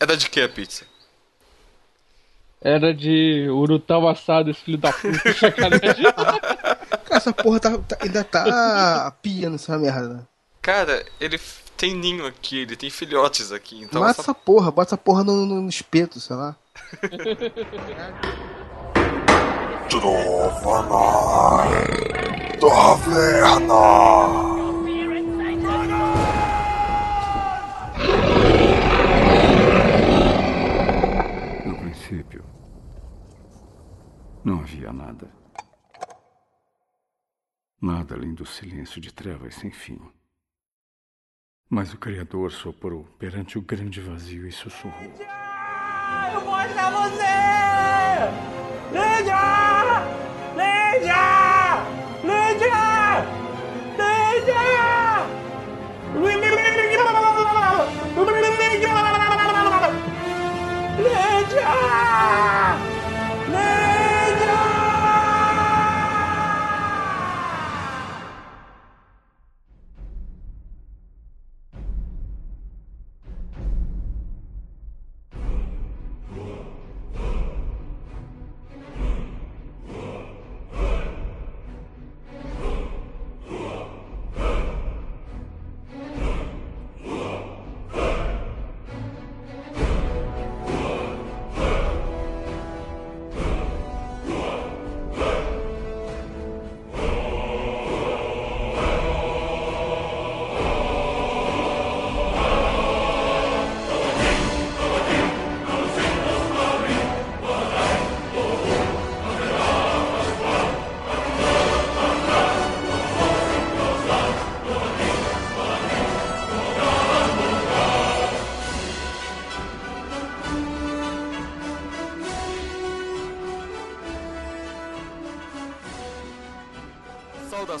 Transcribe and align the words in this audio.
Era 0.00 0.16
de 0.16 0.28
que 0.30 0.40
a 0.40 0.48
pizza? 0.48 0.84
Era 2.60 2.92
de 2.92 3.48
urutau 3.50 4.08
assado, 4.08 4.50
esse 4.50 4.60
filho 4.60 4.78
da 4.78 4.92
puta, 4.92 5.32
sacanagem. 5.34 6.12
Cara, 6.12 6.78
essa 7.10 7.32
porra 7.32 7.60
tá, 7.60 7.78
tá- 7.78 7.96
ainda 8.00 8.24
tá 8.24 9.12
pia 9.22 9.48
nessa 9.48 9.78
merda. 9.78 10.26
Cara, 10.60 11.04
ele 11.20 11.38
tem 11.76 11.94
ninho 11.94 12.26
aqui, 12.26 12.58
ele 12.62 12.76
tem 12.76 12.90
filhotes 12.90 13.52
aqui, 13.52 13.82
então 13.82 14.00
Mata 14.00 14.10
essa 14.12 14.22
essa 14.22 14.34
porra, 14.34 14.70
bota 14.72 14.88
essa 14.90 14.96
porra 14.98 15.22
no, 15.22 15.46
no- 15.46 15.62
no 15.62 15.68
espeto, 15.68 16.18
sei 16.20 16.34
lá. 16.36 16.56
Trova 19.88 21.64
Taverna. 22.60 23.78
No 31.64 31.76
princípio, 31.76 32.44
não 34.48 34.60
havia 34.60 34.92
nada. 34.92 35.30
Nada 37.80 38.14
além 38.14 38.32
do 38.32 38.46
silêncio 38.46 39.00
de 39.00 39.12
trevas 39.12 39.54
sem 39.54 39.70
fim. 39.70 40.00
Mas 41.68 41.92
o 41.92 41.98
Criador 41.98 42.50
soprou 42.50 43.04
perante 43.18 43.58
o 43.58 43.62
grande 43.62 44.00
vazio 44.00 44.48
e 44.48 44.52
sussurrou. 44.52 45.12
Eu 46.32 46.40
vou 46.40 46.54
achar 46.54 46.90
você! 46.90 47.28
Lídia! 48.90 49.22
Lídia! 49.22 49.87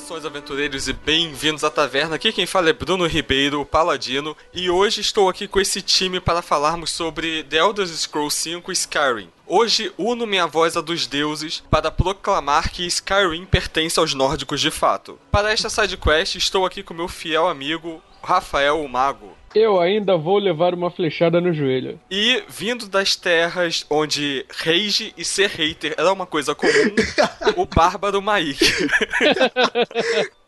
Saudações 0.08 0.24
aventureiros 0.24 0.88
e 0.88 0.94
bem-vindos 0.94 1.62
à 1.62 1.70
taverna. 1.70 2.16
Aqui 2.16 2.32
quem 2.32 2.46
fala 2.46 2.70
é 2.70 2.72
Bruno 2.72 3.06
Ribeiro, 3.06 3.60
o 3.60 3.66
Paladino, 3.66 4.34
e 4.54 4.70
hoje 4.70 5.02
estou 5.02 5.28
aqui 5.28 5.46
com 5.46 5.60
esse 5.60 5.82
time 5.82 6.18
para 6.18 6.40
falarmos 6.40 6.90
sobre 6.90 7.44
The 7.44 7.58
Elder 7.58 7.86
Scrolls 7.86 8.48
Skyrim. 8.72 9.28
Hoje 9.46 9.92
uno 9.98 10.26
minha 10.26 10.46
voz 10.46 10.78
à 10.78 10.80
dos 10.80 11.06
deuses 11.06 11.62
para 11.70 11.90
proclamar 11.90 12.70
que 12.70 12.86
Skyrim 12.86 13.44
pertence 13.44 14.00
aos 14.00 14.14
nórdicos 14.14 14.62
de 14.62 14.70
fato. 14.70 15.18
Para 15.30 15.52
esta 15.52 15.68
sidequest 15.68 16.36
estou 16.36 16.64
aqui 16.64 16.82
com 16.82 16.94
meu 16.94 17.08
fiel 17.08 17.46
amigo 17.46 18.02
Rafael 18.22 18.82
o 18.82 18.88
Mago. 18.88 19.36
Eu 19.54 19.80
ainda 19.80 20.16
vou 20.16 20.38
levar 20.38 20.74
uma 20.74 20.90
flechada 20.90 21.40
no 21.40 21.52
joelho. 21.52 21.98
E 22.10 22.42
vindo 22.48 22.88
das 22.88 23.16
terras 23.16 23.86
onde 23.90 24.44
rage 24.50 25.12
e 25.16 25.24
ser 25.24 25.48
hater 25.50 25.94
era 25.96 26.12
uma 26.12 26.26
coisa 26.26 26.54
comum, 26.54 26.94
o 27.56 27.66
Bárbaro 27.66 28.20
Maik. 28.20 28.58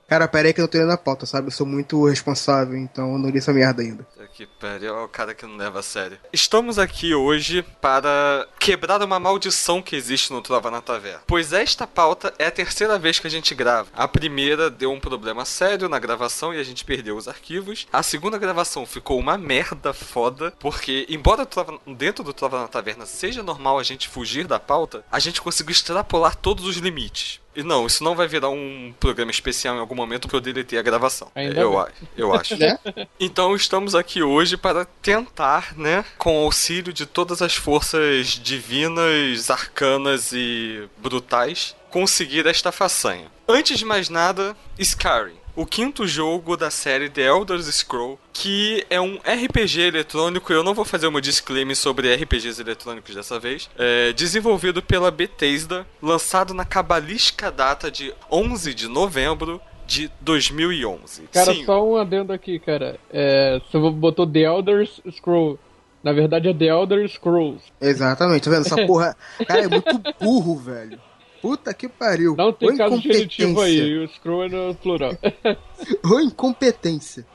Cara, 0.07 0.27
pera 0.27 0.49
aí 0.49 0.53
que 0.53 0.61
eu 0.61 0.65
não 0.65 0.69
tô 0.69 0.77
lendo 0.77 0.91
a 0.91 0.99
pauta, 0.99 1.25
sabe? 1.25 1.47
Eu 1.47 1.53
sou 1.53 1.67
muito 1.67 2.05
responsável, 2.07 2.77
então 2.77 3.13
eu 3.13 3.19
não 3.19 3.31
li 3.31 3.39
essa 3.39 3.53
merda 3.53 3.81
ainda. 3.83 4.05
Que 4.41 4.47
pariu, 4.47 4.97
é 4.97 5.03
o 5.05 5.07
cara 5.07 5.35
que 5.35 5.45
não 5.45 5.59
leva 5.59 5.81
a 5.81 5.83
sério. 5.83 6.19
Estamos 6.33 6.79
aqui 6.79 7.15
hoje 7.15 7.63
para 7.79 8.49
quebrar 8.59 9.03
uma 9.03 9.21
maldição 9.21 9.83
que 9.83 9.95
existe 9.95 10.33
no 10.33 10.41
Trova 10.41 10.71
na 10.71 10.81
Taverna. 10.81 11.21
Pois 11.27 11.53
esta 11.53 11.87
pauta 11.87 12.33
é 12.39 12.47
a 12.47 12.51
terceira 12.51 12.99
vez 12.99 13.19
que 13.19 13.27
a 13.27 13.31
gente 13.31 13.55
grava. 13.55 13.91
A 13.93 14.09
primeira 14.09 14.71
deu 14.71 14.91
um 14.93 14.99
problema 14.99 15.45
sério 15.45 15.91
na 15.91 15.99
gravação 15.99 16.55
e 16.55 16.59
a 16.59 16.63
gente 16.63 16.87
perdeu 16.87 17.19
os 17.19 17.29
arquivos. 17.29 17.87
A 17.93 18.03
segunda 18.03 18.39
gravação 18.39 18.87
ficou 18.87 19.19
uma 19.19 19.37
merda 19.37 19.93
foda, 19.93 20.55
porque 20.59 21.05
embora 21.11 21.45
Trova- 21.45 21.79
dentro 21.87 22.25
do 22.25 22.33
Trova 22.33 22.63
na 22.63 22.69
Taverna 22.69 23.05
seja 23.05 23.43
normal 23.43 23.79
a 23.79 23.83
gente 23.83 24.09
fugir 24.09 24.47
da 24.47 24.59
pauta, 24.59 25.05
a 25.13 25.19
gente 25.19 25.43
conseguiu 25.43 25.73
extrapolar 25.73 26.35
todos 26.35 26.65
os 26.65 26.77
limites. 26.79 27.41
E 27.55 27.63
não, 27.63 27.87
isso 27.87 28.05
não 28.05 28.15
vai 28.15 28.29
virar 28.29 28.49
um 28.49 28.95
programa 29.01 29.31
especial 29.31 29.77
em 29.77 29.81
algum 29.81 29.95
momento 29.95 30.23
porque 30.23 30.37
eu 30.37 30.41
deletei 30.41 30.79
a 30.79 30.83
gravação. 30.83 31.31
Ainda 31.35 31.61
eu, 31.61 31.73
bem. 31.73 32.09
eu 32.17 32.33
acho. 32.33 32.57
Né? 32.57 32.79
Então 33.19 33.55
estamos 33.55 33.95
aqui 33.95 34.23
hoje 34.23 34.57
para 34.57 34.85
tentar, 34.85 35.77
né, 35.77 36.05
com 36.17 36.41
o 36.41 36.45
auxílio 36.45 36.93
de 36.93 37.07
todas 37.07 37.43
as 37.43 37.55
forças 37.55 38.29
divinas, 38.29 39.51
arcanas 39.51 40.33
e 40.33 40.89
brutais, 40.99 41.75
conseguir 41.91 42.47
esta 42.47 42.71
façanha. 42.71 43.27
Antes 43.49 43.79
de 43.79 43.85
mais 43.85 44.09
nada, 44.09 44.57
Skyrim. 44.79 45.40
O 45.57 45.67
quinto 45.67 46.07
jogo 46.07 46.57
da 46.57 46.71
série 46.71 47.09
The 47.09 47.23
Elder 47.23 47.61
Scroll, 47.61 48.19
que 48.33 48.87
é 48.89 49.01
um 49.01 49.17
RPG 49.17 49.81
eletrônico, 49.81 50.53
eu 50.53 50.63
não 50.63 50.75
vou 50.75 50.85
fazer 50.85 51.07
uma 51.07 51.21
disclaimer 51.21 51.77
sobre 51.77 52.15
RPGs 52.15 52.61
eletrônicos 52.61 53.15
dessa 53.15 53.39
vez, 53.39 53.69
é 53.77 54.13
desenvolvido 54.13 54.81
pela 54.81 55.11
Bethesda, 55.11 55.87
lançado 56.01 56.55
na 56.55 56.65
cabalística 56.65 57.51
data 57.51 57.91
de 57.91 58.15
11 58.31 58.73
de 58.75 58.87
novembro 58.87 59.61
de 59.87 60.09
2011. 60.21 61.23
Cara, 61.33 61.53
Sim, 61.53 61.65
só 61.65 61.85
um 61.85 61.97
adendo 61.97 62.33
aqui, 62.33 62.61
cara. 62.61 62.97
É, 63.13 63.61
você 63.61 63.79
botou 63.91 64.25
The 64.27 64.41
Elder 64.41 64.89
Scroll. 65.11 65.59
Na 66.03 66.13
verdade 66.13 66.49
é 66.49 66.55
The 66.55 66.67
Elder 66.67 67.09
Scrolls. 67.09 67.61
Exatamente, 67.81 68.45
tá 68.45 68.51
vendo? 68.51 68.67
Essa 68.67 68.77
porra. 68.87 69.17
Cara, 69.47 69.65
é 69.65 69.69
muito 69.69 70.01
burro, 70.21 70.57
velho. 70.57 70.99
Puta 71.41 71.73
que 71.73 71.89
pariu. 71.89 72.35
Não 72.37 72.53
tem 72.53 72.71
Ou 72.71 72.77
caso 72.77 72.95
incompetência. 72.97 73.65
aí, 73.65 73.99
o 73.99 74.09
Scroll 74.09 74.45
é 74.45 74.49
no 74.49 74.75
plural. 74.75 75.17
Ou 76.05 76.21
incompetência. 76.21 77.27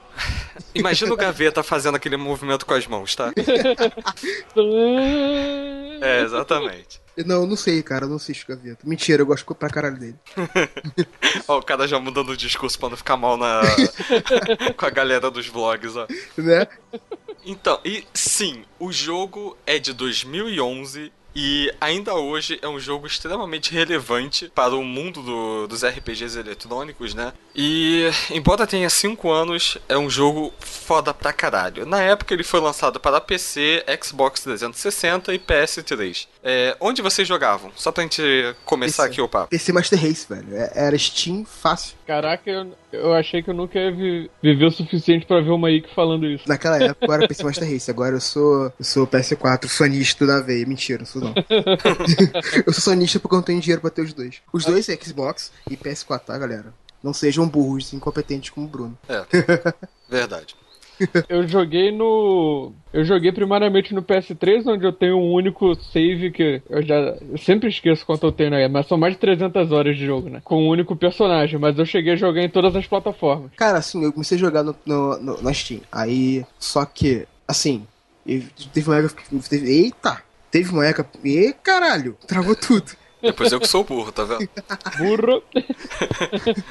Imagina 0.74 1.14
o 1.14 1.18
Gaveta 1.18 1.62
fazendo 1.62 1.96
aquele 1.96 2.16
movimento 2.16 2.66
com 2.66 2.74
as 2.74 2.88
mãos, 2.88 3.16
tá? 3.16 3.34
É, 6.02 6.22
exatamente. 6.22 7.02
Não, 7.26 7.42
eu 7.42 7.48
não 7.48 7.56
sei, 7.56 7.82
cara. 7.82 8.06
Eu 8.06 8.10
não 8.10 8.18
assisto 8.18 8.46
Gaveta. 8.48 8.80
Mentira, 8.84 9.22
eu 9.22 9.26
gosto 9.26 9.56
pra 9.56 9.70
caralho 9.70 9.98
dele. 9.98 10.16
Ó, 11.48 11.60
o 11.60 11.64
cara 11.64 11.88
já 11.88 11.98
mudando 12.00 12.30
o 12.30 12.38
discurso 12.38 12.78
pra 12.78 12.90
não 12.90 12.98
ficar 12.98 13.16
mal 13.16 13.38
na... 13.38 13.62
com 14.76 14.86
a 14.86 14.90
galera 14.90 15.32
dos 15.32 15.48
vlogs, 15.48 15.96
ó. 15.96 16.06
Né? 16.38 16.68
Então, 17.46 17.80
e 17.86 18.04
sim, 18.14 18.66
o 18.78 18.92
jogo 18.92 19.58
é 19.66 19.80
de 19.80 19.94
2011 19.94 21.12
e 21.36 21.72
ainda 21.82 22.14
hoje 22.16 22.58
é 22.62 22.68
um 22.68 22.80
jogo 22.80 23.06
extremamente 23.08 23.72
relevante 23.74 24.50
para 24.56 24.74
o 24.76 24.84
mundo 24.84 25.22
do- 25.22 25.68
dos 25.68 25.84
RPGs 25.84 26.40
eletrônicos, 26.40 27.14
né? 27.14 27.34
E, 27.54 28.10
embora 28.32 28.66
tenha 28.66 28.90
5 28.90 29.30
anos, 29.30 29.78
é 29.90 29.98
um 29.98 30.10
jogo 30.10 30.54
foda 30.60 31.14
pra 31.14 31.34
caralho. 31.34 31.86
Na 31.86 32.02
época 32.02 32.34
ele 32.34 32.44
foi 32.44 32.60
lançado 32.60 33.00
para 33.00 33.20
PC, 33.22 33.84
Xbox 34.04 34.42
360 34.42 35.34
e 35.34 35.40
PS3. 35.40 36.28
É, 36.48 36.78
onde 36.80 37.02
vocês 37.02 37.28
jogavam? 37.28 37.72
Só 37.76 37.92
pra 37.92 38.04
gente 38.04 38.22
começar 38.64 39.04
PC. 39.04 39.14
aqui 39.14 39.22
o 39.22 39.28
papo. 39.28 39.50
PC 39.50 39.74
Master 39.74 40.00
Race, 40.00 40.28
velho. 40.30 40.46
É- 40.56 40.72
Era 40.76 40.96
Steam 40.98 41.44
fácil. 41.44 41.96
Caraca, 42.06 42.48
eu, 42.48 42.72
eu 42.94 43.14
achei 43.16 43.42
que 43.42 43.50
eu 43.50 43.54
nunca 43.56 43.80
ia 43.80 43.92
vi- 43.92 44.30
viver 44.44 44.66
o 44.66 44.72
suficiente 44.72 45.26
pra 45.26 45.42
ver 45.42 45.50
uma 45.50 45.72
Ike 45.72 45.92
falando 45.96 46.28
isso. 46.28 46.44
Naquela 46.48 46.78
época 46.84 47.04
eu 47.08 47.14
era 47.14 47.28
PC 47.28 47.44
Master 47.44 47.68
Race. 47.68 47.90
Agora 47.90 48.16
eu 48.16 48.22
sou, 48.22 48.66
eu 48.66 48.86
sou 48.86 49.08
PS4, 49.08 49.68
sonista 49.68 50.28
da 50.28 50.40
veia. 50.40 50.68
Mentira, 50.68 51.00
não 51.00 51.06
sou 51.08 51.22
não. 51.24 51.34
eu 52.68 52.72
sou 52.74 52.82
sonista 52.94 53.20
porque 53.20 53.34
eu 53.34 53.38
não 53.38 53.44
tenho 53.44 53.60
dinheiro 53.60 53.82
pra 53.82 53.90
ter 53.90 54.04
os 54.04 54.14
dois. 54.14 54.36
Os 54.54 54.66
dois 54.66 54.88
é 54.88 54.96
Xbox 54.96 55.52
e 55.68 55.76
PS4, 55.76 56.20
tá, 56.26 56.38
galera? 56.38 56.72
Não 57.02 57.12
sejam 57.14 57.48
burros, 57.48 57.92
incompetentes 57.94 58.52
como 58.52 58.68
o 58.68 58.70
Bruno. 58.70 58.98
É, 59.10 59.24
verdade. 60.10 60.56
Eu 61.28 61.48
joguei 61.48 61.92
no. 61.92 62.72
Eu 62.94 63.04
joguei 63.04 63.32
primariamente 63.32 63.94
no 63.94 64.02
PS3, 64.04 64.66
onde 64.68 64.86
eu 64.86 64.94
tenho 64.94 65.18
um 65.18 65.32
único 65.34 65.76
save 65.76 66.32
que 66.32 66.62
eu 66.70 66.82
já. 66.82 66.96
Eu 66.96 67.38
sempre 67.38 67.68
esqueço 67.70 68.06
quanto 68.06 68.26
eu 68.26 68.32
tenho, 68.32 68.52
né? 68.52 68.68
Mas 68.68 68.88
são 68.88 68.98
mais 68.98 69.14
de 69.14 69.20
300 69.20 69.72
horas 69.72 69.98
de 69.98 70.06
jogo, 70.06 70.30
né? 70.30 70.42
Com 70.44 70.64
um 70.64 70.70
único 70.70 70.96
personagem. 70.96 71.60
Mas 71.60 71.78
eu 71.78 71.86
cheguei 71.86 72.14
a 72.14 72.18
jogar 72.18 72.42
em 72.42 72.50
todas 72.50 72.76
as 72.76 72.88
plataformas. 72.88 73.52
Cara, 73.58 73.78
assim, 73.80 74.04
eu 74.04 74.14
comecei 74.14 74.38
a 74.38 74.42
jogar 74.42 74.64
no, 74.64 74.76
no, 74.86 75.18
no- 75.20 75.42
na 75.42 75.54
Steam. 75.54 75.82
Aí, 75.92 76.46
só 76.60 76.86
que, 76.86 77.28
assim, 77.48 77.86
teve 78.74 78.90
uma 78.90 78.98
época. 79.00 79.24
Teve, 79.50 79.70
eita! 79.70 80.22
Teve 80.52 80.70
uma 80.72 80.86
época. 80.86 81.10
E 81.24 81.54
caralho! 81.64 82.18
Travou 82.28 82.56
tudo. 82.56 82.92
Depois 83.26 83.52
eu 83.52 83.60
que 83.60 83.68
sou 83.68 83.84
burro, 83.84 84.12
tá 84.12 84.24
vendo? 84.24 84.48
Burro. 84.98 85.44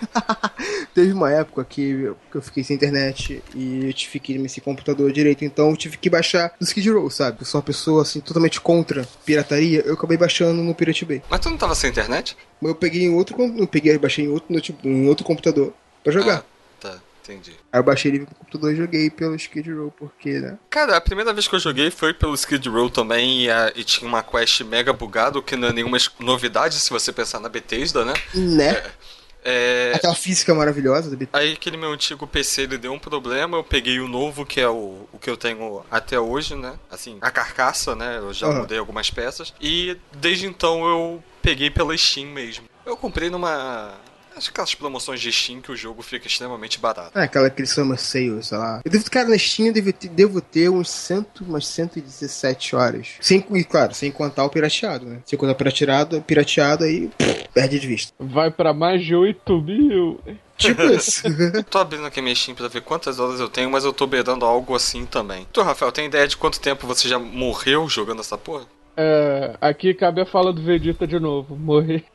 Teve 0.95 1.12
uma 1.12 1.31
época 1.31 1.65
que 1.65 1.83
eu, 1.83 2.17
que 2.31 2.37
eu 2.37 2.43
fiquei 2.43 2.62
sem 2.65 2.77
internet 2.77 3.43
e 3.55 3.87
eu 3.87 3.93
tive 3.93 4.21
que 4.21 4.33
ir 4.35 4.39
nesse 4.39 4.61
computador 4.61 5.11
direito, 5.12 5.45
então 5.45 5.71
eu 5.71 5.77
tive 5.77 5.97
que 5.99 6.09
baixar 6.09 6.53
do 6.59 6.65
Skid 6.65 6.91
Row, 6.91 7.11
sabe? 7.11 7.39
Eu 7.41 7.47
sou 7.47 7.59
uma 7.61 7.65
pessoa 7.65 8.03
assim 8.03 8.21
totalmente 8.21 8.61
contra 8.61 9.06
pirataria, 9.25 9.83
eu 9.85 9.95
acabei 9.95 10.17
baixando 10.17 10.62
no 10.62 10.75
Pirate 10.75 11.05
Bay. 11.05 11.23
Mas 11.29 11.41
tu 11.41 11.51
não 11.51 11.56
tava 11.56 11.75
sem 11.75 11.91
internet? 11.91 12.37
Eu 12.62 12.75
peguei 12.75 13.03
em 13.05 13.15
outro, 13.15 13.37
eu 13.59 13.67
peguei, 13.67 13.99
baixei 13.99 14.25
em 14.25 14.29
outro, 14.29 14.53
notebook- 14.53 14.87
em 14.89 15.09
outro 15.09 15.25
computador 15.25 15.73
pra 16.03 16.12
jogar. 16.12 16.39
Ah, 16.39 16.45
entendi. 17.25 17.53
Aí 17.73 17.81
eu 17.81 17.85
baixei 17.85 18.11
ele 18.12 18.26
pro 18.26 18.35
computador 18.35 18.73
e 18.73 18.76
joguei 18.76 19.11
pelo 19.11 19.35
Skid 19.35 19.73
Row, 19.73 19.91
porque, 19.91 20.38
né? 20.41 20.59
Cara, 20.71 20.97
a 20.97 21.00
primeira 21.00 21.32
vez 21.32 21.49
que 21.49 21.55
eu 21.55 21.61
joguei 21.61 21.91
foi 21.91 22.12
pelo 22.12 22.35
Skid 22.35 22.69
Row 22.69 22.91
também 22.91 23.43
e, 23.44 23.50
a- 23.50 23.73
e 23.75 23.82
tinha 23.85 24.09
uma 24.09 24.23
quest 24.23 24.61
mega 24.62 24.93
bugado, 24.93 25.43
que 25.43 25.56
não 25.56 25.69
é 25.69 25.73
nenhuma 25.73 25.99
novidade 26.21 26.75
se 26.75 26.91
você 26.91 27.12
pensar 27.12 27.41
na 27.41 27.49
Bethesda, 27.49 28.05
né? 28.05 28.12
Né? 28.35 28.82
É, 29.47 29.93
Aquela 29.94 30.15
física 30.15 30.55
maravilhosa 30.55 31.15
do. 31.15 31.29
Aí 31.32 31.53
aquele 31.53 31.76
meu 31.76 31.93
antigo 31.93 32.26
PC 32.26 32.62
ele 32.62 32.79
deu 32.79 32.93
um 32.94 32.99
problema, 32.99 33.59
eu 33.59 33.62
peguei 33.65 34.00
o 34.00 34.09
novo, 34.09 34.47
que 34.47 34.59
é 34.59 34.67
o, 34.69 35.06
o 35.12 35.19
que 35.20 35.29
eu 35.29 35.37
tenho 35.37 35.85
até 35.91 36.19
hoje, 36.19 36.55
né? 36.55 36.79
Assim, 36.91 37.19
a 37.20 37.31
carcaça, 37.31 37.94
né? 37.94 38.17
Eu 38.19 38.32
já 38.32 38.47
Aham. 38.47 38.61
mudei 38.61 38.79
algumas 38.79 39.11
peças. 39.11 39.53
E 39.61 39.99
desde 40.15 40.47
então 40.47 40.88
eu 40.88 41.23
peguei 41.43 41.69
pela 41.70 41.94
Steam 41.97 42.29
mesmo. 42.29 42.65
Eu 42.87 42.97
comprei 42.97 43.29
numa. 43.29 43.93
Acho 44.37 44.47
que 44.49 44.55
aquelas 44.55 44.75
promoções 44.75 45.21
de 45.21 45.33
Steam 45.33 45.61
que 45.61 45.71
o 45.71 45.77
jogo 45.77 46.03
fica 46.03 46.27
extremamente 46.27 46.79
barato. 46.79 47.17
É, 47.19 47.23
aquela 47.23 47.49
que 47.49 47.61
eles 47.61 47.73
chamam 47.73 47.97
sale, 47.97 48.43
sei 48.43 48.59
lá. 48.59 48.81
Eu 48.85 48.91
devo, 48.91 49.11
cara, 49.11 49.29
na 49.29 49.39
Steam 49.39 49.69
eu 49.69 49.73
devo 49.73 49.93
ter, 49.93 50.09
devo 50.09 50.41
ter 50.41 50.69
uns, 50.69 50.91
cento, 50.91 51.45
umas 51.45 51.67
117 51.67 52.75
horas. 52.75 53.09
Sem, 53.21 53.45
e 53.53 53.65
claro, 53.65 53.95
sem 53.95 54.11
contar 54.11 54.45
o 54.45 54.51
pirateado, 54.51 55.07
né? 55.07 55.21
Sem 55.25 55.39
contar 55.39 55.53
o 55.53 55.57
pirateado, 55.57 56.21
pirateado 56.23 56.85
aí 56.85 57.09
pff, 57.17 57.49
perde 57.55 57.79
de 57.79 57.87
vista. 57.87 58.13
Vai 58.19 58.51
pra 58.51 58.73
mais 58.73 59.05
de 59.05 59.15
8 59.15 59.61
mil. 59.61 60.21
Tipo 60.57 60.83
isso. 60.85 61.23
Tô 61.71 61.79
abrindo 61.79 62.07
aqui 62.07 62.21
minha 62.21 62.35
Steam 62.35 62.55
pra 62.55 62.69
ver 62.69 62.83
quantas 62.83 63.19
horas 63.19 63.41
eu 63.41 63.49
tenho, 63.49 63.71
mas 63.71 63.85
eu 63.85 63.93
tô 63.93 64.07
beirando 64.07 64.45
algo 64.45 64.75
assim 64.75 65.05
também. 65.05 65.47
Tu, 65.53 65.63
Rafael, 65.63 65.93
tem 65.93 66.07
ideia 66.07 66.27
de 66.27 66.37
quanto 66.37 66.61
tempo 66.61 66.87
você 66.87 67.09
já 67.09 67.19
morreu 67.19 67.89
jogando 67.89 68.21
essa 68.21 68.39
porra? 68.39 68.67
É, 68.97 69.57
aqui 69.61 69.93
cabe 69.93 70.21
a 70.21 70.27
fala 70.27 70.53
do 70.53 70.63
Vegeta 70.63 71.07
de 71.07 71.19
novo. 71.19 71.57
Morrer. 71.57 72.05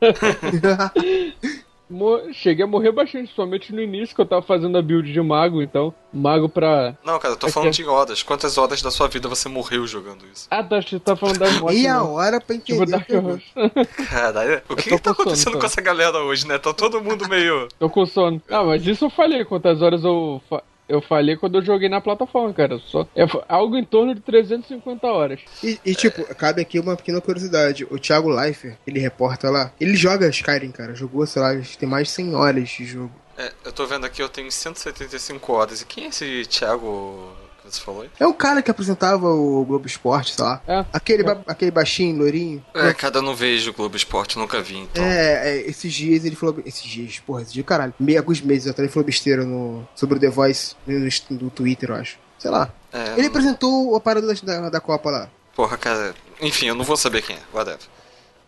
Cheguei 2.32 2.64
a 2.64 2.68
morrer 2.68 2.92
bastante, 2.92 3.32
somente 3.34 3.72
no 3.74 3.80
início 3.80 4.14
que 4.14 4.20
eu 4.20 4.26
tava 4.26 4.42
fazendo 4.42 4.78
a 4.78 4.82
build 4.82 5.12
de 5.12 5.20
mago, 5.20 5.60
então. 5.60 5.92
Mago 6.12 6.48
pra. 6.48 6.96
Não, 7.04 7.18
cara, 7.18 7.34
eu 7.34 7.38
tô 7.38 7.48
falando 7.48 7.68
é- 7.68 7.72
de 7.72 7.84
horas. 7.84 8.22
Quantas 8.22 8.56
horas 8.58 8.80
da 8.82 8.90
sua 8.90 9.08
vida 9.08 9.28
você 9.28 9.48
morreu 9.48 9.86
jogando 9.86 10.24
isso? 10.32 10.46
Ah, 10.50 10.62
tá, 10.62 10.80
você 10.80 10.98
tá 11.00 11.14
falando 11.16 11.38
das 11.38 11.52
mortes. 11.60 11.78
Meia 11.80 11.94
não. 11.98 12.14
hora 12.14 12.40
pra 12.40 12.56
Tipo 12.58 12.82
entender. 12.82 12.90
Dark 12.92 13.08
o 13.10 13.12
negócio. 13.14 13.42
Horse. 13.56 14.06
Caralho, 14.08 14.62
o 14.68 14.76
que, 14.76 14.90
que 14.90 14.98
tá 14.98 15.10
sono, 15.14 15.22
acontecendo 15.22 15.58
com 15.58 15.66
essa 15.66 15.80
galera 15.80 16.18
hoje, 16.18 16.46
né? 16.46 16.58
Tá 16.58 16.72
todo 16.72 17.00
mundo 17.02 17.28
meio. 17.28 17.68
Tô 17.78 17.88
com 17.90 18.04
sono. 18.06 18.40
Ah, 18.50 18.64
mas 18.64 18.86
isso 18.86 19.04
eu 19.06 19.10
falei, 19.10 19.44
quantas 19.44 19.82
horas 19.82 20.02
eu, 20.04 20.40
fa- 20.48 20.62
eu 20.90 21.00
falei 21.00 21.36
quando 21.36 21.56
eu 21.58 21.64
joguei 21.64 21.88
na 21.88 22.00
plataforma, 22.00 22.52
cara. 22.52 22.78
Só, 22.78 23.06
é 23.14 23.24
algo 23.48 23.76
em 23.76 23.84
torno 23.84 24.14
de 24.14 24.20
350 24.20 25.06
horas. 25.06 25.40
E, 25.62 25.78
e, 25.84 25.94
tipo, 25.94 26.22
cabe 26.34 26.60
aqui 26.60 26.78
uma 26.78 26.96
pequena 26.96 27.20
curiosidade. 27.20 27.86
O 27.90 27.98
Thiago 27.98 28.28
Leifert, 28.28 28.76
ele 28.86 28.98
reporta 28.98 29.48
lá, 29.48 29.72
ele 29.80 29.96
joga 29.96 30.28
Skyrim, 30.28 30.70
cara. 30.70 30.94
Jogou, 30.94 31.26
sei 31.26 31.40
lá, 31.40 31.50
tem 31.78 31.88
mais 31.88 32.08
de 32.08 32.14
100 32.14 32.34
horas 32.34 32.68
de 32.68 32.84
jogo. 32.84 33.12
É, 33.38 33.52
eu 33.64 33.72
tô 33.72 33.86
vendo 33.86 34.04
aqui, 34.04 34.20
eu 34.20 34.28
tenho 34.28 34.50
175 34.50 35.52
horas. 35.52 35.80
E 35.80 35.86
quem 35.86 36.04
é 36.04 36.08
esse 36.08 36.44
Thiago 36.46 37.32
você 37.74 37.80
falou 37.82 38.02
aí? 38.02 38.10
É 38.18 38.26
o 38.26 38.34
cara 38.34 38.62
que 38.62 38.70
apresentava 38.70 39.28
o 39.28 39.64
Globo 39.64 39.86
Esporte, 39.86 40.34
sei 40.34 40.44
lá. 40.44 40.62
É. 40.66 40.84
Aquele, 40.92 41.22
ba- 41.22 41.42
aquele 41.46 41.70
baixinho, 41.70 42.16
loirinho. 42.18 42.64
É, 42.74 42.92
cara, 42.92 43.18
eu 43.18 43.22
não 43.22 43.34
vejo 43.34 43.72
Globo 43.72 43.96
Esporte, 43.96 44.38
nunca 44.38 44.60
vi, 44.62 44.78
então. 44.78 45.02
É, 45.04 45.50
é, 45.58 45.60
esses 45.68 45.92
dias 45.92 46.24
ele 46.24 46.36
falou. 46.36 46.58
Esses 46.66 46.82
dias, 46.84 47.18
porra, 47.18 47.42
esse 47.42 47.52
dia, 47.52 47.62
caralho. 47.64 47.94
Meio, 47.98 48.18
alguns 48.18 48.40
meses 48.40 48.66
atrás 48.68 48.86
ele 48.86 48.92
falou 48.92 49.06
besteira 49.06 49.44
no, 49.44 49.86
sobre 49.94 50.16
o 50.16 50.20
The 50.20 50.28
Voice 50.30 50.74
no, 50.86 51.08
no 51.42 51.50
Twitter, 51.50 51.90
eu 51.90 51.96
acho. 51.96 52.18
Sei 52.38 52.50
lá. 52.50 52.72
É, 52.92 53.14
Ele 53.18 53.26
apresentou 53.26 53.94
a 53.94 54.00
parada 54.00 54.26
da, 54.34 54.70
da 54.70 54.80
Copa 54.80 55.10
lá. 55.10 55.28
Porra, 55.54 55.76
cara. 55.76 56.14
Enfim, 56.40 56.66
eu 56.66 56.74
não 56.74 56.84
vou 56.84 56.96
saber 56.96 57.22
quem 57.22 57.36
é, 57.36 57.40
whatever. 57.52 57.80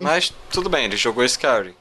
Mas 0.01 0.33
tudo 0.51 0.69
bem, 0.71 0.87
ele 0.87 0.97
jogou 0.97 1.23
Skyrim. 1.25 1.75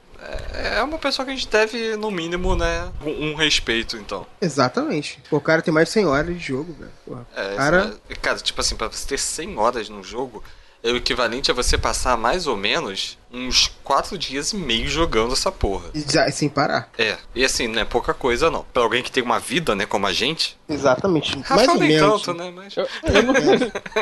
É, 0.53 0.77
é 0.77 0.83
uma 0.83 0.97
pessoa 0.97 1.25
que 1.25 1.31
a 1.31 1.35
gente 1.35 1.47
deve, 1.47 1.95
no 1.97 2.11
mínimo, 2.11 2.55
né, 2.55 2.91
um, 3.05 3.31
um 3.31 3.35
respeito, 3.35 3.97
então. 3.97 4.25
Exatamente. 4.39 5.19
Pô, 5.29 5.37
o 5.37 5.41
cara 5.41 5.61
tem 5.61 5.73
mais 5.73 5.87
de 5.87 5.93
100 5.93 6.05
horas 6.05 6.33
de 6.37 6.39
jogo, 6.43 6.73
velho. 6.73 7.25
É, 7.35 7.55
Cara- 7.55 7.93
é- 8.09 8.15
cara, 8.15 8.37
tipo 8.37 8.61
assim, 8.61 8.75
pra 8.75 8.87
você 8.87 9.07
ter 9.07 9.17
100 9.17 9.57
horas 9.57 9.89
num 9.89 10.03
jogo, 10.03 10.43
é 10.83 10.91
o 10.91 10.97
equivalente 10.97 11.51
a 11.51 11.53
você 11.53 11.77
passar 11.77 12.17
mais 12.17 12.47
ou 12.47 12.57
menos 12.57 13.17
uns 13.31 13.67
4 13.83 14.17
dias 14.17 14.51
e 14.51 14.57
meio 14.57 14.87
jogando 14.89 15.33
essa 15.33 15.51
porra. 15.51 15.89
E 15.93 16.01
Já, 16.01 16.29
sem 16.31 16.49
parar. 16.49 16.89
É, 16.97 17.17
e 17.33 17.45
assim, 17.45 17.67
não 17.67 17.81
é 17.81 17.85
pouca 17.85 18.13
coisa 18.13 18.49
não. 18.49 18.63
Pra 18.73 18.83
alguém 18.83 19.03
que 19.03 19.11
tem 19.11 19.23
uma 19.23 19.39
vida, 19.39 19.75
né, 19.75 19.85
como 19.85 20.05
a 20.07 20.11
gente, 20.13 20.57
Exatamente. 20.67 21.35
mais 21.37 21.47
Rafael 21.47 21.71
ou 21.71 21.77
nem 21.77 21.89
menos. 21.89 22.21
tanto, 22.21 22.37
né, 22.37 22.51
mas... 22.53 22.75
Eu, 22.75 22.87
eu 23.03 23.23
não... 23.23 23.33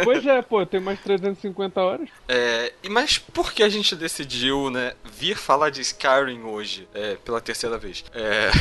pois 0.04 0.26
é, 0.26 0.42
pô, 0.42 0.66
tem 0.66 0.80
mais 0.80 1.00
350 1.02 1.82
horas. 1.82 2.10
É, 2.28 2.74
e 2.82 2.90
mas 2.90 3.18
por 3.18 3.54
que 3.54 3.62
a 3.62 3.70
gente 3.70 3.96
decidiu, 3.96 4.70
né, 4.70 4.94
vir 5.04 5.38
falar 5.38 5.70
de 5.70 5.82
Skyrim 5.82 6.44
hoje, 6.44 6.88
é, 6.94 7.16
pela 7.24 7.42
terceira 7.42 7.78
vez? 7.78 8.04
É, 8.14 8.52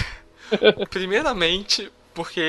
primeiramente, 0.91 1.91
porque 2.12 2.43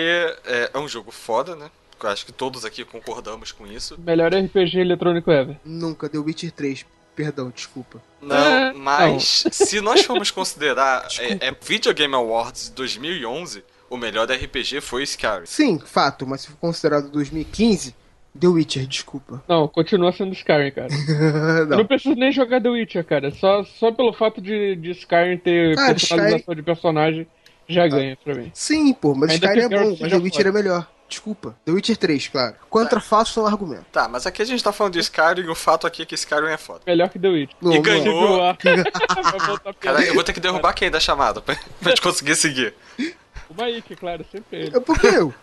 é, 0.45 0.71
é 0.73 0.79
um 0.79 0.87
jogo 0.87 1.11
foda, 1.11 1.55
né? 1.55 1.69
Acho 2.07 2.25
que 2.25 2.31
todos 2.31 2.65
aqui 2.65 2.83
concordamos 2.83 3.51
com 3.51 3.65
isso. 3.67 3.99
Melhor 3.99 4.33
RPG 4.33 4.79
eletrônico 4.79 5.31
ever. 5.31 5.57
Nunca 5.65 6.07
deu 6.09 6.23
Witcher 6.23 6.51
3. 6.51 6.85
Perdão, 7.15 7.51
desculpa. 7.53 8.01
Não, 8.21 8.35
É, 8.35 8.73
mas 8.73 9.43
se 9.51 9.81
nós 9.81 10.05
formos 10.05 10.31
considerar 10.31 11.05
é, 11.19 11.47
é 11.49 11.55
Video 11.61 11.93
Game 11.93 12.15
Awards 12.15 12.69
2011, 12.69 13.63
o 13.89 13.97
melhor 13.97 14.25
RPG 14.29 14.79
foi 14.79 15.03
Skyrim. 15.03 15.45
Sim, 15.45 15.79
fato, 15.79 16.25
mas 16.25 16.41
se 16.41 16.47
for 16.47 16.57
considerado 16.57 17.09
2015, 17.09 17.93
The 18.39 18.47
Witcher, 18.47 18.87
desculpa. 18.87 19.43
Não, 19.47 19.67
continua 19.67 20.11
sendo 20.13 20.33
Skyrim, 20.33 20.71
cara. 20.71 20.87
Eu 21.59 21.65
não. 21.65 21.77
não 21.79 21.85
preciso 21.85 22.15
nem 22.15 22.31
jogar 22.31 22.61
The 22.61 22.69
Witcher, 22.69 23.03
cara. 23.03 23.31
Só, 23.31 23.63
só 23.65 23.91
pelo 23.91 24.13
fato 24.13 24.39
de, 24.39 24.75
de 24.75 24.91
Skyrim 24.91 25.37
ter 25.37 25.75
Cara, 25.75 25.93
personalização 25.93 26.55
de 26.55 26.63
personagem, 26.63 27.27
já 27.67 27.87
ganha 27.87 28.17
pra 28.23 28.35
mim. 28.35 28.51
Sim, 28.53 28.93
pô, 28.93 29.13
mas 29.13 29.31
Ainda 29.31 29.47
Skyrim 29.47 29.65
é 29.65 29.69
bom, 29.83 29.97
mas 29.99 30.11
The 30.11 30.17
Witcher 30.17 30.47
é 30.47 30.51
melhor. 30.51 30.87
Desculpa. 31.09 31.55
The 31.65 31.71
Witcher 31.71 31.97
3, 31.97 32.27
claro. 32.27 32.55
Contra 32.69 32.99
fatos 33.01 33.33
são 33.33 33.45
argumento. 33.45 33.85
Tá, 33.91 34.07
mas 34.07 34.27
aqui 34.27 34.41
a 34.41 34.45
gente 34.45 34.63
tá 34.63 34.71
falando 34.71 34.93
de 34.93 34.99
Skyrim 34.99 35.41
e 35.41 35.49
o 35.49 35.55
fato 35.55 35.87
aqui 35.87 36.03
é 36.03 36.05
que 36.05 36.13
Skyrim 36.15 36.49
é 36.51 36.57
foda. 36.57 36.81
Melhor 36.85 37.09
que 37.09 37.17
The 37.17 37.27
Witcher. 37.27 37.57
Não, 37.61 37.71
E 37.71 37.75
não 37.75 37.79
é. 37.81 37.99
ganhou. 37.99 38.55
Piada. 39.79 40.03
eu 40.05 40.13
vou 40.13 40.23
ter 40.23 40.33
que 40.33 40.39
derrubar 40.39 40.73
quem 40.73 40.91
da 40.91 40.99
chamada 40.99 41.41
pra, 41.41 41.55
pra 41.81 41.89
gente 41.89 42.01
conseguir 42.01 42.35
seguir. 42.35 42.73
O 43.49 43.53
Maik, 43.57 43.95
claro, 43.95 44.23
sempre 44.31 44.59
ele. 44.59 44.77
É 44.77 44.79
porque 44.79 45.07
eu. 45.07 45.33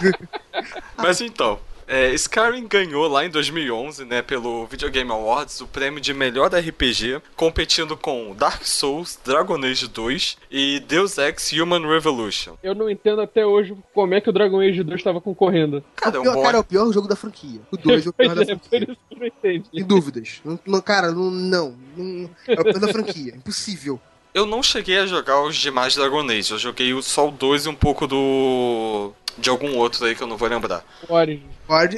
Mas 0.98 1.20
então, 1.20 1.58
é, 1.92 2.14
Skyrim 2.14 2.66
ganhou 2.66 3.06
lá 3.06 3.24
em 3.26 3.28
2011, 3.30 4.04
né, 4.06 4.22
pelo 4.22 4.66
Video 4.66 4.90
Game 4.90 5.10
Awards, 5.10 5.60
o 5.60 5.66
prêmio 5.66 6.00
de 6.00 6.14
melhor 6.14 6.50
RPG, 6.52 7.20
competindo 7.36 7.96
com 7.96 8.34
Dark 8.34 8.64
Souls, 8.64 9.18
Dragon 9.22 9.62
Age 9.62 9.86
2 9.88 10.38
e 10.50 10.80
Deus 10.80 11.18
Ex 11.18 11.52
Human 11.52 11.86
Revolution. 11.86 12.54
Eu 12.62 12.74
não 12.74 12.88
entendo 12.88 13.20
até 13.20 13.44
hoje 13.44 13.76
como 13.92 14.14
é 14.14 14.20
que 14.20 14.30
o 14.30 14.32
Dragon 14.32 14.60
Age 14.60 14.82
2 14.82 14.98
estava 14.98 15.20
concorrendo. 15.20 15.84
Cara, 15.94 16.16
é 16.16 16.20
o 16.20 16.22
pior, 16.22 16.34
bom... 16.34 16.42
cara, 16.42 16.56
é 16.56 16.60
o 16.60 16.64
pior 16.64 16.92
jogo 16.92 17.06
da 17.08 17.16
franquia. 17.16 17.60
O 17.70 17.76
2 17.76 18.06
é 18.06 18.08
o 18.08 18.12
pior 18.14 18.34
da 18.34 18.42
é, 18.42 18.46
franquia. 18.46 18.96
entendi. 19.20 19.64
Sem 19.74 19.84
dúvidas. 19.84 20.40
Não, 20.44 20.58
não- 20.66 20.80
cara, 20.80 21.12
não, 21.12 21.30
não, 21.30 21.76
não. 21.96 22.30
É 22.48 22.60
o 22.60 22.64
pior 22.64 22.78
da 22.80 22.88
franquia. 22.88 23.34
Impossível. 23.36 24.00
Eu 24.34 24.46
não 24.46 24.62
cheguei 24.62 24.96
a 24.98 25.04
jogar 25.06 25.42
os 25.42 25.56
demais 25.56 25.94
Dragon 25.94 26.22
Age, 26.30 26.52
eu 26.52 26.58
joguei 26.58 26.94
o- 26.94 27.02
só 27.02 27.28
o 27.28 27.30
2 27.30 27.66
e 27.66 27.68
um 27.68 27.74
pouco 27.74 28.06
do... 28.06 29.12
de 29.36 29.50
algum 29.50 29.76
outro 29.76 30.06
aí 30.06 30.14
que 30.14 30.22
eu 30.22 30.26
não 30.26 30.38
vou 30.38 30.48
lembrar. 30.48 30.82
O 31.06 31.14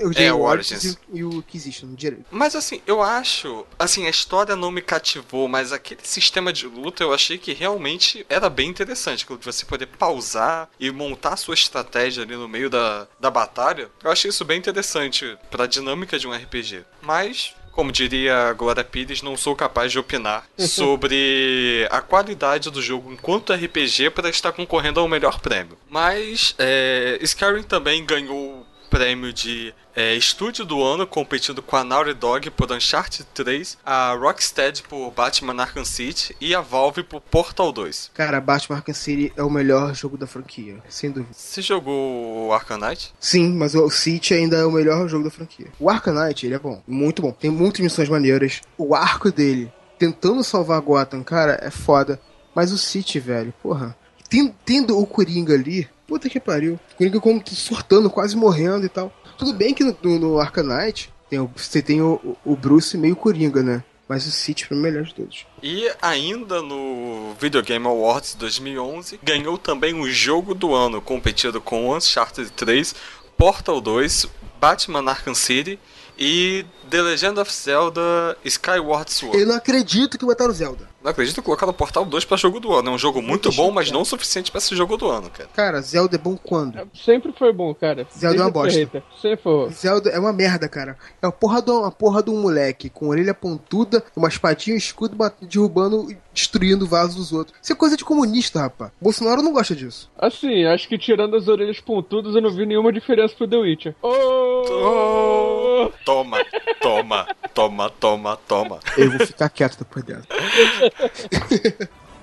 Eu 0.00 0.12
joguei 0.12 0.26
É, 0.26 0.32
o 0.32 0.38
o 0.38 0.42
Origins 0.42 0.84
e, 0.84 0.98
e 1.12 1.24
o 1.24 1.34
Inquisition 1.34 1.94
direito. 1.94 2.24
Mas 2.30 2.54
assim, 2.54 2.80
eu 2.86 3.02
acho. 3.02 3.66
Assim, 3.78 4.06
a 4.06 4.10
história 4.10 4.56
não 4.56 4.70
me 4.70 4.80
cativou, 4.80 5.48
mas 5.48 5.72
aquele 5.72 6.00
sistema 6.04 6.52
de 6.52 6.66
luta 6.66 7.02
eu 7.02 7.12
achei 7.12 7.38
que 7.38 7.52
realmente 7.52 8.24
era 8.28 8.48
bem 8.48 8.68
interessante. 8.68 9.24
aquilo 9.24 9.38
de 9.38 9.44
Você 9.46 9.64
poder 9.64 9.86
pausar 9.86 10.68
e 10.78 10.90
montar 10.90 11.34
a 11.34 11.36
sua 11.36 11.54
estratégia 11.54 12.22
ali 12.22 12.36
no 12.36 12.48
meio 12.48 12.70
da, 12.70 13.06
da 13.18 13.30
batalha. 13.30 13.88
Eu 14.02 14.10
achei 14.10 14.28
isso 14.30 14.44
bem 14.44 14.58
interessante 14.58 15.36
pra 15.50 15.66
dinâmica 15.66 16.18
de 16.18 16.26
um 16.26 16.32
RPG. 16.32 16.84
Mas. 17.02 17.54
Como 17.72 17.90
diria 17.90 18.50
a 18.50 18.52
Glória 18.52 18.84
Pires, 18.84 19.20
não 19.20 19.36
sou 19.36 19.56
capaz 19.56 19.90
de 19.90 19.98
opinar 19.98 20.46
sobre 20.56 21.88
a 21.90 22.00
qualidade 22.00 22.70
do 22.70 22.80
jogo 22.80 23.12
enquanto 23.12 23.52
RPG 23.52 24.10
para 24.10 24.28
estar 24.28 24.52
concorrendo 24.52 25.00
ao 25.00 25.08
melhor 25.08 25.40
prêmio. 25.40 25.76
Mas 25.90 26.54
é, 26.56 27.18
Skyrim 27.22 27.64
também 27.64 28.04
ganhou 28.04 28.63
prêmio 28.98 29.32
de 29.32 29.74
é, 29.96 30.14
estúdio 30.14 30.64
do 30.64 30.80
ano, 30.80 31.04
competindo 31.04 31.60
com 31.60 31.74
a 31.74 31.82
Naughty 31.82 32.14
Dog 32.14 32.48
por 32.52 32.70
Uncharted 32.70 33.26
3, 33.34 33.76
a 33.84 34.12
Rocksteady 34.14 34.84
por 34.84 35.10
Batman 35.10 35.60
Arkham 35.60 35.84
City 35.84 36.36
e 36.40 36.54
a 36.54 36.60
Valve 36.60 37.02
por 37.02 37.20
Portal 37.20 37.72
2. 37.72 38.12
Cara, 38.14 38.40
Batman 38.40 38.76
Arkham 38.76 38.94
City 38.94 39.32
é 39.36 39.42
o 39.42 39.50
melhor 39.50 39.92
jogo 39.96 40.16
da 40.16 40.28
franquia, 40.28 40.76
sem 40.88 41.10
dúvida. 41.10 41.32
Você 41.34 41.60
jogou 41.60 42.46
o 42.46 42.52
Arkham 42.52 42.78
Knight? 42.78 43.12
Sim, 43.18 43.52
mas 43.56 43.74
o 43.74 43.90
City 43.90 44.32
ainda 44.32 44.58
é 44.58 44.64
o 44.64 44.70
melhor 44.70 45.08
jogo 45.08 45.24
da 45.24 45.30
franquia. 45.30 45.66
O 45.80 45.90
Arkham 45.90 46.14
Knight, 46.14 46.46
ele 46.46 46.54
é 46.54 46.58
bom, 46.60 46.80
muito 46.86 47.20
bom. 47.20 47.32
Tem 47.32 47.50
muitas 47.50 47.80
missões 47.80 48.08
maneiras. 48.08 48.60
O 48.78 48.94
arco 48.94 49.32
dele, 49.32 49.72
tentando 49.98 50.44
salvar 50.44 50.80
Gotham, 50.80 51.24
cara, 51.24 51.58
é 51.60 51.70
foda. 51.70 52.20
Mas 52.54 52.70
o 52.70 52.78
City, 52.78 53.18
velho, 53.18 53.52
porra. 53.60 53.96
Ten- 54.30 54.54
Tendo 54.64 54.96
o 54.96 55.04
Coringa 55.04 55.52
ali, 55.54 55.88
puta 56.06 56.28
que 56.28 56.40
pariu. 56.40 56.78
O 56.92 56.96
Coringa 56.96 57.20
como 57.20 57.42
surtando, 57.46 58.10
quase 58.10 58.36
morrendo 58.36 58.84
e 58.86 58.88
tal. 58.88 59.12
Tudo 59.38 59.52
bem 59.52 59.74
que 59.74 59.82
no, 59.84 59.96
no, 60.02 60.38
Knight, 60.62 61.12
tem 61.28 61.38
o- 61.40 61.50
você 61.54 61.82
tem 61.82 62.00
o, 62.02 62.36
o 62.44 62.56
Bruce 62.56 62.96
meio 62.96 63.16
Coringa, 63.16 63.62
né? 63.62 63.82
Mas 64.06 64.26
o 64.26 64.30
City 64.30 64.66
é 64.70 64.74
o 64.74 64.76
melhor 64.76 65.04
de 65.04 65.14
todos. 65.14 65.46
E 65.62 65.90
ainda 66.02 66.60
no 66.60 67.34
Video 67.40 67.62
Game 67.62 67.86
Awards 67.86 68.34
2011, 68.34 69.18
ganhou 69.22 69.56
também 69.56 69.94
o 69.98 70.10
jogo 70.10 70.54
do 70.54 70.74
ano, 70.74 71.00
competido 71.00 71.58
com 71.60 71.94
Uncharted 71.96 72.50
3, 72.52 72.94
Portal 73.36 73.80
2, 73.80 74.26
Batman 74.60 75.10
Arkham 75.10 75.34
City 75.34 75.78
e 76.18 76.66
The 76.90 77.00
Legend 77.00 77.40
of 77.40 77.50
Zelda 77.52 78.36
Skyward 78.44 79.10
Sword. 79.10 79.38
Eu 79.38 79.46
não 79.46 79.56
acredito 79.56 80.18
que 80.18 80.24
botaram 80.24 80.52
Zelda. 80.52 80.88
Não 81.04 81.10
acredito 81.10 81.42
colocar 81.42 81.66
no 81.66 81.74
Portal 81.74 82.06
2 82.06 82.24
pra 82.24 82.38
jogo 82.38 82.58
do 82.58 82.72
ano. 82.72 82.88
É 82.88 82.92
um 82.92 82.98
jogo 82.98 83.20
muito 83.20 83.52
bom, 83.52 83.70
mas 83.70 83.90
não 83.90 84.00
o 84.00 84.04
suficiente 84.06 84.50
pra 84.50 84.58
ser 84.58 84.74
jogo 84.74 84.96
do 84.96 85.06
ano, 85.06 85.28
cara. 85.28 85.50
Cara, 85.52 85.82
Zelda 85.82 86.16
é 86.16 86.18
bom 86.18 86.34
quando? 86.34 86.78
Sempre 86.94 87.30
foi 87.38 87.52
bom, 87.52 87.74
cara. 87.74 88.06
Zelda 88.16 88.38
é 88.38 88.40
uma 88.40 88.50
bosta. 88.50 89.02
Sempre 89.20 89.42
foi. 89.42 89.68
Zelda 89.68 90.08
é 90.08 90.18
uma 90.18 90.32
merda, 90.32 90.66
cara. 90.66 90.96
É 91.20 91.26
uma 91.26 91.32
porra 91.32 91.60
de, 91.60 91.70
uma 91.70 91.92
porra 91.92 92.22
de 92.22 92.30
um 92.30 92.40
moleque 92.40 92.88
com 92.88 93.08
orelha 93.08 93.34
pontuda, 93.34 94.02
uma 94.16 94.28
espadinha, 94.28 94.74
um 94.74 94.78
escudo, 94.78 95.14
derrubando 95.42 96.10
e 96.10 96.16
destruindo 96.32 96.86
o 96.86 96.88
vaso 96.88 97.18
dos 97.18 97.34
outros. 97.34 97.54
Isso 97.62 97.74
é 97.74 97.76
coisa 97.76 97.98
de 97.98 98.04
comunista, 98.04 98.60
rapaz. 98.60 98.90
Bolsonaro 98.98 99.42
não 99.42 99.52
gosta 99.52 99.76
disso. 99.76 100.10
Assim, 100.18 100.64
acho 100.64 100.88
que 100.88 100.96
tirando 100.96 101.36
as 101.36 101.48
orelhas 101.48 101.80
pontudas, 101.80 102.34
eu 102.34 102.40
não 102.40 102.50
vi 102.50 102.64
nenhuma 102.64 102.90
diferença 102.90 103.34
pro 103.36 103.46
The 103.46 103.56
Witcher. 103.58 103.94
Oh! 104.02 105.90
Toma, 106.04 106.38
toma, 106.80 107.26
toma, 107.54 107.88
toma, 107.88 108.36
toma. 108.48 108.80
Eu 108.98 109.10
vou 109.10 109.26
ficar 109.26 109.48
quieto 109.48 109.78
depois 109.78 110.04
dela. 110.04 110.22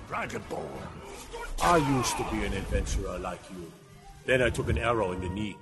Dragonborn. 0.10 0.92
I 1.64 1.78
used 1.78 2.18
to 2.18 2.24
be 2.26 2.44
an 2.46 2.54
adventurer 2.54 3.18
like 3.20 3.40
you. 3.52 3.72
Then 4.26 4.42
I 4.42 4.50
took 4.50 4.70
an 4.70 4.78
arrow 4.78 5.14
in 5.14 5.22
the 5.22 5.30
knee. 5.30 5.56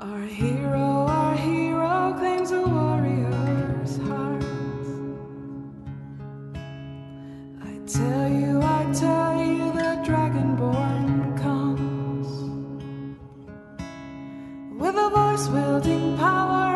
Our 0.00 0.20
hero, 0.20 1.06
our 1.08 1.34
hero 1.36 2.14
claims 2.18 2.52
a 2.52 2.60
warrior's 2.60 3.96
heart. 3.96 4.44
I 7.62 7.78
tell 7.86 8.28
you, 8.28 8.60
I 8.62 8.92
tell 8.92 9.42
you, 9.42 9.72
the 9.72 10.02
dragonborn 10.06 10.97
a 14.98 15.10
voice 15.10 15.48
wielding 15.48 16.16
power 16.16 16.67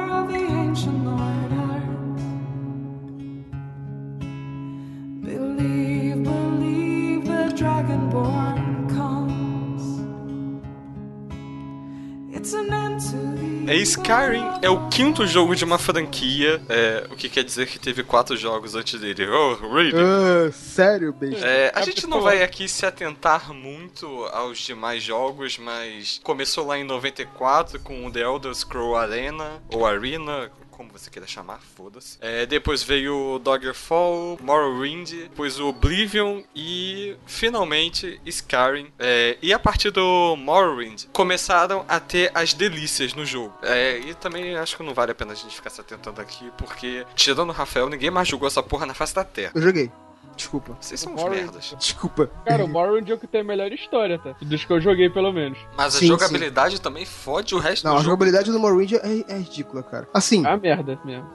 É, 13.67 13.77
Skyrim 13.77 14.45
é 14.61 14.69
o 14.69 14.89
quinto 14.89 15.27
jogo 15.27 15.55
de 15.55 15.65
uma 15.65 15.79
franquia, 15.79 16.61
é, 16.69 17.07
o 17.11 17.17
que 17.17 17.29
quer 17.29 17.45
dizer 17.45 17.67
que 17.67 17.79
teve 17.79 18.03
quatro 18.03 18.37
jogos 18.37 18.75
antes 18.75 19.01
dele. 19.01 19.29
Oh, 19.29 19.55
really? 19.75 19.93
Ah, 19.97 20.51
sério, 20.53 21.13
beijo. 21.13 21.45
É, 21.45 21.71
a 21.75 21.81
É, 21.81 21.85
gente 21.85 22.03
pô. 22.03 22.09
não 22.09 22.21
vai 22.21 22.43
aqui 22.43 22.69
se 22.69 22.85
atentar 22.85 23.53
muito 23.53 24.07
aos 24.33 24.59
demais 24.59 25.03
jogos, 25.03 25.59
mas 25.59 26.21
começou 26.23 26.67
lá 26.67 26.77
em 26.79 26.85
94 26.85 27.79
com 27.81 28.07
o 28.07 28.11
The 28.11 28.21
Elder 28.21 28.55
Scroll 28.55 28.97
Arena, 28.97 29.63
ou 29.69 29.87
Arena, 29.87 30.51
como 30.83 30.93
você 30.99 31.09
queira 31.09 31.27
chamar, 31.27 31.61
foda-se. 31.77 32.19
É, 32.21 32.45
depois 32.45 32.83
veio 32.83 33.35
o 33.35 33.39
Daggerfall, 33.39 34.39
Morrowind, 34.43 35.11
depois 35.11 35.61
Oblivion 35.61 36.43
e 36.55 37.17
finalmente 37.27 38.21
Skyrim. 38.27 38.93
É, 38.99 39.39
e 39.41 39.53
a 39.53 39.59
partir 39.59 39.91
do 39.91 40.37
Morrowind 40.37 41.05
começaram 41.13 41.85
a 41.89 42.01
ter 42.01 42.31
as 42.35 42.53
delícias 42.53 43.15
no 43.15 43.25
jogo. 43.25 43.57
É, 43.63 43.99
e 43.99 44.15
também 44.15 44.57
acho 44.57 44.77
que 44.77 44.83
não 44.83 44.95
vale 44.95 45.13
a 45.13 45.15
pena 45.15 45.33
a 45.33 45.37
gente 45.37 45.55
ficar 45.55 45.71
se 45.71 45.81
atentando 45.81 46.21
aqui, 46.21 46.51
porque 46.59 47.07
tirando 47.15 47.51
o 47.51 47.53
Rafael, 47.53 47.89
ninguém 47.89 48.11
mais 48.11 48.27
jogou 48.27 48.49
essa 48.49 48.63
porra 48.63 48.85
na 48.85 48.95
face 48.95 49.15
da 49.15 49.25
Terra. 49.25 49.53
Eu 49.55 49.63
joguei. 49.63 49.91
Desculpa. 50.37 50.77
Vocês 50.81 51.01
são 51.01 51.15
uns 51.15 51.23
merdas. 51.25 51.75
Desculpa. 51.79 52.31
Cara, 52.47 52.65
o 52.65 52.69
Morrowind 52.71 53.09
é 53.09 53.15
o 53.15 53.19
que 53.19 53.27
tem 53.27 53.43
a 53.43 53.45
melhor 53.45 53.71
história, 53.73 54.19
tá? 54.19 54.35
Dos 54.41 54.65
que 54.65 54.73
eu 54.73 54.81
joguei, 54.81 55.09
pelo 55.11 55.33
menos. 55.33 55.59
Mas 55.77 55.95
a 55.97 55.99
Sim, 55.99 56.07
jogabilidade 56.09 56.81
também 56.81 57.05
fode 57.05 57.55
o 57.55 57.59
resto 57.59 57.85
Não, 57.85 57.93
do 57.93 57.97
a 57.97 57.99
jogo. 58.01 58.11
jogabilidade 58.13 58.51
do 58.51 58.59
Morrowind 58.59 58.93
é, 58.95 59.25
é 59.29 59.39
ridícula, 59.39 59.83
cara. 59.83 60.09
Assim, 60.15 60.45
É 60.45 60.49
uma 60.49 60.57
merda 60.57 60.99
mesmo. 61.05 61.27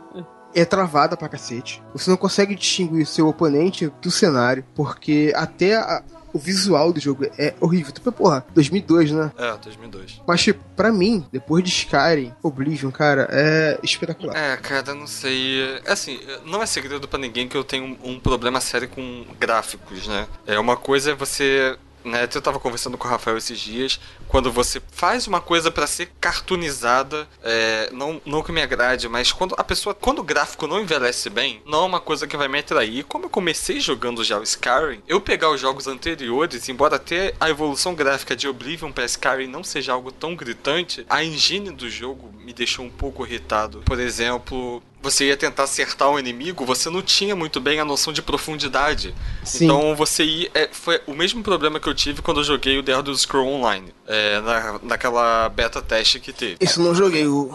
é 0.56 0.66
travada 0.66 1.16
pra 1.16 1.30
cacete. 1.30 1.84
Você 1.94 2.10
não 2.10 2.18
consegue 2.18 2.56
distinguir 2.56 3.06
seu 3.06 3.27
oponente 3.27 3.92
do 4.01 4.10
cenário, 4.10 4.66
porque 4.75 5.32
até 5.36 5.75
a- 5.75 6.04
o 6.38 6.39
visual 6.39 6.94
do 6.94 7.00
jogo 7.00 7.25
é 7.38 7.56
horrível. 7.60 7.91
Tipo, 7.91 8.12
porra, 8.12 8.46
2002, 8.53 9.12
né? 9.12 9.32
É, 9.38 9.58
2002. 9.58 10.22
Mas, 10.25 10.44
tipo, 10.44 10.63
pra 10.75 10.91
mim, 10.91 11.25
depois 11.32 11.63
de 11.63 11.72
Skyrim, 11.72 12.32
Oblivion, 12.44 12.91
cara, 12.91 13.27
é 13.32 13.79
espetacular. 13.82 14.36
É, 14.38 14.56
cara, 14.58 14.94
não 14.94 15.08
sei. 15.08 15.79
É 15.84 15.98
Assim, 15.98 16.20
não 16.46 16.62
é 16.62 16.65
segredo 16.67 17.08
pra 17.08 17.17
ninguém 17.17 17.48
que 17.48 17.58
eu 17.58 17.63
tenho 17.63 17.98
um, 18.03 18.12
um 18.12 18.20
problema 18.20 18.62
sério 18.62 18.88
com 18.88 19.25
gráficos, 19.39 20.08
né? 20.08 20.27
É 20.46 20.60
uma 20.60 20.77
coisa 20.77 21.12
é 21.12 21.15
você. 21.15 21.75
Né, 22.06 22.27
eu 22.34 22.41
tava 22.41 22.60
conversando 22.60 22.98
com 22.98 23.08
o 23.08 23.12
Rafael 23.12 23.38
esses 23.38 23.60
dias. 23.60 24.00
Quando 24.27 24.51
você 24.51 24.81
faz 24.91 25.27
uma 25.27 25.39
coisa 25.39 25.72
pra 25.72 25.88
ser 25.88 26.12
cartoonizada, 26.19 27.27
é, 27.43 27.89
não, 27.91 28.22
não 28.25 28.43
que 28.43 28.51
me 28.51 28.62
agrade, 28.62 29.07
mas 29.07 29.31
quando 29.31 29.55
a 29.57 29.63
pessoa. 29.63 29.93
Quando 29.93 30.19
o 30.19 30.24
gráfico 30.24 30.67
não 30.67 30.81
envelhece 30.81 31.29
bem, 31.29 31.62
não 31.65 31.84
é 31.84 31.86
uma 31.86 32.00
coisa 32.00 32.27
que 32.27 32.38
vai 32.38 32.48
me 32.48 32.60
atrair. 32.60 33.03
Como 33.03 33.25
eu 33.25 33.29
comecei 33.29 33.79
jogando 33.79 34.24
já 34.24 34.38
o 34.38 34.43
Skyrim, 34.43 35.01
eu 35.07 35.22
pegar 35.22 35.50
os 35.50 35.60
jogos 35.60 35.88
anteriores, 35.88 36.67
embora 36.69 36.98
até 36.98 37.34
a 37.39 37.50
evolução 37.50 37.96
gráfica 37.96 38.36
de 38.36 38.48
Oblivion 38.48 38.91
pra 38.91 39.05
Skyrim 39.05 39.48
não 39.48 39.63
seja 39.63 39.93
algo 39.93 40.12
tão 40.12 40.36
gritante, 40.36 41.05
a 41.10 41.24
engine 41.24 41.72
do 41.72 41.89
jogo 41.89 42.34
me 42.39 42.53
deixou 42.53 42.86
um 42.86 42.89
pouco 42.89 43.25
irritado. 43.25 43.81
Por 43.86 44.00
exemplo, 44.00 44.81
você 45.01 45.27
ia 45.27 45.38
tentar 45.38 45.63
acertar 45.63 46.10
um 46.10 46.19
inimigo, 46.19 46.65
você 46.65 46.89
não 46.89 47.01
tinha 47.01 47.36
muito 47.36 47.60
bem 47.60 47.79
a 47.79 47.86
noção 47.86 48.12
de 48.12 48.22
profundidade. 48.22 49.13
Sim. 49.43 49.65
Então 49.65 49.96
você 49.96 50.24
ia. 50.24 50.51
é, 50.53 50.69
foi 50.72 51.01
o 51.05 51.13
mesmo 51.13 51.43
problema 51.43 51.79
que 51.79 51.88
eu 51.88 51.93
tive 51.93 52.22
quando 52.22 52.39
eu 52.39 52.43
joguei 52.43 52.77
o 52.77 52.84
The 52.84 52.91
Elder 52.91 53.15
Scroll 53.15 53.48
Online. 53.48 53.93
É, 54.08 54.40
na, 54.40 54.80
naquela 54.84 55.50
beta 55.50 55.82
teste 55.82 56.20
que 56.20 56.32
teve. 56.32 56.58
Isso 56.62 56.82
não 56.82 56.96
joguei. 56.96 57.28
O, 57.28 57.52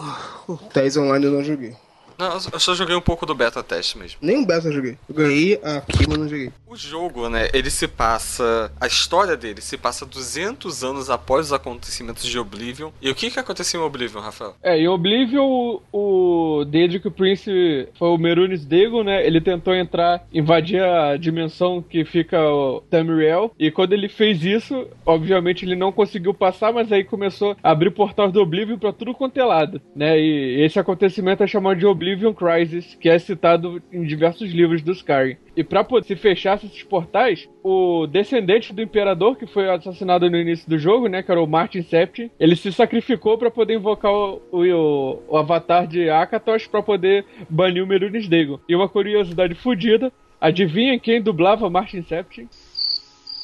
o 0.47 0.55
TES 0.57 0.97
Online 0.97 1.25
eu 1.25 1.31
não 1.31 1.43
joguei. 1.43 1.75
Não, 2.17 2.33
eu 2.51 2.59
só 2.59 2.73
joguei 2.73 2.95
um 2.95 3.01
pouco 3.01 3.25
do 3.25 3.35
beta 3.35 3.63
teste 3.63 3.97
mesmo. 3.97 4.17
Nem 4.21 4.43
o 4.43 4.45
beta 4.45 4.67
eu 4.67 4.73
joguei. 4.73 4.97
Eu 5.07 5.15
ganhei 5.15 5.59
aqui, 5.63 6.07
mas 6.07 6.17
não 6.17 6.27
joguei. 6.27 6.51
O 6.67 6.75
jogo, 6.75 7.29
né, 7.29 7.49
ele 7.53 7.69
se 7.69 7.87
passa. 7.87 8.71
A 8.79 8.87
história 8.87 9.37
dele 9.37 9.61
se 9.61 9.77
passa 9.77 10.05
200 10.05 10.83
anos 10.83 11.09
após 11.09 11.47
os 11.47 11.53
acontecimentos 11.53 12.25
de 12.25 12.39
Oblivion. 12.39 12.89
E 13.01 13.09
o 13.09 13.15
que 13.15 13.29
que 13.29 13.39
aconteceu 13.39 13.81
em 13.81 13.83
Oblivion, 13.83 14.21
Rafael? 14.21 14.55
É, 14.63 14.77
em 14.77 14.87
Oblivion, 14.87 15.43
o, 15.43 15.81
o 15.91 16.65
desde 16.65 16.99
que 16.99 17.07
o 17.07 17.11
Prince 17.11 17.87
foi 17.97 18.09
o 18.09 18.17
Merunes 18.17 18.65
Dagon, 18.65 19.03
né? 19.03 19.25
Ele 19.25 19.41
tentou 19.41 19.73
entrar, 19.73 20.25
invadir 20.33 20.81
a 20.81 21.17
dimensão 21.17 21.81
que 21.81 22.05
fica 22.05 22.39
o 22.41 22.81
Tamriel. 22.89 23.51
E 23.59 23.69
quando 23.71 23.93
ele 23.93 24.09
fez 24.09 24.43
isso, 24.43 24.87
obviamente 25.05 25.65
ele 25.65 25.75
não 25.75 25.91
conseguiu 25.91 26.33
passar, 26.33 26.73
mas 26.73 26.91
aí 26.91 27.03
começou 27.03 27.55
a 27.61 27.71
abrir 27.71 27.91
portal 27.91 28.31
do 28.31 28.41
Oblivion 28.41 28.77
pra 28.77 28.93
tudo 28.93 29.13
quanto 29.13 29.37
é 29.37 29.43
lado, 29.43 29.81
né? 29.95 30.19
E 30.19 30.63
esse 30.63 30.79
acontecimento 30.79 31.43
é 31.43 31.47
chamado 31.47 31.77
de 31.77 31.85
Oblivion 31.85 32.02
Crisis, 32.33 32.95
que 32.95 33.09
é 33.09 33.17
citado 33.17 33.81
em 33.91 34.03
diversos 34.03 34.51
livros 34.51 34.81
do 34.81 34.91
Skyrim. 34.91 35.37
E 35.55 35.63
pra 35.63 35.83
poder 35.83 36.05
se 36.05 36.15
fechar 36.15 36.57
esses 36.57 36.83
portais, 36.83 37.47
o 37.63 38.07
descendente 38.07 38.73
do 38.73 38.81
imperador, 38.81 39.35
que 39.35 39.45
foi 39.45 39.69
assassinado 39.69 40.29
no 40.29 40.37
início 40.37 40.67
do 40.69 40.77
jogo, 40.77 41.07
né, 41.07 41.21
que 41.21 41.31
era 41.31 41.41
o 41.41 41.47
Martin 41.47 41.81
Septim, 41.83 42.29
ele 42.39 42.55
se 42.55 42.71
sacrificou 42.71 43.37
pra 43.37 43.51
poder 43.51 43.75
invocar 43.75 44.11
o, 44.11 44.41
o, 44.51 45.23
o 45.27 45.37
avatar 45.37 45.87
de 45.87 46.09
Akatos 46.09 46.67
pra 46.67 46.81
poder 46.81 47.25
banir 47.49 47.83
o 47.83 47.87
Merunes 47.87 48.27
Dagon. 48.27 48.59
E 48.67 48.75
uma 48.75 48.89
curiosidade 48.89 49.53
fodida, 49.55 50.11
adivinha 50.41 50.99
quem 50.99 51.21
dublava 51.21 51.69
Martin 51.69 52.01
Septim? 52.03 52.49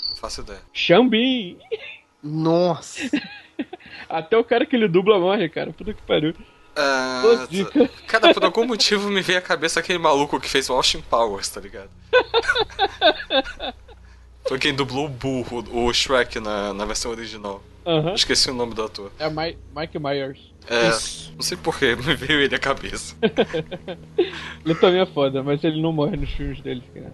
Não 0.09 0.17
faço 0.17 0.41
ideia. 0.41 0.59
Xambin! 0.73 1.57
Nossa. 2.23 3.09
Até 4.09 4.37
o 4.37 4.43
cara 4.43 4.65
que 4.65 4.75
ele 4.75 4.87
dubla 4.87 5.19
morre, 5.19 5.47
cara. 5.49 5.71
Puta 5.71 5.93
que 5.93 6.01
pariu. 6.01 6.33
Ah, 6.81 7.47
dica. 7.49 7.89
cara, 8.07 8.33
por 8.33 8.43
algum 8.45 8.65
motivo 8.65 9.09
me 9.09 9.21
veio 9.21 9.39
à 9.39 9.41
cabeça 9.41 9.79
aquele 9.79 9.99
maluco 9.99 10.39
que 10.39 10.49
fez 10.49 10.69
o 10.69 10.73
Austin 10.73 11.01
Powers, 11.01 11.49
tá 11.49 11.59
ligado? 11.59 11.89
Foi 14.47 14.57
quem 14.57 14.73
dublou 14.73 15.05
o 15.05 15.09
burro, 15.09 15.63
o 15.71 15.93
Shrek 15.93 16.39
na, 16.39 16.73
na 16.73 16.85
versão 16.85 17.11
original. 17.11 17.61
Aham. 17.85 18.13
Esqueci 18.13 18.49
o 18.49 18.53
nome 18.53 18.73
do 18.73 18.83
ator. 18.83 19.11
É 19.19 19.29
Mi- 19.29 19.57
Mike 19.75 19.99
Myers. 19.99 20.39
É, 20.67 20.89
Isso. 20.89 21.31
não 21.35 21.41
sei 21.41 21.57
porquê, 21.57 21.95
me 21.97 22.15
veio 22.15 22.39
ele 22.41 22.55
à 22.55 22.59
cabeça. 22.59 23.15
Ele 24.65 24.75
também 24.75 25.01
é 25.01 25.05
foda, 25.05 25.41
mas 25.41 25.63
ele 25.63 25.81
não 25.81 25.91
morre 25.91 26.15
nos 26.17 26.29
filmes 26.31 26.61
dele, 26.61 26.83
cara. 26.93 27.13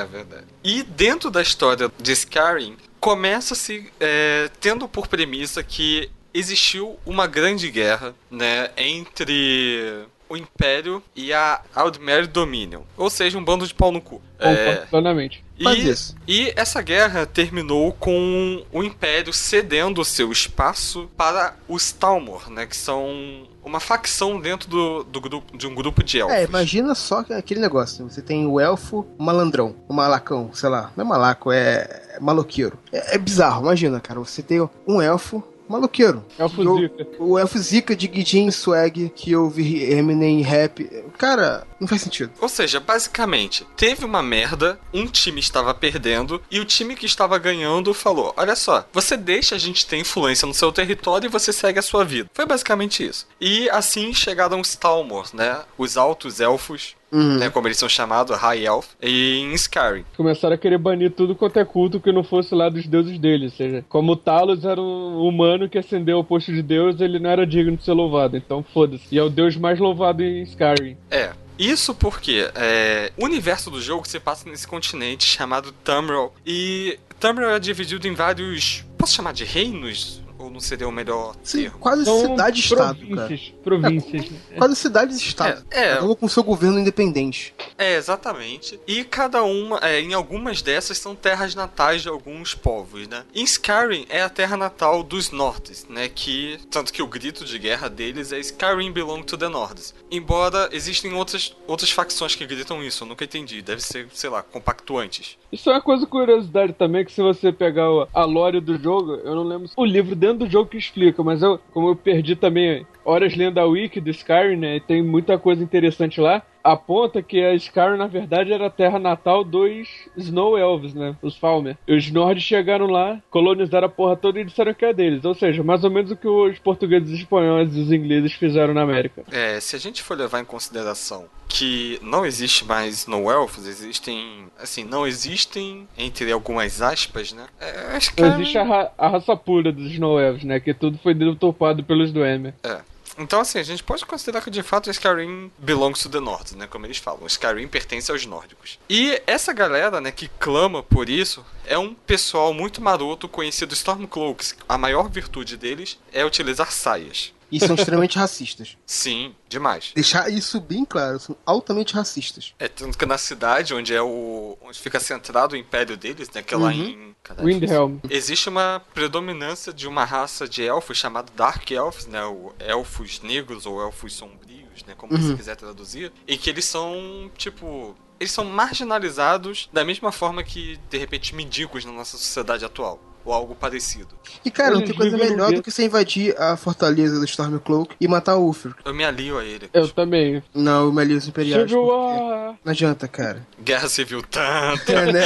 É 0.00 0.04
verdade. 0.06 0.46
E 0.64 0.82
dentro 0.82 1.30
da 1.30 1.42
história 1.42 1.90
de 2.00 2.12
Skyrim, 2.12 2.76
começa-se 3.00 3.92
é, 4.00 4.48
tendo 4.60 4.88
por 4.88 5.08
premissa 5.08 5.62
que 5.62 6.08
existiu 6.38 6.96
uma 7.06 7.26
grande 7.26 7.70
guerra, 7.70 8.14
né, 8.30 8.70
entre 8.76 10.04
o 10.28 10.36
Império 10.36 11.00
e 11.14 11.32
a 11.32 11.60
Aldmeri 11.74 12.26
Dominion. 12.26 12.80
Ou 12.96 13.08
seja, 13.08 13.38
um 13.38 13.44
bando 13.44 13.66
de 13.66 13.72
pau 13.72 13.92
no 13.92 14.00
cu. 14.00 14.20
Concordo 14.38 14.60
É, 14.60 14.76
plenamente. 14.86 15.44
E, 15.58 15.88
isso. 15.88 16.14
e 16.26 16.52
essa 16.56 16.82
guerra 16.82 17.24
terminou 17.24 17.92
com 17.92 18.64
o 18.72 18.82
Império 18.82 19.32
cedendo 19.32 20.00
o 20.00 20.04
seu 20.04 20.30
espaço 20.32 21.08
para 21.16 21.54
os 21.68 21.92
Talmor, 21.92 22.50
né, 22.50 22.66
que 22.66 22.76
são 22.76 23.46
uma 23.64 23.80
facção 23.80 24.40
dentro 24.40 24.68
do, 24.68 25.04
do 25.04 25.20
grupo, 25.20 25.56
de 25.56 25.66
um 25.66 25.74
grupo 25.74 26.02
de 26.02 26.18
elfos. 26.18 26.36
É, 26.36 26.44
imagina 26.44 26.94
só 26.94 27.22
que 27.22 27.32
aquele 27.32 27.60
negócio. 27.60 28.08
Você 28.08 28.20
tem 28.20 28.46
o 28.46 28.60
elfo, 28.60 29.06
o 29.18 29.22
malandrão, 29.22 29.76
o 29.88 29.94
malacão, 29.94 30.50
sei 30.52 30.68
lá. 30.68 30.92
Não 30.96 31.04
é 31.04 31.08
malaco, 31.08 31.50
é, 31.52 32.02
é 32.14 32.20
maloqueiro. 32.20 32.78
É, 32.92 33.14
é 33.14 33.18
bizarro, 33.18 33.62
imagina, 33.62 33.98
cara. 34.00 34.20
Você 34.20 34.42
tem 34.42 34.68
um 34.86 35.00
elfo, 35.00 35.42
maloqueiro. 35.68 36.24
Elfo 36.38 36.62
o- 36.62 36.78
Zika. 36.80 37.06
O 37.18 37.38
elfo 37.38 37.58
Zika 37.58 37.96
de 37.96 38.06
Guidin 38.08 38.50
Swag, 38.50 39.10
que 39.14 39.34
ouve 39.36 39.82
Eminem 39.84 40.42
rap. 40.42 40.84
Cara, 41.18 41.66
não 41.80 41.88
faz 41.88 42.02
sentido. 42.02 42.32
Ou 42.40 42.48
seja, 42.48 42.80
basicamente, 42.80 43.66
teve 43.76 44.04
uma 44.04 44.22
merda, 44.22 44.78
um 44.92 45.06
time 45.06 45.40
estava 45.40 45.72
perdendo 45.74 46.40
e 46.50 46.60
o 46.60 46.64
time 46.64 46.94
que 46.96 47.06
estava 47.06 47.38
ganhando 47.38 47.92
falou: 47.94 48.32
Olha 48.36 48.56
só, 48.56 48.86
você 48.92 49.16
deixa 49.16 49.54
a 49.54 49.58
gente 49.58 49.86
ter 49.86 49.96
influência 49.98 50.46
no 50.46 50.54
seu 50.54 50.70
território 50.72 51.26
e 51.26 51.30
você 51.30 51.52
segue 51.52 51.78
a 51.78 51.82
sua 51.82 52.04
vida. 52.04 52.30
Foi 52.34 52.46
basicamente 52.46 53.06
isso. 53.06 53.26
E 53.40 53.68
assim 53.70 54.12
chegaram 54.12 54.60
os 54.60 54.74
Talmor, 54.76 55.28
né? 55.34 55.60
Os 55.78 55.96
altos 55.96 56.40
elfos, 56.40 56.94
Uhum. 57.10 57.38
né? 57.38 57.50
Como 57.50 57.68
eles 57.68 57.78
são 57.78 57.88
chamados, 57.88 58.36
High 58.36 58.66
Elf, 58.66 58.88
em 59.00 59.52
Skyrim. 59.54 60.04
Começaram 60.16 60.54
a 60.54 60.58
querer 60.58 60.78
banir 60.78 61.12
tudo 61.12 61.34
quanto 61.34 61.58
é 61.58 61.64
culto 61.64 62.00
que 62.00 62.12
não 62.12 62.24
fosse 62.24 62.54
lá 62.54 62.68
dos 62.68 62.86
deuses 62.86 63.18
dele. 63.18 63.46
Ou 63.46 63.50
seja, 63.50 63.84
como 63.88 64.12
o 64.12 64.16
Talos 64.16 64.64
era 64.64 64.80
um 64.80 65.26
humano 65.26 65.68
que 65.68 65.78
ascendeu 65.78 66.18
ao 66.18 66.24
posto 66.24 66.52
de 66.52 66.62
Deus, 66.62 67.00
ele 67.00 67.18
não 67.18 67.30
era 67.30 67.46
digno 67.46 67.76
de 67.76 67.84
ser 67.84 67.92
louvado. 67.92 68.36
Então 68.36 68.64
foda-se. 68.74 69.06
E 69.10 69.18
é 69.18 69.22
o 69.22 69.30
deus 69.30 69.56
mais 69.56 69.78
louvado 69.78 70.22
em 70.22 70.42
Skyrim. 70.42 70.96
É. 71.10 71.30
Isso 71.58 71.94
porque 71.94 72.50
é, 72.54 73.10
o 73.16 73.24
universo 73.24 73.70
do 73.70 73.80
jogo 73.80 74.06
se 74.06 74.20
passa 74.20 74.48
nesse 74.48 74.66
continente 74.66 75.24
chamado 75.24 75.72
Tamriel. 75.72 76.34
E 76.44 76.98
Tamriel 77.18 77.50
é 77.50 77.58
dividido 77.58 78.06
em 78.06 78.12
vários. 78.12 78.84
Posso 78.98 79.14
chamar 79.14 79.32
de 79.32 79.44
reinos? 79.44 80.20
Ou 80.38 80.50
não 80.50 80.60
seria 80.60 80.88
o 80.88 80.92
melhor 80.92 81.34
Sim, 81.42 81.62
termo? 81.62 81.78
quase 81.78 82.04
cidade-estado, 82.04 83.06
cara. 83.14 83.38
províncias. 83.62 84.30
Né? 84.30 84.38
Quase 84.58 84.76
cidades-estado. 84.76 85.66
É, 85.70 85.80
é. 85.80 85.94
Cada 85.94 86.06
uma 86.06 86.16
com 86.16 86.28
seu 86.28 86.42
governo 86.42 86.78
independente. 86.78 87.54
É, 87.78 87.96
exatamente. 87.96 88.78
E 88.86 89.04
cada 89.04 89.42
uma, 89.42 89.78
é, 89.82 90.00
em 90.00 90.14
algumas 90.14 90.62
dessas, 90.62 90.98
são 90.98 91.14
terras 91.14 91.54
natais 91.54 92.02
de 92.02 92.08
alguns 92.08 92.54
povos, 92.54 93.08
né? 93.08 93.24
Em 93.34 93.44
Skyrim 93.44 94.06
é 94.08 94.22
a 94.22 94.28
terra 94.28 94.56
natal 94.56 95.02
dos 95.02 95.30
Nortes, 95.30 95.86
né? 95.88 96.08
Que, 96.08 96.58
tanto 96.70 96.92
que 96.92 97.02
o 97.02 97.06
grito 97.06 97.44
de 97.44 97.58
guerra 97.58 97.88
deles 97.88 98.32
é 98.32 98.38
Skyrim 98.38 98.92
belong 98.92 99.22
to 99.22 99.36
the 99.36 99.48
Nords. 99.48 99.94
Embora 100.10 100.68
existem 100.72 101.12
outras, 101.14 101.56
outras 101.66 101.90
facções 101.90 102.34
que 102.34 102.46
gritam 102.46 102.82
isso, 102.82 103.04
eu 103.04 103.08
nunca 103.08 103.24
entendi. 103.24 103.62
Deve 103.62 103.82
ser, 103.82 104.08
sei 104.12 104.30
lá, 104.30 104.42
compactuantes. 104.42 105.36
Isso 105.50 105.70
é 105.70 105.74
uma 105.74 105.80
coisa 105.80 106.06
curiosidade 106.06 106.72
também, 106.72 107.04
que 107.04 107.12
se 107.12 107.22
você 107.22 107.52
pegar 107.52 107.86
a 108.12 108.24
lore 108.24 108.60
do 108.60 108.76
jogo, 108.76 109.14
eu 109.14 109.34
não 109.34 109.44
lembro 109.44 109.68
o 109.76 109.84
livro 109.84 110.16
dentro 110.16 110.38
do 110.38 110.50
jogo 110.50 110.70
que 110.70 110.76
explica, 110.76 111.22
mas 111.22 111.42
eu, 111.42 111.60
como 111.72 111.88
eu 111.88 111.96
perdi 111.96 112.34
também 112.34 112.86
horas 113.04 113.36
lendo 113.36 113.58
a 113.58 113.64
wiki 113.64 114.00
do 114.00 114.10
Skyrim, 114.10 114.56
né, 114.56 114.76
e 114.76 114.80
tem 114.80 115.02
muita 115.02 115.38
coisa 115.38 115.62
interessante 115.62 116.20
lá, 116.20 116.42
aponta 116.72 117.22
que 117.22 117.42
a 117.44 117.54
Skyrim, 117.54 117.96
na 117.96 118.06
verdade, 118.06 118.52
era 118.52 118.66
a 118.66 118.70
terra 118.70 118.98
natal 118.98 119.44
dos 119.44 119.88
Snow 120.16 120.58
Elves, 120.58 120.94
né, 120.94 121.16
os 121.22 121.36
Falmer. 121.36 121.76
E 121.86 121.94
os 121.96 122.10
Nords 122.10 122.42
chegaram 122.42 122.86
lá, 122.86 123.20
colonizaram 123.30 123.86
a 123.86 123.90
porra 123.90 124.16
toda 124.16 124.40
e 124.40 124.44
disseram 124.44 124.74
que 124.74 124.84
é 124.84 124.92
deles, 124.92 125.24
ou 125.24 125.34
seja, 125.34 125.62
mais 125.62 125.84
ou 125.84 125.90
menos 125.90 126.10
o 126.10 126.16
que 126.16 126.28
os 126.28 126.58
portugueses, 126.58 127.10
os 127.10 127.18
espanhóis 127.18 127.74
e 127.76 127.80
os 127.80 127.92
ingleses 127.92 128.32
fizeram 128.32 128.74
na 128.74 128.82
América. 128.82 129.22
É, 129.30 129.58
se 129.60 129.76
a 129.76 129.78
gente 129.78 130.02
for 130.02 130.16
levar 130.16 130.40
em 130.40 130.44
consideração 130.44 131.24
que 131.48 131.98
não 132.02 132.26
existe 132.26 132.64
mais 132.64 132.98
Snow 133.00 133.30
Elves, 133.30 133.66
existem, 133.66 134.46
assim, 134.60 134.84
não 134.84 135.06
existem, 135.06 135.86
entre 135.96 136.30
algumas 136.32 136.82
aspas, 136.82 137.32
né? 137.32 137.46
É, 137.60 137.96
acho 137.96 138.14
que 138.14 138.20
Não 138.22 138.34
existe 138.34 138.58
a, 138.58 138.64
ra- 138.64 138.90
a 138.98 139.08
raça 139.08 139.36
pura 139.36 139.70
dos 139.72 139.92
Snow 139.92 140.20
Elves, 140.20 140.44
né, 140.44 140.58
que 140.60 140.74
tudo 140.74 140.98
foi 140.98 141.14
deturpado 141.14 141.84
pelos 141.84 142.12
Dwemer. 142.12 142.54
É. 142.64 142.78
Então, 143.18 143.40
assim, 143.40 143.58
a 143.58 143.62
gente 143.62 143.82
pode 143.82 144.04
considerar 144.04 144.42
que 144.42 144.50
de 144.50 144.62
fato 144.62 144.90
Skyrim 144.90 145.50
belongs 145.58 146.02
to 146.02 146.08
the 146.08 146.20
North, 146.20 146.52
né? 146.52 146.66
Como 146.66 146.86
eles 146.86 146.98
falam. 146.98 147.26
Skyrim 147.26 147.68
pertence 147.68 148.10
aos 148.10 148.26
nórdicos. 148.26 148.78
E 148.88 149.20
essa 149.26 149.52
galera, 149.52 150.00
né, 150.00 150.12
que 150.12 150.28
clama 150.28 150.82
por 150.82 151.08
isso, 151.08 151.44
é 151.64 151.78
um 151.78 151.94
pessoal 151.94 152.52
muito 152.52 152.80
maroto 152.80 153.28
conhecido 153.28 153.74
Stormcloaks. 153.74 154.56
A 154.68 154.76
maior 154.76 155.08
virtude 155.08 155.56
deles 155.56 155.98
é 156.12 156.24
utilizar 156.24 156.70
saias. 156.70 157.32
E 157.50 157.60
são 157.60 157.76
extremamente 157.76 158.18
racistas. 158.18 158.76
Sim, 158.84 159.34
demais. 159.48 159.92
Deixar 159.94 160.28
isso 160.30 160.60
bem 160.60 160.84
claro, 160.84 161.18
são 161.20 161.36
altamente 161.46 161.94
racistas. 161.94 162.54
É 162.58 162.68
tanto 162.68 162.98
que 162.98 163.06
na 163.06 163.18
cidade 163.18 163.72
onde 163.72 163.94
é 163.94 164.02
o. 164.02 164.58
onde 164.60 164.78
fica 164.78 164.98
centrado 164.98 165.54
o 165.54 165.58
império 165.58 165.96
deles, 165.96 166.28
né? 166.30 166.42
Que 166.42 166.54
é 166.54 166.56
lá 166.56 166.72
em. 166.72 167.14
Caralho, 167.26 167.44
Windhelm. 167.44 167.98
Existe 168.08 168.48
uma 168.48 168.80
predominância 168.94 169.72
de 169.72 169.88
uma 169.88 170.04
raça 170.04 170.48
de 170.48 170.62
elfos 170.62 170.96
chamada 170.96 171.32
Dark 171.34 171.68
Elves, 171.68 172.06
né? 172.06 172.24
O 172.24 172.54
elfos 172.60 173.20
negros 173.20 173.66
ou 173.66 173.82
elfos 173.82 174.14
sombrios, 174.14 174.84
né? 174.86 174.94
Como 174.96 175.18
você 175.18 175.34
quiser 175.34 175.56
traduzir. 175.56 176.12
E 176.24 176.36
que 176.36 176.48
eles 176.48 176.64
são, 176.64 177.28
tipo. 177.36 177.96
Eles 178.20 178.30
são 178.30 178.44
marginalizados 178.44 179.68
da 179.72 179.84
mesma 179.84 180.12
forma 180.12 180.44
que, 180.44 180.78
de 180.88 180.98
repente, 180.98 181.34
mendigos 181.34 181.84
na 181.84 181.90
nossa 181.90 182.16
sociedade 182.16 182.64
atual. 182.64 183.00
Ou 183.26 183.32
algo 183.32 183.56
parecido. 183.56 184.14
E 184.44 184.50
cara, 184.50 184.74
não 184.74 184.82
tem 184.82 184.94
coisa 184.94 185.16
melhor 185.18 185.52
do 185.52 185.60
que 185.60 185.70
você 185.70 185.84
invadir 185.84 186.40
a 186.40 186.56
fortaleza 186.56 187.18
do 187.18 187.24
Stormcloak 187.24 187.96
e 188.00 188.06
matar 188.06 188.36
o 188.36 188.44
Ulfric. 188.44 188.76
Eu 188.84 188.94
me 188.94 189.04
alio 189.04 189.36
a 189.36 189.44
ele. 189.44 189.68
Eu 189.74 189.88
também. 189.88 190.42
Não, 190.54 190.88
o 190.88 190.92
Melios 190.92 191.26
Imperiais. 191.26 191.68
Chegou 191.68 191.86
porque 191.86 192.22
a... 192.22 192.54
Não 192.64 192.72
adianta, 192.72 193.08
cara. 193.08 193.44
Guerra 193.60 193.88
Civil 193.88 194.22
tanto. 194.22 194.92
É, 194.92 195.12
né? 195.12 195.22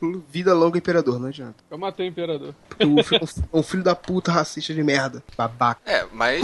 Vida 0.30 0.54
longa, 0.54 0.78
Imperador, 0.78 1.18
não 1.18 1.28
adianta. 1.28 1.56
Eu 1.68 1.76
matei 1.76 2.06
o 2.06 2.10
Imperador. 2.10 2.54
Porque 2.68 2.86
o 2.86 2.90
Ulfric 2.90 3.24
é 3.24 3.56
um 3.56 3.62
filho 3.62 3.82
da 3.82 3.96
puta 3.96 4.30
racista 4.30 4.72
de 4.72 4.82
merda. 4.82 5.22
Babaca. 5.36 5.80
É, 5.84 6.06
mas. 6.12 6.40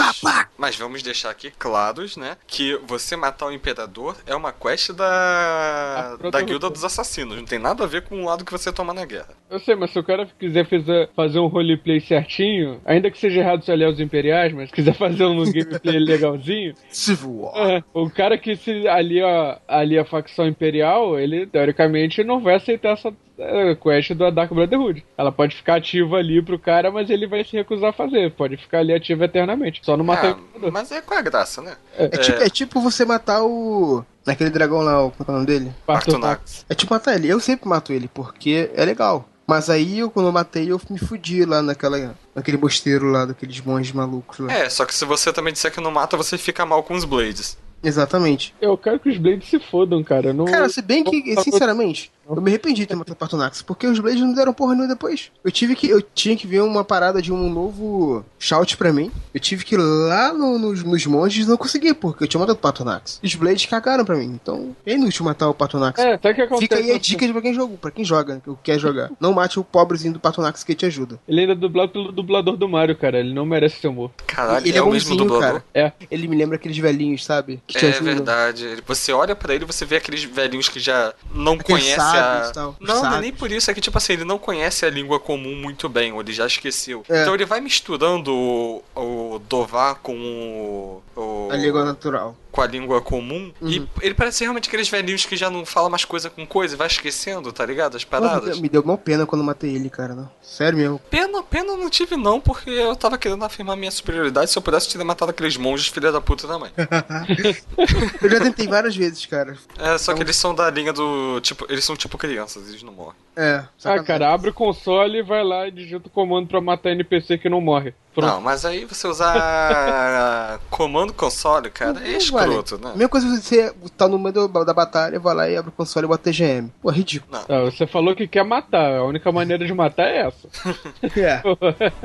Mas 0.58 0.76
vamos 0.76 1.02
deixar 1.02 1.30
aqui 1.30 1.52
claros, 1.56 2.16
né? 2.16 2.36
Que 2.46 2.76
você 2.88 3.14
matar 3.14 3.46
o 3.46 3.52
Imperador 3.52 4.16
é 4.26 4.34
uma 4.34 4.52
quest 4.52 4.90
da. 4.92 6.16
Da. 6.30 6.40
Guilda 6.40 6.68
dos 6.68 6.84
Assassinos. 6.84 7.36
Não 7.36 7.44
tem 7.44 7.58
nada 7.58 7.84
a 7.84 7.86
ver 7.86 8.02
com 8.02 8.22
o 8.22 8.24
lado 8.24 8.44
que 8.44 8.52
você 8.52 8.72
toma 8.72 8.92
na 8.92 9.04
guerra. 9.04 9.30
Eu 9.48 9.60
sei, 9.60 9.74
mas 9.76 9.92
se 9.92 9.98
o 9.98 10.04
cara 10.04 10.26
quiser 10.40 10.66
fazer, 10.66 11.08
fazer 11.14 11.38
um 11.38 11.46
roleplay 11.46 12.00
certinho, 12.00 12.80
ainda 12.84 13.10
que 13.10 13.18
seja 13.18 13.40
errado 13.40 13.64
se 13.64 13.70
aliar 13.70 13.90
os 13.90 14.00
imperiais, 14.00 14.52
mas 14.52 14.70
quiser 14.70 14.94
fazer 14.94 15.24
um 15.24 15.36
gameplay 15.44 15.98
legalzinho, 16.00 16.74
Civil 16.88 17.42
War. 17.42 17.70
é, 17.70 17.84
o 17.94 18.10
cara 18.10 18.36
que 18.36 18.56
se 18.56 18.88
alia, 18.88 19.58
alia 19.68 20.02
a 20.02 20.04
facção 20.04 20.46
imperial, 20.48 21.18
ele 21.18 21.46
teoricamente 21.46 22.24
não 22.24 22.40
vai 22.40 22.56
aceitar 22.56 22.94
essa 22.94 23.12
é, 23.38 23.74
quest 23.74 24.12
da 24.14 24.28
Dark 24.30 24.52
Brotherhood. 24.52 25.04
Ela 25.16 25.32
pode 25.32 25.56
ficar 25.56 25.76
ativa 25.76 26.16
ali 26.16 26.42
pro 26.42 26.58
cara, 26.58 26.90
mas 26.90 27.08
ele 27.08 27.26
vai 27.26 27.42
se 27.44 27.56
recusar 27.56 27.88
a 27.90 27.92
fazer. 27.92 28.30
Pode 28.32 28.56
ficar 28.58 28.80
ali 28.80 28.92
ativa 28.92 29.24
eternamente. 29.24 29.80
Só 29.82 29.96
não 29.96 30.04
matar 30.04 30.32
o 30.32 30.34
Ah, 30.34 30.38
Imperador. 30.40 30.72
mas 30.72 30.92
é 30.92 31.00
qual 31.00 31.16
é 31.16 31.20
a 31.20 31.24
graça, 31.24 31.62
né? 31.62 31.74
É, 31.96 32.08
tipo, 32.08 32.38
é 32.42 32.48
tipo 32.50 32.80
você 32.82 33.04
matar 33.04 33.42
o. 33.42 34.04
Aquele 34.26 34.50
dragão 34.50 34.80
lá, 34.80 35.06
o- 35.06 35.10
como 35.10 35.24
é 35.26 35.30
o 35.30 35.34
nome 35.36 35.46
dele? 35.46 35.72
Artunax. 35.88 36.66
É 36.68 36.74
tipo 36.74 36.92
matar 36.92 37.14
ele. 37.14 37.28
Eu 37.28 37.40
sempre 37.40 37.66
mato 37.68 37.92
ele, 37.92 38.08
porque 38.12 38.70
é 38.74 38.84
legal. 38.84 39.26
Mas 39.50 39.68
aí, 39.68 39.98
eu, 39.98 40.08
quando 40.08 40.26
eu 40.26 40.32
matei, 40.32 40.70
eu 40.70 40.80
me 40.88 40.96
fudi 40.96 41.44
lá 41.44 41.60
naquela, 41.60 42.14
naquele 42.32 42.56
mosteiro 42.56 43.10
lá, 43.10 43.24
daqueles 43.24 43.60
monges 43.60 43.90
malucos 43.90 44.38
lá. 44.38 44.52
É, 44.52 44.70
só 44.70 44.84
que 44.84 44.94
se 44.94 45.04
você 45.04 45.32
também 45.32 45.52
disser 45.52 45.72
que 45.72 45.80
não 45.80 45.90
mata, 45.90 46.16
você 46.16 46.38
fica 46.38 46.64
mal 46.64 46.84
com 46.84 46.94
os 46.94 47.04
Blades. 47.04 47.58
Exatamente. 47.82 48.54
Eu 48.60 48.78
quero 48.78 49.00
que 49.00 49.08
os 49.08 49.18
Blades 49.18 49.48
se 49.48 49.58
fodam, 49.58 50.04
cara. 50.04 50.32
Não... 50.32 50.44
Cara, 50.44 50.68
se 50.68 50.80
bem 50.80 51.02
que, 51.02 51.34
sinceramente, 51.42 52.12
Eu 52.28 52.40
me 52.40 52.50
arrependi 52.50 52.82
de 52.82 52.86
ter 52.86 52.94
matado 52.94 53.14
o 53.14 53.16
Partonax, 53.16 53.60
porque 53.62 53.86
os 53.86 53.98
Blades 53.98 54.20
não 54.20 54.28
me 54.28 54.34
deram 54.34 54.52
porra 54.52 54.74
nenhuma 54.74 54.92
depois. 54.94 55.30
Eu 55.44 55.50
tive 55.50 55.74
que. 55.74 55.88
Eu 55.88 56.00
tinha 56.00 56.36
que 56.36 56.46
ver 56.46 56.62
uma 56.62 56.84
parada 56.84 57.20
de 57.20 57.32
um 57.32 57.50
novo 57.50 58.24
shout 58.38 58.76
pra 58.76 58.92
mim. 58.92 59.10
Eu 59.34 59.40
tive 59.40 59.64
que 59.64 59.74
ir 59.74 59.78
lá 59.78 60.32
no- 60.32 60.58
nos, 60.58 60.82
nos 60.84 61.06
monges 61.06 61.44
e 61.46 61.48
não 61.48 61.56
consegui, 61.56 61.92
porque 61.92 62.22
eu 62.24 62.28
tinha 62.28 62.38
matado 62.40 62.56
o 62.58 62.62
Partonax. 62.62 63.18
E 63.22 63.26
os 63.26 63.34
Blades 63.34 63.66
cagaram 63.66 64.04
pra 64.04 64.14
mim. 64.16 64.38
Então 64.40 64.76
é 64.86 64.92
inútil 64.94 65.24
matar 65.24 65.48
o 65.48 65.54
Partonax. 65.54 65.98
É, 65.98 66.14
até 66.14 66.32
que 66.32 66.42
acontece. 66.42 66.62
Fica 66.62 66.76
aí 66.76 66.92
a 66.92 66.98
dica 66.98 67.28
pra 67.32 67.42
quem 67.42 67.52
jogou, 67.54 67.76
pra 67.76 67.90
quem 67.90 68.04
joga, 68.04 68.40
que 68.44 68.50
quer 68.62 68.78
jogar. 68.78 69.10
Não 69.18 69.32
mate 69.32 69.58
o 69.58 69.64
pobrezinho 69.64 70.12
do 70.14 70.20
Partonax 70.20 70.62
que 70.62 70.74
te 70.74 70.86
ajuda. 70.86 71.18
Ele 71.26 71.40
ainda 71.40 71.52
é 71.52 71.56
dublado 71.56 71.90
pelo 71.90 72.12
dublador 72.12 72.56
do 72.56 72.68
Mario, 72.68 72.96
cara. 72.96 73.18
Ele 73.18 73.34
não 73.34 73.44
merece 73.44 73.80
ser 73.80 73.88
morto. 73.90 74.22
Caralho, 74.26 74.64
Ele 74.66 74.76
é, 74.76 74.80
é 74.80 74.82
o 74.82 74.90
mesmo 74.90 75.16
dublador? 75.16 75.40
cara. 75.40 75.64
É. 75.74 75.92
Ele 76.10 76.28
me 76.28 76.36
lembra 76.36 76.56
aqueles 76.56 76.78
velhinhos, 76.78 77.24
sabe? 77.24 77.60
Que 77.66 77.78
te 77.78 77.86
É 77.86 77.88
ajudam. 77.88 78.14
verdade. 78.14 78.76
Você 78.86 79.12
olha 79.12 79.34
pra 79.34 79.52
ele 79.54 79.64
e 79.64 79.66
você 79.66 79.84
vê 79.84 79.96
aqueles 79.96 80.22
velhinhos 80.22 80.68
que 80.68 80.78
já 80.78 81.12
não 81.34 81.54
Aqueles 81.54 81.66
conhecem 81.82 82.19
e 82.50 82.52
tal, 82.52 82.76
Não, 82.80 83.02
não 83.02 83.16
é 83.16 83.20
nem 83.20 83.32
por 83.32 83.50
isso, 83.50 83.70
é 83.70 83.74
que 83.74 83.80
tipo 83.80 83.96
assim, 83.98 84.12
ele 84.14 84.24
não 84.24 84.38
conhece 84.38 84.84
a 84.86 84.90
língua 84.90 85.18
comum 85.20 85.54
muito 85.56 85.88
bem, 85.88 86.12
ou 86.12 86.20
ele 86.20 86.32
já 86.32 86.46
esqueceu. 86.46 87.04
É. 87.08 87.22
Então 87.22 87.34
ele 87.34 87.44
vai 87.44 87.60
misturando 87.60 88.32
o, 88.34 88.82
o 88.94 89.38
Dová 89.48 89.94
com 89.94 90.14
o. 90.16 91.02
o- 91.20 91.48
A 91.50 91.56
língua 91.56 91.84
natural. 91.84 92.36
Com 92.50 92.60
a 92.60 92.66
língua 92.66 93.00
comum. 93.00 93.52
E 93.62 93.78
Uhum. 93.80 93.86
ele 94.00 94.14
parece 94.14 94.42
realmente 94.44 94.68
aqueles 94.68 94.88
velhinhos 94.88 95.24
que 95.24 95.36
já 95.36 95.48
não 95.50 95.64
falam 95.64 95.88
mais 95.90 96.04
coisa 96.04 96.28
com 96.30 96.46
coisa 96.46 96.74
e 96.74 96.78
vai 96.78 96.86
esquecendo, 96.86 97.52
tá 97.52 97.64
ligado? 97.64 97.96
As 97.96 98.04
paradas. 98.04 98.58
me 98.60 98.68
deu 98.68 98.84
mal 98.84 98.98
pena 98.98 99.24
quando 99.26 99.40
eu 99.42 99.46
matei 99.46 99.74
ele, 99.74 99.88
cara. 99.90 100.14
Não. 100.14 100.30
Sério 100.42 100.76
mesmo. 100.78 100.98
Pena, 101.10 101.42
pena 101.42 101.70
eu 101.72 101.76
não 101.76 101.88
tive 101.90 102.16
não, 102.16 102.40
porque 102.40 102.70
eu 102.70 102.94
tava 102.96 103.16
querendo 103.18 103.44
afirmar 103.44 103.76
minha 103.76 103.90
superioridade. 103.90 104.50
Se 104.50 104.58
eu 104.58 104.62
pudesse, 104.62 104.86
eu 104.86 104.92
teria 104.92 105.04
matado 105.04 105.30
aqueles 105.30 105.56
monges 105.56 105.88
filha 105.88 106.10
da 106.12 106.20
puta 106.20 106.46
também. 106.48 106.70
Eu 108.20 108.30
já 108.30 108.40
tentei 108.40 108.66
várias 108.66 108.96
vezes, 108.96 109.24
cara. 109.26 109.56
É, 109.78 109.98
só 109.98 110.14
que 110.14 110.22
eles 110.22 110.36
são 110.36 110.54
da 110.54 110.68
linha 110.70 110.92
do. 110.92 111.40
Tipo, 111.40 111.66
eles 111.68 111.84
são 111.84 111.96
tipo 111.96 112.16
crianças, 112.18 112.68
eles 112.68 112.82
não 112.82 112.92
morrem. 112.92 113.14
É. 113.36 113.64
Ah, 113.84 114.02
cara, 114.02 114.32
abre 114.32 114.50
o 114.50 114.54
console 114.54 115.18
e 115.18 115.22
vai 115.22 115.42
lá 115.44 115.66
e 115.68 115.70
digita 115.70 116.06
o 116.08 116.10
comando 116.10 116.48
pra 116.48 116.60
matar 116.60 116.90
NPC 116.90 117.38
que 117.38 117.48
não 117.48 117.60
morre. 117.60 117.94
Pronto. 118.14 118.26
Não, 118.28 118.40
mas 118.40 118.64
aí 118.64 118.84
você 118.84 119.06
usar 119.06 120.58
comando 120.68 121.12
console, 121.12 121.70
cara, 121.70 122.00
é 122.00 122.10
Não 122.10 122.18
escroto, 122.18 122.76
vale. 122.76 122.84
né? 122.86 122.90
A 122.90 122.96
mesma 122.96 123.08
coisa 123.08 123.28
você 123.40 123.72
tá 123.96 124.08
no 124.08 124.18
meio 124.18 124.48
da 124.48 124.74
batalha, 124.74 125.20
vai 125.20 125.34
lá 125.34 125.48
e 125.48 125.56
abre 125.56 125.68
o 125.68 125.72
console 125.72 126.06
e 126.06 126.08
bota 126.08 126.24
TGM. 126.30 126.72
Pô, 126.82 126.90
ridículo. 126.90 127.40
Ah, 127.48 127.60
você 127.70 127.86
falou 127.86 128.14
que 128.16 128.26
quer 128.26 128.44
matar. 128.44 128.96
A 128.96 129.04
única 129.04 129.30
maneira 129.30 129.64
de 129.64 129.72
matar 129.72 130.08
é 130.08 130.26
essa. 130.26 130.48
É. 131.16 131.40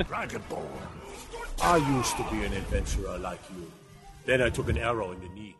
Dragonborn. 0.03 0.65
I 1.61 1.77
used 1.99 2.15
to 2.17 2.23
be 2.25 2.45
an 2.45 2.53
adventurer 2.55 3.17
like 3.19 3.41
you. 3.55 3.65
Then 4.25 4.41
I 4.45 4.51
took 4.51 4.69
an 4.69 4.77
arrow 4.77 5.13
in 5.13 5.19
the 5.19 5.29
knee. 5.33 5.55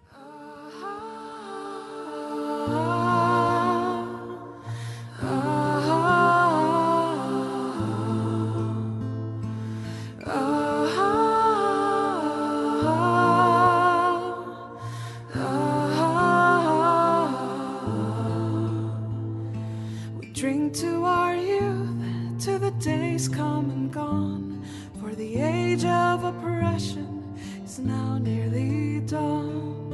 To 20.76 21.06
our 21.06 21.36
youth, 21.36 22.44
to 22.44 22.60
the 22.60 22.72
days 22.72 23.30
come 23.30 23.70
and 23.70 23.94
gone. 23.94 24.62
For 25.00 25.16
the 25.16 25.38
age 25.38 25.86
of 25.86 26.26
oppression 26.26 27.40
is 27.64 27.80
now 27.80 28.18
nearly 28.18 29.00
done. 29.02 29.90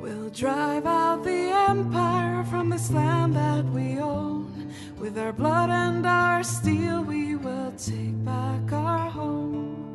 We'll 0.00 0.30
drive 0.30 0.86
out 0.86 1.22
the 1.22 1.50
empire 1.68 2.44
from 2.44 2.70
this 2.70 2.90
land 2.90 3.36
that 3.36 3.66
we 3.66 3.98
own. 3.98 4.72
With 4.98 5.18
our 5.18 5.34
blood 5.34 5.68
and 5.68 6.06
our 6.06 6.42
steel, 6.42 7.02
we 7.02 7.36
will 7.36 7.72
take 7.72 8.24
back 8.24 8.72
our 8.72 9.10
home. 9.10 9.94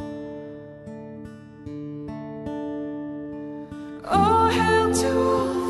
Oh, 4.06 4.48
hail 4.50 4.94
to 4.94 5.08
Ulfric, 5.08 5.67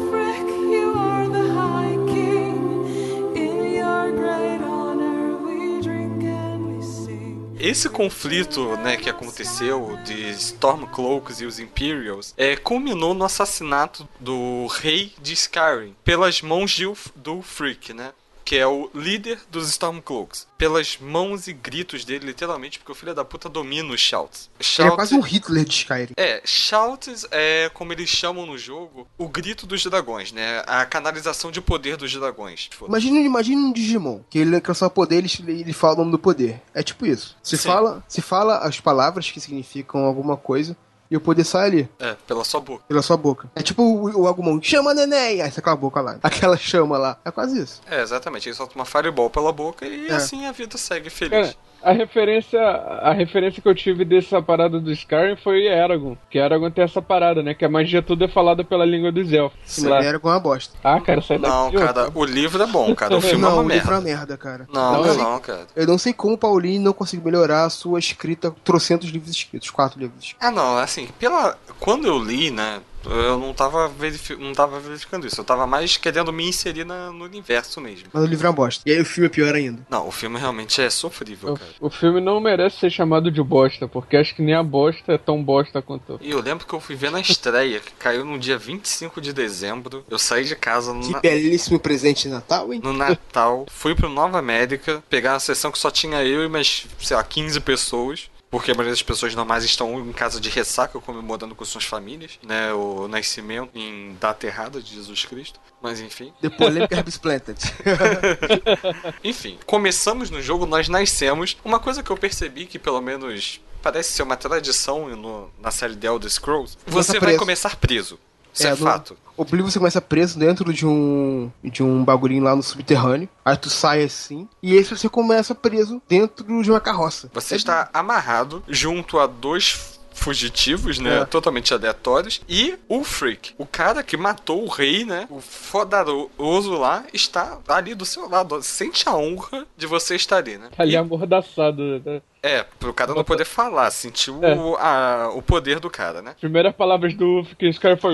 Esse 7.59 7.89
conflito, 7.89 8.77
né, 8.77 8.97
que 8.97 9.09
aconteceu 9.09 9.97
de 10.03 10.29
Stormcloaks 10.31 11.41
e 11.41 11.45
os 11.45 11.57
Imperials, 11.57 12.33
é, 12.37 12.55
culminou 12.55 13.15
no 13.15 13.25
assassinato 13.25 14.07
do 14.19 14.67
rei 14.67 15.11
de 15.19 15.33
Skyrim 15.33 15.95
pelas 16.03 16.41
mãos 16.41 16.71
de 16.71 16.85
do 17.15 17.33
Ulfric, 17.35 17.93
né? 17.93 18.13
Que 18.47 18.55
é 18.55 18.65
o 18.65 18.89
líder 18.95 19.41
dos 19.51 19.67
Stormcloaks. 19.67 20.47
Pelas 20.57 20.97
mãos 21.01 21.49
e 21.49 21.53
gritos 21.53 22.05
dele, 22.05 22.27
literalmente, 22.27 22.79
porque 22.79 22.93
o 22.93 22.95
filho 22.95 23.13
da 23.13 23.25
puta 23.25 23.49
domina 23.49 23.93
os 23.93 23.99
Shouts. 23.99 24.49
Ele 24.79 24.87
é 24.87 24.91
quase 24.91 25.13
um 25.15 25.19
Hitler 25.19 25.65
de 25.65 25.73
Skyrim. 25.73 26.13
É, 26.15 26.41
Shouts 26.45 27.25
é, 27.29 27.69
como 27.73 27.91
eles 27.91 28.09
chamam 28.09 28.45
no 28.45 28.57
jogo, 28.57 29.05
o 29.17 29.27
grito 29.27 29.67
dos 29.67 29.83
dragões, 29.83 30.31
né? 30.31 30.63
A 30.65 30.85
canalização 30.85 31.51
de 31.51 31.59
poder 31.59 31.97
dos 31.97 32.13
dragões. 32.13 32.69
Imagina, 32.87 33.19
imagina 33.19 33.59
um 33.59 33.73
Digimon, 33.73 34.21
que 34.29 34.39
ele 34.39 34.55
alcança 34.55 34.87
o 34.87 34.89
poder, 34.89 35.17
ele, 35.17 35.29
ele 35.51 35.73
fala 35.73 35.95
o 35.95 35.97
nome 35.97 36.11
do 36.11 36.19
poder. 36.19 36.61
É 36.73 36.81
tipo 36.81 37.05
isso. 37.05 37.35
Se 37.43 37.57
Sim. 37.57 37.67
fala, 37.67 38.01
se 38.07 38.21
fala 38.21 38.59
as 38.59 38.79
palavras 38.79 39.29
que 39.29 39.41
significam 39.41 40.05
alguma 40.05 40.37
coisa 40.37 40.77
e 41.09 41.15
o 41.17 41.21
poder 41.21 41.43
sai 41.43 41.67
ali, 41.67 41.89
É, 41.99 42.15
pela 42.27 42.43
sua 42.43 42.59
boca. 42.59 42.83
pela 42.87 43.01
sua 43.01 43.17
boca. 43.17 43.49
É 43.55 43.61
tipo 43.61 43.81
o, 43.83 44.21
o 44.23 44.27
Agumon, 44.27 44.59
chama 44.61 44.93
neném! 44.93 45.41
Aí 45.41 45.49
sai 45.51 45.59
aquela 45.59 45.75
boca 45.75 46.01
lá. 46.01 46.17
Aquela 46.23 46.57
chama 46.57 46.97
lá. 46.97 47.17
É 47.23 47.31
quase 47.31 47.59
isso. 47.61 47.81
É, 47.89 48.01
exatamente. 48.01 48.47
Ele 48.49 48.55
solta 48.55 48.75
uma 48.75 48.85
fireball 48.85 49.29
pela 49.29 49.51
boca 49.51 49.85
e 49.85 50.07
É. 50.07 50.13
assim 50.13 50.45
a 50.45 50.51
vida 50.51 50.77
segue 50.77 51.09
feliz. 51.09 51.47
Cara, 51.47 51.55
a 51.81 51.91
referência, 51.91 52.59
a 52.61 53.13
referência 53.13 53.61
que 53.61 53.67
eu 53.67 53.75
tive 53.75 54.03
dessa 54.03 54.41
parada 54.41 54.79
do 54.79 54.91
Skyrim 54.91 55.35
foi 55.37 55.65
Eragon. 55.67 56.17
Que 56.29 56.37
Eragon 56.39 56.69
tem 56.71 56.83
essa 56.83 57.01
parada, 57.01 57.41
né? 57.43 57.53
Que 57.53 57.65
a 57.65 57.69
magia 57.69 58.01
tudo 58.01 58.25
é 58.25 58.27
falada 58.27 58.63
pela 58.63 58.85
língua 58.85 59.11
dos 59.11 59.31
elfos. 59.31 59.57
Sim, 59.63 59.87
Lá. 59.87 60.03
era 60.03 60.19
com 60.19 60.27
uma 60.27 60.39
bosta. 60.39 60.75
Ah, 60.83 60.99
cara, 60.99 61.21
sai 61.21 61.37
daqui. 61.39 61.53
Não, 61.53 61.71
cara, 61.71 62.09
o 62.13 62.25
livro 62.25 62.61
é 62.61 62.67
bom, 62.67 62.93
cara. 62.95 63.15
O 63.15 63.21
filme 63.21 63.37
é 63.43 63.47
não, 63.47 63.53
uma 63.59 63.63
o 63.63 63.69
livro 63.69 63.91
é 63.91 63.95
uma 63.95 64.01
merda. 64.01 64.17
merda, 64.19 64.37
cara. 64.37 64.67
Não, 64.71 65.03
Não, 65.03 65.13
não, 65.15 65.39
cara. 65.39 65.67
Eu 65.75 65.87
não 65.87 65.97
sei 65.97 66.13
como 66.13 66.33
o 66.33 66.37
Paulinho 66.37 66.81
não 66.81 66.93
conseguiu 66.93 67.25
melhorar 67.25 67.65
a 67.65 67.69
sua 67.69 67.99
escrita, 67.99 68.53
trocentos 68.63 69.09
livros 69.09 69.31
escritos, 69.31 69.69
quatro 69.69 69.99
livros 69.99 70.23
escritos. 70.23 70.47
Ah, 70.47 70.51
não, 70.51 70.77
assim, 70.77 71.07
pela. 71.19 71.57
Quando 71.79 72.07
eu 72.07 72.17
li, 72.17 72.51
né? 72.51 72.79
Eu 73.09 73.37
não 73.37 73.53
tava, 73.53 73.87
verifi... 73.87 74.35
não 74.35 74.53
tava 74.53 74.79
verificando 74.79 75.25
isso. 75.27 75.39
Eu 75.39 75.45
tava 75.45 75.65
mais 75.67 75.97
querendo 75.97 76.31
me 76.33 76.47
inserir 76.47 76.83
na- 76.85 77.11
no 77.11 77.25
universo 77.25 77.79
mesmo. 77.81 78.07
Mas 78.11 78.23
o 78.23 78.25
livro 78.25 78.47
é 78.47 78.49
uma 78.49 78.55
bosta. 78.55 78.83
E 78.85 78.91
aí 78.91 79.01
o 79.01 79.05
filme 79.05 79.27
é 79.27 79.29
pior 79.29 79.55
ainda. 79.55 79.85
Não, 79.89 80.07
o 80.07 80.11
filme 80.11 80.37
realmente 80.39 80.81
é 80.81 80.89
sofrível, 80.89 81.53
cara. 81.55 81.71
O, 81.79 81.87
o 81.87 81.89
filme 81.89 82.19
não 82.21 82.39
merece 82.39 82.79
ser 82.79 82.89
chamado 82.89 83.31
de 83.31 83.41
bosta, 83.41 83.87
porque 83.87 84.17
acho 84.17 84.35
que 84.35 84.41
nem 84.41 84.53
a 84.55 84.63
bosta 84.63 85.13
é 85.13 85.17
tão 85.17 85.43
bosta 85.43 85.81
quanto. 85.81 86.19
E 86.21 86.31
eu 86.31 86.41
lembro 86.41 86.65
que 86.65 86.73
eu 86.73 86.79
fui 86.79 86.95
ver 86.95 87.11
na 87.11 87.19
estreia, 87.19 87.79
que 87.79 87.91
caiu 87.93 88.25
no 88.25 88.37
dia 88.37 88.57
25 88.57 89.21
de 89.21 89.31
dezembro. 89.33 90.03
Eu 90.09 90.19
saí 90.19 90.43
de 90.43 90.55
casa 90.55 90.93
no, 90.93 91.01
Que 91.01 91.11
na- 91.11 91.19
belíssimo 91.19 91.79
presente 91.79 92.23
de 92.23 92.29
Natal, 92.29 92.73
hein? 92.73 92.81
no 92.83 92.93
Natal, 92.93 93.65
fui 93.69 93.95
pro 93.95 94.09
Nova 94.09 94.37
América, 94.39 95.03
pegar 95.09 95.33
uma 95.33 95.39
sessão 95.39 95.71
que 95.71 95.79
só 95.79 95.89
tinha 95.91 96.23
eu 96.23 96.43
e 96.45 96.49
mais, 96.49 96.85
sei 96.99 97.15
lá, 97.15 97.23
15 97.23 97.59
pessoas. 97.61 98.29
Porque 98.49 98.71
a 98.71 98.73
maioria 98.73 98.93
das 98.93 99.03
pessoas 99.03 99.35
normais 99.35 99.63
estão 99.65 99.99
em 99.99 100.13
casa 100.13 100.39
de 100.39 100.47
ressaca, 100.49 100.99
comemorando 101.01 101.53
com 101.53 101.65
suas 101.65 101.83
famílias, 101.83 102.39
né? 102.41 102.71
O 102.73 103.07
nascimento 103.07 103.69
em 103.75 104.15
data 104.19 104.47
errada 104.47 104.81
de 104.81 104.95
Jesus 104.95 105.25
Cristo. 105.25 105.59
Mas 105.81 105.99
enfim. 105.99 106.33
The 106.41 106.49
Polemic 106.49 106.93
Herbs 106.93 107.17
Planted. 107.17 107.59
Enfim, 109.23 109.57
começamos 109.65 110.29
no 110.29 110.41
jogo, 110.41 110.65
nós 110.65 110.87
nascemos. 110.87 111.57
Uma 111.63 111.79
coisa 111.79 112.01
que 112.01 112.09
eu 112.09 112.17
percebi 112.17 112.65
que 112.65 112.79
pelo 112.79 113.01
menos 113.01 113.59
parece 113.81 114.11
ser 114.13 114.23
uma 114.23 114.35
tradição 114.35 115.07
no- 115.15 115.49
na 115.59 115.71
série 115.71 115.95
The 115.95 116.07
Elder 116.07 116.29
Scrolls, 116.31 116.77
você 116.85 117.13
vai 117.13 117.19
preso. 117.19 117.39
começar 117.39 117.75
preso. 117.75 118.19
Isso 118.57 118.67
é, 118.67 118.71
no- 118.71 118.77
fato. 118.77 119.17
O 119.35 119.43
Oblivion 119.43 119.69
você 119.69 119.77
começa 119.77 120.01
preso 120.01 120.39
dentro 120.39 120.73
de 120.73 120.83
um 120.85 121.51
de 121.63 121.83
um 121.83 122.03
bagulhinho 122.03 122.43
lá 122.43 122.55
no 122.55 122.63
subterrâneo. 122.63 123.29
Aí 123.45 123.55
tu 123.55 123.69
sai 123.69 124.01
assim. 124.03 124.47
E 124.63 124.73
esse 124.73 124.97
você 124.97 125.07
começa 125.07 125.53
preso 125.53 126.01
dentro 126.09 126.43
de 126.63 126.71
uma 126.71 126.79
carroça. 126.79 127.29
Você 127.33 127.55
está 127.55 127.87
amarrado 127.93 128.63
junto 128.67 129.19
a 129.19 129.27
dois 129.27 129.96
fugitivos, 130.17 130.99
né? 130.99 131.21
É. 131.21 131.25
Totalmente 131.25 131.73
aleatórios. 131.73 132.41
E 132.49 132.75
o 132.89 133.03
Freak, 133.03 133.53
o 133.57 133.65
cara 133.65 134.03
que 134.03 134.17
matou 134.17 134.63
o 134.63 134.67
rei, 134.67 135.05
né? 135.05 135.27
O 135.29 135.39
fodaroso 135.39 136.73
lá, 136.77 137.05
está 137.13 137.59
ali 137.67 137.93
do 137.95 138.05
seu 138.05 138.27
lado. 138.27 138.61
Sente 138.61 139.07
a 139.07 139.15
honra 139.15 139.65
de 139.77 139.85
você 139.87 140.15
estar 140.15 140.37
ali, 140.37 140.57
né? 140.57 140.69
Ali 140.77 140.93
E- 140.93 140.97
amordaçado. 140.97 142.01
Né? 142.05 142.21
é, 142.43 142.63
pro 142.79 142.93
cara 142.93 143.13
não 143.13 143.23
poder 143.23 143.45
falar, 143.45 143.89
sentiu 143.91 144.41
É. 144.43 144.53
o, 144.55 144.75
a- 144.77 145.31
o 145.35 145.41
poder 145.41 145.79
do 145.79 145.89
cara, 145.89 146.21
né? 146.21 146.35
Primeiras 146.39 146.73
palavras 146.75 147.13
do 147.13 147.45
que 147.59 147.65
esse 147.65 147.79
cara 147.79 147.97
foi. 147.97 148.13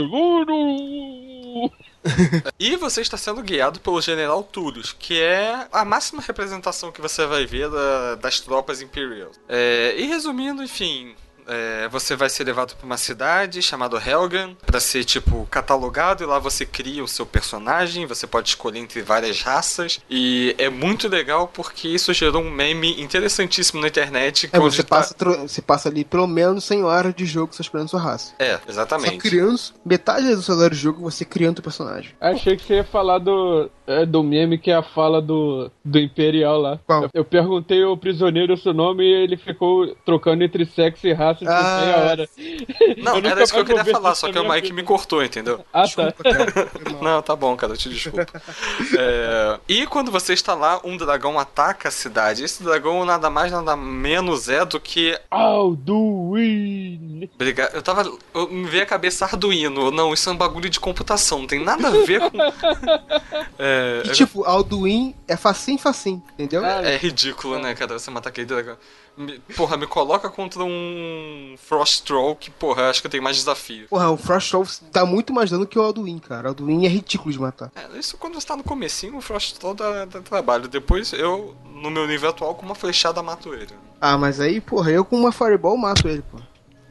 E 2.59 2.75
você 2.75 3.01
está 3.01 3.15
sendo 3.17 3.41
guiado 3.41 3.79
pelo 3.79 4.01
General 4.01 4.43
Tullius, 4.43 4.91
que 4.97 5.21
é 5.21 5.67
a 5.71 5.85
máxima 5.85 6.21
representação 6.21 6.91
que 6.91 6.99
você 7.01 7.25
vai 7.25 7.45
ver 7.45 7.69
da- 7.69 8.15
das 8.15 8.39
tropas 8.39 8.81
Imperials. 8.81 9.39
É, 9.47 9.93
e 9.97 10.05
resumindo, 10.07 10.63
enfim, 10.63 11.15
é, 11.47 11.87
você 11.89 12.15
vai 12.15 12.29
ser 12.29 12.43
levado 12.45 12.75
pra 12.75 12.85
uma 12.85 12.97
cidade 12.97 13.61
chamada 13.61 13.97
Helgen 13.97 14.57
pra 14.65 14.79
ser, 14.79 15.03
tipo, 15.03 15.47
catalogado 15.49 16.23
e 16.23 16.25
lá 16.25 16.39
você 16.39 16.65
cria 16.65 17.03
o 17.03 17.07
seu 17.07 17.25
personagem, 17.25 18.05
você 18.05 18.25
pode 18.27 18.49
escolher 18.49 18.79
entre 18.79 19.01
várias 19.01 19.41
raças 19.41 19.99
e 20.09 20.55
é 20.57 20.69
muito 20.69 21.07
legal 21.07 21.47
porque 21.47 21.87
isso 21.87 22.13
gerou 22.13 22.41
um 22.41 22.51
meme 22.51 23.01
interessantíssimo 23.01 23.81
na 23.81 23.87
internet. 23.87 24.49
É, 24.51 24.59
onde 24.59 24.75
você, 24.75 24.83
tá- 24.83 24.95
passa, 24.97 25.15
você 25.47 25.61
passa 25.61 25.89
ali 25.89 26.03
pelo 26.03 26.27
menos 26.27 26.63
100 26.65 26.83
horas 26.83 27.13
de 27.15 27.25
jogo 27.25 27.53
só 27.53 27.61
escolhendo 27.61 27.89
sua 27.89 27.99
raça. 27.99 28.33
É, 28.39 28.57
Só 28.57 28.63
exatamente. 28.69 29.17
criando. 29.17 29.59
Metade 29.85 30.35
do 30.35 30.41
seu 30.41 30.55
horário 30.55 30.75
de 30.75 30.81
jogo 30.81 31.01
você 31.01 31.23
criando 31.25 31.59
o 31.59 31.61
personagem. 31.63 32.11
Achei 32.19 32.55
que 32.55 32.63
você 32.63 32.75
ia 32.75 32.83
falar 32.83 33.19
do, 33.19 33.69
é, 33.87 34.05
do 34.05 34.23
meme 34.23 34.57
que 34.57 34.71
é 34.71 34.75
a 34.75 34.83
fala 34.83 35.21
do, 35.21 35.69
do 35.83 35.99
Imperial 35.99 36.59
lá. 36.59 36.79
Qual? 36.85 37.03
Eu, 37.03 37.09
eu 37.13 37.25
perguntei 37.25 37.83
ao 37.83 37.97
prisioneiro 37.97 38.53
o 38.53 38.57
seu 38.57 38.73
nome 38.73 39.03
e 39.03 39.11
ele 39.23 39.37
ficou 39.37 39.95
trocando 40.05 40.43
entre 40.43 40.65
sexo 40.65 41.07
e 41.07 41.13
raça 41.13 41.32
por 41.35 41.47
Ah, 41.47 41.81
meia 41.83 41.97
hora. 41.97 42.29
Não, 42.97 43.17
Eu 43.19 43.29
era 43.29 43.43
isso 43.43 43.53
que 43.53 43.59
eu 43.59 43.65
queria 43.65 43.85
falar, 43.85 44.15
só 44.15 44.31
que 44.31 44.39
o 44.39 44.43
Mike 44.47 44.61
vida. 44.69 44.75
me 44.75 44.83
cortou, 44.83 45.23
entendeu? 45.23 45.63
Ah, 45.73 45.81
tá. 45.81 45.85
Desculpa, 45.85 46.23
cara. 46.23 46.51
Foi 46.67 46.93
mal. 46.93 47.03
Não, 47.03 47.21
tá 47.21 47.35
bom, 47.35 47.55
cara, 47.55 47.73
eu 47.73 47.77
te 47.77 47.89
desculpo. 47.89 48.31
É, 48.97 49.59
e 49.67 49.85
quando 49.87 50.11
você 50.11 50.33
está 50.33 50.53
lá, 50.53 50.79
um 50.83 50.97
dragão 50.97 51.39
ataca 51.39 51.89
a 51.89 51.91
cidade. 51.91 52.43
Esse 52.43 52.63
dragão 52.63 53.05
nada 53.05 53.29
mais, 53.29 53.51
nada 53.51 53.75
menos 53.75 54.49
é 54.49 54.63
do 54.65 54.79
que. 54.79 55.17
Alduin! 55.29 57.29
Obrigado. 57.35 57.75
Eu 57.75 57.81
tava. 57.81 58.03
Eu 58.33 58.49
me 58.49 58.65
veio 58.67 58.83
a 58.83 58.85
cabeça 58.85 59.25
Arduino. 59.25 59.91
Não, 59.91 60.13
isso 60.13 60.29
é 60.29 60.33
um 60.33 60.37
bagulho 60.37 60.69
de 60.69 60.79
computação, 60.79 61.39
não 61.39 61.47
tem 61.47 61.63
nada 61.63 61.87
a 61.87 61.91
ver 61.91 62.21
com. 62.29 62.37
É, 63.59 64.01
E, 64.05 64.09
tipo, 64.09 64.43
Alduin 64.43 65.15
é 65.27 65.37
facinho, 65.37 65.77
facinho, 65.77 66.21
entendeu? 66.33 66.65
é 66.65 66.97
ridículo, 66.97 67.59
né, 67.59 67.73
cara? 67.75 67.97
Você 67.97 68.09
matar 68.11 68.29
aquele 68.29 68.47
dragão. 68.47 68.77
Me- 69.15 69.39
porra, 69.55 69.77
me 69.77 69.85
coloca 69.85 70.29
contra 70.29 70.63
um 70.63 71.55
Frost 71.57 72.03
Troll 72.03 72.35
que, 72.35 72.49
porra, 72.49 72.83
eu 72.83 72.89
acho 72.89 73.01
que 73.01 73.07
eu 73.07 73.11
tenho 73.11 73.21
mais 73.23 73.35
desafio. 73.37 73.87
Porra, 73.87 74.09
o 74.09 74.17
Frost 74.17 74.49
Troll 74.49 74.67
dá 74.91 75.05
muito 75.05 75.31
mais 75.31 75.51
dano 75.51 75.67
que 75.67 75.77
o 75.77 75.81
Alduin, 75.81 76.17
cara. 76.17 76.45
O 76.45 76.49
Alduin 76.49 76.85
é 76.85 76.89
ridículo 76.89 77.31
de 77.31 77.39
matar. 77.39 77.71
É, 77.75 77.97
isso 77.97 78.17
quando 78.17 78.35
você 78.35 78.47
tá 78.47 78.57
no 78.57 78.63
comecinho, 78.63 79.15
o 79.17 79.21
Frost 79.21 79.57
Troll 79.59 79.75
dá, 79.75 80.05
dá 80.05 80.21
trabalho. 80.21 80.67
Depois 80.67 81.13
eu, 81.13 81.55
no 81.65 81.91
meu 81.91 82.07
nível 82.07 82.29
atual, 82.29 82.55
com 82.55 82.65
uma 82.65 82.75
flechada 82.75 83.21
mato 83.21 83.53
ele. 83.53 83.73
Ah, 84.01 84.17
mas 84.17 84.39
aí, 84.39 84.59
porra, 84.59 84.91
eu 84.91 85.05
com 85.05 85.15
uma 85.17 85.31
Fireball 85.31 85.77
mato 85.77 86.07
ele, 86.07 86.23
pô. 86.31 86.39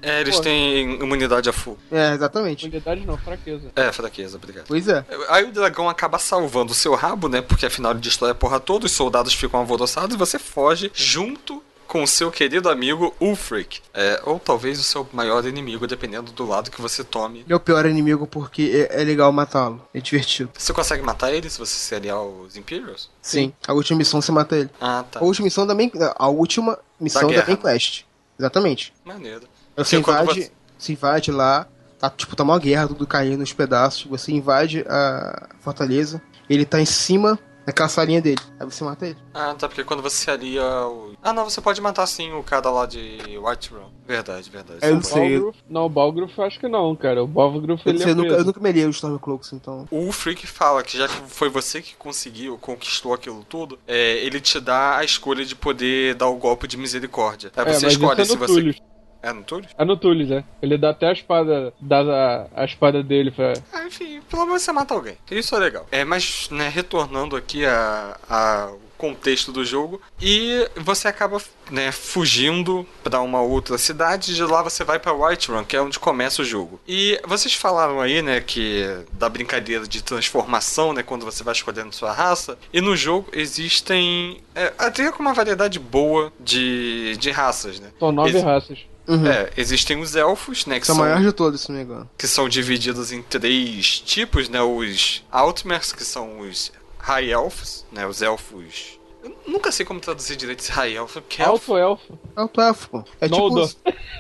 É, 0.04 0.20
eles 0.20 0.34
Pô. 0.36 0.42
têm 0.42 0.96
imunidade 1.00 1.48
a 1.48 1.52
full. 1.52 1.78
É, 1.90 2.12
exatamente. 2.14 2.66
Unidade 2.66 3.06
não, 3.06 3.16
fraqueza. 3.16 3.70
É, 3.76 3.92
fraqueza, 3.92 4.36
obrigado. 4.36 4.64
Pois 4.66 4.88
é. 4.88 5.04
Aí 5.28 5.44
o 5.44 5.52
dragão 5.52 5.88
acaba 5.88 6.18
salvando 6.18 6.72
o 6.72 6.74
seu 6.74 6.94
rabo, 6.96 7.28
né? 7.28 7.40
Porque 7.40 7.66
afinal 7.66 7.92
ele 7.92 8.00
destrói 8.00 8.32
a 8.32 8.34
porra 8.34 8.58
toda, 8.58 8.86
os 8.86 8.90
soldados 8.92 9.32
ficam 9.32 9.60
alvoroçados 9.60 10.16
e 10.16 10.18
você 10.18 10.40
foge 10.40 10.90
junto 10.92 11.62
com 11.92 12.02
o 12.02 12.06
seu 12.06 12.30
querido 12.30 12.70
amigo 12.70 13.14
Ulfric. 13.20 13.82
É, 13.92 14.18
ou 14.24 14.40
talvez 14.40 14.80
o 14.80 14.82
seu 14.82 15.06
maior 15.12 15.44
inimigo, 15.44 15.86
dependendo 15.86 16.32
do 16.32 16.46
lado 16.46 16.70
que 16.70 16.80
você 16.80 17.04
tome. 17.04 17.44
O 17.52 17.60
pior 17.60 17.84
inimigo 17.84 18.26
porque 18.26 18.88
é, 18.90 19.02
é 19.02 19.04
legal 19.04 19.30
matá-lo. 19.30 19.86
É 19.92 20.00
divertido. 20.00 20.48
Você 20.56 20.72
consegue 20.72 21.02
matar 21.02 21.30
ele 21.34 21.50
se 21.50 21.58
você 21.58 21.74
se 21.74 21.94
aliar 21.94 22.16
aos 22.16 22.56
Imperials? 22.56 23.10
Sim. 23.20 23.52
A 23.68 23.74
última 23.74 23.98
missão 23.98 24.22
você 24.22 24.32
mata 24.32 24.56
ele. 24.56 24.70
Ah, 24.80 25.04
tá. 25.10 25.20
A 25.20 25.22
última 25.22 25.44
missão 25.44 25.66
também. 25.66 25.92
A 26.16 26.28
última 26.28 26.78
missão 26.98 27.28
da, 27.28 27.28
guerra. 27.28 27.46
Main 27.48 27.56
Quest. 27.56 28.04
Exatamente. 28.38 28.94
Maneiro. 29.04 29.42
Você 29.76 29.98
invade. 29.98 30.24
você- 30.26 30.50
Você 30.78 30.92
invade 30.92 31.30
lá. 31.30 31.68
Tá, 31.98 32.08
tipo, 32.08 32.34
tá 32.34 32.42
uma 32.42 32.58
guerra, 32.58 32.88
tudo 32.88 33.06
caindo 33.06 33.40
nos 33.40 33.52
pedaços. 33.52 34.04
Você 34.06 34.32
invade 34.32 34.82
a 34.88 35.46
fortaleza. 35.60 36.22
Ele 36.48 36.64
tá 36.64 36.80
em 36.80 36.86
cima 36.86 37.38
daquela 37.66 37.88
salinha 37.88 38.20
dele. 38.20 38.40
Aí 38.58 38.66
você 38.66 38.82
mata 38.84 39.06
ele. 39.06 39.16
Ah, 39.34 39.54
tá, 39.54 39.68
porque 39.68 39.84
quando 39.84 40.02
você 40.02 40.16
se 40.16 40.30
alia 40.30 40.62
ao... 40.62 41.12
Ah, 41.22 41.32
não, 41.32 41.48
você 41.48 41.60
pode 41.60 41.80
matar 41.80 42.06
sim 42.06 42.32
o 42.32 42.42
cara 42.42 42.70
lá 42.70 42.86
de 42.86 43.18
Whiterun. 43.38 43.90
Verdade, 44.06 44.50
verdade. 44.50 44.78
É, 44.82 44.90
eu 44.90 44.96
não 44.96 45.02
sei. 45.02 45.38
Balgruf, 45.38 45.58
não, 45.68 45.86
o 45.86 45.88
Balgruf 45.88 46.40
acho 46.40 46.58
que 46.58 46.68
não, 46.68 46.94
cara. 46.96 47.22
O 47.22 47.26
Balgruf 47.26 47.82
Eu, 47.86 47.92
ele 47.94 48.02
é 48.02 48.10
eu 48.10 48.16
nunca, 48.16 48.34
eu 48.34 48.44
nunca 48.44 48.60
me 48.60 48.68
aliei 48.68 48.86
os 48.86 48.96
Stormcloaks, 48.96 49.52
então. 49.52 49.86
O 49.90 50.10
Freak 50.12 50.46
fala 50.46 50.82
que 50.82 50.98
já 50.98 51.06
que 51.06 51.14
foi 51.28 51.48
você 51.48 51.80
que 51.80 51.94
conseguiu, 51.96 52.58
conquistou 52.58 53.14
aquilo 53.14 53.44
tudo, 53.48 53.78
é, 53.86 54.18
ele 54.24 54.40
te 54.40 54.58
dá 54.60 54.98
a 54.98 55.04
escolha 55.04 55.44
de 55.44 55.54
poder 55.54 56.14
dar 56.16 56.26
o 56.28 56.34
golpe 56.36 56.66
de 56.66 56.76
misericórdia. 56.76 57.50
Aí 57.56 57.62
É, 57.62 57.72
você 57.74 57.86
mas 57.86 57.94
escolhe 57.94 58.22
isso 58.22 58.32
se 58.32 58.36
é 58.36 58.40
no 58.40 58.46
você. 58.46 58.54
Tullius. 58.54 58.76
É 59.22 59.32
no 59.32 59.42
Tullius? 59.42 59.70
É 59.78 59.84
no 59.84 59.96
Tullius, 59.96 60.30
é. 60.30 60.44
Ele 60.60 60.76
dá 60.76 60.90
até 60.90 61.08
a 61.08 61.12
espada, 61.12 61.72
dá 61.80 62.00
a, 62.00 62.62
a 62.62 62.64
espada 62.64 63.02
dele 63.02 63.30
pra... 63.30 63.52
Ah, 63.72 63.84
enfim, 63.86 64.20
pelo 64.28 64.46
menos 64.46 64.62
você 64.62 64.72
mata 64.72 64.94
alguém. 64.94 65.16
Isso 65.30 65.54
é 65.54 65.58
legal. 65.58 65.86
É, 65.92 66.04
mas, 66.04 66.48
né, 66.50 66.68
retornando 66.68 67.36
aqui 67.36 67.64
a, 67.64 68.16
a 68.28 68.72
contexto 68.98 69.50
do 69.50 69.64
jogo 69.64 70.00
e 70.20 70.68
você 70.76 71.08
acaba 71.08 71.42
né, 71.68 71.90
fugindo 71.90 72.86
pra 73.02 73.20
uma 73.20 73.40
outra 73.42 73.76
cidade 73.76 74.32
de 74.32 74.44
lá 74.44 74.62
você 74.62 74.84
vai 74.84 74.96
pra 75.00 75.12
Whiterun 75.12 75.64
que 75.64 75.74
é 75.74 75.82
onde 75.82 75.98
começa 75.98 76.40
o 76.40 76.44
jogo 76.44 76.78
e 76.86 77.20
vocês 77.26 77.52
falaram 77.52 78.00
aí 78.00 78.22
né 78.22 78.40
que 78.40 78.86
da 79.12 79.28
brincadeira 79.28 79.88
de 79.88 80.04
transformação 80.04 80.92
né 80.92 81.02
quando 81.02 81.24
você 81.24 81.42
vai 81.42 81.52
escolhendo 81.52 81.92
sua 81.92 82.12
raça 82.12 82.56
e 82.72 82.80
no 82.80 82.94
jogo 82.96 83.28
existem 83.32 84.40
é, 84.54 84.72
até 84.78 85.10
com 85.10 85.20
uma 85.20 85.34
variedade 85.34 85.80
boa 85.80 86.32
de, 86.38 87.16
de 87.16 87.32
raças 87.32 87.80
né 87.80 87.88
São 87.98 88.12
nove 88.12 88.30
Ex- 88.36 88.44
raças. 88.44 88.78
Uhum. 89.06 89.26
é, 89.26 89.50
existem 89.56 90.00
os 90.00 90.14
elfos 90.14 90.64
né 90.64 90.78
que 90.78 90.88
é 90.88 90.92
o 90.92 90.96
são 90.96 91.04
maior 91.04 91.20
de 91.20 91.32
todos, 91.32 91.62
se 91.62 91.68
não 91.70 91.76
me 91.76 91.84
engano. 91.84 92.08
que 92.16 92.28
são 92.28 92.48
divididos 92.48 93.10
em 93.10 93.20
três 93.22 93.98
tipos, 94.00 94.48
né? 94.48 94.62
Os 94.62 95.24
Outmers, 95.30 95.92
que 95.92 96.04
são 96.04 96.40
os 96.40 96.70
High 96.98 97.30
Elves, 97.30 97.84
né? 97.90 98.06
Os 98.06 98.22
elfos. 98.22 98.98
Eu 99.22 99.36
nunca 99.46 99.70
sei 99.70 99.86
como 99.86 100.00
traduzir 100.00 100.36
direito 100.36 100.60
esse 100.60 100.72
High 100.72 100.96
Elf, 100.96 101.12
porque 101.14 101.42
elfo. 101.42 101.74
Alto 101.74 101.76
elfo. 101.76 102.18
É 102.36 102.42
o 102.42 102.66
elfo, 102.66 102.88
pô. 102.88 103.04
É 103.20 103.28
tipo. 103.28 103.60
Os, 103.60 103.76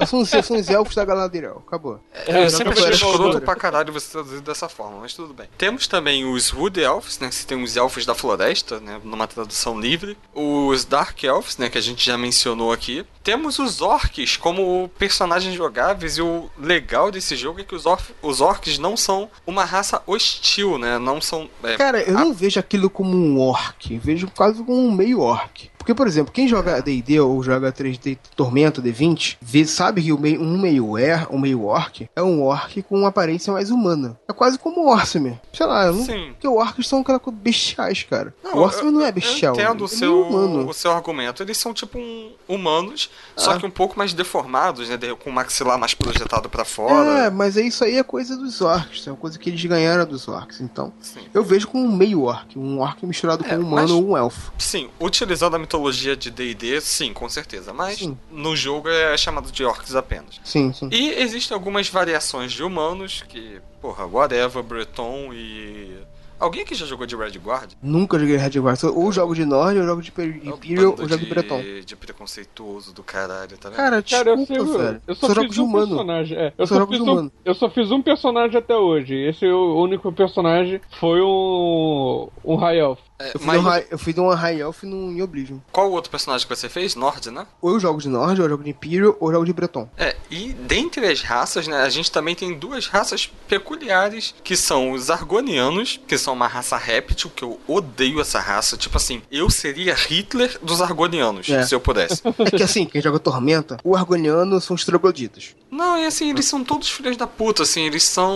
são, 0.06 0.20
os, 0.20 0.28
são 0.28 0.56
os 0.56 0.68
elfos 0.68 0.94
da 0.94 1.04
Galadriel. 1.04 1.62
Acabou. 1.66 2.00
Eu 2.26 2.48
sempre 2.50 2.78
achei 2.78 2.90
escroto 2.90 3.40
pra 3.40 3.56
caralho 3.56 3.92
você 3.92 4.12
traduzir 4.12 4.40
dessa 4.40 4.68
forma, 4.68 5.00
mas 5.00 5.14
tudo 5.14 5.34
bem. 5.34 5.48
Temos 5.58 5.86
também 5.86 6.24
os 6.24 6.52
Wood 6.52 6.80
Elves, 6.80 7.18
né? 7.18 7.28
Que 7.30 7.46
tem 7.46 7.62
os 7.62 7.76
Elfos 7.76 8.06
da 8.06 8.14
Floresta, 8.14 8.78
né? 8.80 9.00
Numa 9.02 9.26
tradução 9.26 9.80
livre. 9.80 10.16
Os 10.34 10.84
Dark 10.84 11.22
Elves, 11.22 11.58
né? 11.58 11.68
Que 11.68 11.78
a 11.78 11.82
gente 11.82 12.04
já 12.04 12.16
mencionou 12.16 12.72
aqui. 12.72 13.04
Temos 13.24 13.58
os 13.58 13.80
Orcs 13.80 14.36
como 14.36 14.90
personagens 14.98 15.54
jogáveis 15.54 16.18
e 16.18 16.22
o 16.22 16.50
legal 16.58 17.10
desse 17.10 17.36
jogo 17.36 17.60
é 17.60 17.64
que 17.64 17.74
os, 17.74 17.86
orf 17.86 18.12
os 18.20 18.40
Orcs 18.40 18.78
não 18.78 18.96
são 18.96 19.30
uma 19.46 19.64
raça 19.64 20.02
hostil, 20.06 20.78
né? 20.78 20.98
Não 20.98 21.20
são... 21.20 21.48
é, 21.62 21.76
Cara, 21.76 22.02
eu 22.02 22.14
não 22.14 22.32
vejo 22.32 22.58
aquilo 22.58 22.90
como 22.90 23.16
um 23.16 23.38
orc. 23.40 23.96
Vejo 23.98 24.28
quase 24.34 24.62
como 24.62 24.78
um 24.78 24.91
meio 24.92 25.20
orc. 25.20 25.71
Porque, 25.82 25.94
por 25.94 26.06
exemplo, 26.06 26.32
quem 26.32 26.46
joga 26.46 26.80
D&D 26.80 27.18
ou 27.18 27.42
joga 27.42 27.72
3D 27.72 28.16
Tormenta 28.36 28.80
D20, 28.80 29.36
vê, 29.40 29.64
sabe 29.66 30.00
que 30.00 30.12
o 30.12 30.18
meio, 30.18 30.40
um 30.40 30.56
meio 30.56 30.96
er, 30.96 31.26
um 31.28 31.38
meio 31.40 31.64
orc 31.64 32.08
é 32.14 32.22
um 32.22 32.40
orc 32.44 32.80
com 32.84 32.96
uma 33.00 33.08
aparência 33.08 33.52
mais 33.52 33.68
humana. 33.68 34.16
É 34.28 34.32
quase 34.32 34.56
como 34.60 34.82
o 34.82 34.88
Orcimer. 34.92 35.40
Sei 35.52 35.66
lá, 35.66 35.86
eu 35.86 35.94
não, 35.94 36.04
porque 36.04 36.46
orcs 36.46 36.86
são 36.86 37.00
aquela 37.00 37.20
bestiais, 37.32 38.04
cara. 38.04 38.32
o 38.44 38.48
eu- 38.48 38.58
Orcimer 38.58 38.92
não 38.92 39.04
é 39.04 39.10
bestial. 39.10 39.56
Eu 39.56 39.60
entendo 39.64 39.80
o 39.82 39.84
é 39.86 39.88
seu, 39.88 40.22
humano. 40.22 40.68
o 40.68 40.72
seu 40.72 40.92
argumento. 40.92 41.42
Eles 41.42 41.58
são 41.58 41.74
tipo 41.74 41.98
um, 41.98 42.30
humanos, 42.48 43.10
só 43.36 43.52
Ah. 43.52 43.58
que 43.58 43.66
um 43.66 43.70
pouco 43.70 43.98
mais 43.98 44.14
deformados, 44.14 44.88
né? 44.88 44.96
Com 45.18 45.30
o 45.30 45.32
maxilar 45.32 45.76
mais 45.78 45.94
projetado 45.94 46.48
pra 46.48 46.62
É, 46.62 46.64
fora. 46.64 47.30
mas 47.32 47.56
é 47.56 47.62
isso 47.62 47.82
aí 47.82 47.96
é 47.98 48.04
coisa 48.04 48.36
dos 48.36 48.60
orcs, 48.60 49.04
é 49.06 49.10
uma 49.10 49.16
coisa 49.16 49.36
que 49.36 49.50
eles 49.50 49.64
ganharam 49.64 50.06
dos 50.06 50.28
orcs. 50.28 50.60
Então, 50.60 50.92
Sim. 51.00 51.20
eu 51.34 51.42
vejo 51.42 51.66
como 51.66 51.84
um 51.84 51.90
meio 51.96 52.22
orc, 52.22 52.56
um 52.56 52.78
orc 52.78 53.04
misturado 53.04 53.44
É, 53.44 53.48
com 53.48 53.54
um 53.56 53.58
humano 53.66 53.74
mas- 53.82 53.90
ou 53.90 54.08
um 54.10 54.16
elfo. 54.16 54.52
Sim, 54.58 54.88
utilizando 55.00 55.56
a 55.56 55.58
mitologia 55.58 55.71
de 56.18 56.30
D&D, 56.30 56.80
sim, 56.80 57.12
com 57.12 57.28
certeza. 57.28 57.72
Mas 57.72 57.98
Sim. 57.98 58.16
no 58.30 58.54
jogo 58.56 58.88
é 58.88 59.16
chamado 59.16 59.50
de 59.50 59.64
orcs 59.64 59.94
apenas. 59.94 60.40
Sim, 60.44 60.72
sim. 60.72 60.88
E 60.92 61.10
existem 61.20 61.54
algumas 61.54 61.88
variações 61.88 62.52
de 62.52 62.62
humanos 62.62 63.22
que, 63.28 63.60
porra, 63.80 64.06
whatever, 64.06 64.62
Breton 64.62 65.32
e... 65.32 65.96
Alguém 66.38 66.62
aqui 66.62 66.74
já 66.74 66.84
jogou 66.84 67.06
de 67.06 67.14
Red 67.14 67.38
Guard? 67.38 67.70
Nunca 67.80 68.18
joguei 68.18 68.36
Red 68.36 68.58
Guard. 68.58 68.82
Ou 68.82 69.12
jogo 69.12 69.32
de 69.32 69.44
Nord, 69.44 69.78
ou 69.78 69.86
jogo 69.86 70.02
de 70.02 70.08
Imperial, 70.08 70.58
ou 70.98 71.08
jogo 71.08 71.18
de 71.18 71.26
Breton. 71.26 71.62
De 71.86 71.94
preconceituoso 71.94 72.92
do 72.92 73.00
caralho, 73.04 73.56
tá 73.56 73.68
vendo? 73.68 73.76
Cara, 73.76 74.02
Cara, 74.02 74.30
eu 74.30 74.36
desculpa, 74.38 74.64
sei, 74.64 74.76
velho. 74.78 75.02
eu 75.06 75.14
só, 75.14 75.28
jogo 75.28 75.42
fiz 75.42 75.54
de 75.54 75.60
um 75.60 75.64
humano. 75.66 75.86
personagem. 75.86 76.36
É, 76.36 76.52
eu, 76.58 76.66
Só 76.66 76.74
só 76.74 76.80
jogo 76.80 76.92
fiz 76.92 77.00
um, 77.00 77.04
humano. 77.12 77.32
eu 77.44 77.54
só 77.54 77.70
fiz 77.70 77.90
um 77.92 78.02
personagem 78.02 78.58
até 78.58 78.74
hoje. 78.76 79.14
Esse 79.14 79.46
é 79.46 79.52
o 79.54 79.80
único 79.80 80.10
personagem 80.12 80.80
foi 80.98 81.20
um 81.22 82.28
um 82.44 82.56
High 82.56 82.78
Elf. 82.78 82.98
É, 83.22 83.28
Eu 83.34 83.38
fiz, 83.38 83.46
mas 83.46 83.58
um 83.60 83.62
high, 83.62 83.86
eu 83.90 83.98
fiz 83.98 84.16
uma 84.18 84.34
High 84.34 84.60
Elf 84.60 84.82
no, 84.84 85.12
em 85.12 85.22
Oblivion. 85.22 85.58
qual 85.70 85.88
o 85.88 85.92
outro 85.92 86.10
personagem 86.10 86.46
que 86.46 86.54
você 86.54 86.68
fez? 86.68 86.94
Nord, 86.94 87.30
né? 87.30 87.46
Ou 87.60 87.72
eu 87.72 87.80
jogo 87.80 88.00
de 88.00 88.08
Nord, 88.08 88.40
ou 88.40 88.46
eu 88.46 88.50
jogo 88.50 88.64
de 88.64 88.70
Imperial, 88.70 89.16
ou 89.20 89.28
eu 89.28 89.32
jogo 89.34 89.46
de 89.46 89.52
Breton. 89.52 89.88
É, 89.96 90.16
e 90.30 90.52
dentre 90.52 91.06
as 91.06 91.20
raças, 91.22 91.66
né, 91.68 91.76
a 91.82 91.88
gente 91.88 92.10
também 92.10 92.34
tem 92.34 92.54
duas 92.58 92.86
raças 92.86 93.30
peculiares, 93.48 94.34
que 94.42 94.56
são 94.56 94.92
os 94.92 95.10
Argonianos, 95.10 96.00
que 96.06 96.18
são 96.18 96.34
uma 96.34 96.46
raça 96.46 96.76
réptil, 96.76 97.30
que 97.30 97.42
eu 97.44 97.60
odeio 97.66 98.20
essa 98.20 98.40
raça. 98.40 98.76
Tipo 98.76 98.96
assim, 98.96 99.22
eu 99.30 99.48
seria 99.50 99.94
Hitler 99.94 100.58
dos 100.62 100.80
Argonianos, 100.82 101.48
É. 101.48 101.64
se 101.64 101.74
eu 101.74 101.80
pudesse. 101.80 102.22
É 102.42 102.50
que 102.50 102.62
assim, 102.62 102.84
quem 102.86 103.00
joga 103.00 103.18
Tormenta, 103.18 103.78
o 103.84 103.94
Argoniano 103.96 104.60
são 104.60 104.74
os 104.74 104.84
trogloditas. 104.84 105.54
Não, 105.70 105.96
e 105.98 106.06
assim, 106.06 106.30
eles 106.30 106.44
são 106.44 106.62
todos 106.64 106.90
filhos 106.90 107.16
da 107.16 107.26
puta, 107.26 107.62
assim, 107.62 107.82
eles 107.86 108.02
são. 108.04 108.32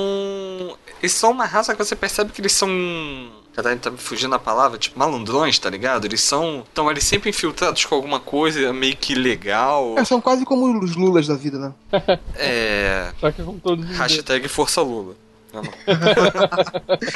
Eles 1.03 1.12
são 1.12 1.31
uma 1.33 1.44
raça 1.44 1.75
que 1.75 1.85
você 1.85 1.94
percebe 1.96 2.33
que 2.33 2.40
eles 2.40 2.53
são 2.53 2.68
Caralho, 3.57 3.81
tá 3.81 3.90
me 3.90 3.97
fugindo 3.97 4.35
a 4.35 4.38
palavra, 4.38 4.77
tipo, 4.77 4.99
malandrões, 4.99 5.59
tá 5.59 5.71
ligado? 5.71 6.05
Eles 6.05 6.21
são. 6.21 6.62
Estão 6.69 6.90
ali 6.90 7.01
sempre 7.01 7.31
infiltrados 7.31 7.87
com 7.87 7.95
alguma 7.95 8.21
coisa 8.21 8.71
meio 8.71 8.95
que 8.95 9.14
legal. 9.14 9.95
É, 9.97 10.05
são 10.05 10.21
quase 10.21 10.45
como 10.45 10.79
os 10.85 10.95
Lulas 10.95 11.27
da 11.27 11.35
vida, 11.37 11.59
né? 11.59 11.73
É. 12.35 13.12
Só 13.19 13.33
que 13.33 13.42
com 13.42 13.59
todos 13.59 13.88
os 13.88 13.97
Hashtag 13.97 14.47
Força 14.47 14.83
Lula. 14.83 15.16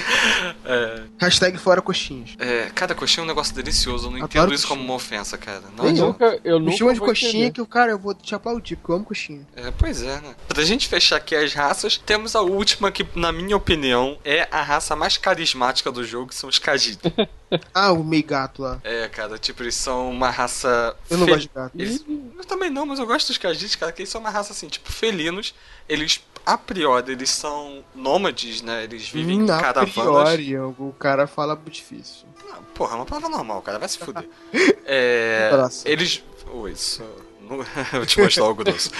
É, 0.64 1.03
Hashtag 1.18 1.59
fora 1.59 1.83
coxinhas. 1.83 2.31
é, 2.38 2.70
cada 2.74 2.94
coxinha 2.94 3.22
é 3.22 3.24
um 3.24 3.29
negócio 3.29 3.55
delicioso. 3.55 4.07
Eu 4.07 4.11
não 4.12 4.16
Adoro 4.18 4.31
entendo 4.31 4.55
isso 4.55 4.62
coxinha. 4.66 4.79
como 4.79 4.85
uma 4.85 4.94
ofensa, 4.94 5.37
cara. 5.38 5.62
Não 5.76 5.87
Eu 5.87 5.92
nunca, 5.94 6.40
eu 6.44 6.59
Me 6.61 6.66
nunca 6.66 6.76
chama 6.79 6.94
de 6.94 7.00
coxinha 7.00 7.31
entender. 7.31 7.50
que 7.53 7.61
o 7.61 7.66
cara, 7.66 7.90
eu 7.92 7.98
vou 7.98 8.14
te 8.14 8.35
aplaudir, 8.35 8.76
porque 8.76 8.92
eu 8.92 8.96
amo 8.96 9.05
coxinha. 9.05 9.46
É, 9.57 9.70
pois 9.72 10.03
é, 10.03 10.20
né? 10.20 10.35
Pra 10.48 10.62
gente 10.62 10.88
fechar 10.88 11.16
aqui 11.16 11.35
as 11.35 11.53
raças, 11.53 11.96
temos 11.98 12.35
a 12.37 12.40
última 12.40 12.90
que, 12.92 13.07
na 13.14 13.33
minha 13.33 13.57
opinião, 13.57 14.18
é 14.24 14.46
a 14.50 14.62
raça 14.62 14.94
mais 14.94 15.16
carismática 15.16 15.90
do 15.90 16.05
jogo, 16.05 16.29
que 16.29 16.35
são 16.35 16.48
os 16.48 16.59
Khajiit. 16.59 17.00
Ah, 17.74 17.90
o 17.90 18.05
meio 18.05 18.22
gato 18.24 18.62
lá. 18.62 18.79
é, 18.85 19.09
cara, 19.09 19.37
tipo, 19.37 19.61
eles 19.64 19.74
são 19.74 20.09
uma 20.09 20.31
raça... 20.31 20.94
Eu 21.11 21.18
não 21.18 21.26
gosto 21.26 21.40
de 21.40 21.50
gato. 21.53 21.72
Eles- 21.76 22.05
Eu 22.38 22.44
também 22.44 22.70
não, 22.70 22.87
mas 22.87 23.00
eu 23.00 23.07
gosto 23.07 23.26
dos 23.26 23.38
Khajiit, 23.38 23.76
cara, 23.76 23.90
que 23.90 24.03
eles 24.03 24.09
são 24.09 24.20
uma 24.20 24.31
raça, 24.31 24.53
assim, 24.53 24.68
tipo, 24.68 24.92
felinos. 24.92 25.53
Eles, 25.88 26.20
a 26.46 26.57
priori, 26.59 27.12
eles 27.12 27.31
são 27.31 27.85
nômades, 27.94 28.62
né? 28.62 28.85
Eles 28.85 29.09
vivem 29.09 29.38
em 29.38 29.42
Hum, 29.42 29.53
a 29.53 29.61
caravanas. 29.61 30.35
priori, 30.35 30.59
o 30.59 30.94
cara 30.98 31.26
fala 31.26 31.59
difícil. 31.68 32.26
Não, 32.48 32.62
porra, 32.74 32.92
é 32.92 32.96
uma 32.96 33.07
palavra 33.07 33.29
normal, 33.29 33.62
cara, 33.62 33.79
vai 33.79 33.88
se 33.88 33.98
fuder. 33.98 34.29
É, 34.92 35.50
eles... 35.85 36.24
Oi, 36.53 36.72
isso... 36.72 37.05
vou 37.46 37.64
te 38.07 38.20
mostrar 38.20 38.44
algo 38.44 38.64
doce. 38.64 38.90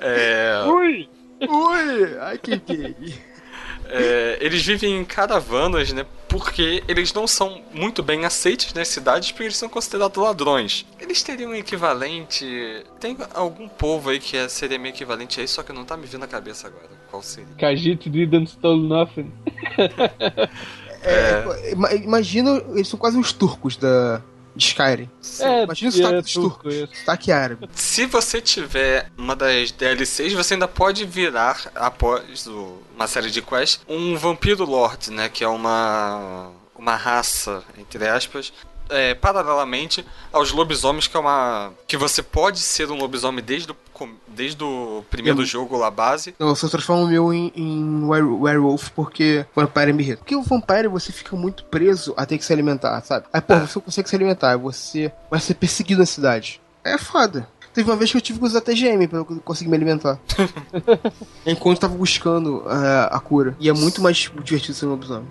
é... 0.00 0.64
Ui! 0.66 1.08
Ui, 1.40 2.18
ai 2.20 2.36
que 2.38 2.56
gay. 2.56 3.14
É, 3.86 4.38
eles 4.40 4.64
vivem 4.66 4.98
em 4.98 5.04
caravanas, 5.04 5.92
né? 5.92 6.04
Porque 6.30 6.82
eles 6.86 7.12
não 7.12 7.26
são 7.26 7.60
muito 7.74 8.02
bem 8.02 8.24
aceitos 8.24 8.72
nas 8.72 8.88
cidades 8.88 9.32
porque 9.32 9.44
eles 9.44 9.56
são 9.56 9.68
considerados 9.68 10.16
ladrões. 10.22 10.86
Eles 11.00 11.22
teriam 11.22 11.50
um 11.50 11.54
equivalente. 11.54 12.46
Tem 13.00 13.16
algum 13.34 13.68
povo 13.68 14.10
aí 14.10 14.18
que 14.20 14.36
é- 14.36 14.48
seria 14.48 14.78
meio 14.78 14.94
equivalente 14.94 15.40
a 15.40 15.44
isso, 15.44 15.54
só 15.54 15.62
que 15.64 15.72
não 15.72 15.84
tá 15.84 15.96
me 15.96 16.06
vindo 16.06 16.20
na 16.20 16.28
cabeça 16.28 16.68
agora. 16.68 16.88
Qual 17.10 17.20
seria? 17.22 17.48
Khajiit 17.58 18.08
didn't 18.08 18.50
stole 18.52 18.80
nothing. 18.80 19.32
É, 21.02 21.72
ima- 21.72 21.92
Imagina, 21.94 22.62
eles 22.74 22.88
são 22.88 22.98
quase 22.98 23.18
os 23.18 23.32
turcos 23.32 23.76
da 23.76 24.22
de 24.60 24.66
Skyrim. 24.66 25.10
É, 25.40 25.64
Imagina 25.64 25.88
o 25.88 25.92
sotaque 25.92 26.14
é 26.14 26.20
dos 26.22 26.32
turco, 26.32 26.68
turcos. 26.70 26.98
Sotaque 27.00 27.32
árabe. 27.32 27.68
Se 27.74 28.06
você 28.06 28.40
tiver 28.40 29.10
uma 29.16 29.34
das 29.34 29.72
DLCs, 29.72 30.32
você 30.34 30.54
ainda 30.54 30.68
pode 30.68 31.04
virar, 31.04 31.70
após 31.74 32.46
o- 32.46 32.78
uma 32.94 33.06
série 33.06 33.30
de 33.30 33.40
quests, 33.42 33.80
um 33.88 34.16
Vampiro 34.16 34.64
Lord, 34.64 35.10
né? 35.10 35.28
Que 35.28 35.42
é 35.42 35.48
uma, 35.48 36.50
uma 36.76 36.94
raça, 36.96 37.62
entre 37.78 38.06
aspas, 38.06 38.52
é, 38.90 39.14
paralelamente 39.14 40.04
aos 40.32 40.52
lobisomens, 40.52 41.06
que 41.06 41.16
é 41.16 41.20
uma. 41.20 41.72
que 41.86 41.96
você 41.96 42.22
pode 42.22 42.58
ser 42.58 42.90
um 42.90 42.96
lobisomem 42.96 43.42
desde 43.44 43.70
o, 43.72 43.76
desde 44.28 44.62
o 44.62 45.04
primeiro 45.10 45.40
Eu- 45.42 45.46
jogo 45.46 45.76
lá 45.76 45.90
base. 45.90 46.34
Não, 46.38 46.48
eu 46.48 46.56
só 46.56 46.68
transformo 46.68 47.04
o 47.04 47.08
meu 47.08 47.32
em, 47.32 47.52
em 47.54 48.04
were- 48.04 48.22
werewolf 48.24 48.88
porque 48.90 49.44
Vampire 49.54 49.92
me 49.92 50.02
irrita. 50.02 50.18
Porque 50.18 50.36
o 50.36 50.42
Vampire 50.42 50.88
você 50.88 51.12
fica 51.12 51.34
muito 51.36 51.64
preso 51.64 52.12
a 52.16 52.24
ter 52.26 52.36
que 52.38 52.44
se 52.44 52.52
alimentar, 52.52 53.00
sabe? 53.02 53.26
Aí, 53.32 53.40
pô, 53.40 53.54
você 53.58 53.78
não 53.78 53.82
consegue 53.82 54.08
se 54.08 54.16
alimentar, 54.16 54.56
você 54.56 55.12
vai 55.30 55.40
ser 55.40 55.54
perseguido 55.54 56.00
na 56.00 56.06
cidade. 56.06 56.60
É 56.84 56.96
foda. 56.98 57.48
Teve 57.72 57.88
uma 57.88 57.96
vez 57.96 58.10
que 58.10 58.16
eu 58.16 58.20
tive 58.20 58.40
que 58.40 58.44
usar 58.44 58.60
TGM 58.62 59.06
pra 59.06 59.18
eu 59.20 59.24
conseguir 59.44 59.70
me 59.70 59.76
alimentar. 59.76 60.18
Enquanto 61.46 61.76
eu 61.76 61.80
tava 61.80 61.94
buscando 61.94 62.64
eh, 62.68 63.08
a 63.10 63.20
cura. 63.20 63.54
E 63.60 63.68
é 63.68 63.72
muito 63.72 64.02
mais 64.02 64.16
divertido 64.42 64.74
ser 64.74 64.86
um 64.86 64.90
lobisomem. 64.90 65.28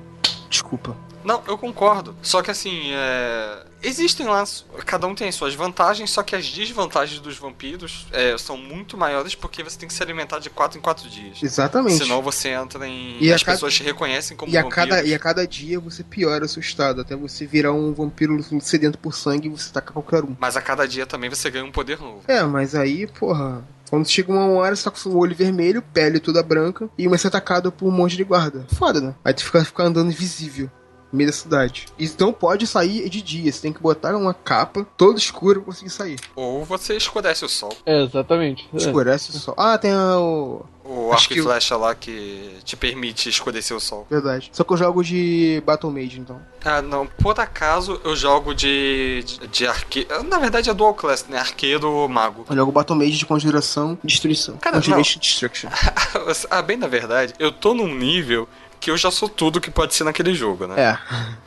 Desculpa. 0.49 0.95
Não, 1.23 1.41
eu 1.47 1.57
concordo. 1.57 2.15
Só 2.21 2.41
que 2.41 2.49
assim, 2.49 2.91
é... 2.91 3.63
existem 3.83 4.25
lá, 4.25 4.43
cada 4.85 5.05
um 5.05 5.13
tem 5.13 5.27
as 5.27 5.35
suas 5.35 5.53
vantagens, 5.53 6.09
só 6.11 6.23
que 6.23 6.35
as 6.35 6.47
desvantagens 6.49 7.19
dos 7.19 7.37
vampiros 7.37 8.07
é, 8.11 8.37
são 8.37 8.55
muito 8.57 8.97
maiores 8.97 9.35
porque 9.35 9.61
você 9.63 9.77
tem 9.77 9.87
que 9.87 9.93
se 9.93 10.01
alimentar 10.01 10.39
de 10.39 10.49
4 10.49 10.77
em 10.77 10.81
4 10.81 11.09
dias. 11.09 11.43
Exatamente. 11.43 11.97
Senão 11.97 12.21
você 12.21 12.49
entra 12.49 12.87
em. 12.87 13.17
E 13.19 13.31
as 13.33 13.43
cada- 13.43 13.55
pessoas 13.57 13.73
te 13.73 13.83
reconhecem 13.83 14.35
como 14.37 14.51
E 14.51 14.57
a, 14.57 14.61
vampiros. 14.63 14.89
cada, 14.89 15.03
e 15.03 15.13
a 15.13 15.19
cada 15.19 15.45
dia 15.47 15.79
você 15.79 16.03
piora 16.03 16.45
o 16.45 16.49
seu 16.49 16.61
estado, 16.61 17.01
até 17.01 17.15
você 17.15 17.45
virar 17.45 17.73
um 17.73 17.93
vampiro 17.93 18.37
sedento 18.61 18.97
por 18.97 19.13
sangue 19.13 19.47
e 19.47 19.51
você 19.51 19.71
taca 19.71 19.91
qualquer 19.91 20.23
um. 20.23 20.35
Mas 20.39 20.55
a 20.55 20.61
cada 20.61 20.87
dia 20.87 21.05
também 21.05 21.29
você 21.29 21.49
ganha 21.49 21.65
um 21.65 21.71
poder 21.71 21.99
novo. 21.99 22.21
É, 22.27 22.41
mas 22.43 22.75
aí, 22.75 23.05
porra. 23.07 23.63
Quando 23.89 24.07
chega 24.07 24.31
uma 24.31 24.45
hora, 24.49 24.75
você 24.75 24.83
tá 24.83 24.91
com 24.91 25.09
o 25.09 25.17
olho 25.17 25.35
vermelho, 25.35 25.81
pele 25.81 26.19
toda 26.19 26.43
branca, 26.43 26.87
e 26.95 27.07
vai 27.07 27.17
ser 27.17 27.27
atacado 27.29 27.71
por 27.71 27.87
um 27.87 27.91
monte 27.91 28.15
de 28.15 28.23
guarda. 28.23 28.67
Foda, 28.75 29.01
né? 29.01 29.15
Aí 29.25 29.33
tu 29.33 29.43
fica, 29.43 29.65
fica 29.65 29.81
andando 29.81 30.11
invisível. 30.11 30.69
Meio 31.11 31.29
da 31.29 31.35
cidade. 31.35 31.87
E 31.97 32.09
não 32.19 32.31
pode 32.31 32.67
sair 32.67 33.09
de 33.09 33.21
dia. 33.21 33.51
Você 33.51 33.61
tem 33.61 33.73
que 33.73 33.81
botar 33.81 34.15
uma 34.15 34.33
capa 34.33 34.85
toda 34.95 35.17
escura 35.17 35.59
pra 35.59 35.65
conseguir 35.65 35.89
sair. 35.89 36.19
Ou 36.35 36.63
você 36.63 36.95
escurece 36.95 37.43
o 37.43 37.49
sol. 37.49 37.75
É, 37.85 38.03
exatamente. 38.03 38.69
É. 38.73 38.77
Escurece 38.77 39.31
o 39.31 39.33
sol. 39.33 39.55
Ah, 39.57 39.77
tem 39.77 39.93
o. 39.93 40.63
O 40.89 41.11
Acho 41.13 41.25
arco 41.25 41.33
que 41.35 41.39
e 41.39 41.43
flecha 41.43 41.77
lá 41.77 41.93
que 41.93 42.57
te 42.63 42.75
permite 42.75 43.29
escurecer 43.29 43.77
o 43.77 43.79
sol. 43.79 44.07
Verdade. 44.09 44.49
Só 44.51 44.63
que 44.63 44.73
eu 44.73 44.77
jogo 44.77 45.03
de 45.03 45.61
Battle 45.63 45.91
Mage, 45.91 46.19
então. 46.19 46.41
Ah, 46.65 46.81
não. 46.81 47.05
Por 47.05 47.39
acaso 47.39 48.01
eu 48.03 48.15
jogo 48.15 48.55
de. 48.55 49.23
de, 49.23 49.47
de 49.47 49.67
arqueiro. 49.67 50.23
Na 50.23 50.39
verdade 50.39 50.67
é 50.67 50.73
dual 50.73 50.95
class, 50.95 51.25
né? 51.29 51.37
Arqueiro 51.37 52.07
mago. 52.09 52.43
Eu 52.49 52.55
jogo 52.55 52.71
Battle 52.71 52.97
Mage 52.97 53.17
de 53.17 53.25
conjuração 53.25 53.99
e 54.03 54.07
destruição. 54.07 54.57
Cara, 54.57 54.77
Conjuration 54.77 55.19
Destruction. 55.19 55.69
ah, 56.49 56.61
bem 56.63 56.75
na 56.75 56.87
verdade, 56.87 57.35
eu 57.37 57.51
tô 57.51 57.75
num 57.75 57.93
nível 57.93 58.49
que 58.79 58.89
eu 58.89 58.97
já 58.97 59.11
sou 59.11 59.27
tudo 59.27 59.59
que 59.59 59.69
pode 59.69 59.93
ser 59.93 60.03
naquele 60.03 60.33
jogo, 60.33 60.65
né? 60.65 60.81
É. 60.81 60.97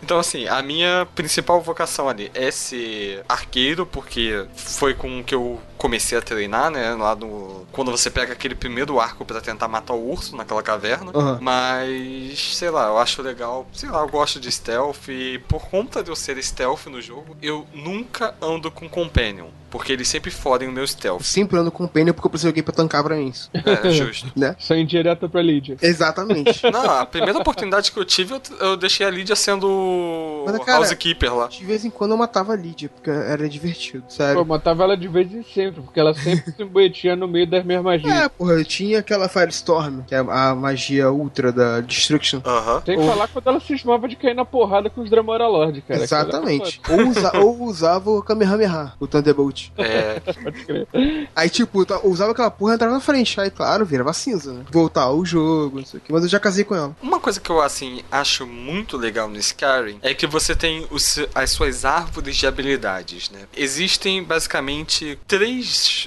Então, 0.02 0.18
assim, 0.18 0.46
a 0.46 0.62
minha 0.62 1.06
principal 1.14 1.60
vocação 1.60 2.08
ali 2.08 2.30
é 2.34 2.50
ser 2.50 3.24
arqueiro, 3.28 3.86
porque 3.86 4.44
foi 4.54 4.94
com 4.94 5.22
que 5.24 5.34
eu 5.34 5.60
comecei 5.82 6.16
a 6.16 6.22
treinar, 6.22 6.70
né? 6.70 6.94
Lá 6.94 7.16
no. 7.16 7.66
Quando 7.72 7.90
você 7.90 8.08
pega 8.08 8.32
aquele 8.32 8.54
primeiro 8.54 9.00
arco 9.00 9.24
pra 9.24 9.40
tentar 9.40 9.66
matar 9.66 9.94
o 9.94 10.10
urso 10.10 10.36
naquela 10.36 10.62
caverna. 10.62 11.10
Aham. 11.12 11.38
Mas, 11.40 12.54
sei 12.56 12.70
lá, 12.70 12.86
eu 12.86 12.98
acho 12.98 13.20
legal. 13.20 13.66
Sei 13.72 13.90
lá, 13.90 14.00
eu 14.00 14.08
gosto 14.08 14.38
de 14.38 14.50
stealth. 14.52 15.08
E 15.08 15.40
por 15.48 15.68
conta 15.68 16.00
de 16.00 16.10
eu 16.10 16.14
ser 16.16 16.40
stealth 16.40 16.86
no 16.86 17.02
jogo, 17.02 17.36
eu 17.42 17.66
nunca 17.74 18.32
ando 18.40 18.70
com 18.70 18.88
companion. 18.88 19.48
Porque 19.72 19.90
eles 19.90 20.06
sempre 20.06 20.30
fodem 20.30 20.68
o 20.68 20.70
meu 20.72 20.82
Eu 20.82 20.86
stealth. 20.86 21.22
sempre 21.22 21.58
ando 21.58 21.70
com 21.72 21.86
pena 21.86 22.12
porque 22.12 22.26
eu 22.26 22.30
preciso 22.30 22.48
de 22.48 22.50
alguém 22.50 22.62
pra 22.62 22.74
tancar 22.74 23.02
pra 23.02 23.16
mim 23.16 23.28
isso. 23.28 23.50
É, 23.54 23.88
justo. 23.90 24.30
Né? 24.36 24.54
Só 24.58 24.74
indireta 24.74 25.26
pra 25.30 25.40
Lídia. 25.40 25.78
Exatamente. 25.80 26.62
Não, 26.70 26.90
a 26.90 27.06
primeira 27.06 27.38
oportunidade 27.38 27.90
que 27.90 27.98
eu 27.98 28.04
tive, 28.04 28.34
eu, 28.34 28.42
eu 28.60 28.76
deixei 28.76 29.06
a 29.06 29.10
Lídia 29.10 29.34
sendo 29.34 30.44
Mas, 30.46 30.58
cara, 30.58 30.76
housekeeper 30.78 31.34
lá. 31.34 31.46
De 31.46 31.64
vez 31.64 31.86
em 31.86 31.90
quando 31.90 32.10
eu 32.10 32.18
matava 32.18 32.52
a 32.52 32.56
Lídia, 32.56 32.90
porque 32.90 33.08
era 33.08 33.48
divertido, 33.48 34.02
Pô, 34.02 34.10
sério. 34.10 34.40
eu 34.40 34.44
matava 34.44 34.84
ela 34.84 34.94
de 34.94 35.08
vez 35.08 35.32
em 35.32 35.42
sempre, 35.42 35.71
porque 35.80 35.98
ela 36.00 36.12
sempre 36.12 36.52
se 36.52 36.62
embuetia 36.62 37.14
no 37.16 37.26
meio 37.28 37.46
das 37.46 37.64
minhas 37.64 37.82
magias. 37.82 38.12
É, 38.12 38.28
porra, 38.28 38.52
eu 38.54 38.64
tinha 38.64 38.98
aquela 38.98 39.28
Firestorm, 39.28 40.02
que 40.02 40.14
é 40.14 40.18
a 40.18 40.54
magia 40.54 41.10
ultra 41.10 41.52
da 41.52 41.80
Destruction. 41.80 42.40
Aham. 42.44 42.82
Sem 42.84 42.96
falar 42.98 43.28
quando 43.28 43.46
ela 43.46 43.60
cismava 43.60 44.08
de 44.08 44.16
cair 44.16 44.34
na 44.34 44.44
porrada 44.44 44.90
com 44.90 45.00
os 45.00 45.08
Dramora 45.08 45.46
Lord, 45.46 45.80
cara. 45.82 46.02
Exatamente. 46.02 46.80
Ou, 46.88 47.08
usa- 47.08 47.32
ou 47.38 47.62
usava 47.62 48.10
o 48.10 48.22
Kamehameha, 48.22 48.92
o 48.98 49.06
Thunderbolt. 49.06 49.68
É, 49.78 50.20
Pode 50.42 50.64
crer. 50.64 50.88
Aí, 51.34 51.48
tipo, 51.48 51.82
eu 51.82 52.10
usava 52.10 52.32
aquela 52.32 52.50
porra 52.50 52.72
e 52.72 52.74
entrava 52.74 52.92
na 52.94 53.00
frente. 53.00 53.40
Aí, 53.40 53.50
claro, 53.50 53.84
virava 53.86 54.12
cinza, 54.12 54.52
né? 54.52 54.64
Voltar 54.70 55.02
ao 55.02 55.24
jogo, 55.24 55.78
não 55.78 55.86
sei 55.86 55.98
o 55.98 56.02
que. 56.02 56.12
Mas 56.12 56.22
eu 56.24 56.28
já 56.28 56.40
casei 56.40 56.64
com 56.64 56.74
ela. 56.74 56.96
Uma 57.02 57.20
coisa 57.20 57.38
que 57.40 57.50
eu, 57.50 57.60
assim, 57.60 58.02
acho 58.10 58.46
muito 58.46 58.96
legal 58.96 59.28
no 59.28 59.36
Skyrim 59.36 59.98
é 60.02 60.12
que 60.14 60.26
você 60.26 60.56
tem 60.56 60.86
os, 60.90 61.18
as 61.34 61.50
suas 61.50 61.84
árvores 61.84 62.36
de 62.36 62.46
habilidades, 62.46 63.30
né? 63.30 63.40
Existem, 63.56 64.22
basicamente, 64.22 65.18
três 65.26 65.61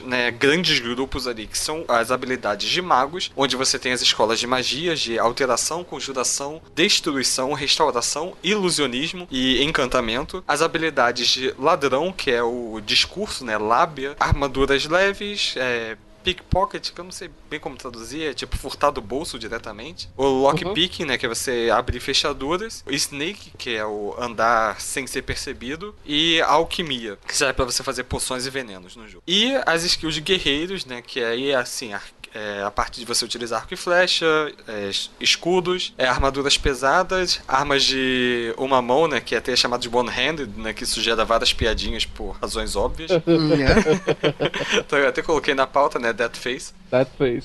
né, 0.06 0.32
grandes 0.32 0.80
grupos 0.80 1.28
ali, 1.28 1.48
que 1.48 1.58
são 1.58 1.86
as 1.88 2.12
habilidades 2.12 2.70
de 2.70 2.82
magos, 2.82 3.32
onde 3.36 3.56
você 3.56 3.78
tem 3.80 3.92
as 3.92 4.02
escolas 4.02 4.40
de 4.40 4.48
magias, 4.48 5.00
de 5.00 5.18
alteração, 5.20 5.84
conjuração, 5.84 6.62
destruição, 6.74 7.54
restauração, 7.54 8.36
ilusionismo 8.44 9.28
e 9.32 9.64
encantamento. 9.64 10.44
As 10.48 10.62
habilidades 10.62 11.28
de 11.28 11.54
ladrão, 11.58 12.12
que 12.12 12.32
é 12.32 12.44
o 12.44 12.82
discurso, 12.86 13.46
né? 13.46 13.58
Lábia. 13.58 14.16
Armaduras 14.20 14.86
leves, 14.86 15.56
é, 15.58 15.98
pickpocket, 16.24 16.92
que 16.92 17.00
eu 17.00 17.06
não 17.06 17.12
sei 17.12 17.30
bem 17.56 17.60
como 17.60 17.76
traduzir, 17.78 18.24
é 18.24 18.34
tipo 18.34 18.58
furtar 18.58 18.92
do 18.92 19.02
bolso 19.02 19.40
diretamente. 19.40 20.10
O 20.18 20.26
lockpicking, 20.26 21.06
né, 21.06 21.18
que 21.18 21.26
é 21.26 21.30
você 21.30 21.70
abrir 21.74 22.00
fechaduras. 22.00 22.84
O 22.86 22.92
snake, 22.94 23.52
que 23.58 23.76
é 23.76 23.86
o 23.86 24.14
andar 24.20 24.80
sem 24.82 25.08
ser 25.08 25.22
percebido. 25.22 25.96
E 26.06 26.42
a 26.42 26.48
alquimia, 26.48 27.18
que 27.26 27.36
serve 27.36 27.54
pra 27.54 27.66
você 27.66 27.82
fazer 27.82 28.04
poções 28.04 28.46
e 28.46 28.50
venenos 28.50 28.96
no 28.96 29.08
jogo. 29.08 29.24
E 29.26 29.54
as 29.66 29.84
skills 29.84 30.14
de 30.16 30.22
guerreiros, 30.22 30.86
né, 30.86 31.02
que 31.02 31.24
aí 31.24 31.52
é 31.52 31.56
assim, 31.56 31.92
é, 32.34 32.62
a 32.64 32.70
parte 32.70 33.00
de 33.00 33.06
você 33.06 33.24
utilizar 33.24 33.62
arco 33.62 33.74
e 33.74 33.78
flecha, 33.78 34.26
é, 34.68 34.90
es- 34.90 35.10
escudos, 35.22 35.94
é, 35.98 36.06
armaduras 36.06 36.58
pesadas, 36.58 37.40
armas 37.48 37.84
de 37.84 38.54
uma 38.58 38.82
mão, 38.82 39.08
né, 39.08 39.22
que 39.22 39.34
é 39.36 39.38
até 39.38 39.56
chamado 39.56 39.82
de 39.82 39.88
one-handed, 39.90 40.52
né, 40.60 40.74
que 40.74 40.84
isso 40.84 41.02
gera 41.02 41.24
várias 41.24 41.54
piadinhas 41.54 42.04
por 42.06 42.32
razões 42.42 42.76
óbvias. 42.76 43.12
É. 43.56 44.80
Então 44.80 45.00
eu 45.00 45.08
até 45.08 45.22
coloquei 45.22 45.54
na 45.54 45.66
pauta, 45.68 45.98
né, 46.00 46.12
Death 46.12 46.36
Face. 46.38 46.74
That 46.92 47.10
face. 47.18 47.45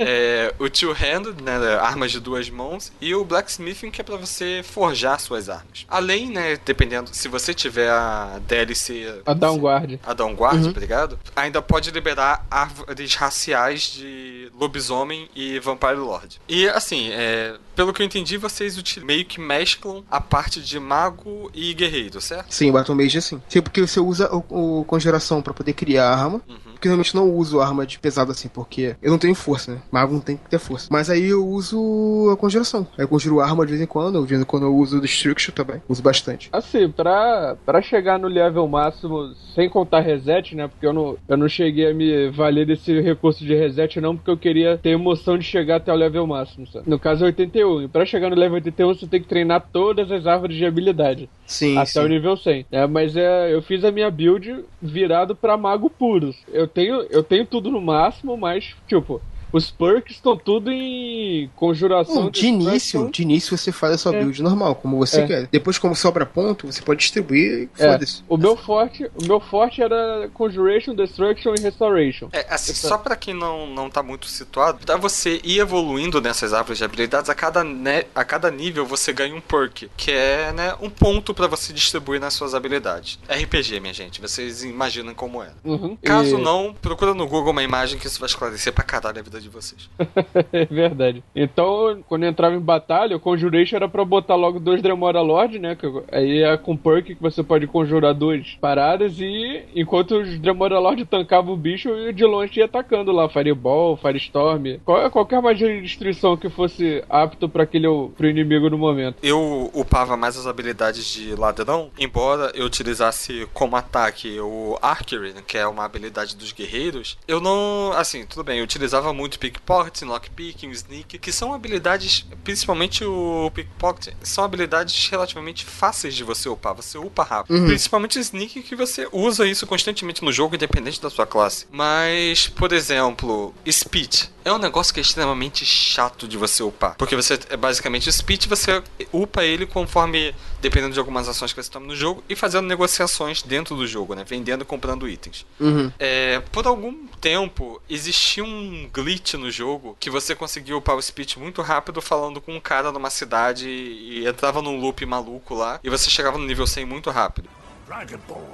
é, 0.00 0.54
o 0.58 0.68
two-handed, 0.68 1.42
né, 1.42 1.52
armas 1.80 2.10
de 2.10 2.18
duas 2.18 2.48
mãos, 2.48 2.90
e 3.00 3.14
o 3.14 3.24
blacksmithing 3.24 3.90
que 3.90 4.00
é 4.00 4.04
pra 4.04 4.16
você 4.16 4.62
forjar 4.64 5.20
suas 5.20 5.48
armas. 5.48 5.84
Além, 5.88 6.30
né, 6.30 6.58
dependendo, 6.64 7.10
se 7.12 7.28
você 7.28 7.52
tiver 7.54 7.90
a 7.90 8.40
DLC... 8.48 9.20
A 9.26 9.34
Downguard. 9.34 10.00
A 10.04 10.14
Downguard, 10.14 10.62
Uhum. 10.64 10.70
obrigado. 10.70 11.18
Ainda 11.36 11.60
pode 11.62 11.90
liberar 11.90 12.46
árvores 12.50 13.14
raciais 13.14 13.82
de 13.82 14.50
lobisomem 14.58 15.28
e 15.34 15.58
Vampire 15.58 15.94
Lord. 15.96 16.40
E 16.48 16.66
assim, 16.68 17.10
é, 17.12 17.54
pelo 17.76 17.92
que 17.92 18.02
eu 18.02 18.06
entendi, 18.06 18.36
vocês 18.36 18.80
meio 19.02 19.24
que 19.24 19.38
mesclam 19.40 20.02
a 20.10 20.20
parte 20.20 20.60
de 20.60 20.78
mago 20.78 21.50
e 21.54 21.74
guerreiro, 21.74 22.20
certo? 22.20 22.52
Sim, 22.52 22.72
Battle 22.72 22.96
Mage 22.96 23.16
é 23.16 23.18
assim. 23.18 23.42
Sim, 23.48 23.60
porque 23.62 23.80
você 23.80 24.00
usa 24.00 24.28
o, 24.34 24.80
o 24.80 24.84
conjuração 24.84 25.42
pra 25.42 25.52
poder 25.52 25.72
criar 25.74 26.06
a 26.08 26.16
arma. 26.16 26.40
Uhum. 26.48 26.56
Porque 26.72 26.88
normalmente 26.88 27.14
não 27.14 27.30
uso 27.30 27.60
arma 27.60 27.86
de 27.86 27.98
pesado 27.98 28.32
assim, 28.32 28.48
porque 28.48 28.96
eu 29.02 29.10
não 29.10 29.18
tenho 29.18 29.34
força, 29.34 29.72
né? 29.74 29.82
Mago 29.90 30.12
não 30.12 30.20
tem 30.20 30.36
que 30.36 30.48
ter 30.48 30.58
força. 30.58 30.88
Mas 30.90 31.10
aí 31.10 31.28
eu 31.28 31.46
uso 31.46 32.30
a 32.32 32.36
conjuração. 32.36 32.86
Aí 32.96 33.04
eu 33.04 33.08
conjuro 33.08 33.40
arma 33.40 33.64
de 33.64 33.72
vez 33.72 33.82
em 33.82 33.86
quando, 33.86 34.20
de 34.22 34.28
vez 34.28 34.40
em 34.40 34.44
quando 34.44 34.64
eu 34.64 34.74
uso 34.74 35.00
Destruction 35.00 35.52
também. 35.52 35.82
Uso 35.88 36.02
bastante. 36.02 36.48
Assim, 36.52 36.88
pra, 36.88 37.56
pra 37.64 37.82
chegar 37.82 38.18
no 38.18 38.28
level 38.28 38.66
máximo, 38.68 39.34
sem 39.54 39.68
contar 39.68 40.00
reset, 40.00 40.54
né? 40.54 40.68
Porque 40.68 40.86
eu 40.86 40.92
não, 40.92 41.16
eu 41.28 41.36
não 41.36 41.48
cheguei 41.48 41.90
a 41.90 41.94
me 41.94 42.30
valer 42.30 42.66
desse 42.66 43.00
recurso 43.00 43.44
de 43.44 43.54
reset, 43.54 44.00
não, 44.00 44.16
porque 44.16 44.30
eu 44.30 44.36
queria 44.36 44.78
ter 44.78 44.90
emoção 44.90 45.36
de 45.36 45.44
chegar 45.44 45.76
até 45.76 45.92
o 45.92 45.96
level 45.96 46.26
máximo, 46.26 46.66
sabe? 46.66 46.88
No 46.88 46.98
caso, 46.98 47.24
81. 47.24 47.82
E 47.82 47.88
pra 47.88 48.06
chegar 48.06 48.30
no 48.30 48.36
level 48.36 48.54
81, 48.54 48.94
você 48.94 49.06
tem 49.06 49.20
que 49.20 49.28
treinar 49.28 49.68
todas 49.72 50.10
as 50.10 50.26
árvores 50.26 50.56
de 50.56 50.64
habilidade. 50.64 51.28
Sim, 51.46 51.76
até 51.76 51.86
sim. 51.86 52.00
o 52.00 52.08
nível 52.08 52.36
100. 52.36 52.66
né? 52.70 52.86
mas 52.86 53.16
é, 53.16 53.52
eu 53.52 53.62
fiz 53.62 53.84
a 53.84 53.90
minha 53.90 54.10
build 54.10 54.64
virado 54.80 55.34
pra 55.34 55.56
mago 55.56 55.90
puros. 55.90 56.36
Eu 56.52 56.68
tenho, 56.68 57.02
eu 57.10 57.22
tenho 57.22 57.46
tudo 57.46 57.70
no 57.70 57.80
máximo, 57.80 58.36
mas, 58.36 58.74
tipo, 58.86 59.20
os 59.52 59.70
perks 59.70 60.16
estão 60.16 60.36
tudo 60.36 60.70
em 60.70 61.50
conjuração. 61.56 62.24
Bom, 62.24 62.30
de 62.30 62.46
início, 62.46 63.10
de 63.10 63.22
início 63.22 63.56
você 63.56 63.72
faz 63.72 63.94
a 63.94 63.98
sua 63.98 64.14
É. 64.14 64.20
build 64.20 64.42
normal, 64.42 64.74
como 64.74 64.96
você 64.98 65.20
É. 65.22 65.26
quer. 65.26 65.46
Depois, 65.50 65.78
como 65.78 65.94
sobra 65.94 66.24
ponto, 66.26 66.66
você 66.70 66.82
pode 66.82 67.00
distribuir 67.00 67.68
e 67.76 67.82
É, 67.82 67.92
foda-se. 67.92 68.22
o 68.28 68.36
meu 68.36 68.56
forte, 68.56 69.10
o 69.20 69.24
meu 69.24 69.40
forte 69.40 69.82
era 69.82 70.28
Conjuration, 70.34 70.94
Destruction 70.94 71.54
e 71.56 71.60
Restoration. 71.60 72.28
É, 72.32 72.46
assim, 72.50 72.74
só 72.74 72.98
pra 72.98 73.16
quem 73.16 73.34
não, 73.34 73.66
não 73.66 73.90
tá 73.90 74.02
muito 74.02 74.26
situado, 74.26 74.84
pra 74.84 74.96
você 74.96 75.40
ir 75.44 75.58
evoluindo 75.60 76.20
nessas 76.20 76.52
árvores 76.52 76.78
de 76.78 76.84
habilidades, 76.84 77.30
a 77.30 77.34
cada, 77.34 77.62
ne- 77.64 78.06
a 78.14 78.24
cada 78.24 78.50
nível 78.50 78.84
você 78.86 79.12
ganha 79.12 79.34
um 79.34 79.40
perk, 79.40 79.88
que 79.96 80.10
é 80.10 80.52
né, 80.52 80.74
um 80.80 80.90
ponto 80.90 81.32
pra 81.34 81.46
você 81.46 81.72
distribuir 81.72 82.20
nas 82.20 82.34
suas 82.34 82.54
habilidades. 82.54 83.18
RPG, 83.28 83.80
minha 83.80 83.94
gente, 83.94 84.20
vocês 84.20 84.62
imaginam 84.62 85.14
como 85.14 85.42
é. 85.42 85.50
Uhum. 85.64 85.96
Caso 86.02 86.38
E- 86.38 86.42
não, 86.42 86.74
procura 86.80 87.14
no 87.14 87.26
Google 87.26 87.52
uma 87.52 87.62
imagem 87.62 87.98
que 87.98 88.06
isso 88.06 88.20
vai 88.20 88.28
esclarecer 88.28 88.72
pra 88.72 88.84
caralho 88.84 89.18
a 89.18 89.22
vida 89.22 89.39
de 89.42 89.48
vocês. 89.48 89.88
é 90.52 90.64
verdade. 90.66 91.22
Então, 91.34 92.02
quando 92.08 92.24
eu 92.24 92.30
entrava 92.30 92.54
em 92.54 92.60
batalha, 92.60 93.16
o 93.16 93.20
Conjuration 93.20 93.76
era 93.76 93.88
pra 93.88 94.04
botar 94.04 94.34
logo 94.34 94.58
dois 94.60 94.82
Dremora 94.82 95.20
Lord, 95.20 95.58
né? 95.58 95.76
aí 96.12 96.42
é 96.42 96.56
com 96.56 96.76
perk 96.76 97.14
que 97.14 97.22
você 97.22 97.42
pode 97.42 97.66
conjurar 97.66 98.14
duas 98.14 98.54
paradas 98.60 99.18
e 99.18 99.62
enquanto 99.74 100.16
os 100.16 100.38
Dremora 100.38 100.78
Lord 100.78 101.04
tancavam 101.06 101.54
o 101.54 101.56
bicho, 101.56 101.88
eu 101.88 102.12
de 102.12 102.24
longe 102.24 102.58
ia 102.58 102.64
atacando 102.66 103.12
lá, 103.12 103.28
Fireball, 103.28 103.96
Firestorm, 103.96 104.78
qual- 104.84 105.10
qualquer 105.10 105.40
magia 105.40 105.68
de 105.68 105.80
destruição 105.82 106.36
que 106.36 106.48
fosse 106.50 107.02
apto 107.08 107.48
para 107.48 107.62
aquele 107.62 107.86
pro 108.16 108.28
inimigo 108.28 108.68
no 108.70 108.78
momento. 108.78 109.16
Eu 109.22 109.70
upava 109.74 110.16
mais 110.16 110.36
as 110.36 110.46
habilidades 110.46 111.04
de 111.12 111.34
ladrão, 111.34 111.90
embora 111.98 112.50
eu 112.54 112.66
utilizasse 112.66 113.46
como 113.52 113.76
ataque 113.76 114.38
o 114.40 114.78
Archery, 114.82 115.32
né, 115.32 115.42
que 115.46 115.56
é 115.58 115.66
uma 115.66 115.84
habilidade 115.84 116.36
dos 116.36 116.52
guerreiros. 116.52 117.18
Eu 117.26 117.40
não, 117.40 117.92
assim, 117.96 118.24
tudo 118.26 118.44
bem, 118.44 118.58
eu 118.58 118.64
utilizava 118.64 119.12
muito 119.12 119.29
pickpocket, 119.38 120.02
lockpicking, 120.02 120.70
sneak, 120.70 121.18
que 121.18 121.32
são 121.32 121.52
habilidades, 121.52 122.26
principalmente 122.44 123.04
o 123.04 123.50
pickpocket, 123.54 124.14
são 124.22 124.44
habilidades 124.44 125.08
relativamente 125.08 125.64
fáceis 125.64 126.14
de 126.14 126.24
você 126.24 126.48
upar, 126.48 126.74
você 126.74 126.98
upa 126.98 127.22
rápido. 127.22 127.56
Uhum. 127.56 127.66
Principalmente 127.66 128.18
sneak 128.18 128.62
que 128.62 128.76
você 128.76 129.08
usa 129.12 129.46
isso 129.46 129.66
constantemente 129.66 130.24
no 130.24 130.32
jogo, 130.32 130.54
independente 130.54 131.00
da 131.00 131.10
sua 131.10 131.26
classe. 131.26 131.66
Mas, 131.70 132.48
por 132.48 132.72
exemplo, 132.72 133.54
speed 133.70 134.28
é 134.44 134.52
um 134.52 134.58
negócio 134.58 134.92
que 134.92 135.00
é 135.00 135.02
extremamente 135.02 135.64
chato 135.64 136.26
de 136.26 136.36
você 136.36 136.62
upar. 136.62 136.94
Porque 136.96 137.14
você 137.14 137.38
é 137.48 137.56
basicamente 137.56 138.08
o 138.08 138.12
speed, 138.12 138.46
você 138.46 138.82
upa 139.12 139.44
ele 139.44 139.66
conforme, 139.66 140.34
dependendo 140.60 140.94
de 140.94 140.98
algumas 140.98 141.28
ações 141.28 141.52
que 141.52 141.62
você 141.62 141.70
toma 141.70 141.86
no 141.86 141.96
jogo, 141.96 142.24
e 142.28 142.34
fazendo 142.34 142.66
negociações 142.66 143.42
dentro 143.42 143.76
do 143.76 143.86
jogo, 143.86 144.14
né? 144.14 144.24
Vendendo 144.26 144.62
e 144.62 144.64
comprando 144.64 145.08
itens. 145.08 145.44
Uhum. 145.58 145.92
É, 145.98 146.40
por 146.52 146.66
algum 146.66 147.06
tempo, 147.20 147.80
existia 147.88 148.42
um 148.42 148.88
glitch 148.92 149.19
no 149.36 149.50
jogo 149.50 149.96
que 150.00 150.10
você 150.10 150.34
conseguia 150.34 150.76
upar 150.76 150.96
o 150.96 151.02
speed 151.02 151.36
muito 151.36 151.62
rápido 151.62 152.00
falando 152.00 152.40
com 152.40 152.54
um 152.54 152.60
cara 152.60 152.90
numa 152.90 153.10
cidade 153.10 153.68
e 153.68 154.26
entrava 154.26 154.60
num 154.60 154.80
loop 154.80 155.04
maluco 155.06 155.54
lá, 155.54 155.78
e 155.82 155.90
você 155.90 156.10
chegava 156.10 156.38
no 156.38 156.44
nível 156.44 156.66
100 156.66 156.84
muito 156.84 157.10
rápido. 157.10 157.48
Dragonborn. 157.86 158.44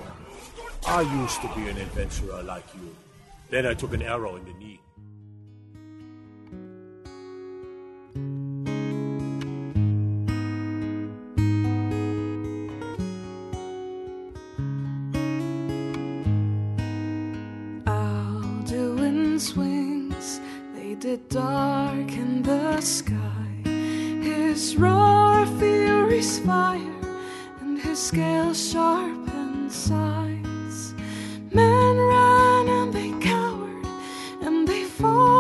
I 0.87 1.03
used 1.25 1.41
to 1.41 1.49
be 1.49 1.69
an 1.69 1.81
adventurer 1.81 2.45
like 2.45 2.69
you. 2.77 2.95
Then 3.51 3.67
I 3.67 3.75
took 3.75 3.95
an 3.95 4.03
arrow 4.03 4.37
in 4.37 4.45
the 4.45 4.53
knee. 4.53 4.81
They 21.07 21.13
did 21.13 21.29
darken 21.29 22.43
the 22.43 22.81
sky. 22.81 23.47
His 23.65 24.77
roar 24.77 25.47
fury's 25.59 26.41
fire, 26.41 27.01
and 27.61 27.79
his 27.79 28.03
scales 28.09 28.71
sharpened 28.73 29.71
sides. 29.71 30.95
Men 31.53 31.97
ran 31.97 32.69
and 32.69 32.93
they 32.93 33.11
cowered, 33.25 33.87
and 34.43 34.67
they 34.67 34.83
fought 34.83 35.36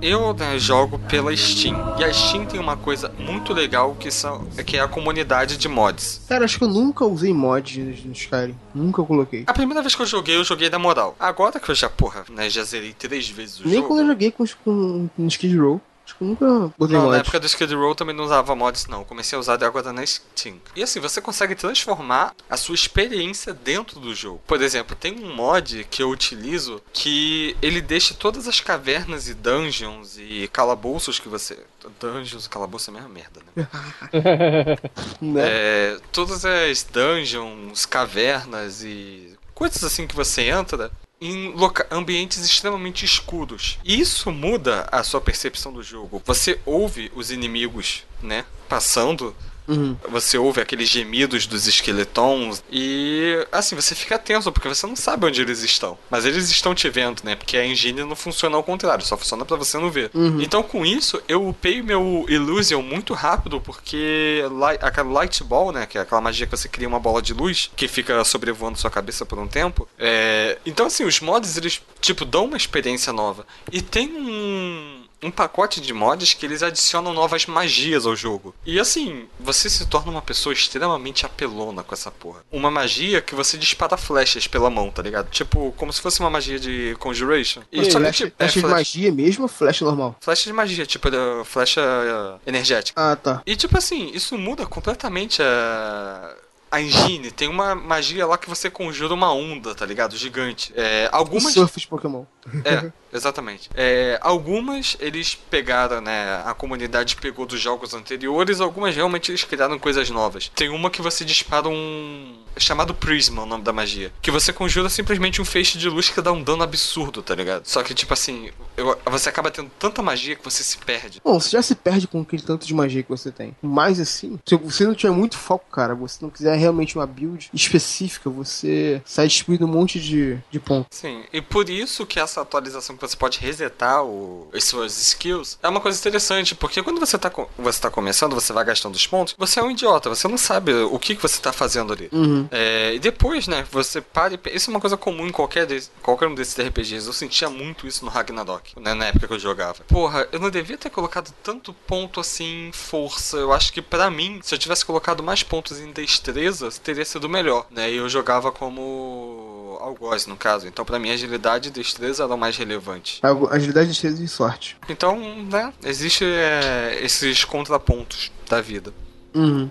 Eu 0.00 0.32
né, 0.32 0.58
jogo 0.58 0.98
pela 1.00 1.36
Steam. 1.36 1.76
E 1.98 2.04
a 2.04 2.10
Steam 2.10 2.46
tem 2.46 2.58
uma 2.58 2.78
coisa 2.78 3.12
muito 3.18 3.52
legal 3.52 3.94
que, 3.94 4.10
são, 4.10 4.46
que 4.64 4.78
é 4.78 4.80
a 4.80 4.88
comunidade 4.88 5.58
de 5.58 5.68
mods. 5.68 6.22
Cara, 6.26 6.46
acho 6.46 6.56
que 6.56 6.64
eu 6.64 6.68
nunca 6.68 7.04
usei 7.04 7.34
mod 7.34 7.78
no 8.04 8.12
Skyrim. 8.12 8.54
Nunca 8.74 9.02
coloquei. 9.02 9.44
A 9.46 9.52
primeira 9.52 9.82
vez 9.82 9.94
que 9.94 10.00
eu 10.00 10.06
joguei, 10.06 10.36
eu 10.36 10.44
joguei 10.44 10.70
na 10.70 10.78
moral. 10.78 11.14
Agora 11.20 11.60
que 11.60 11.68
eu 11.68 11.74
já, 11.74 11.90
porra, 11.90 12.24
né, 12.30 12.48
já 12.48 12.64
zerei 12.64 12.94
três 12.94 13.28
vezes 13.28 13.60
o 13.60 13.68
Nem 13.68 13.76
jogo. 13.76 13.88
quando 13.88 14.00
eu 14.00 14.06
joguei 14.06 14.30
com, 14.30 14.44
com, 14.64 15.08
com 15.14 15.26
Skid 15.26 15.58
Row. 15.58 15.80
Acho 16.08 16.16
que 16.16 16.24
eu 16.24 16.28
nunca 16.28 16.74
botei 16.78 16.96
Não, 16.96 17.04
mod. 17.04 17.12
na 17.12 17.18
época 17.18 17.38
do 17.38 17.46
Skid 17.46 17.74
Row 17.74 17.94
também 17.94 18.16
não 18.16 18.24
usava 18.24 18.56
mods, 18.56 18.86
não. 18.86 19.04
Comecei 19.04 19.36
a 19.36 19.40
usar 19.40 19.62
agora 19.62 19.92
na 19.92 20.04
Steam. 20.06 20.58
E 20.74 20.82
assim, 20.82 21.00
você 21.00 21.20
consegue 21.20 21.54
transformar 21.54 22.34
a 22.48 22.56
sua 22.56 22.74
experiência 22.74 23.52
dentro 23.52 24.00
do 24.00 24.14
jogo. 24.14 24.40
Por 24.46 24.62
exemplo, 24.62 24.96
tem 24.96 25.22
um 25.22 25.34
mod 25.34 25.86
que 25.90 26.02
eu 26.02 26.08
utilizo 26.08 26.80
que 26.94 27.54
ele 27.60 27.82
deixa 27.82 28.14
todas 28.14 28.48
as 28.48 28.58
cavernas 28.58 29.28
e 29.28 29.34
dungeons 29.34 30.16
e 30.18 30.48
calabouços 30.50 31.18
que 31.18 31.28
você. 31.28 31.58
Dungeons 32.00 32.46
e 32.46 32.48
calabouço 32.48 32.90
é 32.90 32.92
a 32.92 32.94
mesma 32.94 33.08
merda, 33.10 33.40
né? 33.54 33.68
Né? 35.20 35.42
É, 35.44 35.98
todas 36.12 36.44
as 36.44 36.82
dungeons, 36.84 37.84
cavernas 37.84 38.82
e 38.82 39.36
coisas 39.54 39.82
assim 39.84 40.06
que 40.06 40.14
você 40.14 40.42
entra 40.42 40.90
em 41.20 41.52
ambientes 41.90 42.44
extremamente 42.44 43.04
escuros. 43.04 43.78
Isso 43.84 44.30
muda 44.30 44.88
a 44.92 45.02
sua 45.02 45.20
percepção 45.20 45.72
do 45.72 45.82
jogo. 45.82 46.22
Você 46.24 46.60
ouve 46.64 47.10
os 47.14 47.30
inimigos, 47.30 48.04
né, 48.22 48.44
passando. 48.68 49.34
Uhum. 49.68 49.96
Você 50.08 50.38
ouve 50.38 50.60
aqueles 50.60 50.88
gemidos 50.88 51.46
dos 51.46 51.66
esqueletons 51.66 52.62
e 52.70 53.46
assim, 53.52 53.76
você 53.76 53.94
fica 53.94 54.18
tenso 54.18 54.50
porque 54.50 54.68
você 54.68 54.86
não 54.86 54.96
sabe 54.96 55.26
onde 55.26 55.40
eles 55.42 55.62
estão. 55.62 55.98
Mas 56.10 56.24
eles 56.24 56.50
estão 56.50 56.74
te 56.74 56.88
vendo, 56.88 57.22
né? 57.24 57.36
Porque 57.36 57.56
a 57.56 57.64
engine 57.66 58.02
não 58.04 58.16
funciona 58.16 58.56
ao 58.56 58.62
contrário, 58.62 59.04
só 59.04 59.16
funciona 59.16 59.44
pra 59.44 59.56
você 59.56 59.78
não 59.78 59.90
ver. 59.90 60.10
Uhum. 60.14 60.40
Então 60.40 60.62
com 60.62 60.84
isso, 60.86 61.20
eu 61.28 61.46
upei 61.48 61.82
meu 61.82 62.24
Illusion 62.28 62.82
muito 62.82 63.14
rápido 63.14 63.60
porque 63.60 64.42
li- 64.50 64.78
aquela 64.80 65.10
Light 65.12 65.42
Ball, 65.44 65.72
né? 65.72 65.86
Que 65.86 65.98
é 65.98 66.00
aquela 66.00 66.20
magia 66.20 66.46
que 66.46 66.56
você 66.56 66.68
cria 66.68 66.88
uma 66.88 67.00
bola 67.00 67.20
de 67.20 67.32
luz 67.34 67.70
que 67.76 67.86
fica 67.88 68.22
sobrevoando 68.24 68.78
sua 68.78 68.90
cabeça 68.90 69.24
por 69.26 69.38
um 69.38 69.46
tempo. 69.46 69.88
É, 69.98 70.58
Então 70.64 70.86
assim, 70.86 71.04
os 71.04 71.20
mods 71.20 71.56
eles 71.56 71.80
tipo 72.00 72.24
dão 72.24 72.46
uma 72.46 72.56
experiência 72.56 73.12
nova. 73.12 73.46
E 73.70 73.80
tem 73.82 74.08
um 74.08 75.04
um 75.22 75.30
pacote 75.30 75.80
de 75.80 75.92
mods 75.92 76.34
que 76.34 76.46
eles 76.46 76.62
adicionam 76.62 77.12
novas 77.12 77.46
magias 77.46 78.06
ao 78.06 78.14
jogo. 78.14 78.54
E 78.64 78.78
assim, 78.78 79.26
você 79.38 79.68
se 79.68 79.86
torna 79.86 80.10
uma 80.12 80.22
pessoa 80.22 80.52
extremamente 80.52 81.26
apelona 81.26 81.82
com 81.82 81.94
essa 81.94 82.10
porra. 82.10 82.40
Uma 82.52 82.70
magia 82.70 83.20
que 83.20 83.34
você 83.34 83.58
dispara 83.58 83.96
flechas 83.96 84.46
pela 84.46 84.70
mão, 84.70 84.90
tá 84.90 85.02
ligado? 85.02 85.28
Tipo, 85.30 85.72
como 85.76 85.92
se 85.92 86.00
fosse 86.00 86.20
uma 86.20 86.30
magia 86.30 86.58
de 86.58 86.96
Conjuration. 87.00 87.62
E 87.72 87.82
que, 87.82 87.90
flecha, 87.90 88.32
é 88.38 88.46
de 88.46 88.62
magia 88.62 89.10
mesmo 89.12 89.42
ou 89.44 89.48
flecha 89.48 89.84
normal? 89.84 90.16
Flecha 90.20 90.44
de 90.44 90.52
magia, 90.52 90.86
tipo, 90.86 91.10
da- 91.10 91.44
flecha 91.44 91.80
eh, 91.80 92.38
energética. 92.48 93.00
Ah, 93.00 93.16
tá. 93.16 93.42
E 93.46 93.56
tipo 93.56 93.76
assim, 93.76 94.10
isso 94.14 94.36
muda 94.38 94.66
completamente 94.66 95.42
a. 95.42 96.34
A 96.70 96.80
engine 96.80 97.30
tem 97.30 97.48
uma 97.48 97.74
magia 97.74 98.26
lá 98.26 98.36
que 98.36 98.48
você 98.48 98.68
conjura 98.68 99.14
uma 99.14 99.32
onda, 99.32 99.74
tá 99.74 99.86
ligado? 99.86 100.16
Gigante. 100.16 100.72
É, 100.76 101.08
algumas. 101.10 101.52
surf 101.52 101.80
de 101.80 101.86
Pokémon. 101.86 102.24
É, 102.64 102.90
exatamente. 103.12 103.70
É, 103.74 104.18
algumas 104.20 104.96
eles 105.00 105.34
pegaram, 105.34 106.00
né? 106.00 106.42
A 106.44 106.54
comunidade 106.54 107.16
pegou 107.16 107.46
dos 107.46 107.60
jogos 107.60 107.94
anteriores, 107.94 108.60
algumas 108.60 108.94
realmente 108.94 109.30
eles 109.30 109.44
criaram 109.44 109.78
coisas 109.78 110.10
novas. 110.10 110.48
Tem 110.54 110.68
uma 110.68 110.90
que 110.90 111.00
você 111.00 111.24
dispara 111.24 111.68
um. 111.68 112.36
Chamado 112.58 112.94
Prisma, 112.94 113.42
o 113.42 113.46
nome 113.46 113.64
da 113.64 113.72
magia. 113.72 114.12
Que 114.22 114.30
você 114.30 114.52
conjura 114.52 114.88
simplesmente 114.88 115.40
um 115.40 115.44
feixe 115.44 115.78
de 115.78 115.88
luz 115.88 116.08
que 116.08 116.20
dá 116.20 116.32
um 116.32 116.42
dano 116.42 116.62
absurdo, 116.62 117.22
tá 117.22 117.34
ligado? 117.34 117.66
Só 117.66 117.82
que, 117.82 117.94
tipo 117.94 118.12
assim, 118.12 118.50
eu- 118.76 118.98
você 119.06 119.28
acaba 119.28 119.50
tendo 119.50 119.70
tanta 119.78 120.02
magia 120.02 120.36
que 120.36 120.44
você 120.44 120.62
se 120.62 120.78
perde. 120.78 121.20
Bom, 121.24 121.38
você 121.40 121.50
já 121.50 121.62
se 121.62 121.74
perde 121.74 122.06
com 122.06 122.20
aquele 122.20 122.42
tanto 122.42 122.66
de 122.66 122.74
magia 122.74 123.02
que 123.02 123.08
você 123.10 123.30
tem. 123.30 123.56
Mas 123.62 124.00
assim, 124.00 124.38
se 124.46 124.56
você 124.56 124.84
não 124.86 124.94
tiver 124.94 125.12
muito 125.12 125.36
foco, 125.36 125.66
cara, 125.70 125.94
você 125.94 126.18
não 126.22 126.30
quiser 126.30 126.56
realmente 126.56 126.96
uma 126.96 127.06
build 127.06 127.50
específica, 127.52 128.28
você 128.30 129.00
sai 129.04 129.28
distribuindo 129.28 129.64
um 129.66 129.68
monte 129.68 130.00
de, 130.00 130.38
de 130.50 130.58
pontos. 130.60 130.98
Sim, 130.98 131.22
e 131.32 131.40
por 131.40 131.68
isso 131.68 132.04
que 132.06 132.18
essa 132.18 132.40
atualização 132.40 132.96
que 132.96 133.06
você 133.06 133.16
pode 133.16 133.38
resetar 133.38 134.02
o, 134.04 134.48
as 134.54 134.64
suas 134.64 134.96
skills 135.00 135.58
é 135.62 135.68
uma 135.68 135.80
coisa 135.80 135.98
interessante, 135.98 136.54
porque 136.54 136.82
quando 136.82 136.98
você 137.00 137.18
tá, 137.18 137.30
você 137.58 137.80
tá 137.80 137.90
começando, 137.90 138.34
você 138.34 138.52
vai 138.52 138.64
gastando 138.64 138.94
os 138.94 139.06
pontos, 139.06 139.34
você 139.38 139.60
é 139.60 139.62
um 139.62 139.70
idiota, 139.70 140.08
você 140.08 140.26
não 140.28 140.38
sabe 140.38 140.72
o 140.72 140.98
que, 140.98 141.14
que 141.14 141.22
você 141.22 141.40
tá 141.40 141.52
fazendo 141.52 141.92
ali. 141.92 142.08
Uhum. 142.12 142.47
É, 142.50 142.94
e 142.94 142.98
depois, 142.98 143.46
né, 143.46 143.64
você 143.70 144.00
para 144.00 144.34
e. 144.34 144.40
Isso 144.54 144.70
é 144.70 144.74
uma 144.74 144.80
coisa 144.80 144.96
comum 144.96 145.26
em 145.26 145.32
qualquer, 145.32 145.66
qualquer 146.02 146.28
um 146.28 146.34
desses 146.34 146.58
RPGs. 146.58 147.06
Eu 147.06 147.12
sentia 147.12 147.48
muito 147.48 147.86
isso 147.86 148.04
no 148.04 148.10
Ragnarok, 148.10 148.78
né, 148.80 148.94
na 148.94 149.06
época 149.06 149.26
que 149.26 149.34
eu 149.34 149.38
jogava. 149.38 149.84
Porra, 149.86 150.26
eu 150.32 150.38
não 150.38 150.50
devia 150.50 150.78
ter 150.78 150.90
colocado 150.90 151.32
tanto 151.42 151.72
ponto 151.72 152.20
assim 152.20 152.68
em 152.68 152.72
força. 152.72 153.36
Eu 153.36 153.52
acho 153.52 153.72
que 153.72 153.82
pra 153.82 154.10
mim, 154.10 154.40
se 154.42 154.54
eu 154.54 154.58
tivesse 154.58 154.84
colocado 154.84 155.22
mais 155.22 155.42
pontos 155.42 155.78
em 155.80 155.92
destreza, 155.92 156.68
teria 156.82 157.04
sido 157.04 157.28
melhor, 157.28 157.66
né? 157.70 157.90
E 157.90 157.96
eu 157.96 158.08
jogava 158.08 158.50
como 158.50 159.78
algoz, 159.80 160.26
no 160.26 160.36
caso. 160.36 160.66
Então, 160.66 160.84
pra 160.84 160.98
mim, 160.98 161.10
agilidade 161.10 161.68
e 161.68 161.72
destreza 161.72 162.24
eram 162.24 162.36
mais 162.36 162.56
relevantes. 162.56 163.20
Agilidade, 163.50 163.88
destreza 163.88 164.22
e 164.22 164.28
sorte. 164.28 164.76
Então, 164.88 165.18
né, 165.44 165.72
existe 165.84 166.24
é, 166.24 166.98
esses 167.02 167.44
contrapontos 167.44 168.30
da 168.48 168.60
vida. 168.60 168.92
Uhum. 169.34 169.70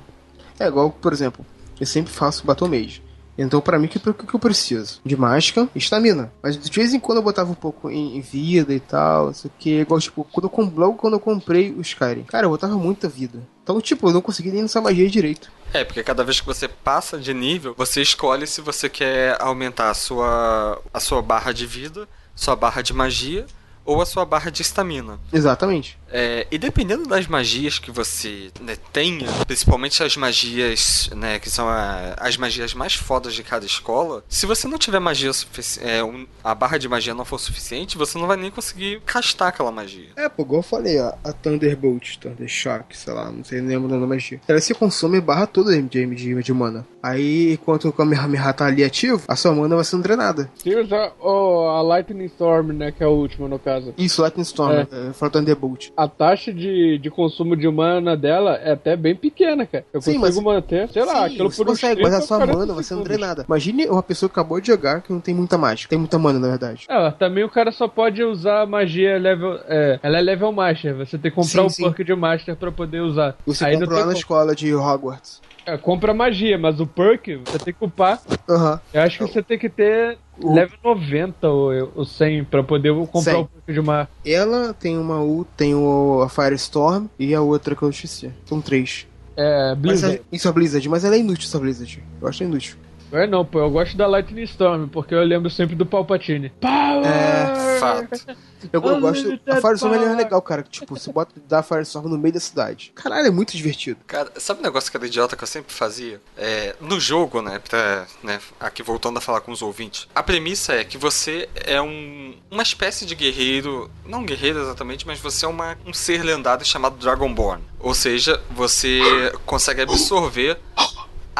É 0.60 0.68
igual, 0.68 0.92
por 0.92 1.14
exemplo, 1.14 1.46
eu 1.80 1.86
sempre 1.86 2.12
faço 2.12 2.46
Battle 2.46 2.70
Mage. 2.70 3.02
Então, 3.38 3.62
pra 3.62 3.78
mim, 3.78 3.86
o 3.86 3.90
que, 3.90 4.00
que 4.00 4.34
eu 4.34 4.40
preciso? 4.40 5.00
De 5.06 5.16
mágica 5.16 5.70
e 5.76 5.78
estamina. 5.78 6.34
Mas 6.42 6.58
de 6.58 6.72
vez 6.72 6.94
em 6.94 7.00
quando 7.00 7.20
eu 7.20 7.24
botava 7.24 7.52
um 7.52 7.56
pouco 7.56 7.90
em, 7.90 8.18
em 8.18 8.22
vida 8.22 8.74
e 8.74 8.80
tal, 8.80 9.28
não 9.28 9.34
sei 9.34 9.50
o 9.50 9.54
que. 9.60 9.80
Igual, 9.82 10.00
tipo, 10.00 10.24
quando 10.32 10.50
eu, 10.52 10.74
logo 10.76 10.98
quando 10.98 11.14
eu 11.14 11.20
comprei 11.20 11.72
o 11.72 11.82
Skyrim. 11.82 12.24
Cara, 12.24 12.48
eu 12.48 12.50
botava 12.50 12.76
muita 12.76 13.08
vida. 13.08 13.40
Então, 13.62 13.80
tipo, 13.80 14.08
eu 14.08 14.14
não 14.14 14.22
conseguia 14.22 14.52
nem 14.52 14.64
nessa 14.64 14.82
magia 14.82 15.08
direito. 15.08 15.52
É, 15.72 15.84
porque 15.84 16.02
cada 16.02 16.24
vez 16.24 16.40
que 16.40 16.48
você 16.48 16.68
passa 16.68 17.20
de 17.20 17.34
nível, 17.34 17.76
você 17.78 18.02
escolhe 18.02 18.48
se 18.48 18.60
você 18.60 18.90
quer 18.90 19.38
aumentar 19.40 19.92
a 19.92 19.94
sua, 19.94 20.82
a 20.92 21.00
sua 21.00 21.22
barra 21.22 21.52
de 21.52 21.68
vida, 21.68 22.08
sua 22.36 22.56
barra 22.56 22.82
de 22.82 22.94
magia 22.94 23.46
ou 23.88 24.02
a 24.02 24.06
sua 24.06 24.24
barra 24.26 24.52
de 24.52 24.62
estamina. 24.62 25.20
Exatamente. 25.34 25.98
É, 26.10 26.46
e 26.52 26.58
dependendo 26.58 27.08
das 27.08 27.26
magias 27.28 27.80
que 27.80 27.90
você 27.92 28.50
né, 28.62 28.78
tenha, 28.94 29.28
principalmente 29.46 30.02
as 30.04 30.16
magias, 30.16 31.10
né, 31.16 31.40
que 31.40 31.50
são 31.50 31.68
a- 31.68 32.14
as 32.18 32.38
magias 32.38 32.74
mais 32.74 32.94
fodas 32.94 33.34
de 33.34 33.44
cada 33.44 33.66
escola, 33.66 34.24
se 34.30 34.46
você 34.46 34.68
não 34.68 34.78
tiver 34.78 35.00
magia 35.00 35.34
suficiente, 35.34 36.28
a 36.44 36.54
barra 36.56 36.78
de 36.78 36.88
magia 36.88 37.14
não 37.14 37.26
for 37.26 37.40
suficiente, 37.40 37.98
você 37.98 38.18
não 38.18 38.28
vai 38.28 38.38
nem 38.38 38.52
conseguir 38.52 39.02
castar 39.06 39.50
aquela 39.50 39.72
magia. 39.72 40.10
É, 40.16 40.30
pô, 40.30 40.44
igual 40.44 40.60
eu 40.60 40.64
falei, 40.64 41.00
ó, 41.00 41.14
a 41.24 41.34
Thunderbolt, 41.34 42.18
Thundershock, 42.18 42.96
sei 42.98 43.14
lá, 43.14 43.32
não 43.32 43.44
sei, 43.44 43.62
não 43.62 43.70
lembro 43.70 43.88
o 43.88 43.90
nome 43.90 44.02
da 44.02 44.08
magia. 44.08 44.40
Ela 44.48 44.62
se 44.62 44.74
consome 44.74 45.20
barra 45.20 45.48
toda 45.48 45.72
de, 45.82 46.06
de, 46.06 46.44
de 46.44 46.54
mana. 46.54 46.86
Aí, 47.02 47.54
enquanto 47.54 47.88
o 47.88 47.94
Kamehameha 47.94 48.52
tá 48.54 48.66
ali 48.66 48.84
ativo, 48.84 49.24
a 49.28 49.36
sua 49.36 49.54
mana 49.54 49.76
vai 49.76 49.84
sendo 49.86 50.04
drenada. 50.04 50.50
Se 50.56 50.74
usar 50.76 51.14
oh, 51.20 51.68
a 51.70 51.82
Lightning 51.82 52.26
Storm, 52.26 52.72
né, 52.74 52.92
que 52.92 53.04
é 53.04 53.06
a 53.06 53.10
última 53.10 53.48
no 53.48 53.58
caso. 53.60 53.77
Isso, 53.98 54.22
Lightning 54.22 54.44
Storm, 54.44 54.72
É. 54.74 54.82
é. 55.10 55.14
fala 55.14 55.32
Thunderbolt. 55.32 55.90
A 55.96 56.08
taxa 56.08 56.54
de, 56.54 56.98
de 56.98 57.10
consumo 57.10 57.56
de 57.56 57.68
mana 57.70 58.16
dela 58.16 58.56
é 58.56 58.72
até 58.74 58.96
bem 58.96 59.16
pequena, 59.16 59.66
cara. 59.66 59.86
Eu 59.94 60.02
Sim, 60.02 60.20
consigo 60.20 60.22
mas- 60.46 60.56
manter, 60.56 60.90
sei 60.90 61.04
lá, 61.06 61.14
Sim, 61.28 61.34
aquilo 61.36 61.52
você 61.52 61.58
por 61.64 61.68
consegue, 61.68 62.02
mas 62.02 62.14
a 62.14 62.18
30 62.18 62.28
sua 62.28 62.38
ou 62.38 62.42
40 62.44 62.60
mana 62.60 62.74
vai 62.74 62.84
sendo 62.84 62.98
segundos. 63.00 63.18
drenada. 63.18 63.46
Imagine 63.48 63.86
uma 63.88 64.04
pessoa 64.04 64.30
que 64.30 64.34
acabou 64.34 64.60
de 64.62 64.68
jogar 64.68 65.02
que 65.02 65.12
não 65.12 65.20
tem 65.20 65.34
muita 65.36 65.58
mágica. 65.58 65.90
Tem 65.90 66.00
muita 66.00 66.18
mana, 66.18 66.40
na 66.40 66.48
verdade. 66.50 66.86
É, 66.90 67.12
também 67.12 67.44
o 67.44 67.50
cara 67.50 67.72
só 67.72 67.88
pode 67.88 68.24
usar 68.24 68.66
magia 68.68 69.18
level. 69.18 69.60
É, 69.68 70.00
ela 70.02 70.18
é 70.18 70.22
level 70.22 70.52
master. 70.52 70.96
Você 70.96 71.18
tem 71.18 71.32
que 71.32 71.36
comprar 71.36 71.62
Sim, 71.62 71.66
o 71.68 71.70
sim. 71.70 71.84
perk 71.84 72.04
de 72.04 72.16
master 72.16 72.56
pra 72.56 72.72
poder 72.72 73.02
usar. 73.02 73.36
Você 73.46 73.66
Aí 73.66 73.78
não 73.78 73.88
lá 73.88 74.06
na 74.06 74.14
escola 74.14 74.56
de 74.56 74.74
Hogwarts. 74.74 75.42
É, 75.68 75.78
compra 75.78 76.14
magia, 76.14 76.58
mas 76.58 76.80
o 76.80 76.88
perk 76.88 77.42
você 77.46 77.60
tem 77.60 77.74
que 77.74 77.84
upar. 77.86 78.22
Aham. 78.50 78.80
Eu 78.94 79.02
acho 79.02 79.18
que 79.18 79.34
você 79.34 79.44
tem 79.44 79.60
que 79.60 79.68
ter 79.68 80.18
O- 80.42 80.54
level 80.54 80.78
90 80.82 81.50
ou, 81.50 81.92
ou 81.94 82.06
100 82.06 82.46
pra 82.46 82.64
poder 82.64 82.94
comprar 83.08 83.34
100. 83.34 83.42
o 83.42 83.46
perk 83.48 83.74
de 83.74 83.82
mar. 83.82 84.10
Ela 84.26 84.74
tem 84.74 84.98
uma 84.98 85.22
U, 85.22 85.46
tem 85.58 85.76
o, 85.76 86.22
a 86.22 86.30
Firestorm 86.30 87.08
e 87.20 87.36
a 87.36 87.42
outra 87.42 87.76
que 87.76 87.84
eu 87.84 87.90
esqueci. 87.90 88.32
São 88.46 88.62
três. 88.62 89.06
É, 89.36 89.72
Mas 89.72 89.80
Blizzard. 89.80 90.18
a- 90.32 90.36
isso 90.36 90.48
é 90.48 90.52
Blizzard, 90.54 90.90
mas 90.90 91.04
ela 91.04 91.16
é 91.16 91.20
inútil 91.20 91.46
essa 91.48 91.60
Blizzard. 91.60 92.02
Eu 92.22 92.28
acho 92.30 92.44
inútil. 92.44 92.78
É 93.12 93.26
não, 93.26 93.46
pô, 93.46 93.60
eu 93.60 93.70
gosto 93.70 93.96
da 93.96 94.06
Lightning 94.08 94.44
Storm, 94.44 94.88
porque 94.88 95.14
eu 95.14 95.24
lembro 95.24 95.50
sempre 95.50 95.76
do 95.76 95.86
Palpatine. 95.86 96.50
Power! 96.60 97.06
É, 97.06 97.80
Fato. 97.80 98.38
Eu, 98.74 98.82
eu 98.82 99.00
gosto. 99.00 99.40
A 99.48 99.62
Firestorm 99.62 99.94
é 99.94 100.16
legal, 100.16 100.42
cara. 100.42 100.64
que, 100.64 100.70
Tipo, 100.70 100.98
você 100.98 101.12
bota 101.12 101.34
dá 101.48 101.60
a 101.60 101.64
Firestorm 101.64 102.08
no 102.08 102.18
meio 102.18 102.34
da 102.34 102.40
cidade. 102.40 102.92
Caralho, 102.96 103.28
é 103.28 103.32
muito 103.32 103.56
divertido. 103.56 104.00
Cara, 104.08 104.32
sabe 104.38 104.60
um 104.60 104.64
negócio 104.64 104.90
que 104.90 104.98
era 104.98 105.06
idiota 105.06 105.36
que 105.36 105.44
eu 105.44 105.48
sempre 105.48 105.74
fazia? 105.74 106.20
É, 106.36 106.76
no 106.82 107.00
jogo, 107.00 107.42
né, 107.42 107.60
pra, 107.60 108.06
né, 108.24 108.40
aqui 108.60 108.82
voltando 108.82 109.18
a 109.18 109.22
falar 109.22 109.42
com 109.42 109.52
os 109.52 109.62
ouvintes, 109.62 110.08
a 110.14 110.24
premissa 110.24 110.74
é 110.74 110.84
que 110.84 110.98
você 110.98 111.48
é 111.56 111.82
um, 111.82 112.36
uma 112.50 112.64
espécie 112.64 113.06
de 113.06 113.16
guerreiro, 113.16 113.90
não 114.06 114.26
guerreiro 114.26 114.60
exatamente, 114.60 115.06
mas 115.06 115.20
você 115.20 115.46
é 115.46 115.48
uma, 115.48 115.78
um 115.86 115.94
ser 115.94 116.24
lendário 116.24 116.66
chamado 116.66 116.98
Dragonborn. 116.98 117.64
Ou 117.80 117.94
seja, 117.94 118.42
você 118.52 119.00
consegue 119.46 119.82
absorver 119.82 120.60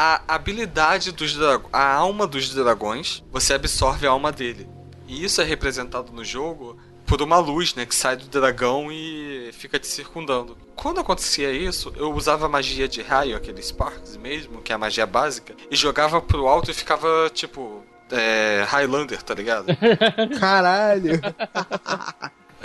a 0.00 0.22
habilidade 0.28 1.10
dos 1.10 1.34
dragões, 1.34 1.70
a 1.72 1.92
alma 1.92 2.24
dos 2.24 2.54
dragões, 2.54 3.24
você 3.32 3.54
absorve 3.54 4.06
a 4.06 4.10
alma 4.10 4.30
dele. 4.30 4.68
E 5.08 5.24
isso 5.24 5.40
é 5.40 5.44
representado 5.44 6.12
no 6.12 6.24
jogo 6.24 6.78
por 7.04 7.20
uma 7.20 7.38
luz, 7.38 7.74
né, 7.74 7.84
que 7.84 7.96
sai 7.96 8.14
do 8.14 8.26
dragão 8.26 8.92
e 8.92 9.50
fica 9.54 9.76
te 9.76 9.88
circundando. 9.88 10.56
Quando 10.76 11.00
acontecia 11.00 11.50
isso, 11.50 11.92
eu 11.96 12.12
usava 12.12 12.48
magia 12.48 12.86
de 12.86 13.02
raio, 13.02 13.36
aquele 13.36 13.60
Sparks 13.60 14.16
mesmo, 14.16 14.62
que 14.62 14.70
é 14.70 14.76
a 14.76 14.78
magia 14.78 15.04
básica, 15.04 15.56
e 15.68 15.74
jogava 15.74 16.22
pro 16.22 16.46
alto 16.46 16.70
e 16.70 16.74
ficava 16.74 17.28
tipo 17.34 17.82
é, 18.12 18.64
Highlander, 18.68 19.20
tá 19.20 19.34
ligado? 19.34 19.66
Caralho. 20.38 21.20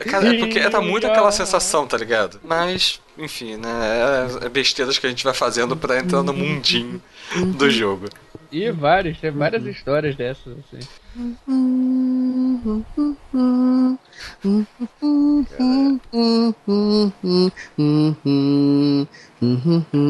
Cara, 0.08 0.36
é 0.36 0.38
porque 0.38 0.60
era 0.60 0.80
muito 0.82 1.08
aquela 1.08 1.32
sensação, 1.32 1.88
tá 1.88 1.98
ligado? 1.98 2.40
Mas, 2.44 3.02
enfim, 3.18 3.58
né? 3.58 3.70
É, 4.42 4.46
é 4.46 4.50
besteiras 4.50 5.00
que 5.00 5.08
a 5.08 5.10
gente 5.10 5.24
vai 5.24 5.34
fazendo 5.34 5.76
pra 5.76 5.98
entrar 5.98 6.22
no 6.22 6.34
mundinho 6.34 7.02
do 7.58 7.70
jogo. 7.70 8.08
E 8.52 8.70
vários, 8.72 9.20
tem 9.20 9.32
várias 9.32 9.66
histórias 9.66 10.16
dessas, 10.16 10.58
assim. 10.60 10.88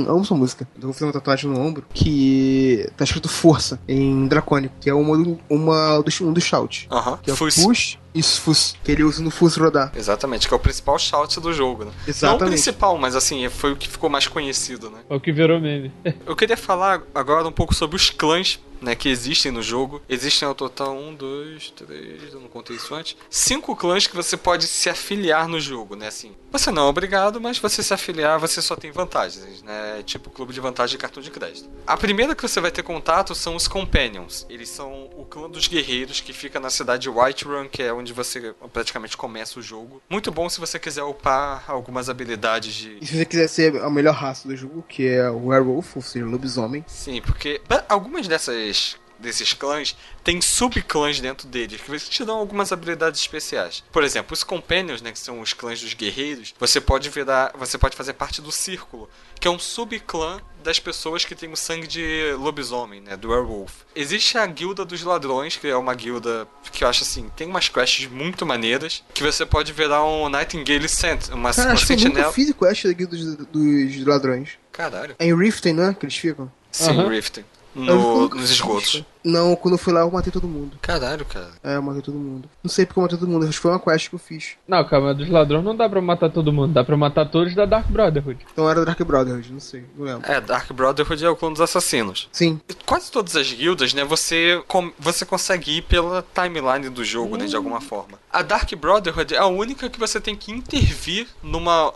Amo 0.08 0.22
essa 0.22 0.36
música. 0.36 0.68
Eu 0.76 0.84
vou 0.84 0.94
fazer 0.94 1.06
uma 1.06 1.14
tatuagem 1.14 1.50
no 1.50 1.60
ombro 1.60 1.86
que 1.94 2.90
tá 2.96 3.04
escrito 3.04 3.28
força 3.28 3.80
em 3.88 4.28
dracônico, 4.28 4.76
que 4.80 4.90
é 4.90 4.94
uma, 4.94 5.18
uma 5.50 6.02
dos, 6.02 6.22
um 6.22 6.32
dos 6.32 6.44
shout. 6.44 6.88
Aham. 6.92 7.20
Que 7.22 7.32
é 7.32 7.36
Fus. 7.36 7.56
push 7.56 7.98
e 8.16 8.22
fus, 8.22 8.76
que 8.84 8.92
ele 8.92 9.04
usa 9.04 9.24
no 9.24 9.32
fus 9.32 9.58
rodar. 9.58 9.92
Exatamente, 9.96 10.48
que 10.48 10.54
é 10.54 10.58
o 10.58 10.60
principal 10.60 11.00
shout 11.00 11.40
do 11.40 11.52
jogo, 11.52 11.86
né? 11.86 11.92
Não 11.92 12.06
o 12.06 12.10
Exatamente. 12.10 12.50
principal, 12.52 12.98
mas 12.98 13.16
assim, 13.16 13.50
foi 13.50 13.72
o 13.72 13.76
que 13.76 13.90
ficou 13.90 14.10
mais 14.10 14.28
conhecido, 14.28 14.90
né? 14.90 15.00
É 15.10 15.16
o 15.16 15.20
que 15.20 15.32
virou 15.32 15.60
meme. 15.60 15.92
Eu 16.26 16.36
queria 16.36 16.56
falar 16.56 17.02
agora 17.14 17.48
um 17.48 17.52
pouco 17.52 17.74
sobre 17.74 17.96
os 17.96 18.10
clãs 18.12 18.60
né, 18.84 18.96
que 18.96 19.10
existem 19.10 19.52
no 19.52 19.62
jogo. 19.62 20.02
Existem 20.08 20.48
ao 20.48 20.54
total 20.54 20.96
um, 20.96 21.14
dois, 21.14 21.72
três, 21.72 22.34
eu 22.34 22.40
não 22.40 22.48
contei 22.48 22.76
isso 22.76 22.94
antes. 22.94 23.16
Cinco 23.30 23.76
clãs 23.76 24.06
que 24.06 24.16
você 24.16 24.38
pode 24.38 24.68
se 24.68 24.90
afiliar 24.90 25.48
no 25.48 25.60
jogo, 25.60 25.96
né? 25.96 26.08
Assim, 26.08 26.34
você 26.52 26.70
não 26.72 26.84
é 26.84 26.90
obrigado, 26.90 27.42
mas 27.42 27.58
você 27.58 27.82
se 27.82 27.94
afiliar, 27.94 28.40
você 28.40 28.62
só 28.62 28.76
tem 28.76 28.92
vantagens, 28.92 29.64
né? 29.64 30.04
Tipo 30.06 30.30
clube 30.30 30.54
de 30.54 30.60
vantagem 30.60 30.96
de 30.96 31.02
cartão 31.02 31.24
de 31.24 31.32
crédito. 31.32 31.70
A 31.88 31.98
primeira 31.98 32.36
que 32.36 32.42
você 32.42 32.60
vai 32.60 32.72
ter 32.72 32.84
contato 32.84 33.34
são 33.34 33.56
os 33.56 33.68
Companions. 33.68 34.46
Eles 34.50 34.70
são 34.70 35.10
o 35.18 35.26
clã 35.26 35.50
dos 35.50 35.68
guerreiros 35.68 36.22
que 36.22 36.34
fica 36.34 36.60
na 36.60 36.70
cidade 36.70 37.04
de 37.04 37.10
Whiterun, 37.10 37.68
que 37.68 37.82
é 37.82 37.94
onde 37.94 38.14
você 38.14 38.54
praticamente 38.72 39.18
começa 39.18 39.60
o 39.60 39.62
jogo. 39.62 40.02
Muito 40.10 40.32
bom 40.32 40.50
se 40.50 40.60
você 40.60 40.78
quiser 40.78 41.04
upar 41.04 41.64
algumas 41.68 42.10
habilidades 42.10 42.74
de 42.74 42.98
E 43.02 43.06
se 43.06 43.18
você 43.18 43.26
quiser 43.26 43.48
ser 43.48 43.82
a 43.82 43.90
melhor 43.90 44.14
raça 44.14 44.48
do 44.48 44.56
jogo, 44.56 44.84
que 44.88 45.08
é 45.08 45.30
o 45.30 45.48
Werewolf, 45.48 45.96
ou 45.96 46.02
seja, 46.02 46.26
lobisomem, 46.26 46.84
Sim, 46.88 47.22
porque 47.22 47.62
algumas 47.88 48.28
dessas 48.28 48.73
desses 49.20 49.54
clãs 49.54 49.96
têm 50.22 50.42
subclãs 50.42 51.20
dentro 51.22 51.48
deles 51.48 51.80
que 51.82 52.10
te 52.10 52.26
dão 52.26 52.38
algumas 52.38 52.72
habilidades 52.74 53.22
especiais. 53.22 53.82
Por 53.92 54.04
exemplo, 54.04 54.34
os 54.34 54.44
companions, 54.44 55.02
né, 55.02 55.12
que 55.14 55.20
são 55.20 55.40
os 55.40 55.54
clãs 55.54 55.80
dos 55.80 55.94
guerreiros, 55.94 56.54
você 56.60 56.82
pode 56.82 57.10
virar, 57.10 57.54
você 57.58 57.78
pode 57.78 57.96
fazer 57.96 58.14
parte 58.14 58.42
do 58.42 58.52
círculo, 58.52 59.10
que 59.40 59.48
é 59.48 59.52
um 59.52 59.60
subclã 59.60 60.42
das 60.62 60.80
pessoas 60.80 61.24
que 61.24 61.36
têm 61.36 61.52
o 61.52 61.56
sangue 61.56 61.88
de 61.88 62.34
lobisomem, 62.38 63.00
né, 63.02 63.16
do 63.16 63.30
werewolf. 63.30 63.72
Existe 63.96 64.38
a 64.38 64.46
guilda 64.46 64.84
dos 64.84 65.04
ladrões, 65.04 65.56
que 65.56 65.68
é 65.68 65.76
uma 65.76 65.94
guilda 65.94 66.46
que 66.72 66.84
eu 66.84 66.88
acho 66.90 67.04
assim, 67.04 67.30
tem 67.36 67.48
umas 67.48 67.70
quests 67.70 68.08
muito 68.10 68.46
maneiras, 68.46 69.04
que 69.14 69.24
você 69.24 69.46
pode 69.46 69.72
virar 69.72 70.04
um 70.04 70.28
Nightingale 70.28 70.90
Sent, 70.90 71.30
uma, 71.30 71.54
Cara, 71.54 71.70
uma 71.70 71.74
acho 71.76 71.86
que 71.88 71.94
eu 71.94 71.98
nunca 71.98 72.10
sentinela. 72.10 72.34
fiz 72.34 72.52
quest 72.52 72.84
da 72.86 72.94
guilda 72.94 73.16
dos, 73.16 73.36
dos 73.48 74.06
ladrões. 74.06 74.50
Caralho. 74.72 75.16
É 75.20 75.26
em 75.28 75.38
Riften, 75.38 75.74
não 75.74 75.84
é? 75.90 75.94
Que 75.94 76.06
eles 76.06 76.18
ficam? 76.18 76.52
Sim, 76.72 76.90
Aham. 76.92 77.10
Riften. 77.10 77.46
No, 77.76 78.30
nos 78.30 78.50
esgotos. 78.50 79.04
Não, 79.24 79.56
quando 79.56 79.76
eu 79.76 79.78
fui 79.78 79.94
lá 79.94 80.02
eu 80.02 80.12
matei 80.12 80.32
todo 80.32 80.48
mundo. 80.48 80.78
Caralho, 80.82 81.24
cara. 81.26 81.50
É, 81.64 81.76
eu 81.78 81.82
matei 81.82 82.02
todo 82.02 82.16
mundo. 82.18 82.50
Não 82.62 82.70
sei 82.70 82.86
porque 82.86 83.00
eu 83.00 83.04
matei 83.04 83.18
todo 83.18 83.30
mundo, 83.30 83.44
acho 83.46 83.54
que 83.54 83.60
foi 83.62 83.72
uma 83.72 83.80
quest 83.80 84.10
que 84.10 84.16
eu 84.16 84.20
fiz. 84.20 84.52
Não, 84.68 84.84
calma, 84.86 85.14
dos 85.14 85.30
ladrões 85.30 85.64
não 85.64 85.76
dá 85.76 85.88
pra 85.88 86.02
matar 86.02 86.30
todo 86.30 86.52
mundo, 86.52 86.74
dá 86.74 86.84
pra 86.84 86.98
matar 86.98 87.26
todos 87.30 87.56
da 87.56 87.66
Dark 87.66 87.88
Brotherhood. 87.88 88.46
Então 88.52 88.70
era 88.70 88.84
Dark 88.84 89.02
Brotherhood, 89.02 89.52
não 89.54 89.62
sei, 89.62 89.86
não 89.98 90.06
lembro. 90.06 90.30
É, 90.30 90.42
Dark 90.42 90.70
Brotherhood 90.74 91.24
é 91.24 91.30
o 91.30 91.36
clã 91.38 91.52
dos 91.52 91.62
assassinos. 91.62 92.28
Sim, 92.32 92.60
Quase 92.86 93.10
todas 93.12 93.36
as 93.38 93.52
guildas, 93.52 93.94
né, 93.94 94.04
você, 94.04 94.62
com- 94.68 94.92
você 95.00 95.26
consegue 95.26 95.78
ir 95.78 95.82
pela 95.84 96.24
timeline 96.34 96.90
do 96.90 97.04
jogo, 97.04 97.38
né, 97.38 97.46
de 97.46 97.56
alguma 97.56 97.80
forma. 97.80 98.20
A 98.32 98.42
Dark 98.42 98.72
Brotherhood 98.76 99.34
é 99.34 99.38
a 99.38 99.48
única 99.48 99.90
que 99.90 100.00
você 100.00 100.20
tem 100.20 100.36
que 100.36 100.52
intervir 100.52 101.28
numa... 101.42 101.94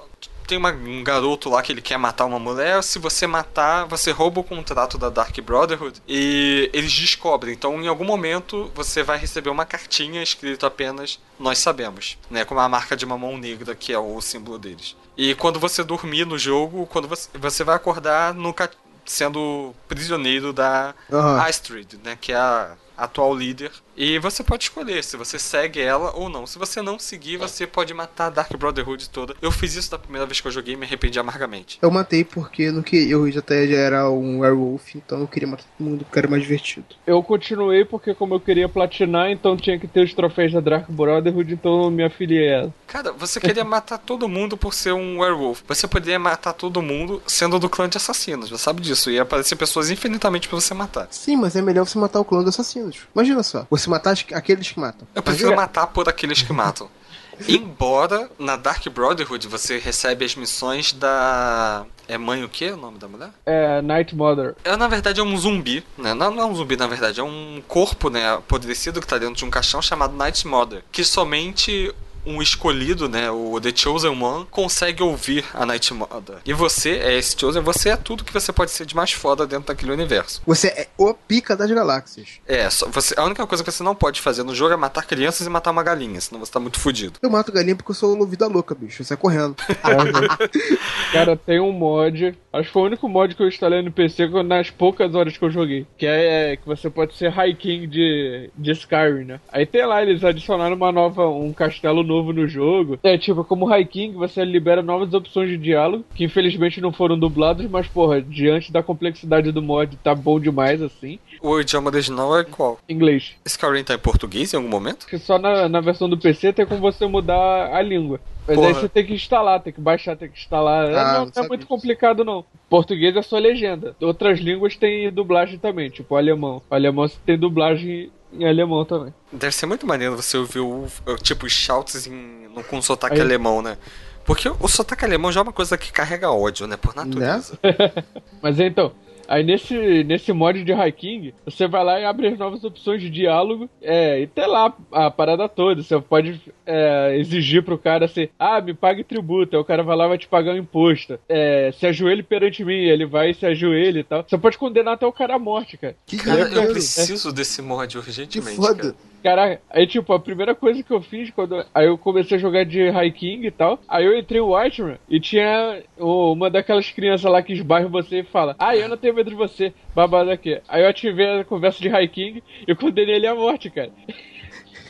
Tem 0.48 0.58
uma- 0.58 0.72
um 0.72 1.04
garoto 1.04 1.50
lá 1.50 1.62
que 1.62 1.74
ele 1.74 1.82
quer 1.82 1.98
matar 1.98 2.24
uma 2.26 2.40
mulher, 2.40 2.82
se 2.82 2.98
você 3.00 3.28
matar, 3.28 3.86
você 3.86 4.12
rouba 4.12 4.40
o 4.40 4.44
contrato 4.44 4.98
da 4.98 5.10
Dark 5.10 5.38
Brotherhood 5.42 6.02
e 6.08 6.70
eles 6.74 6.94
descobrem. 6.94 7.54
Então, 7.54 7.82
em 7.84 7.88
algum 7.88 8.06
momento, 8.06 8.72
você 8.74 9.04
vai 9.04 9.18
receber 9.18 9.50
uma 9.50 9.66
cartinha 9.66 10.24
escrito 10.24 10.66
apenas 10.66 11.20
Nós 11.38 11.58
Sabemos, 11.60 12.18
né, 12.32 12.46
com 12.46 12.56
uma 12.56 12.70
marca 12.70 12.96
de 12.96 13.04
uma 13.04 13.18
mão 13.18 13.38
negra, 13.38 13.76
que 13.76 13.92
é 13.92 14.00
o 14.00 14.22
símbolo 14.22 14.58
deles. 14.58 14.96
E 15.18 15.36
quando 15.36 15.60
você 15.60 15.84
dormir 15.84 16.26
no 16.26 16.38
jogo, 16.38 16.88
quando 16.88 17.08
você, 17.10 17.28
você 17.38 17.64
vai 17.64 17.76
acordar 17.76 18.34
no, 18.34 18.54
ca- 18.54 18.70
sendo 19.06 19.76
prisioneiro 19.88 20.54
da 20.54 20.96
Aham. 21.12 21.42
Astrid, 21.42 21.96
né, 22.04 22.18
que 22.20 22.32
é 22.32 22.38
a 22.38 22.76
atual 22.98 23.36
líder. 23.36 23.72
E 23.98 24.20
você 24.20 24.44
pode 24.44 24.66
escolher 24.66 25.04
se 25.04 25.18
você 25.18 25.40
segue 25.40 25.82
ela 25.82 26.12
ou 26.16 26.30
não. 26.30 26.46
Se 26.46 26.60
você 26.60 26.84
não 26.84 27.00
seguir, 27.00 27.38
você 27.38 27.66
pode 27.66 27.96
matar 27.96 28.28
a 28.28 28.30
Dark 28.30 28.56
Brotherhood 28.56 29.10
toda. 29.10 29.36
Eu 29.42 29.52
fiz 29.52 29.76
isso 29.76 29.90
da 29.90 29.98
primeira 29.98 30.28
vez 30.28 30.40
que 30.40 30.48
eu 30.48 30.52
joguei 30.52 30.76
e 30.76 30.78
me 30.78 30.86
arrependi 30.86 31.18
amargamente. 31.18 31.80
eu 31.82 31.90
matei 31.90 32.24
porque 32.24 32.72
não 32.72 32.84
que 32.84 33.10
eu 33.10 33.30
já 33.32 33.40
até 33.40 33.66
já 33.66 33.78
era 33.78 34.10
um 34.10 34.42
werewolf, 34.42 34.94
então 34.96 35.22
eu 35.22 35.28
queria 35.28 35.48
matar 35.48 35.64
todo 35.64 35.88
mundo 35.88 36.06
porque 36.06 36.20
era 36.20 36.28
mais 36.28 36.44
divertido. 36.44 36.86
Eu 37.08 37.24
continuei 37.24 37.86
porque 37.86 38.14
como 38.14 38.36
eu 38.36 38.40
queria 38.40 38.70
platinar, 38.70 39.32
então 39.32 39.58
tinha 39.58 39.80
que 39.80 39.88
ter 39.88 40.04
os 40.04 40.14
troféus 40.14 40.54
da 40.54 40.60
Dark 40.60 40.90
Brotherhood, 40.92 41.52
então 41.52 41.86
eu 41.86 41.90
me 41.90 42.04
afiliei 42.04 42.50
a 42.50 42.58
ela. 42.58 42.74
Cara, 42.86 43.12
você 43.14 43.40
queria 43.40 43.64
matar 43.66 43.98
todo 43.98 44.28
mundo 44.28 44.56
por 44.56 44.76
ser 44.76 44.92
um 44.94 45.22
werewolf. 45.22 45.62
Você 45.68 45.88
poderia 45.88 46.20
matar 46.20 46.54
todo 46.54 46.84
mundo 46.84 47.20
sendo 47.26 47.58
do 47.58 47.68
clã 47.68 47.90
de 47.90 47.98
assassinos. 47.98 48.50
Você 48.50 48.58
sabe 48.60 48.80
disso. 48.82 49.10
Ia 49.10 49.24
aparecer 49.24 49.56
pessoas 49.56 49.90
infinitamente 49.90 50.48
pra 50.48 50.60
você 50.60 50.74
matar. 50.76 51.08
Sim, 51.10 51.36
mas 51.38 51.56
é 51.56 51.62
melhor 51.64 51.86
você 51.86 51.98
matar 51.98 52.20
o 52.20 52.26
clã 52.26 52.44
dos 52.44 52.54
assassinos. 52.54 53.00
Imagina 53.16 53.42
só, 53.42 53.66
você 53.70 53.87
matar 53.90 54.12
as- 54.12 54.26
aqueles 54.34 54.72
que 54.72 54.80
matam. 54.80 55.08
Eu 55.16 55.24
prefiro 55.24 55.56
matar 55.56 55.88
por 55.88 56.08
aqueles 56.10 56.42
que 56.42 56.52
matam. 56.54 56.90
Embora 57.48 58.30
na 58.40 58.56
Dark 58.56 58.88
Brotherhood 58.90 59.48
você 59.48 59.78
recebe 59.78 60.26
as 60.26 60.36
missões 60.36 60.92
da. 60.92 61.86
É 62.08 62.18
mãe 62.18 62.44
o 62.44 62.50
quê? 62.50 62.72
O 62.72 62.78
nome 62.78 62.98
da 62.98 63.08
mulher? 63.08 63.30
É, 63.46 63.82
Night 63.82 64.16
Mother. 64.16 64.56
É, 64.64 64.76
na 64.78 64.88
verdade, 64.88 65.20
é 65.20 65.24
um 65.24 65.38
zumbi, 65.38 65.84
né? 65.98 66.14
Não, 66.14 66.32
não 66.32 66.44
é 66.44 66.46
um 66.46 66.56
zumbi, 66.56 66.76
na 66.78 66.88
verdade, 66.88 67.20
é 67.20 67.24
um 67.24 67.62
corpo, 67.68 68.10
né, 68.10 68.34
apodrecido 68.34 69.02
que 69.02 69.06
tá 69.08 69.18
dentro 69.18 69.36
de 69.36 69.46
um 69.46 69.50
caixão 69.50 69.82
chamado 69.82 70.16
Night 70.16 70.48
Mother. 70.48 70.84
Que 70.92 71.04
somente 71.04 71.94
um 72.28 72.42
escolhido, 72.42 73.10
né, 73.10 73.32
o 73.32 73.60
The 73.60 73.72
Chosen 73.76 74.22
One, 74.22 74.46
consegue 74.52 75.02
ouvir 75.02 75.46
a 75.54 75.66
Night 75.66 75.94
Mother. 75.94 76.38
E 76.46 76.54
você 76.54 76.92
é 76.92 77.18
esse 77.18 77.36
Chosen, 77.40 77.62
você 77.62 77.90
é 77.90 77.96
tudo 77.96 78.24
que 78.24 78.34
você 78.34 78.52
pode 78.52 78.72
ser 78.72 78.86
de 78.86 78.96
mais 78.96 79.12
foda 79.12 79.48
dentro 79.48 79.68
daquele 79.68 79.92
universo. 79.92 80.42
Você 80.46 80.68
é 80.68 80.88
o 80.98 81.14
pica 81.14 81.56
das 81.56 81.72
galáxias. 81.72 82.28
É, 82.46 82.70
só, 82.70 82.88
você, 82.88 83.14
a 83.18 83.24
única 83.24 83.46
coisa 83.48 83.64
que 83.64 83.72
você 83.72 83.82
não 83.82 83.96
pode 83.96 84.22
fazer 84.22 84.44
no 84.44 84.54
jogo 84.54 84.74
é 84.74 84.78
matar 84.78 85.06
crianças 85.06 85.48
e 85.48 85.50
matar 85.50 85.72
uma 85.72 85.84
galinha, 85.84 86.20
senão 86.22 86.40
você 86.40 86.52
tá 86.52 86.60
muito 86.60 86.80
fudido. 86.80 87.20
Eu 87.22 87.30
mato 87.30 87.52
galinha 87.52 87.76
porque 87.76 87.92
eu 87.92 87.96
sou 87.96 88.28
vida 88.28 88.48
louca, 88.48 88.76
bicho. 88.76 89.02
Eu 89.02 89.06
saio 89.06 89.18
correndo. 89.18 89.56
Cara, 91.12 91.36
tem 91.38 91.60
um 91.60 91.72
mod. 91.72 92.38
Acho 92.58 92.68
que 92.68 92.74
foi 92.74 92.82
o 92.82 92.86
único 92.86 93.08
mod 93.08 93.36
que 93.36 93.42
eu 93.42 93.48
instalei 93.48 93.82
no 93.82 93.92
PC 93.92 94.28
nas 94.44 94.70
poucas 94.70 95.14
horas 95.14 95.38
que 95.38 95.44
eu 95.44 95.50
joguei. 95.50 95.86
Que 95.98 96.06
é, 96.06 96.58
que 96.58 96.66
você 96.66 96.90
pode 96.90 97.16
ser 97.16 97.30
High 97.30 97.54
King 97.54 97.88
de, 97.88 98.50
de 98.58 98.72
Skyrim, 98.72 99.26
né? 99.26 99.40
Aí 99.52 99.66
tem 99.66 99.86
lá, 99.86 100.02
eles 100.02 100.24
adicionaram 100.24 100.76
uma 100.76 100.92
nova, 100.92 101.28
um 101.28 101.54
castelo 101.54 102.04
novo 102.04 102.34
no 102.34 102.48
jogo. 102.48 103.00
É 103.04 103.18
tipo, 103.18 103.44
como 103.44 103.66
High 103.66 103.86
King, 103.86 104.16
você 104.16 104.44
libera 104.44 104.82
novas 104.82 105.14
opções 105.14 105.50
de 105.50 105.58
diálogo, 105.58 106.06
que 106.16 106.24
infelizmente 106.24 106.82
não 106.82 106.92
foram 106.92 107.18
dublados, 107.18 107.70
mas 107.70 107.88
porra, 107.88 108.22
diante 108.22 108.72
da 108.72 108.82
complexidade 108.84 109.52
do 109.52 109.62
mod, 109.62 109.96
tá 109.98 110.16
bom 110.16 110.40
demais 110.40 110.82
assim. 110.82 111.20
O 111.42 111.60
idioma 111.60 111.90
original 111.90 112.38
é 112.40 112.44
qual? 112.44 112.80
Inglês. 112.90 113.34
Skyrim 113.46 113.84
tá 113.84 113.94
em 113.94 114.00
português 114.00 114.54
em 114.54 114.58
algum 114.58 114.70
momento? 114.70 115.06
Que 115.08 115.18
só 115.18 115.38
na, 115.38 115.68
na 115.70 115.80
versão 115.82 116.10
do 116.10 116.18
PC 116.18 116.54
tem 116.54 116.66
como 116.66 116.82
você 116.82 117.06
mudar 117.06 117.74
a 117.74 117.82
língua. 117.82 118.20
Mas 118.48 118.56
Porra. 118.56 118.68
aí 118.70 118.74
você 118.74 118.88
tem 118.90 119.06
que 119.06 119.14
instalar, 119.14 119.60
tem 119.62 119.74
que 119.74 119.82
baixar, 119.82 120.16
tem 120.16 120.30
que 120.30 120.38
instalar. 120.40 120.90
É, 120.90 120.96
Ah, 120.98 121.14
não, 121.14 121.26
não 121.26 121.32
não 121.36 121.44
é 121.44 121.48
muito 121.48 121.68
complicado, 121.68 122.24
não. 122.24 122.46
Português 122.70 123.16
é 123.16 123.22
só 123.22 123.38
legenda. 123.38 123.96
Outras 124.02 124.40
línguas 124.40 124.76
tem 124.78 125.12
dublagem 125.12 125.60
também, 125.60 125.90
tipo 125.90 126.16
o 126.16 126.18
alemão. 126.18 126.62
O 126.70 126.74
alemão 126.74 127.10
tem 127.26 127.38
dublagem 127.38 128.10
em 128.34 128.48
alemão 128.48 128.84
também. 128.86 129.14
Deve 129.32 129.54
ser 129.54 129.66
muito 129.66 129.86
maneiro 129.86 130.16
você 130.16 130.38
ouvir 130.38 130.60
o, 130.60 130.86
o- 131.06 131.16
tipo 131.18 131.50
shouts 131.50 132.08
em, 132.08 132.48
no- 132.54 132.64
com 132.64 132.82
sotaque 132.82 133.16
Aí- 133.16 133.22
alemão, 133.22 133.62
né? 133.62 133.78
Porque 134.26 134.50
o 134.50 134.68
sotaque 134.68 135.06
alemão 135.06 135.32
já 135.32 135.40
é 135.40 135.44
uma 135.44 135.54
coisa 135.54 135.78
que 135.78 135.92
carrega 135.92 136.30
ódio, 136.32 136.68
né? 136.68 136.76
Por 136.76 136.94
natureza. 136.96 137.58
Mas 138.42 138.60
então, 138.60 138.92
aí 139.28 139.44
nesse, 139.44 140.04
nesse 140.04 140.32
mod 140.34 140.64
de 140.64 140.74
High 140.74 140.92
King, 140.92 141.34
você 141.46 141.68
vai 141.68 141.84
lá 141.84 142.00
e 142.00 142.06
abre 142.06 142.28
as 142.28 142.38
novas 142.38 142.64
opções 142.64 143.02
de 143.02 143.10
diálogo. 143.10 143.70
É, 143.82 144.22
e 144.22 144.28
tem 144.28 144.48
lá 144.48 144.74
a 144.92 145.10
parada 145.12 145.48
toda. 145.50 145.82
Você 145.82 146.00
pode 146.00 146.40
é, 146.66 147.18
exigir 147.18 147.64
pro 147.64 147.78
cara 147.78 148.06
assim: 148.06 148.30
ah, 148.40 148.62
me 148.62 148.74
pague 148.74 149.04
tributo. 149.04 149.56
Aí 149.56 149.62
o 149.62 149.66
cara 149.66 149.84
vai 149.84 149.96
lá 149.96 150.06
e 150.06 150.10
vai 150.10 150.18
te 150.18 150.28
pagar 150.28 150.54
um 150.54 150.58
imposto. 150.58 151.20
É, 151.28 151.72
se 151.78 151.86
ajoelhe 151.88 152.24
perante 152.24 152.64
mim, 152.64 152.74
ele 152.74 153.06
vai 153.06 153.32
e 153.32 153.34
se 153.34 153.46
ajoelha 153.46 154.00
e 154.00 154.04
tal. 154.04 154.24
Você 154.28 154.38
pode 154.38 154.58
condenar 154.58 154.94
até 154.96 155.06
o 155.06 155.12
cara 155.12 155.36
à 155.36 155.40
morte, 155.40 155.78
cara. 155.78 155.96
Que 156.06 156.18
Cara, 156.18 156.40
eu 156.42 156.50
maneiro. 156.50 156.72
preciso 156.74 157.32
desse 157.34 157.62
mod 157.62 157.92
Que 157.92 157.98
urgentemente. 157.98 158.56
foda. 158.56 158.76
cara. 158.76 158.96
Caraca, 159.28 159.62
aí 159.70 159.86
tipo, 159.86 160.14
a 160.14 160.20
primeira 160.20 160.56
coisa 160.56 160.82
que 160.82 160.92
eu 160.94 161.02
fiz 161.02 161.30
quando. 161.32 161.66
Aí 161.76 161.86
eu 161.88 161.98
comecei 161.98 162.38
a 162.38 162.40
jogar 162.40 162.64
de 162.64 162.90
High 162.90 163.12
King 163.12 163.46
e 163.48 163.52
tal. 163.52 163.78
Aí 163.88 164.06
eu 164.06 164.18
entrei 164.18 164.40
o 164.40 164.56
Whiterun 164.56 164.96
e 165.10 165.20
tinha 165.20 165.82
uma 165.98 166.50
daquelas 166.50 166.90
crianças 166.92 167.30
lá 167.30 167.42
que 167.42 167.52
esbarra 167.52 167.90
você 167.90 168.20
e 168.20 168.24
fala: 168.24 168.56
Ah, 168.58 168.74
eu 168.76 168.88
não 168.88 168.96
tenho 168.96 169.14
medo 169.14 169.30
de 169.30 169.36
você, 169.36 169.74
babado 169.94 170.32
aqui. 170.32 170.62
Aí 170.70 170.82
eu 170.84 170.88
ativei 170.88 171.42
a 171.42 171.44
conversa 171.44 171.82
de 171.82 171.90
High 171.90 172.08
King 172.08 172.42
e 172.66 172.74
condenei 172.74 173.16
ele 173.16 173.28
à 173.28 173.36
morte, 173.36 173.70
cara. 173.70 173.92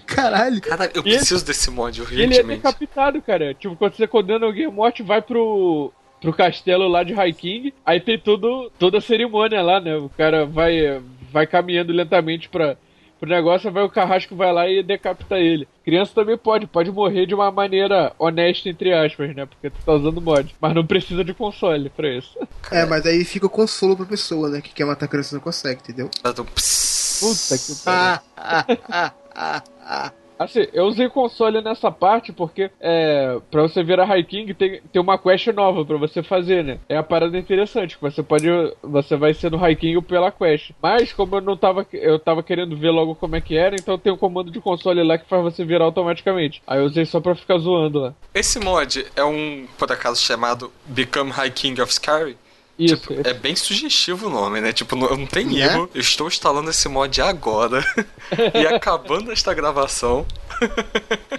Caralho. 0.06 0.62
Cara, 0.62 0.86
eu 0.94 1.02
E 1.04 1.10
ele- 1.10 1.18
preciso 1.18 1.46
desse 1.46 1.70
mod 1.72 2.00
E 2.00 2.04
ele 2.04 2.22
é 2.22 2.26
urgentemente. 2.28 2.62
decapitado, 2.62 3.22
cara. 3.22 3.54
Tipo, 3.54 3.76
quando 3.76 3.94
você 3.96 4.08
condena 4.08 4.46
alguém 4.46 4.66
à 4.66 4.72
morte, 4.72 5.02
vai 5.04 5.22
pro. 5.22 5.92
Pro 6.20 6.34
castelo 6.34 6.88
lá 6.88 7.04
de 7.04 7.14
High 7.14 7.32
King, 7.34 7.72
aí 7.86 8.00
tem 8.00 8.18
tudo, 8.18 8.72
toda 8.80 8.98
a 8.98 9.02
cerimônia 9.02 9.62
lá, 9.62 9.80
né? 9.80 9.96
O 9.98 10.10
cara 10.10 10.48
vai, 10.48 11.00
vai 11.32 11.46
caminhando 11.46 11.94
lentamente 11.94 12.50
pra, 12.50 12.76
pro 13.20 13.30
negócio, 13.30 13.72
vai 13.72 13.84
o 13.84 13.90
carrasco 13.90 14.36
vai 14.36 14.52
lá 14.52 14.68
e 14.68 14.84
decapita 14.84 15.38
ele. 15.38 15.68
Criança 15.84 16.12
também 16.14 16.38
pode, 16.38 16.68
pode 16.68 16.92
morrer 16.92 17.26
de 17.26 17.34
uma 17.34 17.52
maneira 17.52 18.14
honesta, 18.20 18.70
entre 18.70 18.94
aspas, 18.94 19.36
né? 19.36 19.46
Porque 19.46 19.70
tu 19.70 19.78
tá 19.86 19.94
usando 19.94 20.22
mod. 20.22 20.56
Mas 20.60 20.76
não 20.76 20.86
precisa 20.86 21.24
de 21.24 21.34
console 21.34 21.90
pra 21.90 22.10
isso. 22.10 22.38
É, 22.72 22.86
mas 22.86 23.06
aí 23.06 23.24
fica 23.24 23.46
o 23.46 23.50
consolo 23.50 23.96
pra 23.96 24.06
pessoa, 24.06 24.50
né? 24.50 24.62
Que 24.62 24.74
quer 24.74 24.86
matar 24.86 25.06
a 25.06 25.10
criança 25.10 25.34
e 25.34 25.38
não 25.38 25.42
consegue, 25.42 25.82
entendeu? 25.82 26.10
Puta 26.22 27.58
que 27.58 27.76
pariu. 27.84 27.86
Ah, 27.86 28.22
ah, 28.38 28.66
ah, 28.90 29.14
ah, 29.36 29.64
ah. 29.82 30.12
Assim, 30.38 30.68
eu 30.74 30.86
usei 30.86 31.10
console 31.10 31.62
nessa 31.62 31.92
parte 31.92 32.32
porque 32.32 32.70
é, 32.80 33.40
pra 33.50 33.64
você 33.64 33.84
virar 33.84 34.06
High 34.06 34.24
King 34.24 34.54
tem, 34.54 34.82
tem 34.92 35.02
uma 35.02 35.18
quest 35.18 35.48
nova 35.48 35.84
pra 35.84 35.98
você 35.98 36.22
fazer, 36.22 36.64
né? 36.64 36.80
É 36.88 36.98
a 36.98 37.04
parada 37.04 37.38
interessante, 37.38 37.96
que 37.96 38.02
você 38.02 38.22
pode. 38.22 38.48
Você 38.84 39.16
vai 39.16 39.34
ser 39.34 39.52
no 39.52 39.58
High 39.58 39.76
King 39.76 40.02
pela 40.02 40.32
quest. 40.32 40.72
Mas 40.82 41.12
como 41.14 41.38
eu 41.38 41.42
não 41.42 41.58
tava. 41.58 41.86
Eu 41.92 42.20
tava 42.20 42.44
querendo 42.44 42.78
ver 42.78 42.92
logo 42.92 43.16
como 43.16 43.36
é 43.36 43.42
que 43.42 43.58
era, 43.58 43.76
então 43.76 43.98
tem 43.98 44.12
um 44.12 44.18
comando 44.18 44.52
de 44.52 44.62
console 44.62 45.04
lá 45.04 45.18
que 45.18 45.28
faz 45.28 45.44
você 45.44 45.66
virar 45.66 45.86
automaticamente. 45.86 46.62
Aí 46.68 46.80
eu 46.80 46.86
usei 46.86 47.06
só 47.06 47.20
pra 47.20 47.36
ficar 47.36 47.58
zoando 47.58 48.00
lá. 48.00 48.14
Esse 48.34 48.60
mod 48.60 49.06
é 49.16 49.24
um, 49.24 49.68
por 49.78 49.92
acaso, 49.92 50.22
chamado 50.22 50.72
Become 50.86 51.32
High 51.32 51.52
King 51.52 51.82
of 51.82 51.92
Skyrim? 51.92 52.36
Isso. 52.78 52.96
Tipo, 52.98 53.28
é 53.28 53.34
bem 53.34 53.56
sugestivo 53.56 54.28
o 54.28 54.30
nome, 54.30 54.62
né? 54.62 54.72
Tipo, 54.72 54.96
não, 54.96 55.10
não 55.18 55.26
tem 55.26 55.46
Né? 55.46 55.62
erro. 55.62 55.90
Eu 55.94 56.02
estou 56.02 56.28
instalando 56.28 56.70
esse 56.70 56.88
mod 56.88 57.20
agora. 57.22 57.84
e 58.54 58.68
acabando 58.68 59.32
esta 59.32 59.54
gravação. 59.54 60.26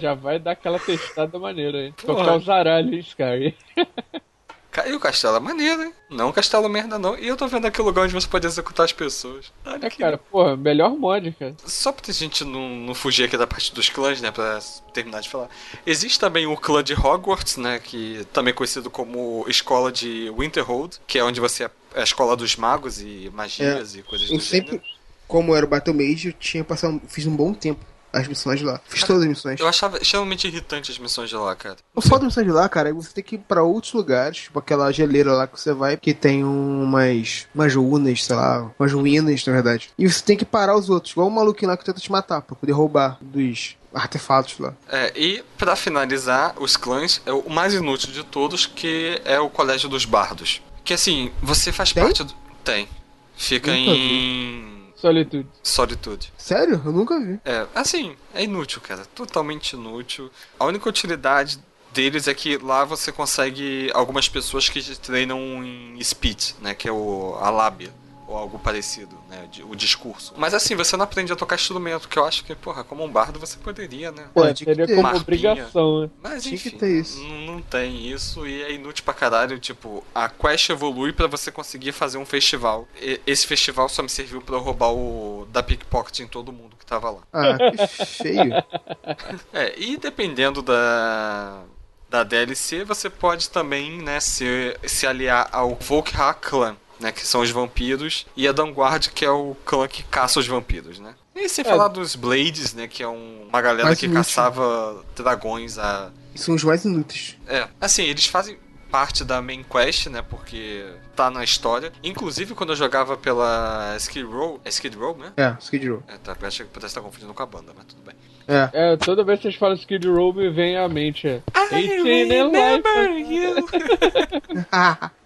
Já 0.01 0.13
vai 0.13 0.37
dar 0.39 0.51
aquela 0.51 0.79
testada 0.79 1.39
maneira 1.39 1.77
aí. 1.77 1.91
Tocar 1.93 2.35
o 2.35 2.39
zaralho 2.39 2.93
em 2.93 2.99
Skyrim. 2.99 3.53
Caiu 4.71 4.97
o 4.97 4.99
castelo 4.99 5.35
é 5.37 5.39
maneiro, 5.39 5.81
hein? 5.83 5.93
Não 6.11 6.29
um 6.29 6.31
castelo 6.31 6.69
merda, 6.69 6.99
não. 6.99 7.17
E 7.17 7.27
eu 7.27 7.35
tô 7.35 7.47
vendo 7.47 7.65
aqui 7.65 7.81
o 7.81 7.83
lugar 7.85 8.03
onde 8.03 8.13
você 8.13 8.27
pode 8.27 8.45
executar 8.45 8.85
as 8.85 8.93
pessoas. 8.93 9.51
Olha 9.65 9.87
É, 9.87 9.89
que- 9.89 9.97
cara, 9.97 10.17
porra, 10.19 10.55
melhor 10.55 10.91
mod, 10.91 11.31
cara. 11.39 11.55
Só 11.65 11.91
pra 11.91 12.13
gente 12.13 12.43
não, 12.45 12.69
não 12.75 12.93
fugir 12.93 13.23
aqui 13.23 13.35
da 13.35 13.47
parte 13.47 13.73
dos 13.73 13.89
clãs, 13.89 14.21
né? 14.21 14.29
Pra 14.29 14.59
terminar 14.93 15.21
de 15.21 15.29
falar. 15.29 15.49
Existe 15.87 16.19
também 16.19 16.45
o 16.45 16.55
clã 16.55 16.83
de 16.83 16.93
Hogwarts, 16.93 17.57
né? 17.57 17.79
Que 17.79 18.25
também 18.31 18.51
é 18.51 18.53
conhecido 18.53 18.91
como 18.91 19.43
Escola 19.47 19.91
de 19.91 20.31
Winterhold, 20.37 20.97
que 21.07 21.17
é 21.17 21.23
onde 21.23 21.39
você 21.39 21.63
é 21.63 21.71
a 21.95 22.03
escola 22.03 22.35
dos 22.37 22.55
magos 22.55 23.01
e 23.01 23.31
magias 23.33 23.95
e 23.95 24.03
coisas 24.03 24.27
do 24.27 24.35
Eu 24.35 24.39
sempre, 24.39 24.71
gênero. 24.73 24.83
como 25.27 25.55
era 25.55 25.65
o 25.65 25.69
Battle 25.69 25.95
Mage, 25.95 26.27
eu 26.27 26.33
tinha 26.33 26.63
passado, 26.63 27.01
fiz 27.07 27.25
um 27.25 27.35
bom 27.35 27.53
tempo 27.55 27.83
as 28.11 28.27
missões 28.27 28.61
lá. 28.61 28.79
Fiz 28.87 29.03
todas 29.03 29.23
as 29.23 29.27
missões. 29.29 29.59
Eu 29.59 29.67
achava 29.67 29.97
extremamente 29.97 30.47
irritante 30.47 30.91
as 30.91 30.99
missões 30.99 31.29
de 31.29 31.35
lá, 31.35 31.55
cara. 31.55 31.77
O 31.93 32.01
foda 32.01 32.19
das 32.19 32.27
missões 32.27 32.45
de 32.45 32.51
lá, 32.51 32.67
cara, 32.69 32.89
é 32.89 32.93
você 32.93 33.11
tem 33.13 33.23
que 33.23 33.35
ir 33.35 33.39
pra 33.39 33.63
outros 33.63 33.93
lugares, 33.93 34.37
tipo 34.37 34.59
aquela 34.59 34.91
geleira 34.91 35.33
lá 35.33 35.47
que 35.47 35.59
você 35.59 35.73
vai, 35.73 35.97
que 35.97 36.13
tem 36.13 36.43
umas, 36.43 37.47
umas 37.53 37.73
ruínas, 37.75 38.23
sei 38.23 38.35
lá, 38.35 38.71
umas 38.79 38.91
ruínas, 38.91 39.45
na 39.45 39.53
verdade. 39.53 39.89
E 39.97 40.09
você 40.09 40.23
tem 40.23 40.37
que 40.37 40.45
parar 40.45 40.75
os 40.75 40.89
outros, 40.89 41.11
igual 41.13 41.27
o 41.27 41.31
maluquinho 41.31 41.69
lá 41.69 41.77
que 41.77 41.85
tenta 41.85 41.99
te 41.99 42.11
matar, 42.11 42.41
pra 42.41 42.55
poder 42.55 42.71
roubar 42.71 43.17
dos 43.21 43.75
artefatos 43.93 44.59
lá. 44.59 44.73
É, 44.87 45.11
e 45.15 45.43
pra 45.57 45.75
finalizar, 45.75 46.55
os 46.59 46.77
clãs 46.77 47.21
é 47.25 47.31
o 47.33 47.49
mais 47.49 47.73
inútil 47.73 48.11
de 48.11 48.23
todos, 48.23 48.65
que 48.65 49.21
é 49.25 49.39
o 49.39 49.49
Colégio 49.49 49.89
dos 49.89 50.05
Bardos. 50.05 50.61
Que 50.83 50.93
assim, 50.93 51.31
você 51.41 51.71
faz 51.71 51.91
Tem? 51.91 52.03
parte 52.03 52.23
do. 52.23 52.33
Tem. 52.63 52.87
Fica 53.35 53.71
em. 53.71 54.78
Solitude. 54.99 55.47
Solitude. 55.63 56.33
Sério? 56.37 56.81
Eu 56.85 56.91
nunca 56.91 57.19
vi. 57.19 57.39
É, 57.45 57.65
assim, 57.73 58.15
é 58.33 58.43
inútil, 58.43 58.81
cara. 58.81 59.05
Totalmente 59.05 59.73
inútil. 59.73 60.29
A 60.59 60.65
única 60.65 60.89
utilidade 60.89 61.59
deles 61.93 62.27
é 62.27 62.33
que 62.33 62.57
lá 62.57 62.83
você 62.83 63.11
consegue 63.11 63.89
algumas 63.93 64.27
pessoas 64.27 64.67
que 64.67 64.81
treinam 64.97 65.63
em 65.63 66.03
speech, 66.03 66.55
né? 66.61 66.73
Que 66.73 66.87
é 66.87 66.91
o, 66.91 67.37
a 67.39 67.49
lábia. 67.49 67.93
Ou 68.29 68.37
algo 68.37 68.59
parecido, 68.59 69.17
né? 69.27 69.49
O 69.67 69.75
discurso. 69.75 70.35
Mas 70.37 70.53
assim, 70.53 70.75
você 70.75 70.95
não 70.95 71.03
aprende 71.03 71.33
a 71.33 71.35
tocar 71.35 71.55
instrumento, 71.55 72.07
que 72.07 72.19
eu 72.19 72.23
acho 72.25 72.43
que, 72.45 72.53
porra, 72.53 72.83
como 72.83 73.03
um 73.03 73.09
bardo 73.09 73.39
você 73.39 73.57
poderia, 73.57 74.11
né? 74.11 74.27
Pô, 74.35 74.45
é, 74.45 74.53
teria 74.53 74.85
ter. 74.85 74.93
como 74.93 75.01
Marpinha. 75.01 75.21
obrigação, 75.23 76.01
né? 76.03 76.09
Mas 76.21 76.43
Tinha 76.43 76.53
enfim, 76.53 76.69
que 76.69 76.77
ter 76.77 76.99
isso. 77.01 77.19
não 77.23 77.59
tem 77.59 78.07
isso 78.07 78.45
e 78.45 78.61
é 78.61 78.71
inútil 78.71 79.03
pra 79.03 79.15
caralho. 79.15 79.57
Tipo, 79.57 80.03
a 80.13 80.29
quest 80.29 80.69
evolui 80.69 81.11
pra 81.11 81.25
você 81.25 81.51
conseguir 81.51 81.91
fazer 81.91 82.19
um 82.19 82.25
festival. 82.25 82.87
E- 83.01 83.19
esse 83.25 83.47
festival 83.47 83.89
só 83.89 84.03
me 84.03 84.09
serviu 84.09 84.41
pra 84.43 84.55
eu 84.57 84.59
roubar 84.61 84.91
o 84.93 85.47
da 85.51 85.63
pickpocket 85.63 86.19
em 86.19 86.27
todo 86.27 86.51
mundo 86.53 86.75
que 86.77 86.85
tava 86.85 87.09
lá. 87.09 87.21
Ah, 87.33 87.57
que 87.71 88.05
feio. 88.05 88.53
É, 89.51 89.73
e 89.79 89.97
dependendo 89.97 90.61
da 90.61 91.63
da 92.09 92.23
DLC, 92.23 92.83
você 92.83 93.09
pode 93.09 93.49
também, 93.51 94.01
né, 94.01 94.19
se, 94.19 94.75
se 94.87 95.05
aliar 95.05 95.47
ao 95.51 95.75
Volkra 95.75 96.33
Clan, 96.33 96.75
né, 96.99 97.11
que 97.11 97.25
são 97.25 97.41
os 97.41 97.49
vampiros, 97.49 98.25
e 98.35 98.47
a 98.47 98.51
Vanguard, 98.51 99.07
que 99.09 99.23
é 99.25 99.29
o 99.31 99.55
clã 99.65 99.87
que 99.87 100.03
caça 100.03 100.39
os 100.39 100.47
vampiros, 100.47 100.99
né? 100.99 101.15
E 101.35 101.47
sem 101.47 101.65
É. 101.65 101.69
falar 101.69 101.87
dos 101.87 102.15
Blades, 102.15 102.73
né, 102.73 102.87
que 102.87 103.01
é 103.01 103.07
um- 103.07 103.47
uma 103.47 103.61
galera 103.61 103.85
Mais 103.85 103.99
que 103.99 104.05
inútil. 104.05 104.21
caçava 104.23 105.03
dragões 105.15 105.77
a 105.77 106.11
São 106.35 106.55
os 106.55 106.63
mais 106.63 106.83
inúteis. 106.85 107.37
é, 107.47 107.67
assim, 107.79 108.03
eles 108.03 108.25
fazem 108.25 108.57
parte 108.91 109.23
da 109.23 109.39
main 109.41 109.63
quest, 109.63 110.07
né? 110.07 110.21
Porque 110.27 110.83
tá 111.15 111.29
na 111.29 111.43
história. 111.43 111.93
Inclusive, 112.03 112.55
quando 112.55 112.71
eu 112.71 112.75
jogava 112.75 113.15
pela 113.15 113.95
Skid 113.97 114.25
Row. 114.25 114.59
É 114.65 114.69
Skid 114.69 114.97
Row, 114.97 115.15
né? 115.15 115.31
É, 115.37 115.55
Skid 115.59 115.87
Row. 115.87 116.01
É, 116.07 116.17
tá, 116.17 116.35
eu 116.41 116.47
achei 116.47 116.65
que 116.65 116.71
pudesse 116.71 116.91
estar 116.91 117.01
confundindo 117.01 117.31
com 117.33 117.43
a 117.43 117.45
banda, 117.45 117.71
mas 117.75 117.85
tudo 117.85 118.01
bem. 118.03 118.15
É. 118.47 118.69
É, 118.73 118.97
toda 118.97 119.23
vez 119.23 119.37
que 119.39 119.43
vocês 119.43 119.55
falam 119.55 119.75
Skid 119.75 120.07
Row 120.07 120.33
me 120.33 120.49
vem 120.49 120.75
à 120.75 120.89
mente. 120.89 121.27
É. 121.27 121.39
18 121.69 122.33
in 122.33 122.51
Life. 122.51 123.69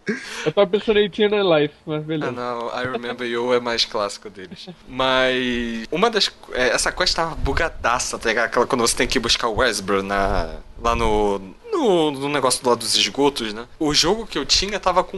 Eu 0.45 0.51
tava 0.51 0.67
pensando 0.67 0.99
em 0.99 1.09
18 1.09 1.35
in 1.35 1.55
Life, 1.61 1.73
mas 1.85 1.99
Ah, 2.01 2.05
beleza. 2.05 2.31
não, 2.31 2.67
I 2.69 2.85
Remember 2.91 3.27
You 3.27 3.53
é 3.53 3.59
mais 3.59 3.85
clássico 3.85 4.29
deles. 4.29 4.67
Mas. 4.87 5.87
Uma 5.91 6.09
das. 6.09 6.31
é, 6.53 6.69
essa 6.69 6.91
quest 6.91 7.15
tava 7.15 7.35
bugadaça, 7.35 8.17
tá 8.19 8.29
ligado? 8.29 8.45
Aquela 8.45 8.67
quando 8.67 8.81
você 8.81 8.95
tem 8.95 9.07
que 9.07 9.19
buscar 9.19 9.47
o 9.47 9.55
Westboro 9.57 10.03
na, 10.03 10.57
lá 10.81 10.95
no, 10.95 11.39
no. 11.71 12.11
no 12.11 12.29
negócio 12.29 12.67
lá 12.67 12.75
dos 12.75 12.95
esgotos, 12.95 13.53
né? 13.53 13.65
O 13.79 13.93
jogo 13.93 14.27
que 14.27 14.37
eu 14.37 14.45
tinha 14.45 14.79
tava 14.79 15.03
com 15.03 15.17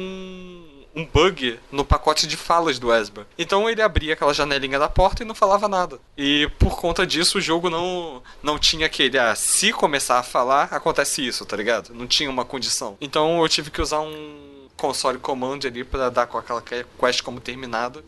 um 0.97 1.05
bug 1.05 1.59
no 1.71 1.83
pacote 1.83 2.25
de 2.25 2.38
falas 2.38 2.79
do 2.79 2.93
Esber. 2.93 3.25
Então 3.38 3.69
ele 3.69 3.81
abria 3.81 4.13
aquela 4.13 4.33
janelinha 4.33 4.79
da 4.79 4.88
porta 4.88 5.23
e 5.23 5.25
não 5.25 5.36
falava 5.36 5.67
nada. 5.67 5.99
E 6.17 6.49
por 6.57 6.79
conta 6.79 7.05
disso 7.05 7.38
o 7.38 7.41
jogo 7.41 7.69
não, 7.69 8.23
não 8.41 8.57
tinha 8.57 8.86
aquele, 8.86 9.17
ah, 9.19 9.36
se 9.36 9.73
começar 9.73 10.19
a 10.19 10.23
falar, 10.23 10.69
acontece 10.71 11.25
isso, 11.27 11.45
tá 11.45 11.57
ligado? 11.57 11.93
Não 11.93 12.07
tinha 12.07 12.29
uma 12.29 12.45
condição. 12.45 12.95
Então 13.01 13.41
eu 13.41 13.49
tive 13.49 13.69
que 13.69 13.81
usar 13.81 13.99
um 13.99 14.55
console 14.78 15.17
command 15.19 15.59
ali 15.65 15.84
pra 15.84 16.09
dar 16.09 16.28
com 16.28 16.38
aquela 16.38 16.61
quest 16.61 17.21
como 17.23 17.39
terminada. 17.39 18.03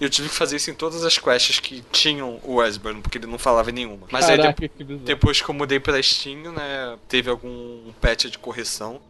E 0.00 0.04
eu 0.04 0.10
tive 0.10 0.28
que 0.28 0.34
fazer 0.34 0.56
isso 0.56 0.68
em 0.68 0.74
todas 0.74 1.04
as 1.04 1.16
quests 1.16 1.60
que 1.60 1.80
tinham 1.92 2.40
o 2.42 2.54
Westburn, 2.56 3.00
porque 3.00 3.18
ele 3.18 3.26
não 3.28 3.38
falava 3.38 3.70
em 3.70 3.74
nenhuma. 3.74 4.08
Mas 4.10 4.28
aí 4.28 4.36
Caraca, 4.36 4.60
de- 4.60 4.68
que 4.68 4.82
depois 4.84 5.40
que 5.40 5.48
eu 5.48 5.54
mudei 5.54 5.78
pra 5.78 6.02
Steam, 6.02 6.50
né, 6.50 6.98
teve 7.08 7.30
algum 7.30 7.92
patch 8.00 8.24
de 8.24 8.36
correção. 8.36 9.00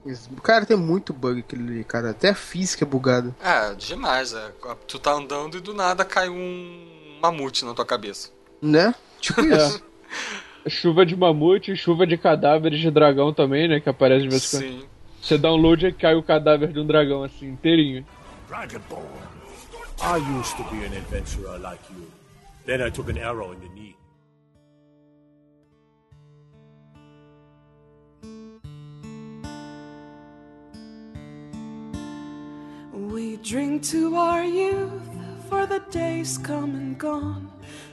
Cara, 0.43 0.67
tem 0.67 0.77
muito 0.77 1.15
bug 1.15 1.41
aquele 1.41 1.63
ali, 1.63 1.85
cara. 1.85 2.11
Até 2.11 2.29
a 2.31 2.35
física 2.35 2.85
é 2.85 2.87
bugada. 2.87 3.35
É, 3.43 3.75
demais. 3.75 4.35
É. 4.35 4.51
Tu 4.87 4.99
tá 4.99 5.13
andando 5.13 5.57
e 5.57 5.61
do 5.61 5.73
nada 5.73 6.05
cai 6.05 6.29
um 6.29 6.87
mamute 7.23 7.65
na 7.65 7.73
tua 7.73 7.87
cabeça. 7.87 8.29
Né? 8.61 8.95
Tipo 9.19 9.41
isso. 9.41 9.83
Chuva 10.69 11.05
de 11.07 11.17
mamute, 11.17 11.75
chuva 11.75 12.07
de 12.07 12.17
cadáveres 12.17 12.79
de 12.81 12.89
dragão 12.91 13.33
também, 13.33 13.67
né? 13.67 13.81
Que 13.81 13.89
aparece 13.89 14.23
de 14.23 14.29
vez 14.29 14.45
em 14.55 14.59
quando. 14.59 14.63
Sim. 14.63 14.85
Você 15.23 15.39
download 15.39 15.87
e 15.87 15.93
cai 15.93 16.17
o 16.17 16.23
cadáver 16.23 16.73
de 16.73 16.81
um 16.81 16.87
dragão 16.87 17.23
assim, 17.23 17.51
inteirinho. 17.51 18.05
Dragonborn. 18.49 19.07
I 20.03 20.17
used 20.37 20.57
to 20.57 20.65
be 20.65 20.85
an 20.85 20.97
adventurer 20.97 21.61
like 21.61 21.81
you. 21.93 22.11
Then 22.67 22.83
I 22.83 22.91
took 22.91 23.09
an 23.09 23.19
arrow 23.19 23.53
in 23.53 23.61
the 23.61 23.69
knee. 23.69 23.97
We 32.93 33.37
drink 33.37 33.85
to 33.91 34.17
our 34.17 34.45
youth, 34.45 34.91
for 35.49 35.67
the 35.67 35.81
days 35.93 36.37
come 36.37 36.75
and 36.75 36.99
gone. 36.99 37.49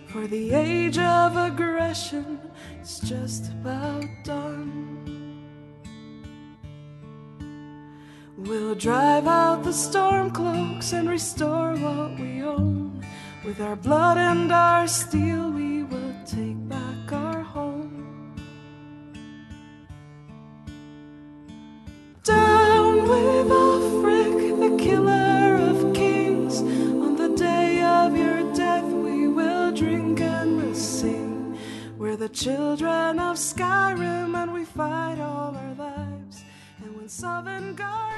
For 0.07 0.25
the 0.25 0.51
age 0.51 0.97
of 0.97 1.37
aggression 1.37 2.39
is 2.81 2.99
just 2.99 3.51
about 3.51 4.05
done. 4.23 4.98
We'll 8.45 8.73
drive 8.73 9.27
out 9.27 9.63
the 9.63 9.73
storm 9.73 10.31
cloaks 10.31 10.93
and 10.93 11.09
restore 11.09 11.75
what 11.75 12.17
we 12.17 12.41
own. 12.41 13.03
With 13.43 13.59
our 13.59 13.75
blood 13.75 14.17
and 14.17 14.49
our 14.49 14.87
steel, 14.87 15.51
we 15.51 15.83
will 15.83 16.15
take 16.25 16.57
back 16.69 17.11
our 17.11 17.41
home. 17.41 18.33
Down 22.23 23.09
with 23.09 23.51
Afric, 23.51 24.59
the 24.59 24.77
killer 24.81 25.55
of 25.55 25.93
kings. 25.93 26.61
On 26.61 27.17
the 27.17 27.35
day 27.35 27.81
of 27.81 28.15
your 28.15 28.53
death, 28.53 28.85
we 28.85 29.27
will 29.27 29.73
drink 29.73 30.21
and 30.21 30.57
we'll 30.57 30.73
sing. 30.75 31.57
We're 31.97 32.15
the 32.15 32.29
children 32.29 33.19
of 33.19 33.35
Skyrim, 33.35 34.33
and 34.41 34.53
we 34.53 34.63
fight 34.63 35.19
all 35.19 35.53
our 35.55 35.73
lives. 35.75 35.98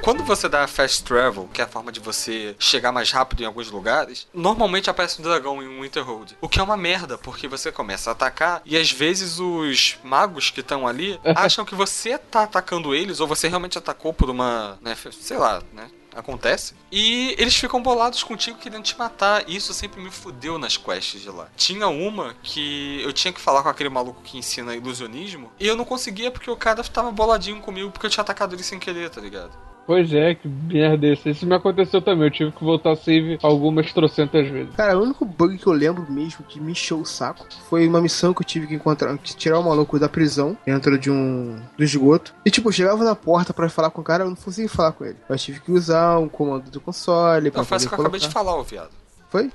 Quando 0.04 0.24
você 0.24 0.50
dá 0.50 0.68
fast 0.68 1.04
travel, 1.04 1.48
que 1.54 1.62
é 1.62 1.64
a 1.64 1.68
forma 1.68 1.92
de 1.92 2.00
você 2.00 2.56
chegar 2.60 2.92
mais 2.92 3.12
rápido 3.12 3.42
em 3.42 3.46
alguns 3.46 3.70
lugares, 3.70 4.28
normalmente 4.34 4.90
aparece 4.90 5.20
um 5.20 5.24
dragão 5.24 5.62
em 5.62 5.82
Winterhold. 5.82 6.38
O 6.42 6.50
que 6.50 6.60
é 6.60 6.64
uma 6.64 6.76
merda, 6.76 7.18
porque 7.18 7.48
você 7.48 7.72
começa 7.72 8.10
a 8.10 8.14
atacar 8.14 8.62
e 8.66 8.76
às 8.76 8.92
vezes 8.92 9.40
os 9.40 9.98
magos 10.04 10.50
que 10.50 10.60
estão 10.60 10.88
ali 10.88 11.20
acham 11.36 11.64
que 11.64 11.76
você 11.76 12.18
tá 12.18 12.44
atacando 12.44 12.94
eles 12.96 13.20
ou 13.20 13.28
você 13.28 13.48
realmente 13.48 13.78
atacou 13.78 14.14
por 14.14 14.30
uma, 14.30 14.78
né, 14.82 14.98
sei 15.12 15.38
lá, 15.38 15.62
né? 15.72 15.90
Acontece. 16.16 16.74
E 16.92 17.36
eles 17.38 17.56
ficam 17.56 17.82
bolados 17.82 18.24
contigo 18.24 18.58
querendo 18.58 18.84
te 18.84 18.98
matar. 18.98 19.44
E 19.48 19.56
isso 19.56 19.74
sempre 19.74 20.02
me 20.02 20.12
fudeu 20.12 20.58
nas 20.58 20.78
quests 20.78 21.22
de 21.22 21.30
lá. 21.30 21.48
Tinha 21.56 21.88
uma 21.88 22.36
que 22.44 23.02
eu 23.02 23.14
tinha 23.14 23.34
que 23.34 23.40
falar 23.40 23.64
com 23.64 23.70
aquele 23.70 23.90
maluco 23.90 24.22
que 24.24 24.38
ensina 24.38 24.76
ilusionismo. 24.76 25.52
E 25.60 25.68
eu 25.68 25.76
não 25.76 25.86
conseguia 25.86 26.32
porque 26.32 26.50
o 26.50 26.58
cara 26.58 26.84
tava 26.84 27.12
boladinho 27.12 27.62
comigo 27.62 27.92
porque 27.92 28.06
eu 28.06 28.10
tinha 28.10 28.22
atacado 28.22 28.56
ele 28.56 28.64
sem 28.64 28.80
querer, 28.80 29.10
tá 29.10 29.22
ligado? 29.22 29.71
Pois 29.92 30.14
é, 30.14 30.36
que 30.36 30.48
merda 30.48 31.06
é 31.06 31.12
esse. 31.12 31.32
Isso 31.32 31.46
me 31.46 31.54
aconteceu 31.54 32.02
também. 32.02 32.24
Eu 32.28 32.32
tive 32.32 32.52
que 32.54 32.64
voltar 32.64 32.92
a 32.92 32.96
save 32.96 33.38
algumas 33.44 33.92
trocentas 33.92 34.48
vezes. 34.48 34.74
Cara, 34.74 34.98
o 34.98 35.02
único 35.04 35.26
bug 35.26 35.58
que 35.58 35.68
eu 35.68 35.74
lembro 35.74 36.10
mesmo 36.10 36.46
que 36.46 36.62
me 36.62 36.72
encheu 36.72 37.02
o 37.02 37.06
saco 37.06 37.46
foi 37.68 37.86
uma 37.86 38.00
missão 38.00 38.34
que 38.34 38.40
eu 38.42 38.46
tive 38.46 38.68
que 38.68 38.74
encontrar, 38.76 39.18
que 39.18 39.36
tirar 39.36 39.60
o 39.60 39.64
maluco 39.64 40.00
da 40.00 40.08
prisão 40.08 40.58
dentro 40.66 40.98
de 40.98 41.12
um 41.12 41.60
do 41.78 41.84
esgoto. 41.84 42.34
E 42.46 42.50
tipo, 42.50 42.70
eu 42.70 42.72
chegava 42.72 43.04
na 43.04 43.16
porta 43.18 43.54
pra 43.54 43.68
falar 43.68 43.90
com 43.90 44.00
o 44.00 44.04
cara, 44.04 44.24
eu 44.24 44.30
não 44.30 44.36
conseguia 44.38 44.70
falar 44.70 44.94
com 44.94 45.04
ele. 45.04 45.18
Eu 45.28 45.38
tive 45.38 45.60
que 45.60 45.74
usar 45.74 46.18
um 46.20 46.30
comando 46.30 46.72
do 46.72 46.80
console 46.80 47.52
pra 47.52 47.60
Não, 47.60 47.66
foi 47.66 47.76
isso 47.76 47.90
poder 47.90 47.96
que 47.98 48.02
eu 48.02 48.06
acabei 48.06 48.20
de 48.22 48.30
falar, 48.30 48.56
ô 48.56 48.64
viado. 48.64 48.92
Foi? 49.30 49.52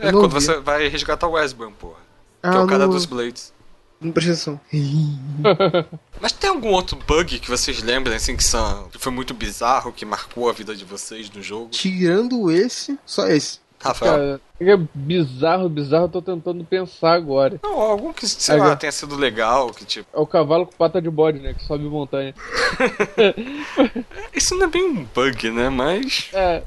É, 0.00 0.12
quando 0.12 0.24
ouvi. 0.24 0.34
você 0.34 0.60
vai 0.60 0.86
resgatar 0.88 1.26
o 1.26 1.30
Westburn, 1.30 1.72
porra. 1.78 1.96
Ah, 2.42 2.50
que 2.50 2.56
é 2.58 2.60
o 2.60 2.66
cara 2.66 2.84
não- 2.84 2.92
dos 2.92 3.06
Blades. 3.06 3.54
Não 4.00 4.12
presta 4.12 4.32
atenção. 4.32 4.60
Mas 6.20 6.32
tem 6.32 6.50
algum 6.50 6.68
outro 6.68 6.96
bug 7.06 7.38
que 7.40 7.50
vocês 7.50 7.82
lembram, 7.82 8.14
assim, 8.14 8.36
que, 8.36 8.44
são, 8.44 8.88
que 8.90 8.98
foi 8.98 9.10
muito 9.10 9.34
bizarro, 9.34 9.92
que 9.92 10.04
marcou 10.04 10.48
a 10.48 10.52
vida 10.52 10.74
de 10.74 10.84
vocês 10.84 11.30
no 11.30 11.42
jogo? 11.42 11.70
Tirando 11.70 12.50
esse, 12.50 12.98
só 13.04 13.26
esse. 13.28 13.60
Rafael? 13.80 14.12
Cara, 14.12 14.40
é 14.60 14.76
bizarro, 14.94 15.68
bizarro, 15.68 16.04
eu 16.04 16.08
tô 16.08 16.22
tentando 16.22 16.64
pensar 16.64 17.12
agora. 17.12 17.60
Não, 17.62 17.80
algum 17.80 18.12
que, 18.12 18.26
sei 18.26 18.56
É, 18.56 18.58
lá, 18.58 18.68
já. 18.70 18.76
tenha 18.76 18.92
sido 18.92 19.14
legal, 19.16 19.70
que 19.70 19.84
tipo... 19.84 20.08
É 20.12 20.18
o 20.18 20.26
cavalo 20.26 20.66
com 20.66 20.72
pata 20.72 21.00
de 21.00 21.08
bode, 21.10 21.38
né? 21.38 21.54
Que 21.54 21.64
sobe 21.64 21.84
montanha. 21.84 22.34
Isso 24.34 24.54
não 24.56 24.64
é 24.66 24.68
bem 24.68 24.84
um 24.84 25.04
bug, 25.14 25.50
né? 25.50 25.68
Mas... 25.68 26.30
É, 26.32 26.62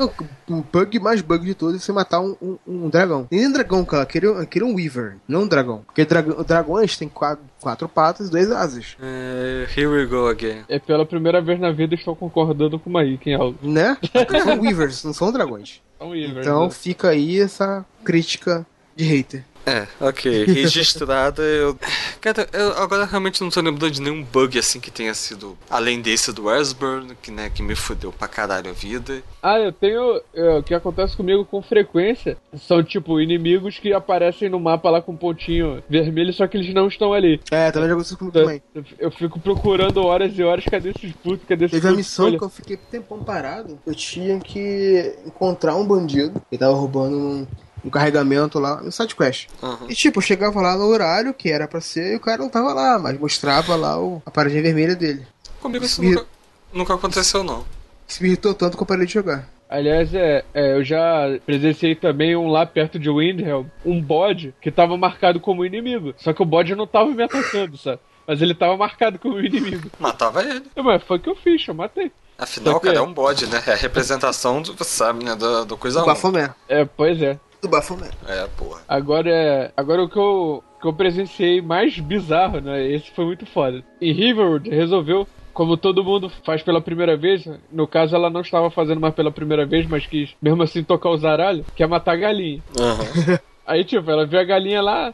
O 0.49 0.61
bug 0.61 0.99
mais 0.99 1.21
bug 1.21 1.45
de 1.45 1.53
todos 1.55 1.75
é 1.75 1.79
você 1.79 1.91
matar 1.91 2.19
um, 2.19 2.35
um, 2.41 2.57
um 2.67 2.89
dragão. 2.89 3.27
Nem 3.31 3.47
um 3.47 3.51
dragão, 3.51 3.83
cara. 3.85 4.03
Aquele, 4.03 4.27
aquele 4.41 4.65
é 4.65 4.67
um 4.67 4.75
Weaver, 4.75 5.17
não 5.27 5.41
um 5.43 5.47
dragão. 5.47 5.83
Porque 5.85 6.03
dragão, 6.05 6.43
dragões 6.43 6.97
têm 6.97 7.07
quatro, 7.07 7.43
quatro 7.61 7.87
patas 7.87 8.27
e 8.27 8.31
duas 8.31 8.51
asas. 8.51 8.97
É, 9.01 9.67
here 9.75 9.87
we 9.87 10.05
go 10.05 10.27
again. 10.27 10.63
é 10.67 10.79
pela 10.79 11.05
primeira 11.05 11.41
vez 11.41 11.59
na 11.59 11.71
vida 11.71 11.95
estou 11.95 12.15
concordando 12.15 12.79
com 12.79 12.89
o 12.89 12.93
Maíque 12.93 13.29
em 13.29 13.35
algo. 13.35 13.57
Né? 13.61 13.97
são 14.43 14.59
Weavers, 14.61 15.03
não 15.03 15.13
são 15.13 15.31
dragões. 15.31 15.81
São 15.97 16.09
Weavers, 16.09 16.45
Então 16.45 16.63
né? 16.65 16.69
fica 16.71 17.09
aí 17.09 17.39
essa 17.39 17.80
crítica 18.03 18.65
de 18.95 19.03
hater. 19.03 19.43
É, 19.65 19.87
ok. 19.99 20.45
Registrada, 20.45 21.41
eu. 21.43 21.77
Cara, 22.19 22.47
eu 22.51 22.73
agora 22.77 23.05
realmente 23.05 23.41
não 23.41 23.49
tô 23.49 23.61
lembrando 23.61 23.91
de 23.91 24.01
nenhum 24.01 24.23
bug 24.23 24.57
assim 24.57 24.79
que 24.79 24.89
tenha 24.89 25.13
sido. 25.13 25.57
Além 25.69 26.01
desse 26.01 26.33
do 26.33 26.45
Westburn, 26.45 27.15
que, 27.21 27.31
né, 27.31 27.49
que 27.49 27.61
me 27.61 27.75
fudeu 27.75 28.11
pra 28.11 28.27
caralho 28.27 28.69
a 28.69 28.73
vida. 28.73 29.21
Ah, 29.41 29.59
eu 29.59 29.71
tenho. 29.71 30.21
é, 30.33 30.57
o 30.57 30.63
que 30.63 30.73
acontece 30.73 31.15
comigo 31.15 31.45
com 31.45 31.61
frequência 31.61 32.37
são, 32.57 32.83
tipo, 32.83 33.19
inimigos 33.21 33.77
que 33.77 33.93
aparecem 33.93 34.49
no 34.49 34.59
mapa 34.59 34.89
lá 34.89 35.01
com 35.01 35.11
um 35.11 35.17
pontinho 35.17 35.83
vermelho, 35.89 36.33
só 36.33 36.47
que 36.47 36.57
eles 36.57 36.73
não 36.73 36.87
estão 36.87 37.13
ali. 37.13 37.39
É, 37.51 37.71
também 37.71 37.87
já 37.87 37.93
aconteceu 37.93 38.17
comigo 38.17 38.33
também. 38.33 38.61
Eu, 38.73 38.83
eu 38.97 39.11
fico 39.11 39.39
procurando 39.39 40.03
horas 40.03 40.37
e 40.37 40.43
horas, 40.43 40.65
cadê 40.65 40.89
esses 40.89 41.11
putos? 41.13 41.47
Cadê 41.47 41.65
esses 41.65 41.75
Teve 41.75 41.87
a 41.87 41.91
putos? 41.91 42.05
missão 42.07 42.25
Olha, 42.25 42.37
que 42.37 42.43
eu 42.43 42.49
fiquei 42.49 42.77
tempão 42.77 43.23
parado. 43.23 43.79
Eu 43.85 43.93
tinha 43.93 44.39
que 44.39 45.15
encontrar 45.25 45.75
um 45.75 45.85
bandido 45.85 46.41
que 46.49 46.57
tava 46.57 46.73
roubando 46.73 47.15
um, 47.15 47.47
um 47.83 47.89
carregamento 47.89 48.59
lá 48.59 48.81
no 48.81 48.91
sidequest. 48.91 49.47
Aham. 49.61 49.87
E 49.89 49.95
tipo, 49.95 50.19
eu 50.19 50.23
chegava 50.23 50.59
lá 50.61 50.75
no 50.75 50.85
horário 50.85 51.33
que 51.33 51.51
era 51.51 51.67
pra 51.67 51.81
ser 51.81 52.13
e 52.13 52.15
o 52.15 52.19
cara 52.19 52.37
não 52.39 52.49
tava 52.49 52.73
lá, 52.73 52.99
mas 52.99 53.19
mostrava 53.19 53.75
lá 53.75 53.99
o, 53.99 54.21
a 54.25 54.31
paradinha 54.31 54.61
vermelha 54.61 54.95
dele. 54.95 55.25
Comigo 55.61 55.85
isso 55.85 56.01
Me- 56.01 56.11
nunca, 56.11 56.25
nunca 56.73 56.93
aconteceu, 56.95 57.43
não. 57.43 57.65
Isso 58.07 58.21
me 58.21 58.29
irritou 58.29 58.53
tanto 58.53 58.75
que 58.77 58.83
eu 58.83 58.87
parei 58.87 59.05
de 59.05 59.13
jogar. 59.13 59.47
Aliás, 59.69 60.13
é, 60.13 60.43
é, 60.53 60.73
eu 60.75 60.83
já 60.83 60.99
presenciei 61.45 61.95
também 61.95 62.35
um 62.35 62.47
lá 62.47 62.65
perto 62.65 62.99
de 62.99 63.09
Windhelm, 63.09 63.65
um 63.85 64.01
bode 64.01 64.53
que 64.61 64.69
tava 64.69 64.97
marcado 64.97 65.39
como 65.39 65.65
inimigo. 65.65 66.13
Só 66.17 66.33
que 66.33 66.41
o 66.41 66.45
bode 66.45 66.75
não 66.75 66.85
tava 66.85 67.09
me 67.11 67.23
atacando, 67.23 67.77
sabe? 67.77 67.99
Mas 68.27 68.41
ele 68.41 68.53
tava 68.53 68.75
marcado 68.75 69.17
como 69.17 69.39
inimigo. 69.39 69.89
Matava 69.97 70.43
ele. 70.43 70.63
É, 70.75 70.81
Mas 70.81 71.01
foi 71.03 71.17
o 71.17 71.19
que 71.21 71.29
eu 71.29 71.35
fiz, 71.37 71.65
eu 71.65 71.73
matei. 71.73 72.11
Afinal, 72.37 72.79
que- 72.81 72.87
cara 72.87 72.97
é 72.99 73.01
um 73.01 73.13
bode, 73.13 73.47
né? 73.47 73.63
É 73.65 73.71
a 73.71 73.75
representação 73.75 74.61
do, 74.61 74.73
você 74.73 74.83
sabe, 74.89 75.23
né? 75.23 75.35
Do, 75.35 75.63
do 75.65 75.77
coisa 75.77 75.99
ruim. 75.99 76.07
Bafomé. 76.09 76.49
É, 76.67 76.83
pois 76.83 77.21
é. 77.21 77.39
Do 77.61 77.69
Bafomé. 77.69 78.09
É, 78.27 78.47
porra. 78.57 78.81
Agora 78.87 79.29
é. 79.29 79.71
Agora 79.77 80.03
o 80.03 80.09
que 80.09 80.17
eu, 80.17 80.63
que 80.81 80.87
eu 80.87 80.93
presenciei 80.93 81.61
mais 81.61 81.99
bizarro, 81.99 82.59
né? 82.59 82.85
Esse 82.87 83.11
foi 83.11 83.25
muito 83.25 83.45
foda. 83.45 83.83
Em 84.01 84.11
Riverwood 84.11 84.69
resolveu, 84.69 85.27
como 85.53 85.77
todo 85.77 86.03
mundo 86.03 86.29
faz 86.43 86.63
pela 86.63 86.81
primeira 86.81 87.15
vez, 87.15 87.47
no 87.71 87.87
caso 87.87 88.15
ela 88.15 88.29
não 88.29 88.41
estava 88.41 88.71
fazendo 88.71 88.99
mais 88.99 89.13
pela 89.13 89.31
primeira 89.31 89.65
vez, 89.65 89.85
mas 89.85 90.07
quis 90.07 90.33
mesmo 90.41 90.63
assim 90.63 90.83
tocar 90.83 91.09
o 91.09 91.17
zaralho, 91.17 91.65
que 91.75 91.83
é 91.83 91.87
matar 91.87 92.13
a 92.13 92.17
galinha. 92.17 92.61
Aham. 92.79 93.39
Aí, 93.65 93.83
tipo, 93.83 94.09
ela 94.09 94.25
viu 94.25 94.39
a 94.39 94.43
galinha 94.43 94.81
lá, 94.81 95.13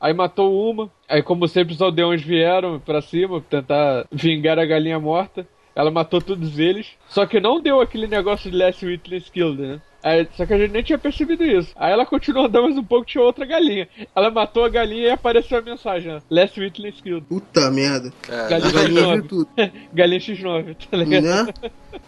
aí 0.00 0.14
matou 0.14 0.70
uma. 0.70 0.88
Aí, 1.08 1.22
como 1.22 1.48
sempre, 1.48 1.74
os 1.74 1.82
aldeões 1.82 2.22
vieram 2.22 2.78
pra 2.80 3.02
cima 3.02 3.40
pra 3.40 3.60
tentar 3.60 4.06
vingar 4.10 4.58
a 4.58 4.64
galinha 4.64 4.98
morta. 4.98 5.46
Ela 5.74 5.90
matou 5.90 6.20
todos 6.20 6.58
eles. 6.58 6.96
Só 7.08 7.26
que 7.26 7.38
não 7.38 7.60
deu 7.60 7.80
aquele 7.80 8.06
negócio 8.06 8.50
de 8.50 8.56
Last 8.56 8.84
Witness 8.84 9.28
Killed, 9.28 9.60
né? 9.60 9.80
Aí, 10.02 10.28
só 10.36 10.46
que 10.46 10.54
a 10.54 10.58
gente 10.58 10.70
nem 10.70 10.82
tinha 10.82 10.98
percebido 10.98 11.42
isso. 11.44 11.70
Aí 11.76 11.92
ela 11.92 12.06
continuou 12.06 12.46
andando 12.46 12.64
mais 12.64 12.76
um 12.78 12.84
pouco 12.84 13.04
tinha 13.06 13.22
outra 13.22 13.44
galinha. 13.44 13.88
Ela 14.14 14.30
matou 14.30 14.64
a 14.64 14.68
galinha 14.68 15.08
e 15.08 15.10
apareceu 15.10 15.58
a 15.58 15.62
mensagem, 15.62 16.12
né? 16.12 16.22
Last 16.30 16.58
Witness 16.60 17.00
Killed. 17.00 17.26
Puta 17.28 17.70
merda. 17.70 18.12
Cara, 18.22 18.48
Galinha 18.48 18.68
A 18.68 18.72
galinha 18.72 19.02
viu 19.02 19.24
X9. 19.24 19.28
tudo. 19.28 19.48
galinha 19.92 20.20
X9, 20.20 20.76
tá 20.90 20.96
ligado? 20.96 21.24
Né? 21.24 21.52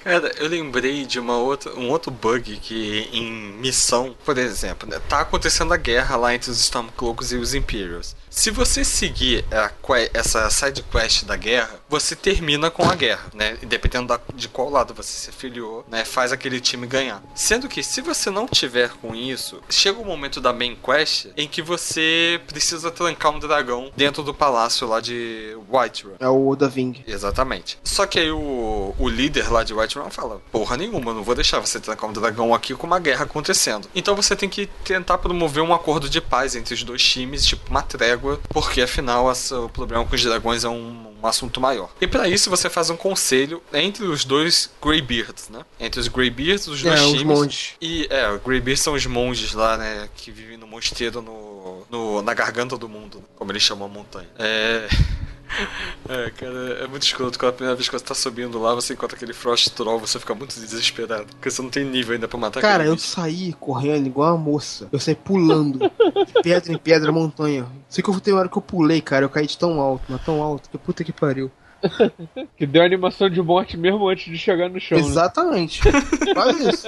Cara, 0.04 0.32
eu 0.38 0.48
lembrei 0.48 1.04
de 1.04 1.18
uma 1.18 1.36
outra, 1.38 1.74
um 1.74 1.90
outro 1.90 2.10
bug 2.12 2.56
que 2.58 3.08
em 3.12 3.30
missão, 3.60 4.14
por 4.24 4.38
exemplo, 4.38 4.88
né, 4.88 5.00
tá 5.08 5.20
acontecendo 5.20 5.74
a 5.74 5.76
guerra 5.76 6.16
lá 6.16 6.34
entre 6.34 6.50
os 6.50 6.60
Stormcloaks 6.60 7.32
e 7.32 7.36
os 7.36 7.54
Imperials. 7.54 8.14
Se 8.30 8.50
você 8.50 8.84
seguir 8.84 9.44
a 9.50 9.70
essa 10.14 10.48
side 10.50 10.84
quest 10.84 11.24
da 11.24 11.34
guerra, 11.36 11.80
você 11.88 12.14
termina 12.14 12.70
com 12.70 12.88
a 12.88 12.94
guerra, 12.94 13.24
né? 13.34 13.58
E 13.60 13.66
dependendo 13.66 14.06
da- 14.06 14.20
de 14.32 14.48
qual 14.48 14.70
lado 14.70 14.94
você 14.94 15.12
se 15.12 15.30
afiliou, 15.30 15.84
né? 15.90 16.04
Faz 16.04 16.30
aquele 16.30 16.60
time 16.60 16.86
ganhar. 16.86 17.20
Sendo 17.34 17.68
que 17.68 17.82
se 17.82 18.00
você 18.00 18.30
não 18.30 18.46
tiver 18.46 18.90
com 19.02 19.16
isso, 19.16 19.60
chega 19.68 19.98
o 20.00 20.04
momento 20.04 20.40
da 20.40 20.52
main 20.52 20.76
quest 20.76 21.26
em 21.36 21.48
que 21.48 21.60
você 21.60 22.40
precisa 22.46 22.88
trancar 22.92 23.32
um 23.34 23.40
dragão 23.40 23.90
dentro 23.96 24.22
do 24.22 24.32
palácio 24.32 24.86
lá 24.86 25.00
de 25.00 25.56
Whiterun. 25.68 26.14
É 26.20 26.28
o 26.28 26.48
Oda 26.48 26.68
Ving. 26.68 27.02
Exatamente. 27.08 27.78
Só 27.82 28.06
que 28.06 28.20
aí 28.20 28.30
o, 28.30 28.94
o 28.96 29.08
líder 29.08 29.50
lá 29.52 29.64
de 29.64 29.74
Whiterun 29.74 30.08
fala: 30.08 30.40
Porra 30.52 30.76
nenhuma, 30.76 31.10
eu 31.10 31.14
não 31.16 31.24
vou 31.24 31.34
deixar 31.34 31.58
você 31.58 31.80
trancar 31.80 32.08
um 32.08 32.12
dragão 32.12 32.54
aqui 32.54 32.74
com 32.76 32.86
uma 32.86 33.00
guerra 33.00 33.24
acontecendo. 33.24 33.88
Então 33.92 34.14
você 34.14 34.36
tem 34.36 34.48
que 34.48 34.66
tentar 34.84 35.18
promover 35.18 35.64
um 35.64 35.74
acordo 35.74 36.08
de 36.08 36.20
paz 36.20 36.54
entre 36.54 36.74
os 36.74 36.84
dois 36.84 37.02
times, 37.02 37.44
tipo 37.44 37.68
uma 37.68 37.82
trégua, 37.82 38.29
porque 38.50 38.82
afinal 38.82 39.26
o 39.30 39.68
problema 39.68 40.04
com 40.04 40.14
os 40.14 40.22
dragões 40.22 40.64
é 40.64 40.68
um, 40.68 41.14
um 41.22 41.26
assunto 41.26 41.60
maior. 41.60 41.90
E 42.00 42.06
pra 42.06 42.28
isso 42.28 42.48
você 42.50 42.68
faz 42.70 42.90
um 42.90 42.96
conselho 42.96 43.62
entre 43.72 44.04
os 44.04 44.24
dois 44.24 44.70
Greybeards, 44.82 45.48
né? 45.48 45.60
Entre 45.78 46.00
os 46.00 46.08
Greybeards, 46.08 46.66
os 46.66 46.82
dois 46.82 47.00
É, 47.00 47.02
os 47.04 47.10
times. 47.12 47.24
monges. 47.38 47.70
E 47.80 48.06
é, 48.10 48.30
os 48.32 48.42
Greybeards 48.42 48.82
são 48.82 48.94
os 48.94 49.06
monges 49.06 49.52
lá, 49.52 49.76
né? 49.76 50.08
Que 50.16 50.30
vivem 50.30 50.56
no 50.56 50.66
mosteiro 50.66 51.20
no, 51.22 51.86
no- 51.90 52.22
na 52.22 52.34
garganta 52.34 52.76
do 52.76 52.88
mundo, 52.88 53.22
como 53.36 53.50
eles 53.52 53.62
chamam 53.62 53.86
a 53.86 53.88
montanha. 53.90 54.28
É. 54.38 54.88
É, 56.08 56.30
cara, 56.30 56.78
é 56.84 56.86
muito 56.86 57.02
escroto. 57.02 57.38
Quando 57.38 57.50
a 57.50 57.52
primeira 57.54 57.76
vez 57.76 57.88
que 57.88 57.98
você 57.98 58.04
tá 58.04 58.14
subindo 58.14 58.58
lá, 58.60 58.74
você 58.74 58.94
encontra 58.94 59.16
aquele 59.16 59.32
Frost 59.32 59.68
Troll, 59.70 59.98
você 59.98 60.18
fica 60.18 60.34
muito 60.34 60.54
desesperado. 60.58 61.26
Porque 61.26 61.50
você 61.50 61.62
não 61.62 61.70
tem 61.70 61.84
nível 61.84 62.14
ainda 62.14 62.28
pra 62.28 62.38
matar 62.38 62.60
Cara, 62.60 62.84
eu 62.84 62.94
bicho. 62.94 63.06
saí 63.06 63.52
correndo 63.54 64.06
igual 64.06 64.34
uma 64.34 64.42
moça. 64.44 64.88
Eu 64.92 64.98
saí 64.98 65.14
pulando. 65.14 65.78
de 65.78 66.42
pedra 66.42 66.72
em 66.72 66.78
pedra, 66.78 67.12
montanha. 67.12 67.66
Sei 67.88 68.02
que 68.02 68.10
eu 68.10 68.20
tem 68.20 68.32
uma 68.34 68.40
hora 68.40 68.48
que 68.48 68.58
eu 68.58 68.62
pulei, 68.62 69.00
cara. 69.00 69.24
Eu 69.24 69.30
caí 69.30 69.46
de 69.46 69.58
tão 69.58 69.80
alto, 69.80 70.04
mas 70.08 70.24
tão 70.24 70.42
alto. 70.42 70.68
Que 70.70 70.78
puta 70.78 71.04
que 71.04 71.12
pariu. 71.12 71.50
Que 72.56 72.66
deu 72.66 72.82
animação 72.82 73.30
de 73.30 73.40
morte 73.40 73.76
mesmo 73.76 74.06
antes 74.08 74.26
de 74.30 74.36
chegar 74.36 74.68
no 74.68 74.78
chão. 74.78 74.98
né? 74.98 75.04
Exatamente. 75.04 75.80
Quase 76.34 76.68
isso. 76.68 76.86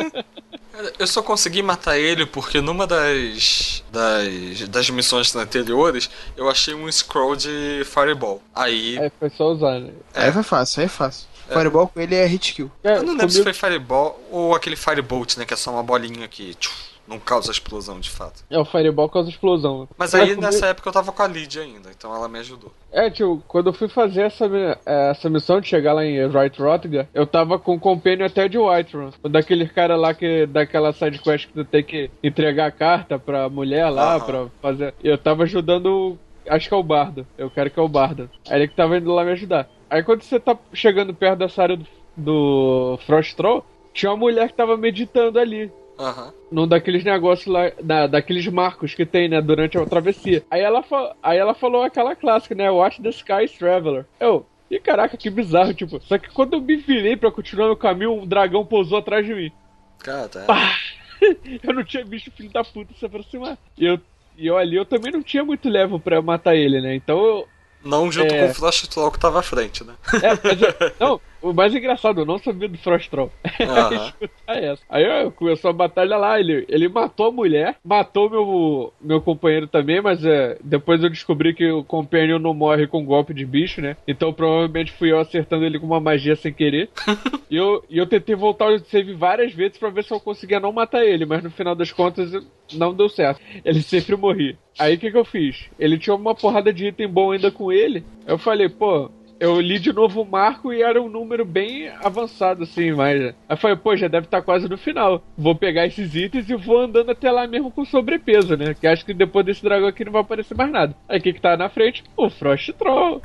Eu 0.98 1.06
só 1.06 1.22
consegui 1.22 1.62
matar 1.62 1.98
ele 1.98 2.24
porque 2.24 2.60
numa 2.60 2.86
das, 2.86 3.84
das, 3.92 4.68
das 4.68 4.90
missões 4.90 5.34
anteriores 5.36 6.08
eu 6.36 6.48
achei 6.48 6.74
um 6.74 6.90
scroll 6.90 7.36
de 7.36 7.82
Fireball. 7.84 8.42
Aí. 8.54 8.96
É, 8.98 9.10
foi 9.18 9.30
só 9.30 9.52
usar, 9.52 9.78
né? 9.80 9.90
Aí 10.14 10.32
foi 10.32 10.42
fácil, 10.42 10.80
aí 10.80 10.86
é 10.86 10.88
fácil. 10.88 11.26
Fireball 11.48 11.88
com 11.88 12.00
ele 12.00 12.14
é 12.14 12.24
hit 12.24 12.54
kill. 12.54 12.70
É, 12.82 12.96
Eu 12.96 13.02
não 13.02 13.12
lembro 13.12 13.30
se 13.30 13.38
comigo- 13.42 13.44
foi 13.44 13.68
Fireball 13.68 14.18
ou 14.30 14.54
aquele 14.54 14.76
Firebolt, 14.76 15.36
né? 15.36 15.44
Que 15.44 15.52
é 15.52 15.56
só 15.56 15.70
uma 15.70 15.82
bolinha 15.82 16.26
que 16.26 16.54
tchuf, 16.54 16.74
não 17.07 17.18
causa 17.18 17.50
explosão 17.50 17.98
de 18.00 18.09
fato. 18.11 18.44
É, 18.48 18.59
o 18.59 18.64
Fireball 18.64 19.09
causa 19.09 19.28
explosão. 19.28 19.88
Mas 19.98 20.14
É, 20.14 20.20
aí 20.22 20.36
nessa 20.36 20.66
época 20.66 20.88
eu 20.88 20.92
tava 20.92 21.12
com 21.12 21.22
a 21.22 21.26
Lydia 21.26 21.62
ainda, 21.62 21.90
então 21.90 22.14
ela 22.14 22.28
me 22.28 22.38
ajudou. 22.38 22.72
É, 22.90 23.11
tio, 23.11 23.42
quando 23.48 23.68
eu 23.68 23.72
fui 23.72 23.88
fazer 23.88 24.22
essa, 24.22 24.48
mi- 24.48 24.76
essa 24.86 25.28
missão 25.28 25.61
de 25.61 25.68
chegar 25.68 25.92
lá 25.92 26.05
em 26.05 26.26
Right 26.28 26.61
Rottinger, 26.61 27.09
eu 27.12 27.26
tava 27.26 27.59
com 27.59 27.74
o 27.74 27.80
companion 27.80 28.26
até 28.26 28.48
de 28.48 28.59
Whiterun. 28.59 29.11
Daquele 29.30 29.68
cara 29.68 29.96
lá 29.96 30.14
que. 30.14 30.46
Daquela 30.46 30.92
sidequest 30.92 31.46
que 31.48 31.53
tu 31.55 31.64
tem 31.64 31.82
que 31.82 32.11
entregar 32.22 32.66
a 32.66 32.70
carta 32.72 33.18
pra 33.18 33.48
mulher 33.48 33.88
lá, 33.90 34.16
Aham. 34.16 34.24
pra 34.24 34.46
fazer. 34.61 34.94
Eu 35.03 35.18
tava 35.18 35.42
ajudando. 35.44 36.18
Acho 36.48 36.68
que 36.68 36.74
é 36.74 36.76
o 36.76 36.82
Bardo. 36.82 37.26
Eu 37.38 37.50
quero 37.50 37.70
que 37.70 37.78
é 37.78 37.82
o 37.82 37.88
Bardo. 37.88 38.28
Aí 38.48 38.59
ele 38.61 38.68
que 38.68 38.74
tava 38.76 38.96
indo 38.98 39.12
lá 39.12 39.24
me 39.24 39.32
ajudar. 39.32 39.68
Aí 39.88 40.03
quando 40.03 40.22
você 40.22 40.40
tá 40.40 40.57
chegando 40.72 41.12
perto 41.14 41.38
dessa 41.38 41.62
área 41.62 41.76
do, 41.76 41.86
do 42.16 42.98
Frost 43.07 43.34
Troll, 43.36 43.64
tinha 43.92 44.11
uma 44.11 44.16
mulher 44.18 44.48
que 44.48 44.55
tava 44.55 44.76
meditando 44.76 45.38
ali. 45.38 45.70
Aham. 45.99 46.32
Num 46.51 46.66
daqueles 46.66 47.05
negócios 47.05 47.47
lá, 47.47 47.70
da, 47.82 48.07
daqueles 48.07 48.47
marcos 48.49 48.95
que 48.95 49.05
tem, 49.07 49.28
né, 49.28 49.40
durante 49.40 49.76
a 49.78 49.84
travessia. 49.86 50.43
Aí 50.51 50.61
ela, 50.61 50.82
aí 51.22 51.38
ela 51.38 51.55
falou 51.55 51.82
aquela 51.82 52.16
clássica, 52.16 52.55
né, 52.55 52.70
Watch 52.70 53.01
the 53.03 53.11
Skies 53.11 53.53
Traveler. 53.53 54.05
Eu, 54.18 54.47
e 54.70 54.78
caraca, 54.80 55.16
que 55.16 55.28
bizarro, 55.30 55.74
tipo. 55.74 56.01
Só 56.01 56.18
que 56.18 56.30
quando 56.30 56.55
eu 56.55 56.61
me 56.61 56.76
virei 56.76 57.16
pra 57.16 57.30
continuar 57.30 57.66
meu 57.66 57.76
caminho, 57.76 58.14
um 58.14 58.26
dragão 58.26 58.64
pousou 58.64 58.99
atrás 58.99 59.24
de 59.24 59.34
mim. 59.34 59.53
Cara, 59.99 60.28
tá. 60.28 60.45
Pá! 60.45 60.76
eu 61.62 61.72
não 61.74 61.84
tinha 61.84 62.05
visto 62.05 62.28
o 62.28 62.32
filho 62.32 62.51
da 62.51 62.64
puta 62.64 62.93
se 62.99 63.05
aproximar. 63.07 63.57
E 63.78 63.84
eu, 63.86 64.01
e 64.36 64.47
eu 64.47 64.57
ali, 64.57 64.76
eu 64.76 64.84
também 64.84 65.12
não 65.12 65.22
tinha 65.22 65.45
muito 65.45 65.68
level 65.68 66.01
pra 66.01 66.20
matar 66.22 66.57
ele, 66.57 66.80
né, 66.80 66.95
então 66.95 67.22
eu, 67.24 67.49
Não 67.84 68.11
junto 68.11 68.32
É. 68.34 68.47
com 68.47 68.51
o 68.51 68.55
Flash 68.55 68.86
Troll 68.88 69.11
que 69.12 69.18
tava 69.20 69.40
à 69.40 69.43
frente, 69.43 69.84
né? 69.84 69.95
É, 70.22 70.30
mas 70.43 70.62
eu- 70.62 70.93
não, 70.99 71.20
o 71.43 71.53
mais 71.53 71.74
engraçado, 71.74 72.20
eu 72.20 72.26
não 72.26 72.38
sabia 72.38 72.68
do 72.68 72.78
Frost 72.78 73.11
Troll. 73.11 73.30
Aham. 73.61 74.07
Escutar 74.22 74.62
essa. 74.62 74.82
Aí 74.88 75.05
eu, 75.05 75.32
começou 75.32 75.70
a 75.70 75.74
batalha 75.74 76.16
lá, 76.16 76.38
ele, 76.38 76.64
ele 76.68 76.88
matou 76.88 77.26
a 77.26 77.32
mulher, 77.32 77.76
matou 77.84 78.30
meu, 78.30 78.93
meu 79.01 79.20
companheiro 79.20 79.66
também, 79.66 80.01
mas 80.01 80.24
é, 80.24 80.59
depois 80.62 81.03
eu 81.03 81.11
descobri 81.11 81.55
que 81.55 81.70
o 81.70 81.84
companheiro 81.84 82.38
não 82.38 82.55
morre 82.55 82.86
com 82.86 83.05
golpe 83.05 83.34
de 83.34 83.45
bicho, 83.45 83.80
né? 83.80 83.97
Então 84.07 84.32
provavelmente 84.32 84.93
fui 84.93 85.12
eu 85.12 85.18
acertando 85.18 85.64
ele 85.64 85.78
com 85.78 85.86
uma 85.86 86.01
magia 86.01 86.36
sem 86.36 86.53
querer. 86.53 86.88
e, 87.51 87.57
eu, 87.57 87.84
e 87.90 87.99
eu 87.99 88.07
tentei 88.07 88.34
voltar 88.34 88.72
o 88.72 88.78
save 88.78 89.14
várias 89.14 89.53
vezes 89.53 89.78
pra 89.78 89.90
ver 89.90 90.05
se 90.05 90.12
eu 90.12 90.20
conseguia 90.20 90.61
não 90.61 90.72
matar 90.72 91.05
ele, 91.05 91.26
mas 91.26 91.43
no 91.43 91.51
final 91.51 91.74
das 91.74 91.93
contas 91.93 92.32
não 92.72 92.95
deu 92.95 93.09
certo. 93.09 93.40
Ele 93.64 93.82
sempre 93.82 94.16
morria. 94.16 94.57
Aí 94.78 94.95
o 94.95 94.99
que, 94.99 95.11
que 95.11 95.16
eu 95.16 95.24
fiz? 95.24 95.68
Ele 95.78 95.99
tinha 95.99 96.14
uma 96.14 96.34
porrada 96.34 96.72
de 96.72 96.86
item 96.86 97.09
bom 97.09 97.32
ainda 97.32 97.51
com 97.51 97.70
ele. 97.70 98.05
Eu 98.26 98.38
falei, 98.38 98.68
pô, 98.68 99.11
eu 99.43 99.61
li 99.61 99.78
de 99.78 99.93
novo 99.93 100.22
o 100.22 100.24
marco 100.24 100.72
e 100.72 100.82
era 100.82 101.01
um 101.03 101.09
número 101.09 101.45
bem 101.45 101.88
avançado, 101.88 102.62
assim, 102.62 102.93
mas. 102.93 103.34
Aí 103.49 103.57
falei, 103.57 103.76
pô, 103.76 103.97
já 103.97 104.07
deve 104.09 104.26
estar 104.26 104.40
quase 104.43 104.68
no 104.68 104.78
final. 104.78 105.22
Vou 105.36 105.55
pegar 105.55 105.86
esses 105.86 106.14
itens 106.14 106.49
e 106.49 106.55
vou 106.55 106.78
andando 106.80 107.11
até 107.11 107.30
lá 107.30 107.47
mesmo 107.47 107.70
com 107.70 107.84
sobrepeso, 107.84 108.57
né? 108.57 108.74
Que 108.74 108.86
acho 108.86 109.05
que 109.05 109.12
depois 109.12 109.45
desse 109.45 109.62
dragão 109.62 109.88
aqui 109.88 110.05
não 110.05 110.12
vai 110.12 110.22
aparecer 110.22 110.55
mais 110.57 110.70
nada. 110.70 110.95
Aí 111.09 111.18
o 111.18 111.22
que, 111.22 111.32
que 111.32 111.40
tá 111.40 111.57
na 111.57 111.68
frente? 111.68 112.05
O 112.16 112.30
Frost 112.30 112.70
Troll. 112.74 113.20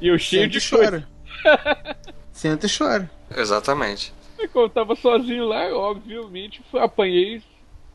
E 0.00 0.08
eu 0.08 0.18
cheio 0.18 0.44
Senta 0.44 0.58
de 0.60 0.70
coisa. 0.70 1.08
chora. 1.42 1.96
Senta 2.32 2.66
e 2.66 2.70
chora. 2.70 3.10
Exatamente. 3.36 4.12
E 4.38 4.46
como 4.48 4.66
eu 4.66 4.70
tava 4.70 4.94
sozinho 4.94 5.46
lá, 5.46 5.66
obviamente, 5.74 6.60
fui- 6.70 6.80
apanhei 6.80 7.42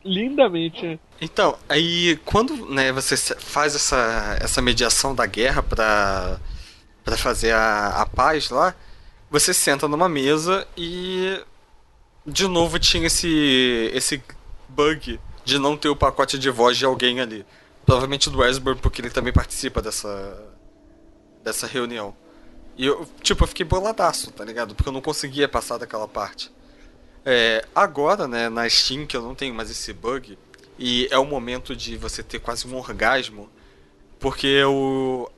lindamente, 0.04 0.84
né? 0.84 0.98
Então, 1.20 1.56
aí 1.68 2.18
quando 2.24 2.66
né, 2.68 2.90
você 2.92 3.16
faz 3.36 3.74
essa, 3.76 4.36
essa 4.40 4.60
mediação 4.60 5.14
da 5.14 5.24
guerra 5.26 5.62
pra, 5.62 6.38
pra 7.04 7.16
fazer 7.16 7.52
a, 7.52 8.02
a 8.02 8.06
paz 8.06 8.50
lá, 8.50 8.74
você 9.30 9.52
senta 9.54 9.88
numa 9.88 10.08
mesa 10.08 10.66
e 10.76 11.40
de 12.26 12.46
novo 12.46 12.78
tinha 12.78 13.06
esse, 13.06 13.90
esse 13.92 14.22
bug 14.68 15.18
de 15.44 15.58
não 15.58 15.76
ter 15.76 15.88
o 15.88 15.96
pacote 15.96 16.38
de 16.38 16.50
voz 16.50 16.76
de 16.76 16.84
alguém 16.84 17.20
ali. 17.20 17.44
Provavelmente 17.84 18.30
do 18.30 18.38
Westbrook, 18.38 18.80
porque 18.80 19.00
ele 19.00 19.10
também 19.10 19.32
participa 19.32 19.82
dessa, 19.82 20.54
dessa 21.42 21.66
reunião. 21.66 22.14
E 22.76 22.86
eu, 22.86 23.06
tipo, 23.20 23.42
eu 23.42 23.48
fiquei 23.48 23.66
boladaço, 23.66 24.30
tá 24.30 24.44
ligado? 24.44 24.74
Porque 24.74 24.88
eu 24.88 24.92
não 24.92 25.00
conseguia 25.00 25.48
passar 25.48 25.78
daquela 25.78 26.06
parte. 26.06 26.50
É, 27.24 27.64
agora, 27.74 28.26
né, 28.28 28.48
na 28.48 28.68
Steam, 28.68 29.06
que 29.06 29.16
eu 29.16 29.22
não 29.22 29.34
tenho 29.34 29.54
mais 29.54 29.70
esse 29.70 29.92
bug, 29.92 30.38
e 30.78 31.08
é 31.10 31.18
o 31.18 31.24
momento 31.24 31.76
de 31.76 31.96
você 31.96 32.22
ter 32.22 32.38
quase 32.38 32.66
um 32.66 32.76
orgasmo, 32.76 33.50
porque 34.18 34.46
eu 34.46 35.30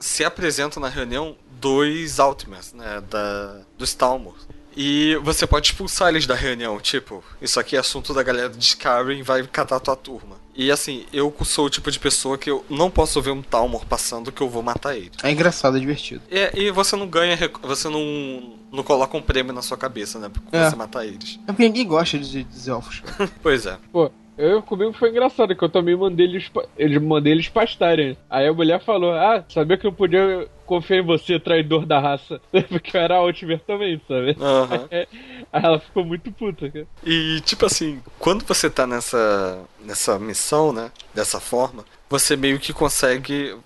se 0.00 0.24
apresentam 0.24 0.80
na 0.82 0.88
reunião 0.88 1.36
dois 1.60 2.18
Ultimates, 2.18 2.72
né, 2.72 3.02
da, 3.08 3.60
dos 3.78 3.94
Talmor. 3.94 4.34
E 4.76 5.16
você 5.22 5.46
pode 5.46 5.66
expulsar 5.68 6.08
eles 6.08 6.26
da 6.26 6.34
reunião, 6.34 6.80
tipo, 6.80 7.22
isso 7.42 7.58
aqui 7.60 7.76
é 7.76 7.80
assunto 7.80 8.14
da 8.14 8.22
galera 8.22 8.48
de 8.48 8.64
Skyrim, 8.64 9.22
vai 9.22 9.42
catar 9.46 9.76
a 9.76 9.80
tua 9.80 9.96
turma. 9.96 10.38
E 10.54 10.70
assim, 10.70 11.06
eu 11.12 11.34
sou 11.44 11.66
o 11.66 11.70
tipo 11.70 11.90
de 11.90 11.98
pessoa 11.98 12.36
que 12.38 12.50
eu 12.50 12.64
não 12.68 12.90
posso 12.90 13.20
ver 13.20 13.30
um 13.30 13.42
Talmor 13.42 13.84
passando 13.86 14.30
que 14.32 14.40
eu 14.40 14.48
vou 14.48 14.62
matar 14.62 14.96
ele. 14.96 15.10
É 15.22 15.30
engraçado, 15.30 15.76
é 15.76 15.80
divertido. 15.80 16.22
É, 16.30 16.52
e 16.58 16.70
você 16.70 16.96
não 16.96 17.06
ganha, 17.08 17.34
rec- 17.34 17.58
você 17.62 17.88
não, 17.88 18.58
não 18.70 18.82
coloca 18.84 19.16
um 19.16 19.22
prêmio 19.22 19.52
na 19.52 19.62
sua 19.62 19.76
cabeça, 19.76 20.18
né, 20.18 20.28
por 20.28 20.42
É. 20.52 20.70
você 20.70 20.76
matar 20.76 21.04
eles. 21.04 21.38
É 21.46 21.52
porque 21.52 21.64
ninguém 21.64 21.86
gosta 21.86 22.18
de, 22.18 22.44
dos 22.44 22.68
elfos. 22.68 23.02
Pois 23.42 23.66
é. 23.66 23.76
Pô, 23.92 24.10
eu 24.40 24.62
comigo 24.62 24.92
foi 24.94 25.10
engraçado, 25.10 25.54
que 25.54 25.62
eu 25.62 25.68
também 25.68 25.94
mandei 25.94 26.26
eles, 26.26 26.50
eles 26.76 27.00
mandei 27.00 27.32
eles 27.32 27.48
pastarem. 27.48 28.16
Aí 28.28 28.46
a 28.46 28.52
mulher 28.52 28.80
falou, 28.80 29.12
ah, 29.12 29.44
sabia 29.48 29.76
que 29.76 29.86
eu 29.86 29.92
podia 29.92 30.48
confiar 30.64 30.98
em 30.98 31.04
você, 31.04 31.38
traidor 31.38 31.84
da 31.84 32.00
raça. 32.00 32.40
Porque 32.68 32.96
eu 32.96 33.00
era 33.00 33.16
Altimer 33.16 33.60
também, 33.60 34.00
sabe? 34.08 34.36
Aham. 34.40 34.88
Aí 35.52 35.64
ela 35.64 35.78
ficou 35.78 36.04
muito 36.04 36.32
puta, 36.32 36.70
cara. 36.70 36.86
E 37.04 37.40
tipo 37.44 37.66
assim, 37.66 38.00
quando 38.18 38.44
você 38.44 38.70
tá 38.70 38.86
nessa 38.86 39.62
nessa 39.84 40.18
missão, 40.18 40.72
né, 40.72 40.90
dessa 41.14 41.40
forma, 41.40 41.84
você 42.08 42.36
meio 42.36 42.58
que 42.58 42.72
consegue, 42.72 43.56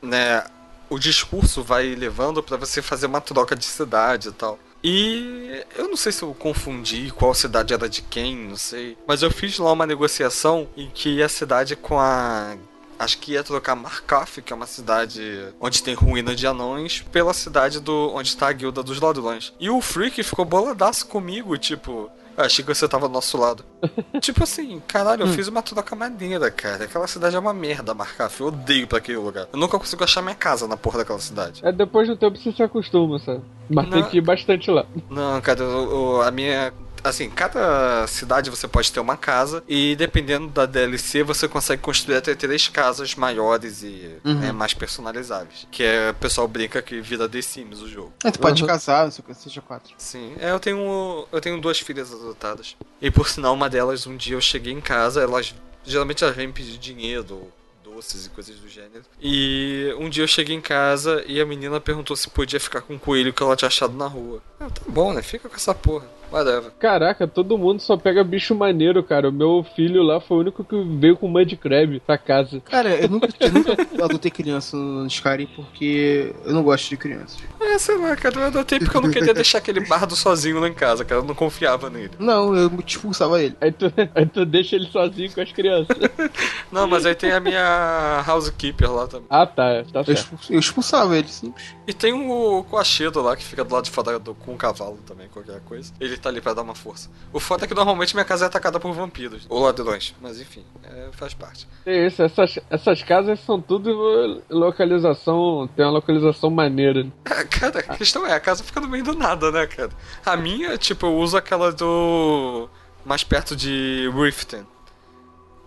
né, 0.00 0.44
o 0.88 0.98
discurso 0.98 1.62
vai 1.62 1.94
levando 1.94 2.42
pra 2.42 2.56
você 2.56 2.80
fazer 2.80 3.06
uma 3.06 3.20
troca 3.20 3.56
de 3.56 3.64
cidade 3.64 4.28
e 4.28 4.32
tal. 4.32 4.58
E 4.82 5.64
eu 5.76 5.88
não 5.88 5.96
sei 5.96 6.10
se 6.10 6.22
eu 6.22 6.34
confundi 6.34 7.12
qual 7.12 7.32
cidade 7.34 7.72
era 7.72 7.88
de 7.88 8.02
quem, 8.02 8.36
não 8.36 8.56
sei. 8.56 8.96
Mas 9.06 9.22
eu 9.22 9.30
fiz 9.30 9.58
lá 9.58 9.72
uma 9.72 9.86
negociação 9.86 10.68
em 10.76 10.90
que 10.90 11.22
a 11.22 11.28
cidade 11.28 11.76
com 11.76 11.98
a. 11.98 12.56
Acho 12.98 13.18
que 13.18 13.32
ia 13.32 13.42
trocar 13.42 13.74
Markaf, 13.74 14.42
que 14.42 14.52
é 14.52 14.56
uma 14.56 14.66
cidade 14.66 15.48
onde 15.60 15.82
tem 15.82 15.94
ruína 15.94 16.36
de 16.36 16.46
anões, 16.46 17.00
pela 17.10 17.32
cidade 17.32 17.80
do 17.80 18.12
onde 18.14 18.28
está 18.28 18.48
a 18.48 18.52
guilda 18.52 18.82
dos 18.82 19.00
ladrões. 19.00 19.52
E 19.58 19.68
o 19.70 19.80
Freak 19.80 20.22
ficou 20.22 20.44
boladaço 20.44 21.06
comigo, 21.06 21.56
tipo. 21.58 22.10
"Eu 22.36 22.44
Achei 22.44 22.64
que 22.64 22.74
você 22.74 22.88
tava 22.88 23.08
do 23.08 23.12
nosso 23.12 23.36
lado. 23.38 23.64
tipo 24.20 24.42
assim, 24.44 24.80
caralho, 24.86 25.22
eu 25.22 25.28
fiz 25.28 25.48
uma 25.48 25.62
troca 25.62 25.94
maneira, 25.94 26.50
cara. 26.50 26.84
Aquela 26.84 27.06
cidade 27.06 27.36
é 27.36 27.38
uma 27.38 27.52
merda, 27.54 27.92
Markaf. 27.94 28.40
Eu 28.40 28.48
odeio 28.48 28.86
pra 28.86 28.98
aquele 28.98 29.18
lugar. 29.18 29.46
Eu 29.52 29.58
nunca 29.58 29.78
consigo 29.78 30.02
achar 30.04 30.22
minha 30.22 30.34
casa 30.34 30.66
na 30.68 30.76
porra 30.76 30.98
daquela 30.98 31.18
cidade. 31.18 31.60
É 31.64 31.70
depois 31.72 32.08
do 32.08 32.16
tempo 32.16 32.36
você 32.38 32.52
se 32.52 32.62
acostuma, 32.62 33.18
sabe? 33.18 33.42
Mas 33.70 33.88
tem 33.88 34.00
Não. 34.02 34.08
que 34.10 34.18
ir 34.18 34.20
bastante 34.22 34.70
lá. 34.70 34.84
Não, 35.10 35.40
cara, 35.40 35.62
o- 35.64 36.16
o- 36.18 36.22
a 36.22 36.30
minha. 36.30 36.72
Assim, 37.04 37.28
cada 37.30 38.06
cidade 38.06 38.48
você 38.50 38.68
pode 38.68 38.92
ter 38.92 39.00
uma 39.00 39.16
casa 39.16 39.62
e 39.68 39.96
dependendo 39.96 40.46
da 40.48 40.66
DLC 40.66 41.22
você 41.22 41.48
consegue 41.48 41.82
construir 41.82 42.16
até 42.16 42.34
três 42.34 42.68
casas 42.68 43.14
maiores 43.14 43.82
e 43.82 44.12
Uhum. 44.24 44.34
né, 44.38 44.52
mais 44.52 44.72
personalizáveis. 44.74 45.66
Que 45.70 45.82
é, 45.82 46.10
o 46.10 46.14
pessoal 46.14 46.46
brinca 46.46 46.80
que 46.80 47.00
vira 47.00 47.28
The 47.28 47.42
Sims 47.42 47.80
o 47.80 47.88
jogo. 47.88 48.12
É, 48.24 48.30
tu 48.30 48.38
pode 48.38 48.62
Uhum. 48.62 48.68
casar, 48.68 49.04
não 49.04 49.10
sei 49.10 49.24
o 49.24 49.26
que, 49.26 49.34
seja 49.34 49.60
quatro. 49.60 49.92
Sim, 49.98 50.34
é, 50.38 50.50
eu 50.50 50.60
tenho 50.60 51.26
eu 51.32 51.40
tenho 51.40 51.60
duas 51.60 51.78
filhas 51.80 52.12
adotadas. 52.12 52.76
E 53.00 53.10
por 53.10 53.28
sinal, 53.28 53.54
uma 53.54 53.68
delas, 53.68 54.06
um 54.06 54.16
dia 54.16 54.36
eu 54.36 54.40
cheguei 54.40 54.72
em 54.72 54.80
casa, 54.80 55.20
elas 55.22 55.54
geralmente 55.84 56.22
elas 56.22 56.36
vêm 56.36 56.52
pedir 56.52 56.78
dinheiro, 56.78 57.50
doces 57.82 58.26
e 58.26 58.30
coisas 58.30 58.54
do 58.56 58.68
gênero. 58.68 59.02
E 59.20 59.92
um 59.98 60.08
dia 60.08 60.22
eu 60.22 60.28
cheguei 60.28 60.54
em 60.54 60.60
casa 60.60 61.24
e 61.26 61.40
a 61.40 61.44
menina 61.46 61.80
perguntou 61.80 62.14
se 62.16 62.30
podia 62.30 62.60
ficar 62.60 62.80
com 62.82 62.94
o 62.94 62.98
coelho 62.98 63.32
que 63.32 63.42
ela 63.42 63.56
tinha 63.56 63.66
achado 63.68 63.92
na 63.94 64.06
rua. 64.06 64.40
Eu, 64.60 64.70
tá 64.70 64.82
bom, 64.86 65.12
né? 65.12 65.20
Fica 65.22 65.48
com 65.48 65.56
essa 65.56 65.74
porra. 65.74 66.06
Whatever. 66.32 66.72
Caraca, 66.78 67.26
todo 67.28 67.58
mundo 67.58 67.80
só 67.80 67.96
pega 67.96 68.24
bicho 68.24 68.54
maneiro, 68.54 69.02
cara. 69.02 69.28
O 69.28 69.32
meu 69.32 69.64
filho 69.76 70.02
lá 70.02 70.20
foi 70.20 70.38
o 70.38 70.40
único 70.40 70.64
que 70.64 70.82
veio 70.98 71.16
com 71.16 71.28
Mud 71.28 71.56
Crab 71.56 72.00
pra 72.00 72.16
casa. 72.16 72.60
Cara, 72.60 72.90
eu 72.96 73.08
nunca, 73.08 73.28
eu 73.38 73.52
nunca 73.52 73.72
adotei 74.02 74.30
criança 74.30 74.76
no 74.76 75.06
Skyrim 75.06 75.46
porque 75.54 76.34
eu 76.44 76.52
não 76.54 76.62
gosto 76.62 76.88
de 76.88 76.96
crianças. 76.96 77.38
É, 77.60 77.78
sei 77.78 77.98
lá, 77.98 78.16
cara, 78.16 78.36
eu 78.36 78.44
adotei 78.46 78.78
porque 78.78 78.96
eu 78.96 79.02
não 79.02 79.10
queria 79.10 79.34
deixar 79.34 79.58
aquele 79.58 79.80
bardo 79.80 80.16
sozinho 80.16 80.58
lá 80.58 80.68
em 80.68 80.74
casa, 80.74 81.04
cara. 81.04 81.20
Eu 81.20 81.24
não 81.24 81.34
confiava 81.34 81.90
nele. 81.90 82.12
Não, 82.18 82.56
eu 82.56 82.70
expulsava 82.86 83.42
ele. 83.42 83.56
Aí 83.60 83.70
tu, 83.70 83.92
aí 84.14 84.26
tu 84.26 84.44
deixa 84.46 84.76
ele 84.76 84.86
sozinho 84.86 85.30
com 85.32 85.40
as 85.40 85.52
crianças. 85.52 85.96
Não, 86.72 86.86
mas 86.86 87.04
aí 87.04 87.14
tem 87.14 87.32
a 87.32 87.40
minha 87.40 88.24
housekeeper 88.26 88.90
lá 88.90 89.06
também. 89.06 89.26
ah, 89.28 89.46
tá. 89.46 89.84
Tá 89.92 90.02
Eu, 90.06 90.14
eu 90.50 90.58
expulsava 90.58 91.16
ele, 91.16 91.28
simples. 91.28 91.74
E 91.86 91.92
tem 91.92 92.12
o 92.12 92.64
Coachedo 92.64 93.20
lá 93.20 93.36
que 93.36 93.44
fica 93.44 93.64
do 93.64 93.74
lado 93.74 93.84
de 93.84 93.90
fora 93.90 94.18
do, 94.18 94.34
com 94.34 94.54
o 94.54 94.56
cavalo 94.56 94.98
também, 95.06 95.28
qualquer 95.28 95.60
coisa. 95.60 95.92
Ele 96.00 96.16
tá 96.22 96.28
ali 96.28 96.40
pra 96.40 96.54
dar 96.54 96.62
uma 96.62 96.74
força. 96.74 97.10
O 97.32 97.40
foda 97.40 97.64
é 97.64 97.68
que 97.68 97.74
normalmente 97.74 98.14
minha 98.14 98.24
casa 98.24 98.44
é 98.44 98.48
atacada 98.48 98.78
por 98.78 98.92
vampiros 98.92 99.46
ou 99.48 99.60
ladrões, 99.60 100.14
mas 100.20 100.40
enfim, 100.40 100.64
é, 100.84 101.08
faz 101.12 101.34
parte. 101.34 101.66
É 101.84 102.06
isso, 102.06 102.22
essas, 102.22 102.58
essas 102.70 103.02
casas 103.02 103.40
são 103.40 103.60
tudo 103.60 104.42
localização. 104.48 105.68
Tem 105.74 105.84
uma 105.84 105.92
localização 105.92 106.50
maneira. 106.50 107.06
É, 107.24 107.44
Cara, 107.62 107.80
a 107.80 107.96
questão 107.96 108.26
é, 108.26 108.32
a 108.32 108.40
casa 108.40 108.64
fica 108.64 108.80
no 108.80 108.88
meio 108.88 109.04
do 109.04 109.14
nada, 109.14 109.50
né, 109.50 109.66
cara? 109.66 109.90
A 110.24 110.36
minha, 110.36 110.76
tipo, 110.78 111.06
eu 111.06 111.16
uso 111.16 111.36
aquela 111.36 111.72
do. 111.72 112.68
mais 113.04 113.24
perto 113.24 113.54
de 113.56 114.10
Riften. 114.14 114.66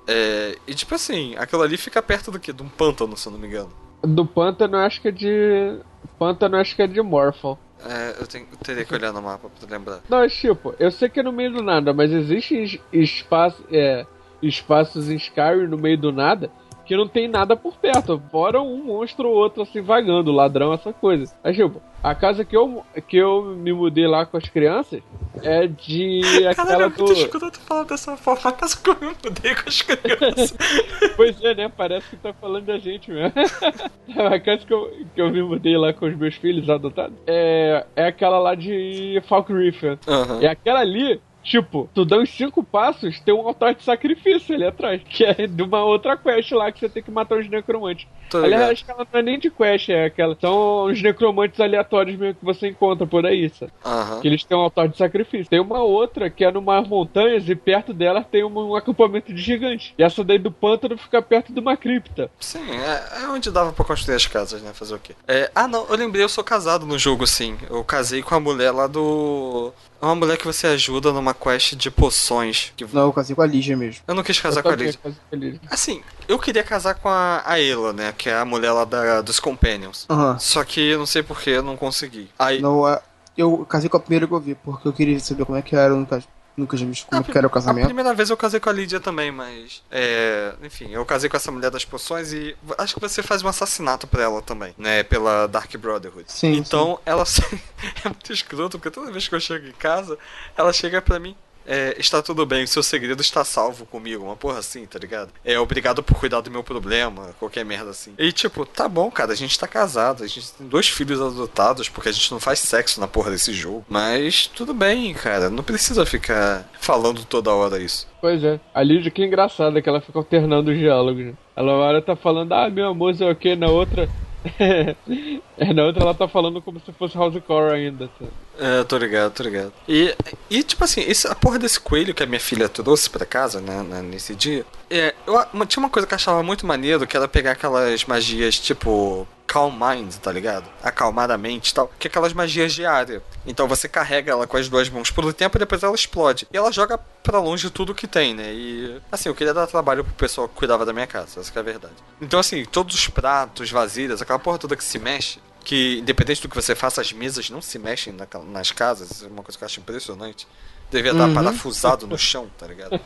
É, 0.08 0.58
e 0.68 0.74
tipo 0.74 0.94
assim, 0.94 1.36
aquilo 1.36 1.64
ali 1.64 1.78
fica 1.78 2.02
perto 2.02 2.32
do 2.32 2.40
que? 2.40 2.54
De 2.54 2.62
um 2.62 2.70
pântano, 2.70 3.18
se 3.18 3.28
eu 3.28 3.32
não 3.32 3.40
me 3.40 3.48
engano. 3.48 3.72
Do 4.04 4.26
pântano, 4.26 4.78
eu 4.78 4.82
acho 4.82 5.02
que 5.02 5.08
é 5.08 5.12
de. 5.12 5.80
Pântano, 6.20 6.56
eu 6.56 6.62
acho 6.62 6.76
que 6.76 6.82
é 6.82 6.88
de 6.88 7.02
Morphal. 7.02 7.60
É, 7.84 8.16
eu, 8.22 8.26
tenho, 8.28 8.46
teria 8.64 8.86
que 8.86 8.94
olhar 8.94 9.12
no 9.12 9.22
mapa 9.22 9.50
pra 9.50 9.78
lembrar. 9.78 10.00
Não, 10.10 10.22
é 10.24 10.28
tipo, 10.30 10.74
eu 10.80 10.90
sei 10.92 11.10
que 11.10 11.20
é 11.20 11.24
no 11.24 11.32
meio 11.32 11.52
do 11.52 11.62
nada, 11.64 11.94
mas 11.94 12.12
existem 12.12 12.64
es- 12.64 12.80
espaço, 12.92 13.64
é, 13.72 14.06
espaços 14.42 15.10
em 15.10 15.16
Skyrim 15.16 15.68
no 15.68 15.78
meio 15.78 15.98
do 15.98 16.12
nada 16.12 16.50
que 16.86 16.96
não 16.96 17.08
tem 17.08 17.28
nada 17.28 17.56
por 17.56 17.76
perto, 17.78 18.22
fora 18.32 18.62
um 18.62 18.84
monstro 18.84 19.30
ou 19.30 19.36
outro 19.36 19.64
assim 19.64 19.82
vagando, 19.82 20.32
ladrão, 20.32 20.74
essa 20.74 20.94
coisa. 20.94 21.34
Aí, 21.44 21.54
tipo, 21.54 21.82
a 22.06 22.14
casa 22.14 22.46
que 22.46 22.56
eu, 22.56 22.84
que 23.08 23.18
eu 23.18 23.44
me 23.44 23.74
mudei 23.74 24.06
lá 24.06 24.28
com 24.28 24.38
as 24.38 24.48
crianças 24.48 25.02
é 25.42 25.66
de 25.66 26.22
Caralho, 26.56 26.86
aquela 26.86 26.90
muito 26.90 27.06
do. 27.06 27.14
escroto 27.14 27.60
falar 27.62 27.84
dessa 27.84 28.16
forma. 28.16 28.50
A 28.50 28.52
casa 28.52 28.78
que 28.78 28.90
eu 28.90 28.98
me 29.02 29.08
mudei 29.08 29.56
com 29.56 29.68
as 29.68 29.82
crianças. 29.82 30.58
Pois 31.16 31.42
é, 31.44 31.56
né? 31.56 31.72
Parece 31.76 32.10
que 32.10 32.18
tá 32.18 32.34
falando 32.34 32.66
da 32.66 32.78
gente 32.78 33.10
mesmo. 33.10 33.32
a 34.20 34.40
casa 34.40 34.66
que 34.66 34.74
eu, 34.74 34.92
que 35.16 35.22
eu 35.22 35.32
me 35.32 35.42
mudei 35.42 35.78
lá 35.78 35.94
com 35.94 36.06
os 36.06 36.16
meus 36.16 36.36
filhos 36.36 36.70
adotados 36.70 37.18
é, 37.26 37.86
é 37.96 38.06
aquela 38.06 38.38
lá 38.38 38.54
de 38.54 39.22
Falk 39.28 39.52
Reef. 39.52 39.84
Aham. 40.08 40.42
E 40.42 40.48
aquela 40.48 40.82
ali, 40.82 41.22
tipo, 41.46 41.88
tu 41.94 42.04
dá 42.04 42.18
uns 42.18 42.30
cinco 42.32 42.64
passos, 42.64 43.20
tem 43.20 43.34
um 43.34 43.48
altar 43.48 43.76
de 43.76 43.84
sacrifício 43.84 44.56
ali 44.56 44.66
atrás. 44.66 45.02
Que 45.08 45.24
é 45.24 45.48
de 45.48 45.64
uma 45.64 45.84
outra 45.84 46.18
quest 46.18 46.52
lá 46.52 46.72
que 46.72 46.80
você 46.80 46.90
tem 46.90 47.04
que 47.04 47.12
matar 47.12 47.38
uns 47.38 47.48
necromantes. 47.48 48.08
Tô 48.30 48.38
Aliás, 48.40 48.54
ligado. 48.54 48.72
acho 48.72 48.86
que 48.86 48.92
ela 48.92 49.08
não 49.14 49.20
é 49.20 49.24
nem 49.24 49.40
de 49.40 49.52
quest, 49.52 49.90
é 49.90 50.06
aquela. 50.06 50.36
São 50.42 50.88
uns 50.88 51.02
necromantes 51.02 51.60
aleatórios 51.60 52.18
mesmo 52.18 52.36
que 52.36 52.44
você 52.44 52.68
encontra 52.68 53.06
por 53.06 53.26
aí, 53.26 53.50
sabe? 53.50 53.72
Aham. 53.86 54.20
Que 54.20 54.28
eles 54.28 54.44
têm 54.44 54.58
um 54.58 54.62
altar 54.62 54.90
de 54.90 54.98
sacrifício. 54.98 55.50
Tem 55.50 55.60
uma 55.60 55.84
outra 55.84 56.30
que 56.30 56.44
é 56.44 56.52
numa 56.52 56.82
montanhas 56.82 57.48
e 57.48 57.56
perto 57.56 57.94
dela 57.94 58.24
tem 58.24 58.44
um, 58.44 58.72
um 58.72 58.76
acampamento 58.76 59.34
de 59.34 59.42
gigantes. 59.42 59.94
E 59.98 60.04
essa 60.04 60.24
daí 60.24 60.40
do 60.40 60.52
pântano 60.52 60.98
fica 60.98 61.22
perto 61.22 61.54
de 61.54 61.60
uma 61.60 61.78
cripta. 61.78 62.30
Sim, 62.40 62.72
é, 62.72 63.24
é 63.24 63.28
onde 63.28 63.52
dava 63.52 63.72
pra 63.72 63.86
construir 63.86 64.16
as 64.16 64.26
casas, 64.26 64.62
né? 64.62 64.74
Fazer 64.74 64.96
o 64.96 65.00
quê? 65.00 65.14
É, 65.28 65.52
ah, 65.54 65.68
não, 65.68 65.86
eu 65.88 65.96
lembrei, 65.96 66.24
eu 66.24 66.30
sou 66.30 66.44
casado 66.44 66.86
no 66.86 66.98
jogo, 66.98 67.28
sim. 67.28 67.58
Eu 67.70 67.84
casei 67.84 68.22
com 68.22 68.34
a 68.36 68.40
mulher 68.40 68.72
lá 68.72 68.88
do. 68.88 69.72
É 70.06 70.08
uma 70.10 70.16
mulher 70.16 70.38
que 70.38 70.46
você 70.46 70.68
ajuda 70.68 71.12
numa 71.12 71.34
quest 71.34 71.74
de 71.76 71.90
poções. 71.90 72.72
Que... 72.78 72.86
Não, 72.94 73.04
eu 73.04 73.14
casei 73.14 73.36
com 73.36 73.42
a 73.42 73.46
Lígia 73.48 73.76
mesmo. 73.76 74.04
Eu 74.08 74.14
não 74.14 74.22
quis 74.22 74.40
casar 74.40 74.60
Eu 74.60 74.64
com 74.64 74.70
a 74.70 74.72
também 74.74 74.86
Liz. 74.88 74.96
quase 74.98 75.18
feliz. 75.32 75.60
Assim, 75.70 76.04
eu 76.28 76.38
queria 76.38 76.64
casar 76.64 76.94
com 76.94 77.10
a, 77.10 77.42
a 77.44 77.60
Ela, 77.60 77.92
né? 77.92 78.14
Que 78.16 78.30
é 78.30 78.36
a 78.38 78.46
mulher 78.46 78.72
lá 78.72 78.86
da, 78.86 79.22
dos 79.22 79.40
Companions. 79.40 80.06
Aham. 80.10 80.38
Só 80.38 80.64
que 80.64 80.80
eu 80.80 81.00
não 81.00 81.08
sei 81.08 81.24
porquê, 81.24 81.50
eu 81.52 81.64
não 81.64 81.76
consegui. 81.76 82.30
Aí. 82.38 82.62
Não, 82.62 82.86
a- 82.86 83.02
eu 83.36 83.66
casei 83.66 83.90
com 83.90 83.98
a 83.98 84.00
primeira 84.00 84.28
que 84.28 84.34
eu 84.34 84.40
vi, 84.40 84.54
porque 84.56 84.88
eu 84.88 84.94
queria 84.94 85.20
saber 85.20 85.44
como 85.44 85.58
é 85.58 85.62
que 85.62 85.76
era, 85.76 85.92
eu 85.94 85.98
nunca, 85.98 86.24
nunca 86.58 86.78
já 86.78 86.86
vi 86.86 87.02
como 87.10 87.22
a 87.22 87.24
que 87.24 87.38
era 87.38 87.48
o 87.48 87.50
A 87.50 87.54
casamento. 87.54 87.86
primeira 87.86 88.14
vez 88.14 88.30
eu 88.30 88.38
casei 88.38 88.60
com 88.60 88.70
a 88.70 88.74
Lídia 88.74 89.00
também, 89.00 89.32
mas. 89.32 89.84
É. 89.92 90.54
Enfim, 90.64 90.90
eu 90.92 91.06
casei 91.06 91.30
com 91.30 91.38
essa 91.38 91.52
mulher 91.52 91.70
das 91.72 91.86
poções 91.86 92.32
e. 92.34 92.56
Acho 92.78 92.94
que 92.96 93.00
você 93.02 93.22
faz 93.24 93.44
um 93.44 93.48
assassinato 93.48 94.08
pra 94.08 94.24
ela 94.24 94.42
também, 94.42 94.74
né? 94.78 95.04
Pela 95.04 95.48
Dark 95.48 95.76
Brotherhood. 95.78 96.32
Sim, 96.32 96.54
Então 96.54 97.00
ela. 97.06 97.24
é 98.04 98.10
muito 98.10 98.32
escroto, 98.34 98.78
porque 98.80 98.92
toda 98.92 99.12
vez 99.12 99.28
que 99.28 99.36
eu 99.36 99.40
chego 99.40 99.68
em 99.68 99.72
casa, 99.74 100.18
ela 100.58 100.72
chega 100.74 101.02
pra 101.02 101.20
mim. 101.20 101.36
É, 101.66 101.96
está 102.00 102.22
tudo 102.22 102.46
bem, 102.46 102.64
o 102.64 102.68
seu 102.68 102.84
segredo 102.84 103.22
está 103.22 103.44
salvo 103.44 103.86
comigo, 103.86 104.24
uma 104.24 104.36
porra 104.36 104.60
assim, 104.60 104.86
tá 104.86 105.00
ligado? 105.00 105.32
É, 105.44 105.60
obrigado 105.60 106.04
por 106.04 106.20
cuidar 106.20 106.42
do 106.42 106.52
meu 106.52 106.64
problema, 106.64 107.36
qualquer 107.40 107.66
merda 107.66 107.92
assim. 107.92 108.14
E 108.18 108.32
tipo, 108.32 108.66
tá 108.66 108.88
bom, 108.88 109.10
cara, 109.10 109.34
a 109.34 109.36
gente 109.36 109.58
tá 109.58 109.68
casado, 109.68 110.24
a 110.24 110.28
gente 110.28 110.52
tem 110.54 110.68
dois 110.68 110.88
filhos 110.88 111.22
adotados, 111.22 111.90
porque 111.90 112.10
a 112.10 112.12
gente 112.12 112.32
não 112.32 112.40
faz 112.40 112.60
sexo 112.60 113.00
na 113.00 113.08
porra 113.08 113.32
desse 113.32 113.54
jogo. 113.54 113.86
Mas 113.90 114.48
tudo 114.48 114.74
bem, 114.74 115.14
cara, 115.14 115.50
não 115.50 115.64
precisa 115.64 116.06
ficar 116.06 116.70
falando 116.80 117.26
toda 117.26 117.54
hora 117.54 117.80
isso. 117.80 118.08
Pois 118.22 118.44
é. 118.44 118.60
A 118.74 118.82
Lídia, 118.82 119.12
que 119.12 119.24
engraçada 119.24 119.82
que 119.82 119.90
ela 119.90 120.02
fica 120.02 120.18
alternando 120.18 120.72
os 120.72 120.78
diálogos. 120.78 121.34
Ela 121.56 121.74
uma 121.74 121.86
hora 121.86 122.02
tá 122.02 122.16
falando, 122.16 122.54
ah, 122.54 122.70
meu 122.70 122.88
amor, 122.88 123.16
sei 123.16 123.30
o 123.30 123.36
que, 123.36 123.56
na 123.56 123.68
outra. 123.68 124.10
é, 125.58 125.74
na 125.74 125.84
outra 125.86 126.04
ela 126.04 126.14
tá 126.14 126.28
falando 126.28 126.62
como 126.62 126.80
se 126.80 126.92
fosse 126.92 127.18
Housecore 127.18 127.74
ainda. 127.74 128.10
sabe? 128.20 128.32
É, 128.60 128.84
tô 128.84 128.98
ligado, 128.98 129.34
tô 129.34 129.44
ligado. 129.44 129.74
E, 129.88 130.16
e 130.50 130.64
tipo 130.64 130.84
assim, 130.84 131.02
esse, 131.02 131.28
a 131.28 131.36
porra 131.36 131.60
desse 131.60 131.80
coelho 131.80 132.14
que 132.14 132.24
a 132.24 132.26
minha 132.26 132.40
filha 132.40 132.70
trouxe 132.70 133.10
pra 133.10 133.26
casa, 133.26 133.60
né, 133.60 133.84
né, 133.84 134.02
nesse 134.02 134.36
dia, 134.36 134.66
é, 134.90 135.14
eu, 135.26 135.66
tinha 135.66 135.84
uma 135.84 135.90
coisa 135.90 136.08
que 136.08 136.14
eu 136.14 136.18
achava 136.18 136.42
muito 136.44 136.66
maneiro, 136.66 137.06
que 137.08 137.18
era 137.18 137.28
pegar 137.28 137.52
aquelas 137.52 138.06
magias 138.06 138.60
tipo 138.60 139.28
Calm 139.48 139.72
Mind, 139.74 140.14
tá 140.16 140.32
ligado? 140.32 140.70
Acalmar 140.84 141.30
a 141.32 141.38
mente 141.38 141.70
e 141.70 141.74
tal, 141.74 141.92
que 142.00 142.08
é 142.08 142.10
aquelas 142.10 142.34
magias 142.34 142.74
de 142.74 142.86
área. 142.86 143.22
Então 143.46 143.68
você 143.68 143.88
carrega 143.88 144.32
ela 144.32 144.46
com 144.48 144.58
as 144.58 144.68
duas 144.68 144.90
mãos 144.90 145.12
por 145.12 145.24
um 145.26 145.32
tempo 145.32 145.58
e 145.58 145.60
depois 145.60 145.82
ela 145.84 145.96
explode. 145.96 146.48
E 146.52 146.58
ela 146.58 146.72
joga 146.72 146.98
pra 146.98 147.40
longe 147.40 147.70
tudo 147.70 147.96
que 147.96 148.08
tem, 148.08 148.34
né? 148.34 148.52
E 148.54 149.00
assim, 149.12 149.30
eu 149.30 149.36
queria 149.36 149.54
dar 149.54 149.68
trabalho 149.68 150.04
pro 150.04 150.14
pessoal 150.14 150.48
que 150.50 150.56
cuidava 150.56 150.86
da 150.86 150.92
minha 150.94 151.08
casa, 151.08 151.40
essa 151.40 151.52
é 151.56 151.60
a 151.60 151.64
verdade. 151.64 151.94
Então 152.22 152.40
assim, 152.40 152.66
todos 152.66 152.96
os 152.96 153.08
pratos, 153.08 153.70
vasilhas, 153.72 154.22
aquela 154.22 154.40
porra 154.40 154.58
toda 154.58 154.76
que 154.76 154.84
se 154.84 155.00
mexe, 155.00 155.40
que 155.64 156.00
independente 156.00 156.42
do 156.42 156.50
que 156.50 156.56
você 156.56 156.76
faça, 156.76 157.02
as 157.02 157.12
mesas 157.14 157.50
não 157.50 157.62
se 157.62 157.80
mexem 157.80 158.14
naquela- 158.14 158.44
nas 158.46 158.72
casas, 158.72 159.24
é 159.24 159.28
uma 159.28 159.42
coisa 159.44 159.58
que 159.58 159.64
eu 159.64 159.66
acho 159.66 159.80
impressionante. 159.80 160.48
Devia 160.92 161.12
estar 161.12 161.28
Uhum. 161.28 161.34
parafusado 161.34 162.08
no 162.08 162.18
chão, 162.18 162.48
tá 162.58 162.68
ligado? 162.68 163.00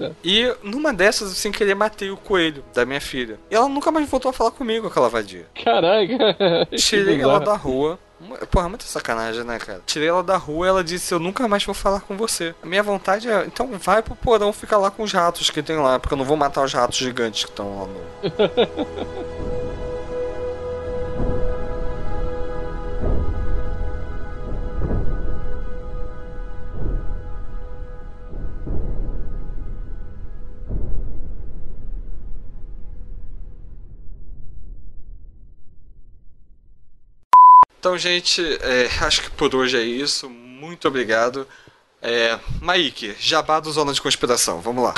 É. 0.00 0.12
E 0.24 0.54
numa 0.62 0.92
dessas, 0.92 1.36
sem 1.36 1.52
querer, 1.52 1.74
matei 1.74 2.10
o 2.10 2.16
coelho 2.16 2.64
da 2.74 2.84
minha 2.86 3.00
filha. 3.00 3.38
E 3.50 3.54
ela 3.54 3.68
nunca 3.68 3.90
mais 3.90 4.08
voltou 4.08 4.30
a 4.30 4.32
falar 4.32 4.50
comigo, 4.50 4.86
aquela 4.86 5.08
vadia. 5.08 5.46
Caraca. 5.62 6.66
Tirei 6.76 7.20
ela 7.20 7.38
da 7.40 7.54
rua. 7.54 7.98
Porra, 8.50 8.68
muita 8.68 8.84
sacanagem, 8.84 9.44
né, 9.44 9.58
cara? 9.58 9.80
Tirei 9.86 10.08
ela 10.08 10.22
da 10.24 10.36
rua 10.36 10.66
e 10.66 10.68
ela 10.68 10.82
disse: 10.84 11.14
Eu 11.14 11.20
nunca 11.20 11.46
mais 11.46 11.64
vou 11.64 11.74
falar 11.74 12.00
com 12.00 12.16
você. 12.16 12.52
A 12.62 12.66
minha 12.66 12.82
vontade 12.82 13.28
é. 13.28 13.44
Então 13.46 13.68
vai 13.78 14.02
pro 14.02 14.16
porão 14.16 14.52
ficar 14.52 14.78
lá 14.78 14.90
com 14.90 15.04
os 15.04 15.12
ratos 15.12 15.50
que 15.50 15.62
tem 15.62 15.76
lá, 15.76 15.98
porque 16.00 16.14
eu 16.14 16.18
não 16.18 16.24
vou 16.24 16.36
matar 16.36 16.64
os 16.64 16.72
ratos 16.72 16.98
gigantes 16.98 17.44
que 17.44 17.50
estão 17.50 17.80
lá 17.80 17.86
no. 17.86 19.37
Então, 37.88 37.96
gente, 37.96 38.42
é, 38.60 38.86
acho 39.00 39.22
que 39.22 39.30
por 39.30 39.54
hoje 39.54 39.78
é 39.78 39.82
isso. 39.82 40.28
Muito 40.28 40.86
obrigado. 40.86 41.46
É, 42.02 42.38
Maíque, 42.60 43.16
jabá 43.18 43.58
do 43.60 43.72
Zona 43.72 43.94
de 43.94 44.02
Conspiração, 44.02 44.60
vamos 44.60 44.84
lá. 44.84 44.92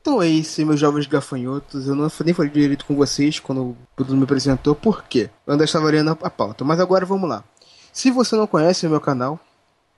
Então 0.00 0.20
é 0.20 0.26
isso, 0.26 0.66
meus 0.66 0.80
jovens 0.80 1.06
gafanhotos. 1.06 1.86
Eu 1.86 1.94
não 1.94 2.10
nem 2.24 2.34
falei 2.34 2.50
direito 2.50 2.84
com 2.84 2.96
vocês 2.96 3.38
quando 3.38 3.62
o 3.62 3.76
Bruno 3.96 4.16
me 4.16 4.24
apresentou, 4.24 4.74
por 4.74 5.04
quê? 5.04 5.30
Eu 5.46 5.52
ainda 5.52 5.62
estava 5.62 5.88
lendo 5.88 6.18
a 6.20 6.28
pauta. 6.28 6.64
Mas 6.64 6.80
agora 6.80 7.06
vamos 7.06 7.30
lá. 7.30 7.44
Se 7.92 8.10
você 8.10 8.34
não 8.34 8.48
conhece 8.48 8.88
o 8.88 8.90
meu 8.90 9.00
canal, 9.00 9.38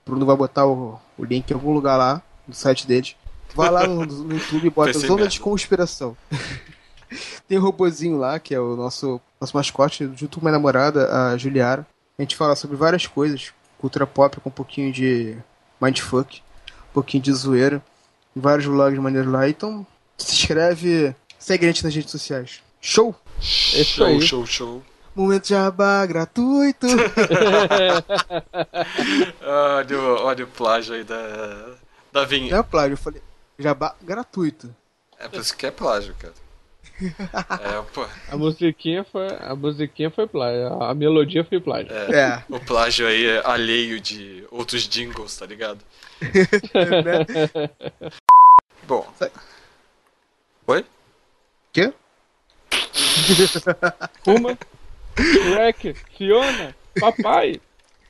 o 0.04 0.10
Bruno 0.10 0.26
vai 0.26 0.36
botar 0.36 0.66
o, 0.66 1.00
o 1.16 1.24
link 1.24 1.50
em 1.50 1.54
algum 1.54 1.72
lugar 1.72 1.96
lá, 1.96 2.20
no 2.46 2.52
site 2.52 2.86
deles. 2.86 3.16
Vai 3.54 3.70
lá 3.70 3.86
no, 3.86 4.04
no 4.04 4.34
YouTube 4.34 4.66
e 4.66 4.70
bota 4.70 4.92
Zona 4.92 5.14
merda. 5.14 5.28
de 5.28 5.40
Conspiração. 5.40 6.14
Tem 7.48 7.58
um 7.58 7.62
robozinho 7.62 8.18
lá, 8.18 8.38
que 8.38 8.54
é 8.54 8.60
o 8.60 8.76
nosso, 8.76 9.18
nosso 9.40 9.56
mascote, 9.56 10.10
junto 10.14 10.38
com 10.38 10.44
minha 10.44 10.52
namorada, 10.52 11.10
a 11.10 11.38
Juliara. 11.38 11.86
A 12.18 12.22
gente 12.22 12.36
fala 12.36 12.54
sobre 12.56 12.76
várias 12.76 13.06
coisas, 13.06 13.52
cultura 13.78 14.06
pop 14.06 14.40
com 14.40 14.48
um 14.48 14.52
pouquinho 14.52 14.92
de 14.92 15.36
mindfuck, 15.80 16.40
um 16.90 16.92
pouquinho 16.94 17.22
de 17.22 17.32
zoeira, 17.32 17.82
vários 18.34 18.66
vlogs 18.66 18.98
maneiros 19.00 19.30
lá. 19.32 19.48
Então, 19.48 19.86
se 20.16 20.32
inscreve, 20.34 21.14
segue 21.38 21.64
a 21.64 21.68
gente 21.68 21.82
nas 21.84 21.94
redes 21.94 22.10
sociais. 22.10 22.62
Show! 22.80 23.14
Isso 23.40 23.84
show, 23.84 24.20
show, 24.20 24.46
show. 24.46 24.82
Momento 25.14 25.48
jabá 25.48 26.04
gratuito! 26.06 26.86
Olha, 29.42 29.98
o- 29.98 30.24
olha 30.24 30.44
o 30.44 30.48
plágio 30.48 30.94
aí 30.94 31.04
da, 31.04 31.16
da 32.12 32.20
Não 32.22 32.26
vinheta. 32.28 32.56
é 32.56 32.62
plágio, 32.62 32.92
eu 32.94 32.98
falei 32.98 33.22
jabá 33.58 33.94
gratuito. 34.02 34.74
É 35.18 35.28
por 35.28 35.40
isso 35.40 35.56
que 35.56 35.66
é 35.66 35.70
plágio, 35.70 36.14
cara. 36.18 36.34
É, 37.00 37.82
pô, 37.92 38.06
A 38.30 38.36
musiquinha 38.36 39.04
foi. 39.04 39.26
A 39.40 39.54
musiquinha 39.54 40.10
foi 40.10 40.26
plágio. 40.26 40.82
A 40.82 40.94
melodia 40.94 41.44
foi 41.44 41.60
plágio. 41.60 41.92
É, 41.92 42.42
o 42.48 42.60
plágio 42.60 43.06
aí 43.06 43.26
é 43.26 43.42
alheio 43.44 44.00
de 44.00 44.44
outros 44.50 44.88
jingles, 44.88 45.36
tá 45.36 45.46
ligado? 45.46 45.80
né? 46.22 47.70
Bom. 48.86 49.06
Sai. 49.18 49.30
Oi? 50.66 50.84
Quê? 51.72 51.92
Uma, 54.26 54.56
Shrek, 55.18 55.94
Fiona, 56.16 56.74
Papai, 57.00 57.60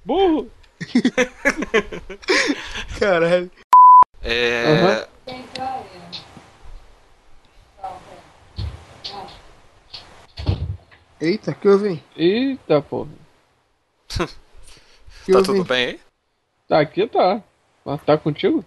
Burro. 0.05 0.51
Caralho. 2.99 3.51
É. 4.22 5.07
Eita, 11.25 11.55
que 11.55 11.68
houve? 11.68 11.89
hein? 11.89 12.05
Eita, 12.16 12.81
porra. 12.83 13.09
Que 15.25 15.33
Tá 15.33 15.39
houve? 15.39 15.45
tudo 15.45 15.64
bem 15.64 15.87
aí? 15.87 16.01
Tá 16.68 16.81
aqui, 16.81 17.07
tá. 17.07 17.43
Mas 17.85 18.03
tá 18.03 18.16
contigo? 18.18 18.64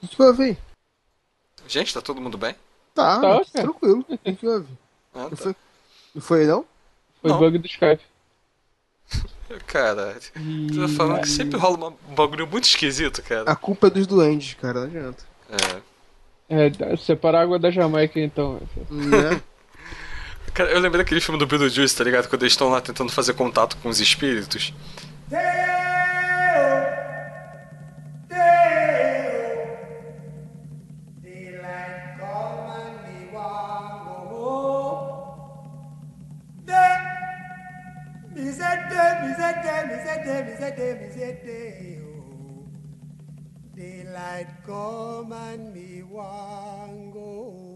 Que 0.00 0.22
houve? 0.22 0.44
hein? 0.50 0.58
Gente, 1.68 1.92
tá 1.94 2.00
todo 2.00 2.20
mundo 2.20 2.36
bem? 2.38 2.54
Tá, 2.94 3.16
Tá, 3.20 3.20
cara. 3.20 3.44
tranquilo. 3.44 4.04
O 4.10 4.18
que 4.36 4.46
houve? 4.46 4.68
Ah, 5.14 5.18
Não 5.22 5.30
tá. 5.30 5.36
foi, 5.36 5.56
não 6.14 6.22
foi 6.22 6.46
não? 6.46 6.64
Foi 7.22 7.30
Não. 7.30 7.38
bug 7.38 7.58
do 7.58 7.66
Skype. 7.66 8.02
Cara, 9.68 10.18
tu 10.32 10.80
tá 10.80 10.88
falando 10.96 11.20
que 11.20 11.28
sempre 11.28 11.56
rola 11.56 11.90
um 12.08 12.14
bagulho 12.14 12.46
muito 12.48 12.64
esquisito, 12.64 13.22
cara. 13.22 13.48
A 13.50 13.54
culpa 13.54 13.86
é 13.86 13.90
dos 13.90 14.06
duendes, 14.06 14.54
cara, 14.54 14.80
não 14.80 14.86
adianta. 14.88 15.24
É. 16.48 16.66
É, 16.66 16.96
separar 16.96 17.38
a 17.38 17.42
água 17.42 17.58
da 17.58 17.70
Jamaica 17.70 18.18
então. 18.20 18.60
Né? 18.90 19.40
Cara, 20.56 20.70
eu 20.70 20.80
lembrei 20.80 21.04
daquele 21.04 21.20
filme 21.20 21.38
do 21.38 21.46
Beetlejuice, 21.46 21.94
tá 21.94 22.02
ligado? 22.02 22.30
Quando 22.30 22.42
eles 22.42 22.54
estão 22.54 22.70
lá 22.70 22.80
tentando 22.80 23.12
fazer 23.12 23.34
contato 23.34 23.76
com 23.76 23.90
os 23.90 24.00
espíritos. 24.00 24.72
Say 25.28 25.36
day. 41.44 42.00
oh. 42.02 42.64
Daylight 43.74 44.48
come 44.64 45.32
and 45.32 45.74
me 45.74 46.02
want 46.02 47.12
go 47.12 47.20
home. 47.20 47.75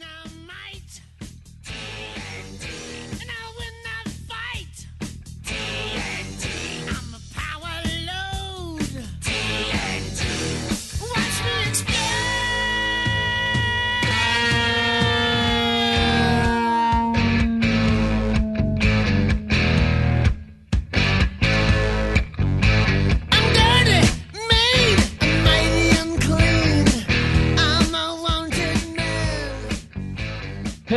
now. 0.00 0.39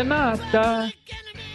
Renata, 0.04 0.92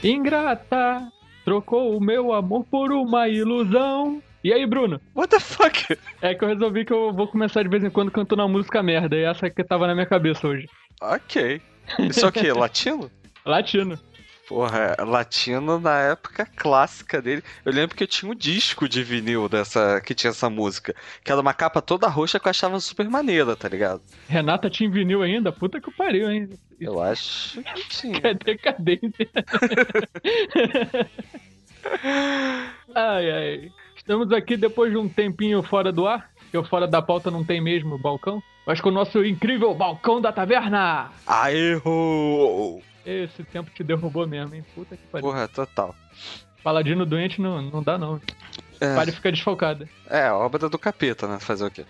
ingrata, 0.02 1.12
trocou 1.44 1.94
o 1.94 2.00
meu 2.00 2.32
amor 2.32 2.64
por 2.64 2.90
uma 2.92 3.28
ilusão. 3.28 4.22
E 4.42 4.54
aí, 4.54 4.64
Bruno? 4.64 4.98
What 5.14 5.28
the 5.28 5.38
fuck? 5.38 5.98
É 6.22 6.34
que 6.34 6.44
eu 6.44 6.48
resolvi 6.48 6.86
que 6.86 6.92
eu 6.94 7.12
vou 7.12 7.28
começar 7.28 7.62
de 7.62 7.68
vez 7.68 7.84
em 7.84 7.90
quando 7.90 8.10
cantando 8.10 8.40
uma 8.40 8.48
música 8.48 8.82
merda, 8.82 9.14
e 9.16 9.22
essa 9.22 9.50
que 9.50 9.62
tava 9.62 9.86
na 9.86 9.92
minha 9.92 10.06
cabeça 10.06 10.48
hoje. 10.48 10.66
Ok. 11.02 11.60
Isso 11.98 12.24
é 12.24 12.28
o 12.30 12.32
quê? 12.32 12.50
Latino? 12.56 13.10
Latino. 13.44 13.98
Porra, 14.48 14.96
latino 15.00 15.78
na 15.78 16.00
época 16.00 16.48
clássica 16.56 17.20
dele. 17.20 17.42
Eu 17.66 17.72
lembro 17.72 17.94
que 17.94 18.02
eu 18.02 18.08
tinha 18.08 18.32
um 18.32 18.34
disco 18.34 18.88
de 18.88 19.02
vinil 19.02 19.46
dessa 19.46 20.00
que 20.00 20.14
tinha 20.14 20.30
essa 20.30 20.48
música. 20.48 20.94
Que 21.22 21.30
era 21.30 21.40
uma 21.40 21.52
capa 21.52 21.82
toda 21.82 22.08
roxa 22.08 22.40
que 22.40 22.48
eu 22.48 22.50
achava 22.50 22.80
super 22.80 23.06
maneira, 23.10 23.54
tá 23.54 23.68
ligado? 23.68 24.00
Renata 24.26 24.70
tinha 24.70 24.88
vinil 24.90 25.22
ainda? 25.22 25.52
Puta 25.52 25.78
que 25.78 25.90
pariu, 25.90 26.30
hein? 26.30 26.48
Eu 26.80 26.98
acho 27.02 27.62
que 27.62 27.88
tinha. 27.90 28.18
É 28.24 28.32
decadente. 28.32 29.28
ai, 32.94 33.30
ai. 33.30 33.70
Estamos 33.96 34.32
aqui 34.32 34.56
depois 34.56 34.90
de 34.90 34.96
um 34.96 35.08
tempinho 35.10 35.62
fora 35.62 35.92
do 35.92 36.06
ar, 36.06 36.30
que 36.50 36.56
o 36.56 36.64
fora 36.64 36.88
da 36.88 37.02
pauta 37.02 37.30
não 37.30 37.44
tem 37.44 37.60
mesmo 37.60 37.98
balcão, 37.98 38.42
mas 38.66 38.80
com 38.80 38.88
o 38.88 38.92
nosso 38.92 39.22
incrível 39.22 39.74
balcão 39.74 40.22
da 40.22 40.32
taverna. 40.32 41.10
Aerro! 41.26 42.80
Esse 43.08 43.42
tempo 43.42 43.70
te 43.70 43.82
derrubou 43.82 44.26
mesmo, 44.26 44.54
hein? 44.54 44.62
Puta 44.74 44.94
que 44.94 45.06
pariu. 45.06 45.26
Porra, 45.26 45.48
total. 45.48 45.94
Paladino 46.62 47.06
doente 47.06 47.40
não, 47.40 47.62
não 47.62 47.82
dá, 47.82 47.96
não. 47.96 48.20
É. 48.80 48.94
Pare 48.94 49.12
fica 49.12 49.30
desfocada. 49.32 49.88
É, 50.08 50.30
obra 50.30 50.68
do 50.68 50.78
capeta, 50.78 51.26
né? 51.26 51.38
Fazer 51.40 51.64
o 51.66 51.70
quê? 51.70 51.84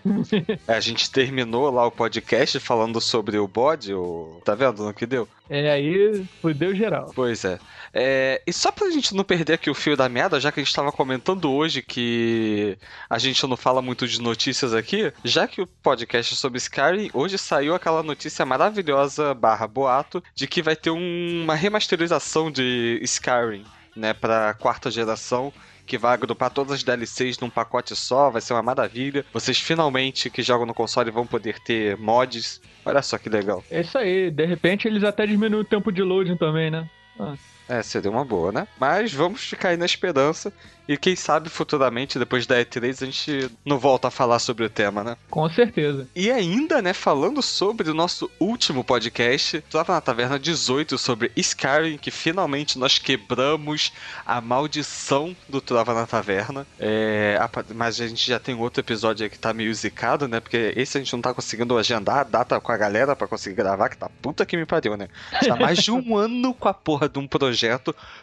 É, 0.67 0.75
a 0.75 0.81
gente 0.81 1.11
terminou 1.11 1.71
lá 1.71 1.87
o 1.87 1.91
podcast 1.91 2.59
falando 2.61 3.01
sobre 3.01 3.39
o 3.39 3.47
bode, 3.47 3.93
o... 3.95 4.41
tá 4.45 4.55
vendo 4.55 4.83
no 4.85 4.95
que 4.95 5.07
deu? 5.07 5.29
É, 5.51 5.71
aí 5.71 6.25
fudeu 6.43 6.75
geral. 6.75 7.11
Pois 7.15 7.45
é. 7.45 7.59
é. 7.95 8.43
E 8.47 8.53
só 8.53 8.71
pra 8.73 8.91
gente 8.91 9.15
não 9.15 9.25
perder 9.25 9.55
aqui 9.55 9.71
o 9.71 9.75
fio 9.75 9.97
da 9.97 10.09
meada, 10.09 10.41
já 10.41 10.51
que 10.53 10.61
a 10.61 10.63
gente 10.63 10.75
tava 10.75 10.91
comentando 10.93 11.51
hoje 11.51 11.81
que 11.83 12.77
a 13.09 13.19
gente 13.19 13.47
não 13.47 13.57
fala 13.57 13.81
muito 13.81 14.07
de 14.07 14.21
notícias 14.21 14.75
aqui, 14.75 15.13
já 15.25 15.47
que 15.47 15.63
o 15.63 15.67
podcast 15.67 16.35
é 16.35 16.37
sobre 16.37 16.59
Skyrim, 16.59 17.11
hoje 17.15 17.39
saiu 17.39 17.75
aquela 17.75 18.03
notícia 18.03 18.45
maravilhosa 18.45 19.33
barra 19.35 19.67
boato 19.67 20.23
de 20.35 20.47
que 20.47 20.61
vai 20.63 20.77
ter 20.77 20.91
um- 20.91 21.45
uma 21.45 21.55
remasterização 21.55 22.51
de 22.51 22.99
Skyrim, 23.03 23.65
né, 23.97 24.13
pra 24.13 24.55
quarta 24.55 24.91
geração 24.91 25.53
que 25.89 25.99
vai 25.99 26.13
agrupar 26.13 26.51
todas 26.51 26.75
as 26.75 26.83
DLCs 26.85 27.39
num 27.41 27.49
pacote 27.49 27.97
só, 27.97 28.31
vai 28.31 28.43
ser 28.43 28.53
uma 28.53 28.63
maravilha. 28.63 29.25
Vocês 29.33 29.59
finalmente 29.59 30.29
que 30.29 30.43
jogam 30.43 30.67
no 30.67 30.75
console 30.75 31.11
vão 31.11 31.27
poder 31.27 31.59
ter 31.61 31.97
mods. 31.97 32.61
Olha 32.85 33.01
só 33.01 33.17
que 33.17 33.29
legal. 33.31 33.65
É 33.71 33.81
isso 33.81 33.97
aí. 33.97 34.31
De 34.31 34.45
repente 34.45 34.87
eles 34.87 35.03
até 35.03 35.27
diminuem 35.27 35.63
o 35.63 35.65
tempo 35.65 35.91
de 35.91 36.03
loading 36.03 36.37
também, 36.37 36.71
né? 36.71 36.89
Ah, 37.19 37.35
É, 37.69 37.83
seria 37.83 38.11
uma 38.11 38.25
boa, 38.25 38.51
né? 38.51 38.67
Mas 38.81 39.13
vamos 39.13 39.43
ficar 39.43 39.69
aí 39.69 39.77
na 39.77 39.85
esperança. 39.85 40.53
E 40.89 40.97
quem 40.97 41.15
sabe 41.15 41.51
futuramente, 41.51 42.19
depois 42.19 42.47
da 42.47 42.57
E3, 42.57 43.03
a 43.03 43.05
gente 43.05 43.51
não 43.63 43.79
volta 43.79 44.09
a 44.09 44.11
falar 44.11 44.39
sobre 44.39 44.65
o 44.65 44.71
tema, 44.71 45.05
né? 45.05 45.19
com 45.29 45.47
certeza. 45.51 46.09
E 46.17 46.31
ainda, 46.31 46.81
né, 46.81 46.95
falando 46.95 47.43
sobre 47.43 47.91
o 47.91 47.95
nosso 47.95 48.31
último 48.41 48.83
podcast, 48.83 49.61
Trava 49.71 49.93
na 49.93 50.01
Taverna 50.01 50.39
18, 50.39 50.97
sobre 50.97 51.31
Skyrim, 51.37 51.99
que 51.99 52.11
finalmente 52.11 52.79
nós 52.79 52.99
quebramos 52.99 53.93
a 54.25 54.41
maldição 54.41 55.37
do 55.47 55.61
Trava 55.61 55.93
na 55.93 56.07
Taverna. 56.07 56.67
É, 56.81 57.39
mas 57.75 58.01
a 58.01 58.09
gente 58.09 58.27
já 58.27 58.39
tem 58.39 58.55
outro 58.55 58.81
episódio 58.81 59.25
aí 59.25 59.31
que 59.31 59.39
tá 59.39 59.53
meio 59.53 59.75
zicado, 59.75 60.27
né? 60.27 60.41
Porque 60.41 60.73
esse 60.75 60.97
a 60.97 61.01
gente 61.03 61.13
não 61.13 61.21
tá 61.21 61.35
conseguindo 61.35 61.77
agendar 61.77 62.21
a 62.21 62.25
data 62.25 62.59
com 62.59 62.73
a 62.73 62.77
galera 62.79 63.15
pra 63.15 63.29
conseguir 63.29 63.57
gravar, 63.57 63.91
que 63.91 63.99
tá 63.99 64.09
puta 64.23 64.47
que 64.47 64.57
me 64.57 64.65
pariu, 64.65 64.97
né? 64.97 65.09
Já 65.43 65.55
mais 65.55 65.81
de 65.81 65.93
um 65.93 66.17
ano 66.17 66.55
com 66.55 66.69
a 66.69 66.73
porra 66.73 67.11
de 67.11 67.19
um 67.19 67.27
projeto 67.27 67.58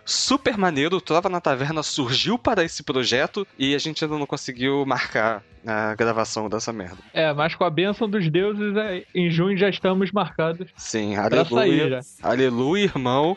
super 0.04 0.58
maneiro. 0.58 0.98
O 0.98 1.02
Trava 1.02 1.30
na 1.30 1.42
Taverna 1.42 1.84
surgiu 1.84 2.38
para 2.38 2.64
esse 2.64 2.84
projeto 2.84 3.46
e 3.58 3.74
a 3.76 3.78
gente 3.78 4.04
ainda 4.04 4.18
não 4.18 4.26
conseguiu 4.26 4.86
marcar 4.86 5.44
a 5.68 5.96
gravação 5.96 6.48
dessa 6.48 6.72
merda. 6.72 6.98
É, 7.12 7.34
mas 7.34 7.56
com 7.56 7.64
a 7.64 7.70
bênção 7.72 8.08
dos 8.08 8.30
deuses, 8.30 8.76
é, 8.78 9.04
em 9.16 9.32
junho 9.32 9.58
já 9.58 9.68
estamos 9.68 10.12
marcados 10.12 10.68
Sim, 10.78 11.16
aleluia. 11.16 12.02
Aleluia, 12.22 12.84
irmão. 12.84 13.36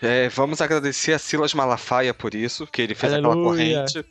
É, 0.00 0.28
vamos 0.28 0.60
agradecer 0.60 1.14
a 1.14 1.18
Silas 1.18 1.54
Malafaia 1.54 2.12
por 2.12 2.34
isso, 2.34 2.66
que 2.66 2.82
ele 2.82 2.94
fez 2.94 3.14
aquela 3.14 3.32
Aleluia. 3.32 3.84
corrente. 3.84 4.04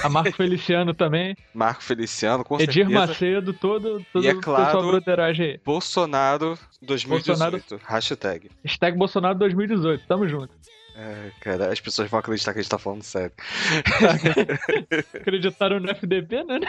A 0.00 0.08
Marco 0.08 0.32
Feliciano 0.36 0.94
também. 0.94 1.34
Marco 1.52 1.82
Feliciano, 1.82 2.44
com 2.44 2.54
Edir 2.60 2.86
certeza. 2.86 3.00
Macedo, 3.06 3.52
todo, 3.52 4.04
todo 4.12 4.24
E 4.24 4.28
é 4.28 4.34
claro- 4.34 4.86
broderagem 4.86 5.46
aí. 5.52 5.60
Bolsonaro 5.64 6.56
2018. 6.80 7.80
Hashtag. 7.84 8.48
Hashtag 8.64 8.96
Bolsonaro 8.96 9.36
2018. 9.38 10.06
Tamo 10.06 10.28
junto. 10.28 10.50
É, 11.00 11.30
cara, 11.40 11.72
as 11.72 11.80
pessoas 11.80 12.10
vão 12.10 12.18
acreditar 12.18 12.52
que 12.52 12.58
a 12.58 12.62
gente 12.62 12.70
tá 12.70 12.76
falando 12.78 13.04
sério. 13.04 13.32
Acreditaram 15.14 15.78
no 15.78 15.88
FDP, 15.90 16.42
né? 16.42 16.58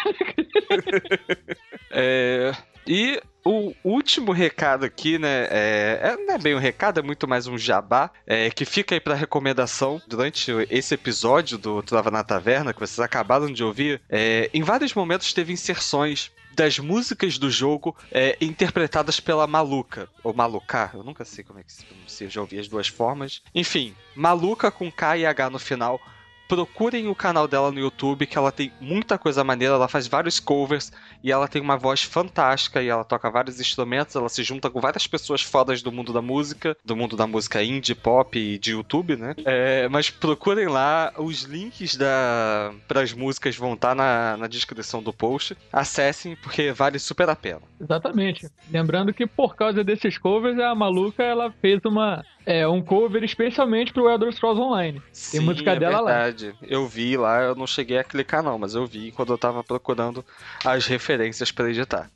É, 1.92 2.52
e 2.86 3.20
o 3.44 3.74
último 3.84 4.32
recado 4.32 4.86
aqui, 4.86 5.18
né? 5.18 5.48
É, 5.50 6.00
é- 6.04 6.18
não 6.18 6.36
é 6.36 6.38
bem 6.38 6.54
um 6.54 6.60
recado, 6.60 7.00
é 7.00 7.04
muito 7.04 7.28
mais 7.28 7.48
um 7.48 7.58
jabá, 7.58 8.12
é, 8.28 8.52
que 8.52 8.64
fica 8.64 8.94
aí 8.94 9.00
pra 9.00 9.16
recomendação 9.16 10.00
durante 10.08 10.52
esse 10.70 10.94
episódio 10.94 11.58
do 11.58 11.82
Trava 11.82 12.12
na 12.12 12.24
Taverna, 12.24 12.72
que 12.74 12.80
vocês 12.80 13.00
acabaram 13.00 13.52
de 13.52 13.64
ouvir. 13.64 14.00
é, 14.08 14.52
em 14.54 14.62
vários 14.62 14.94
momentos 14.94 15.34
teve 15.34 15.52
inserções 15.52 16.32
das 16.60 16.78
músicas 16.78 17.38
do 17.38 17.50
jogo 17.50 17.96
é, 18.12 18.38
interpretadas 18.42 19.18
pela 19.18 19.48
Maluca, 19.48 20.10
ou 20.22 20.34
Maluca, 20.34 20.92
eu 20.94 21.02
nunca 21.02 21.24
sei 21.24 21.42
como 21.42 21.58
é 21.58 21.64
que 21.64 21.72
se 21.72 21.86
pronuncia, 21.86 22.30
já 22.30 22.42
ouvi 22.42 22.60
as 22.60 22.68
duas 22.68 22.90
formas. 22.90 23.42
Enfim, 23.56 23.96
Maluca 24.14 24.70
com 24.70 24.92
K 24.92 25.20
e 25.20 25.26
H 25.26 25.50
no 25.50 25.58
final 25.58 26.02
procurem 26.50 27.08
o 27.08 27.14
canal 27.14 27.48
dela 27.48 27.72
no 27.72 27.80
YouTube, 27.80 28.26
que 28.26 28.36
ela 28.36 28.52
tem 28.52 28.74
muita 28.82 29.20
coisa 29.20 29.44
maneira, 29.44 29.76
ela 29.76 29.88
faz 29.88 30.08
vários 30.08 30.40
covers 30.40 30.92
e 31.24 31.32
ela 31.32 31.48
tem 31.48 31.62
uma 31.62 31.78
voz 31.78 32.02
fantástica 32.02 32.82
e 32.82 32.90
ela 32.90 33.04
toca 33.04 33.30
vários 33.30 33.60
instrumentos, 33.60 34.16
ela 34.16 34.28
se 34.28 34.42
junta 34.42 34.68
com 34.68 34.82
várias 34.82 35.06
pessoas 35.06 35.44
fodas 35.44 35.84
do 35.84 35.92
mundo 35.92 36.12
da 36.12 36.24
música, 36.24 36.76
do 36.84 36.96
mundo 36.96 37.16
da 37.16 37.28
música 37.28 37.64
indie, 37.64 37.94
pop 37.94 38.38
e 38.38 38.58
de 38.58 38.72
YouTube, 38.72 39.16
né? 39.16 39.36
É, 39.46 39.88
mas 39.90 40.10
procurem 40.10 40.68
lá, 40.68 41.14
os 41.18 41.44
links 41.44 41.96
da 41.96 42.74
pras 42.88 43.14
músicas 43.14 43.56
vão 43.56 43.76
estar 43.76 43.94
na, 43.94 44.36
na 44.36 44.48
descrição 44.48 45.04
do 45.04 45.14
post. 45.14 45.56
Acessem, 45.72 46.36
porque 46.36 46.72
vale 46.72 46.98
super 46.98 47.30
a 47.30 47.36
pena. 47.36 47.62
Exatamente. 47.80 48.50
Lembrando 48.72 49.14
que 49.14 49.28
por 49.28 49.56
causa 49.56 49.84
desses 49.84 50.18
covers, 50.18 50.58
a 50.58 50.74
maluca 50.74 51.22
ela 51.22 51.52
fez 51.62 51.80
uma 51.86 52.26
é, 52.46 52.68
um 52.68 52.82
cover 52.82 53.24
especialmente 53.24 53.94
pro 53.94 54.10
Elder 54.10 54.32
Scrolls 54.32 54.62
Online. 54.62 55.00
Tem 55.00 55.10
Sim, 55.12 55.40
música 55.42 55.72
é 55.72 55.80
dela 55.80 56.00
lá. 56.00 56.14
verdade. 56.14 56.56
Eu 56.62 56.88
vi 56.88 57.16
lá, 57.18 57.42
eu 57.42 57.56
não 57.56 57.68
cheguei 57.68 57.98
a 57.98 58.04
clicar 58.04 58.42
não, 58.42 58.58
mas 58.58 58.76
eu 58.76 58.86
vi 58.86 59.12
quando 59.12 59.34
eu 59.34 59.38
tava 59.38 59.64
procurando 59.64 60.24
as 60.66 60.88
referências 60.88 61.52
pra 61.52 61.70
editar. 61.70 62.10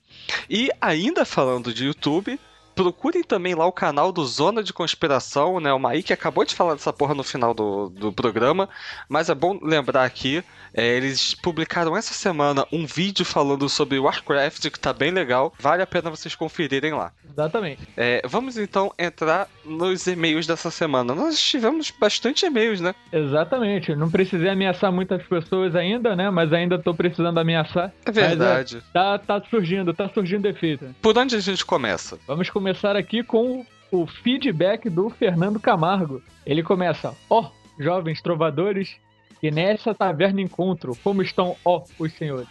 E 0.49 0.69
ainda 0.81 1.25
falando 1.25 1.73
de 1.73 1.85
YouTube, 1.85 2.39
procurem 2.73 3.23
também 3.23 3.55
lá 3.55 3.65
o 3.65 3.71
canal 3.71 4.11
do 4.11 4.25
Zona 4.25 4.63
de 4.63 4.73
Conspiração, 4.73 5.59
né? 5.59 5.71
O 5.73 5.79
Maí 5.79 6.03
que 6.03 6.13
acabou 6.13 6.43
de 6.43 6.55
falar 6.55 6.73
dessa 6.73 6.91
porra 6.91 7.13
no 7.13 7.23
final 7.23 7.53
do, 7.53 7.89
do 7.89 8.11
programa, 8.11 8.67
mas 9.07 9.29
é 9.29 9.35
bom 9.35 9.59
lembrar 9.61 10.03
aqui, 10.03 10.43
é, 10.73 10.97
eles 10.97 11.35
publicaram 11.35 11.95
essa 11.95 12.13
semana 12.13 12.65
um 12.71 12.85
vídeo 12.85 13.23
falando 13.23 13.69
sobre 13.69 13.99
Warcraft 13.99 14.69
que 14.69 14.79
tá 14.79 14.91
bem 14.91 15.11
legal, 15.11 15.53
vale 15.59 15.83
a 15.83 15.87
pena 15.87 16.09
vocês 16.09 16.35
conferirem 16.35 16.93
lá. 16.93 17.11
Exatamente. 17.29 17.81
É, 17.95 18.21
vamos 18.25 18.57
então 18.57 18.91
entrar 18.97 19.47
nos 19.63 20.07
e-mails 20.07 20.45
dessa 20.45 20.69
semana. 20.69 21.15
Nós 21.15 21.39
tivemos 21.39 21.91
bastante 21.91 22.45
e-mails, 22.45 22.81
né? 22.81 22.93
Exatamente. 23.11 23.95
Não 23.95 24.09
precisei 24.09 24.49
ameaçar 24.49 24.91
muitas 24.91 25.23
pessoas 25.23 25.75
ainda, 25.75 26.15
né? 26.15 26.29
Mas 26.29 26.51
ainda 26.53 26.77
tô 26.77 26.93
precisando 26.93 27.39
ameaçar. 27.39 27.91
É 28.05 28.11
verdade. 28.11 28.75
Mas, 28.75 28.85
é, 28.85 28.93
tá, 28.93 29.17
tá 29.19 29.41
surgindo, 29.49 29.93
tá 29.93 30.09
surgindo 30.09 30.47
efeito. 30.47 30.93
Por 31.01 31.17
onde 31.17 31.35
a 31.35 31.39
gente 31.39 31.65
começa? 31.65 32.19
Vamos 32.27 32.49
começar 32.49 32.62
aqui 32.97 33.23
com 33.23 33.65
o 33.91 34.07
feedback 34.07 34.89
do 34.89 35.09
Fernando 35.09 35.59
Camargo. 35.59 36.21
Ele 36.45 36.63
começa: 36.63 37.15
Ó, 37.29 37.49
jovens 37.79 38.21
trovadores, 38.21 38.97
e 39.41 39.51
nessa 39.51 39.93
taverna 39.93 40.41
encontro, 40.41 40.97
como 41.03 41.21
estão, 41.21 41.55
ó, 41.63 41.83
os 41.99 42.13
senhores? 42.13 42.47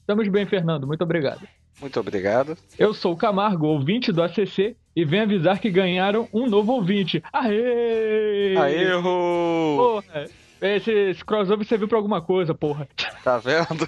Estamos 0.00 0.28
bem, 0.28 0.46
Fernando, 0.46 0.86
muito 0.86 1.02
obrigado. 1.02 1.46
Muito 1.80 2.00
obrigado. 2.00 2.56
Eu 2.78 2.94
sou 2.94 3.12
o 3.12 3.16
Camargo, 3.16 3.66
ouvinte 3.66 4.10
do 4.10 4.22
ACC, 4.22 4.76
e 4.94 5.04
venho 5.04 5.24
avisar 5.24 5.58
que 5.58 5.70
ganharam 5.70 6.26
um 6.32 6.46
novo 6.46 6.72
ouvinte. 6.72 7.22
Aê! 7.32 8.56
Aê! 8.56 9.02
Porra, 9.02 10.26
esse, 10.60 10.90
esse 10.90 11.24
crossover 11.24 11.66
serviu 11.66 11.88
pra 11.88 11.98
alguma 11.98 12.20
coisa, 12.22 12.54
porra. 12.54 12.88
Tá 13.22 13.38
vendo? 13.38 13.86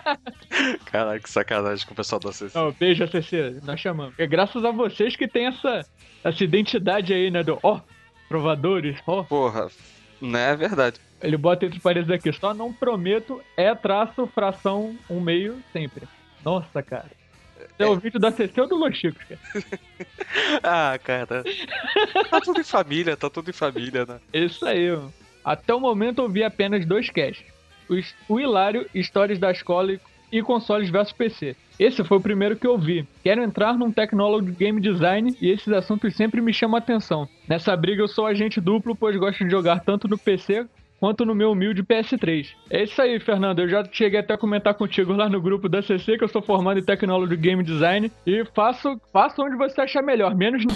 Caraca, 0.86 1.20
que 1.20 1.30
sacanagem 1.30 1.86
com 1.86 1.92
o 1.92 1.96
pessoal 1.96 2.20
da 2.20 2.32
CC. 2.32 2.56
Não, 2.56 2.72
beijo, 2.72 3.04
ACC, 3.04 3.60
nós 3.64 3.80
chamamos. 3.80 4.14
É 4.18 4.26
graças 4.26 4.64
a 4.64 4.70
vocês 4.70 5.16
que 5.16 5.26
tem 5.26 5.46
essa, 5.46 5.84
essa 6.22 6.44
identidade 6.44 7.12
aí, 7.12 7.30
né, 7.30 7.42
do 7.42 7.58
ó, 7.62 7.80
provadores, 8.28 8.98
ó. 9.06 9.24
Porra, 9.24 9.68
né? 10.20 10.52
É 10.52 10.56
verdade. 10.56 11.00
Ele 11.22 11.36
bota 11.36 11.66
entre 11.66 11.80
parênteses 11.80 12.14
aqui, 12.14 12.32
só 12.32 12.54
não 12.54 12.72
prometo 12.72 13.42
é 13.56 13.74
traço, 13.74 14.26
fração, 14.28 14.96
um 15.08 15.20
meio, 15.20 15.62
sempre. 15.72 16.08
Nossa, 16.44 16.82
cara. 16.82 17.10
Você 17.76 17.82
é 17.82 17.86
ouvinte 17.86 18.18
do 18.18 18.26
ACC 18.26 18.60
ou 18.60 18.68
do 18.68 18.76
Los 18.76 18.96
Chicos, 18.96 19.22
cara? 19.24 19.40
Ah, 20.62 20.98
cara. 21.02 21.44
Tá 22.30 22.40
tudo 22.40 22.60
em 22.60 22.64
família, 22.64 23.16
tá 23.16 23.28
tudo 23.28 23.50
em 23.50 23.52
família, 23.52 24.06
né? 24.06 24.20
Isso 24.32 24.64
aí, 24.64 24.90
mano. 24.90 25.12
Até 25.44 25.74
o 25.74 25.80
momento 25.80 26.20
eu 26.22 26.28
vi 26.28 26.42
apenas 26.44 26.84
dois 26.86 27.08
casts. 27.10 27.44
O 28.28 28.38
Hilário, 28.38 28.86
Histórias 28.94 29.38
da 29.38 29.50
Escola 29.50 29.92
e- 29.94 30.00
e 30.32 30.42
Consoles 30.42 30.88
vs 30.90 31.12
PC. 31.12 31.56
Esse 31.78 32.04
foi 32.04 32.18
o 32.18 32.20
primeiro 32.20 32.54
que 32.56 32.66
eu 32.66 32.78
vi. 32.78 33.04
Quero 33.24 33.42
entrar 33.42 33.76
num 33.76 33.90
tecnólogo 33.90 34.46
de 34.46 34.52
game 34.52 34.80
design 34.80 35.34
e 35.40 35.50
esses 35.50 35.72
assuntos 35.72 36.14
sempre 36.14 36.40
me 36.40 36.52
chamam 36.52 36.76
a 36.76 36.78
atenção. 36.78 37.26
Nessa 37.48 37.74
briga 37.76 38.02
eu 38.02 38.06
sou 38.08 38.26
agente 38.26 38.60
duplo, 38.60 38.94
pois 38.94 39.16
gosto 39.16 39.42
de 39.44 39.50
jogar 39.50 39.80
tanto 39.80 40.06
no 40.06 40.16
PC 40.18 40.66
quanto 41.00 41.24
no 41.24 41.34
meu 41.34 41.52
humilde 41.52 41.82
PS3. 41.82 42.48
É 42.68 42.82
isso 42.84 43.00
aí, 43.00 43.18
Fernando. 43.18 43.60
Eu 43.60 43.68
já 43.70 43.82
cheguei 43.90 44.20
até 44.20 44.34
a 44.34 44.38
comentar 44.38 44.74
contigo 44.74 45.14
lá 45.14 45.28
no 45.30 45.40
grupo 45.40 45.66
da 45.68 45.80
CC 45.82 46.18
que 46.18 46.22
eu 46.22 46.28
sou 46.28 46.42
formado 46.42 46.78
em 46.78 46.84
tecnólogo 46.84 47.34
de 47.34 47.40
game 47.40 47.64
design 47.64 48.12
e 48.26 48.44
faço, 48.54 49.00
faço 49.10 49.42
onde 49.42 49.56
você 49.56 49.80
achar 49.80 50.02
melhor, 50.02 50.34
menos 50.36 50.62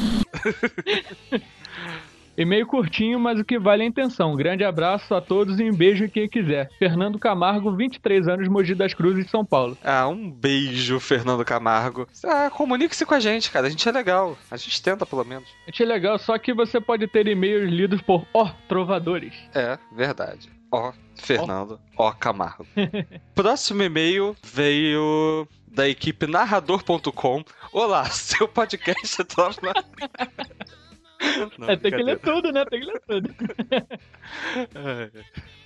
E 2.36 2.44
meio 2.44 2.66
curtinho, 2.66 3.20
mas 3.20 3.39
o 3.39 3.44
que 3.44 3.59
vale 3.59 3.82
é 3.82 3.86
a 3.86 3.89
intenção. 3.89 4.32
Um 4.32 4.36
grande 4.36 4.65
abraço 4.65 5.15
a 5.15 5.20
todos 5.20 5.61
e 5.61 5.70
um 5.70 5.74
beijo 5.74 6.05
em 6.05 6.09
quem 6.09 6.28
quiser. 6.28 6.69
Fernando 6.78 7.19
Camargo, 7.19 7.74
23 7.74 8.27
anos, 8.27 8.48
Mogi 8.48 8.74
das 8.74 8.93
Cruzes, 8.93 9.31
São 9.31 9.44
Paulo. 9.44 9.78
Ah, 9.85 10.09
um 10.09 10.31
beijo, 10.31 10.98
Fernando 10.98 11.44
Camargo. 11.44 12.09
Ah, 12.24 12.51
comunique-se 12.51 13.06
com 13.06 13.15
a 13.15 13.20
gente, 13.20 13.51
cara. 13.52 13.69
A 13.69 13.70
gente 13.70 13.89
é 13.89 13.93
legal. 13.93 14.36
A 14.51 14.56
gente 14.56 14.82
tenta, 14.82 15.06
pelo 15.06 15.24
menos. 15.24 15.48
Achei 15.69 15.86
legal, 15.86 16.19
só 16.19 16.36
que 16.36 16.52
você 16.52 16.81
pode 16.81 17.06
ter 17.06 17.28
e-mails 17.28 17.70
lidos 17.70 18.02
por 18.02 18.27
ó 18.35 18.51
trovadores. 18.69 19.35
É, 19.55 19.78
verdade. 19.93 20.51
Ó, 20.73 20.93
Fernando. 21.15 21.78
Ó, 21.97 22.11
Camargo. 22.11 22.66
Próximo 23.32 23.85
e-mail 23.85 24.36
veio 24.43 25.47
da 25.69 25.89
equipe 25.89 26.27
narrador.com. 26.27 27.44
Olá, 27.73 28.05
seu 28.11 28.48
podcast 28.48 29.23
é. 29.23 30.84
Não, 31.59 31.68
é, 31.70 31.76
tem 31.76 31.90
que 31.90 32.02
ler 32.02 32.18
tudo, 32.18 32.52
né? 32.52 32.64
Tem 32.64 32.80
que 32.80 32.86
ler 32.86 33.01
tudo. 33.06 33.34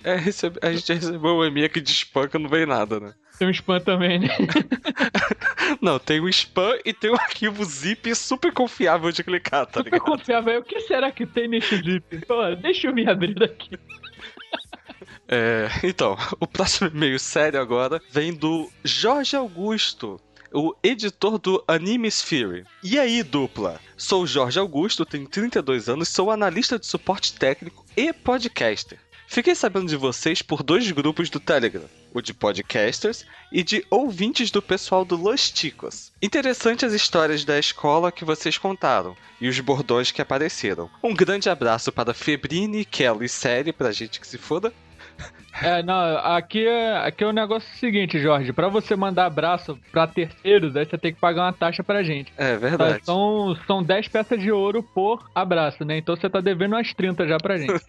É, 0.03 0.15
recebe- 0.15 0.59
a 0.61 0.71
gente 0.71 0.93
recebeu 0.93 1.35
um 1.37 1.43
e-mail 1.45 1.65
aqui 1.65 1.81
de 1.81 1.91
spam 1.91 2.27
que 2.27 2.37
não 2.37 2.49
veio 2.49 2.65
nada, 2.65 2.99
né? 2.99 3.13
Tem 3.37 3.47
um 3.47 3.51
spam 3.51 3.79
também, 3.81 4.19
né? 4.19 4.27
Não, 5.81 5.99
tem 5.99 6.19
um 6.21 6.27
spam 6.29 6.77
e 6.85 6.93
tem 6.93 7.11
um 7.11 7.15
arquivo 7.15 7.63
zip 7.65 8.13
super 8.15 8.51
confiável 8.53 9.11
de 9.11 9.23
clicar, 9.23 9.65
tá 9.65 9.79
Super 9.79 9.91
ligado? 9.93 10.05
confiável. 10.05 10.59
O 10.59 10.63
que 10.63 10.79
será 10.81 11.11
que 11.11 11.25
tem 11.25 11.47
nesse 11.49 11.75
zip? 11.77 12.25
Pô, 12.25 12.55
deixa 12.55 12.87
eu 12.87 12.93
me 12.93 13.07
abrir 13.09 13.41
aqui. 13.43 13.77
É, 15.27 15.67
então, 15.83 16.17
o 16.39 16.47
próximo 16.47 16.89
e-mail 16.89 17.19
sério 17.19 17.59
agora 17.61 18.01
vem 18.09 18.33
do 18.33 18.69
Jorge 18.83 19.35
Augusto, 19.35 20.19
o 20.53 20.75
editor 20.83 21.37
do 21.37 21.63
Anime 21.67 22.07
Sphere. 22.07 22.65
E 22.83 22.97
aí, 22.97 23.23
dupla? 23.23 23.79
Sou 23.97 24.25
Jorge 24.25 24.59
Augusto, 24.59 25.05
tenho 25.05 25.27
32 25.27 25.89
anos, 25.89 26.09
sou 26.09 26.31
analista 26.31 26.79
de 26.79 26.85
suporte 26.85 27.33
técnico 27.33 27.85
e 27.95 28.11
podcaster. 28.13 28.99
Fiquei 29.31 29.53
sabendo 29.53 29.87
de 29.87 29.95
vocês 29.95 30.41
por 30.41 30.63
dois 30.63 30.89
grupos 30.91 31.29
do 31.29 31.39
Telegram, 31.39 31.87
o 32.11 32.19
de 32.19 32.33
podcasters 32.33 33.23
e 33.51 33.61
de 33.61 33.85
ouvintes 33.87 34.49
do 34.49 34.59
pessoal 34.59 35.05
do 35.05 35.15
Los 35.15 35.51
Ticos. 35.51 36.11
Interessante 36.19 36.83
as 36.83 36.93
histórias 36.93 37.45
da 37.45 37.59
escola 37.59 38.11
que 38.11 38.25
vocês 38.25 38.57
contaram 38.57 39.15
e 39.39 39.47
os 39.47 39.59
bordões 39.59 40.09
que 40.09 40.19
apareceram. 40.19 40.89
Um 41.03 41.13
grande 41.13 41.47
abraço 41.47 41.91
para 41.91 42.11
Febrine, 42.11 42.83
Kelly 42.83 43.25
e 43.25 43.29
Série, 43.29 43.71
pra 43.71 43.91
gente 43.91 44.19
que 44.19 44.25
se 44.25 44.39
foda. 44.39 44.73
É, 45.61 45.83
não, 45.83 46.17
aqui 46.17 46.65
é, 46.65 46.97
aqui 46.97 47.23
é 47.23 47.27
o 47.27 47.31
negócio 47.31 47.69
seguinte, 47.77 48.19
Jorge. 48.19 48.53
Pra 48.53 48.67
você 48.69 48.95
mandar 48.95 49.25
abraço 49.25 49.77
pra 49.91 50.07
terceiros, 50.07 50.75
aí 50.75 50.85
você 50.85 50.97
tem 50.97 51.13
que 51.13 51.19
pagar 51.19 51.43
uma 51.43 51.53
taxa 51.53 51.83
pra 51.83 52.03
gente. 52.03 52.31
É 52.37 52.55
verdade. 52.57 52.99
Tá, 52.99 53.05
São, 53.05 53.57
são 53.67 53.83
10 53.83 54.07
peças 54.07 54.39
de 54.39 54.51
ouro 54.51 54.81
por 54.83 55.29
abraço, 55.33 55.83
né? 55.83 55.97
Então 55.97 56.15
você 56.15 56.29
tá 56.29 56.41
devendo 56.41 56.73
umas 56.73 56.93
30 56.93 57.27
já 57.27 57.37
pra 57.37 57.57
gente. 57.57 57.73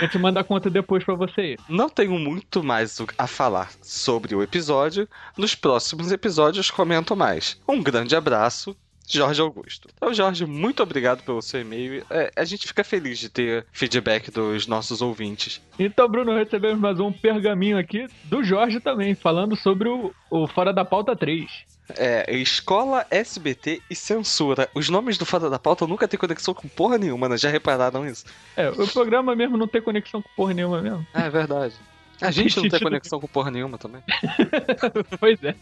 a 0.00 0.04
gente 0.04 0.18
manda 0.18 0.40
a 0.40 0.44
conta 0.44 0.68
depois 0.68 1.04
pra 1.04 1.14
você 1.14 1.52
ir. 1.52 1.58
Não 1.68 1.88
tenho 1.88 2.18
muito 2.18 2.62
mais 2.62 2.98
a 3.18 3.26
falar 3.26 3.70
sobre 3.80 4.34
o 4.34 4.42
episódio. 4.42 5.08
Nos 5.36 5.54
próximos 5.54 6.12
episódios 6.12 6.70
comento 6.70 7.16
mais. 7.16 7.60
Um 7.68 7.82
grande 7.82 8.16
abraço, 8.16 8.76
Jorge 9.06 9.40
Augusto. 9.40 9.88
Então, 9.96 10.12
Jorge, 10.12 10.46
muito 10.46 10.82
obrigado 10.82 11.22
pelo 11.22 11.42
seu 11.42 11.60
e-mail. 11.60 12.04
É, 12.10 12.32
a 12.34 12.44
gente 12.44 12.66
fica 12.66 12.82
feliz 12.82 13.18
de 13.18 13.28
ter 13.28 13.66
feedback 13.72 14.30
dos 14.30 14.66
nossos 14.66 15.02
ouvintes. 15.02 15.60
Então, 15.78 16.08
Bruno, 16.08 16.34
recebemos 16.34 16.80
mais 16.80 16.98
um 17.00 17.12
pergaminho 17.12 17.78
aqui 17.78 18.06
do 18.24 18.42
Jorge 18.42 18.80
também, 18.80 19.14
falando 19.14 19.56
sobre 19.56 19.88
o, 19.88 20.12
o 20.30 20.46
Fora 20.46 20.72
da 20.72 20.84
Pauta 20.84 21.14
3. 21.14 21.74
É, 21.96 22.34
Escola, 22.36 23.06
SBT 23.10 23.82
e 23.90 23.94
Censura. 23.94 24.68
Os 24.74 24.88
nomes 24.88 25.18
do 25.18 25.26
Fada 25.26 25.50
da 25.50 25.58
Pauta 25.58 25.86
nunca 25.86 26.08
tem 26.08 26.18
conexão 26.18 26.54
com 26.54 26.66
porra 26.66 26.96
nenhuma, 26.96 27.28
né? 27.28 27.36
Já 27.36 27.50
repararam 27.50 28.06
isso? 28.06 28.24
É, 28.56 28.70
o 28.70 28.88
programa 28.88 29.36
mesmo 29.36 29.58
não 29.58 29.68
tem 29.68 29.82
conexão 29.82 30.22
com 30.22 30.28
porra 30.34 30.54
nenhuma 30.54 30.80
mesmo. 30.80 31.06
É 31.12 31.28
verdade. 31.28 31.74
A 32.20 32.30
gente 32.30 32.56
não 32.56 32.68
tem 32.68 32.80
conexão 32.80 33.20
com 33.20 33.26
porra 33.26 33.50
nenhuma 33.50 33.78
também. 33.78 34.02
pois 35.18 35.42
é. 35.42 35.54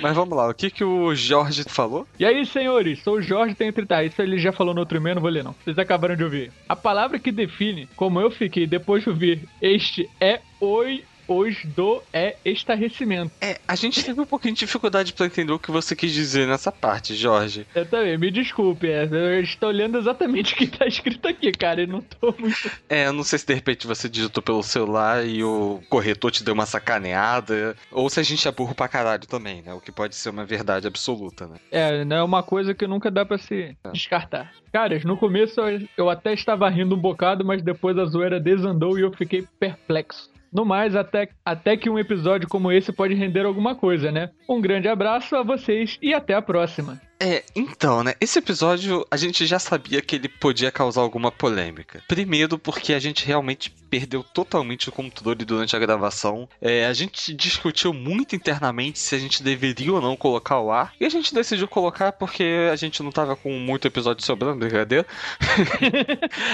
Mas 0.00 0.14
vamos 0.14 0.36
lá, 0.36 0.48
o 0.48 0.54
que, 0.54 0.70
que 0.70 0.84
o 0.84 1.14
Jorge 1.14 1.64
falou? 1.66 2.06
E 2.18 2.24
aí, 2.24 2.44
senhores, 2.46 3.02
sou 3.02 3.16
o 3.16 3.22
Jorge, 3.22 3.54
tenho 3.54 3.72
30. 3.72 3.96
Ah, 3.96 4.04
isso 4.04 4.20
ele 4.20 4.38
já 4.38 4.52
falou 4.52 4.74
no 4.74 4.80
outro 4.80 4.96
e-mail, 4.96 5.16
não 5.16 5.22
vou 5.22 5.30
ler 5.30 5.44
não. 5.44 5.54
Vocês 5.64 5.78
acabaram 5.78 6.16
de 6.16 6.24
ouvir. 6.24 6.52
A 6.68 6.76
palavra 6.76 7.18
que 7.18 7.32
define 7.32 7.88
como 7.96 8.20
eu 8.20 8.30
fiquei 8.30 8.66
depois 8.66 9.02
de 9.02 9.10
ouvir 9.10 9.48
este 9.60 10.08
é 10.20 10.40
oi 10.60 11.04
os 11.28 11.56
do 11.64 12.02
é 12.12 12.36
estarrecimento. 12.44 13.32
É, 13.40 13.58
a 13.66 13.74
gente 13.74 14.02
teve 14.04 14.20
um 14.20 14.26
pouquinho 14.26 14.54
de 14.54 14.60
dificuldade 14.60 15.12
pra 15.12 15.26
entender 15.26 15.52
o 15.52 15.58
que 15.58 15.70
você 15.70 15.94
quis 15.96 16.12
dizer 16.12 16.46
nessa 16.46 16.70
parte, 16.70 17.14
Jorge. 17.14 17.66
Eu 17.74 17.86
também, 17.86 18.16
me 18.18 18.30
desculpe, 18.30 18.88
é, 18.88 19.04
eu 19.10 19.40
estou 19.40 19.68
olhando 19.68 19.98
exatamente 19.98 20.52
o 20.54 20.56
que 20.56 20.66
tá 20.66 20.86
escrito 20.86 21.26
aqui, 21.28 21.52
cara, 21.52 21.82
e 21.82 21.86
não 21.86 22.00
tô 22.00 22.34
muito. 22.38 22.70
É, 22.88 23.06
eu 23.06 23.12
não 23.12 23.22
sei 23.22 23.38
se 23.38 23.46
de 23.46 23.54
repente 23.54 23.86
você 23.86 24.08
digitou 24.08 24.42
pelo 24.42 24.62
celular 24.62 25.26
e 25.26 25.42
o 25.42 25.80
corretor 25.88 26.30
te 26.30 26.44
deu 26.44 26.54
uma 26.54 26.66
sacaneada, 26.66 27.76
ou 27.90 28.08
se 28.10 28.20
a 28.20 28.22
gente 28.22 28.46
é 28.46 28.52
burro 28.52 28.74
pra 28.74 28.88
caralho 28.88 29.26
também, 29.26 29.62
né? 29.62 29.72
O 29.74 29.80
que 29.80 29.92
pode 29.92 30.14
ser 30.16 30.30
uma 30.30 30.44
verdade 30.44 30.86
absoluta, 30.86 31.46
né? 31.46 31.56
É, 31.70 32.04
não 32.04 32.16
é 32.16 32.22
uma 32.22 32.42
coisa 32.42 32.74
que 32.74 32.86
nunca 32.86 33.10
dá 33.10 33.24
pra 33.24 33.38
se 33.38 33.76
descartar. 33.92 34.52
Caras, 34.72 35.04
no 35.04 35.16
começo 35.16 35.60
eu- 35.60 35.88
eu 35.96 36.10
até 36.10 36.32
estava 36.34 36.68
rindo 36.68 36.94
um 36.94 36.98
bocado, 36.98 37.44
mas 37.44 37.62
depois 37.62 37.96
a 37.98 38.04
zoeira 38.04 38.38
desandou 38.40 38.98
e 38.98 39.02
eu 39.02 39.12
fiquei 39.12 39.46
perplexo. 39.58 40.30
No 40.56 40.64
mais, 40.64 40.96
até, 40.96 41.28
até 41.44 41.76
que 41.76 41.90
um 41.90 41.98
episódio 41.98 42.48
como 42.48 42.72
esse 42.72 42.90
pode 42.90 43.12
render 43.12 43.44
alguma 43.44 43.74
coisa, 43.74 44.10
né? 44.10 44.30
Um 44.48 44.58
grande 44.58 44.88
abraço 44.88 45.36
a 45.36 45.42
vocês 45.42 45.98
e 46.00 46.14
até 46.14 46.32
a 46.32 46.40
próxima. 46.40 46.98
É, 47.18 47.44
então, 47.54 48.04
né? 48.04 48.14
Esse 48.20 48.38
episódio 48.38 49.06
a 49.10 49.16
gente 49.16 49.46
já 49.46 49.58
sabia 49.58 50.02
que 50.02 50.16
ele 50.16 50.28
podia 50.28 50.70
causar 50.70 51.00
alguma 51.00 51.32
polêmica. 51.32 52.02
Primeiro, 52.06 52.58
porque 52.58 52.92
a 52.92 52.98
gente 52.98 53.24
realmente 53.24 53.70
perdeu 53.88 54.22
totalmente 54.22 54.88
o 54.88 54.92
controle 54.92 55.44
durante 55.44 55.74
a 55.74 55.78
gravação. 55.78 56.48
É, 56.60 56.86
a 56.86 56.92
gente 56.92 57.32
discutiu 57.32 57.94
muito 57.94 58.36
internamente 58.36 58.98
se 58.98 59.14
a 59.14 59.18
gente 59.18 59.42
deveria 59.42 59.92
ou 59.92 60.00
não 60.00 60.16
colocar 60.16 60.60
o 60.60 60.70
ar. 60.70 60.92
E 61.00 61.06
a 61.06 61.08
gente 61.08 61.34
decidiu 61.34 61.66
colocar 61.66 62.12
porque 62.12 62.68
a 62.70 62.76
gente 62.76 63.02
não 63.02 63.10
tava 63.10 63.34
com 63.34 63.50
muito 63.52 63.86
episódio 63.86 64.24
sobrando, 64.24 64.58
brincadeira. 64.58 65.06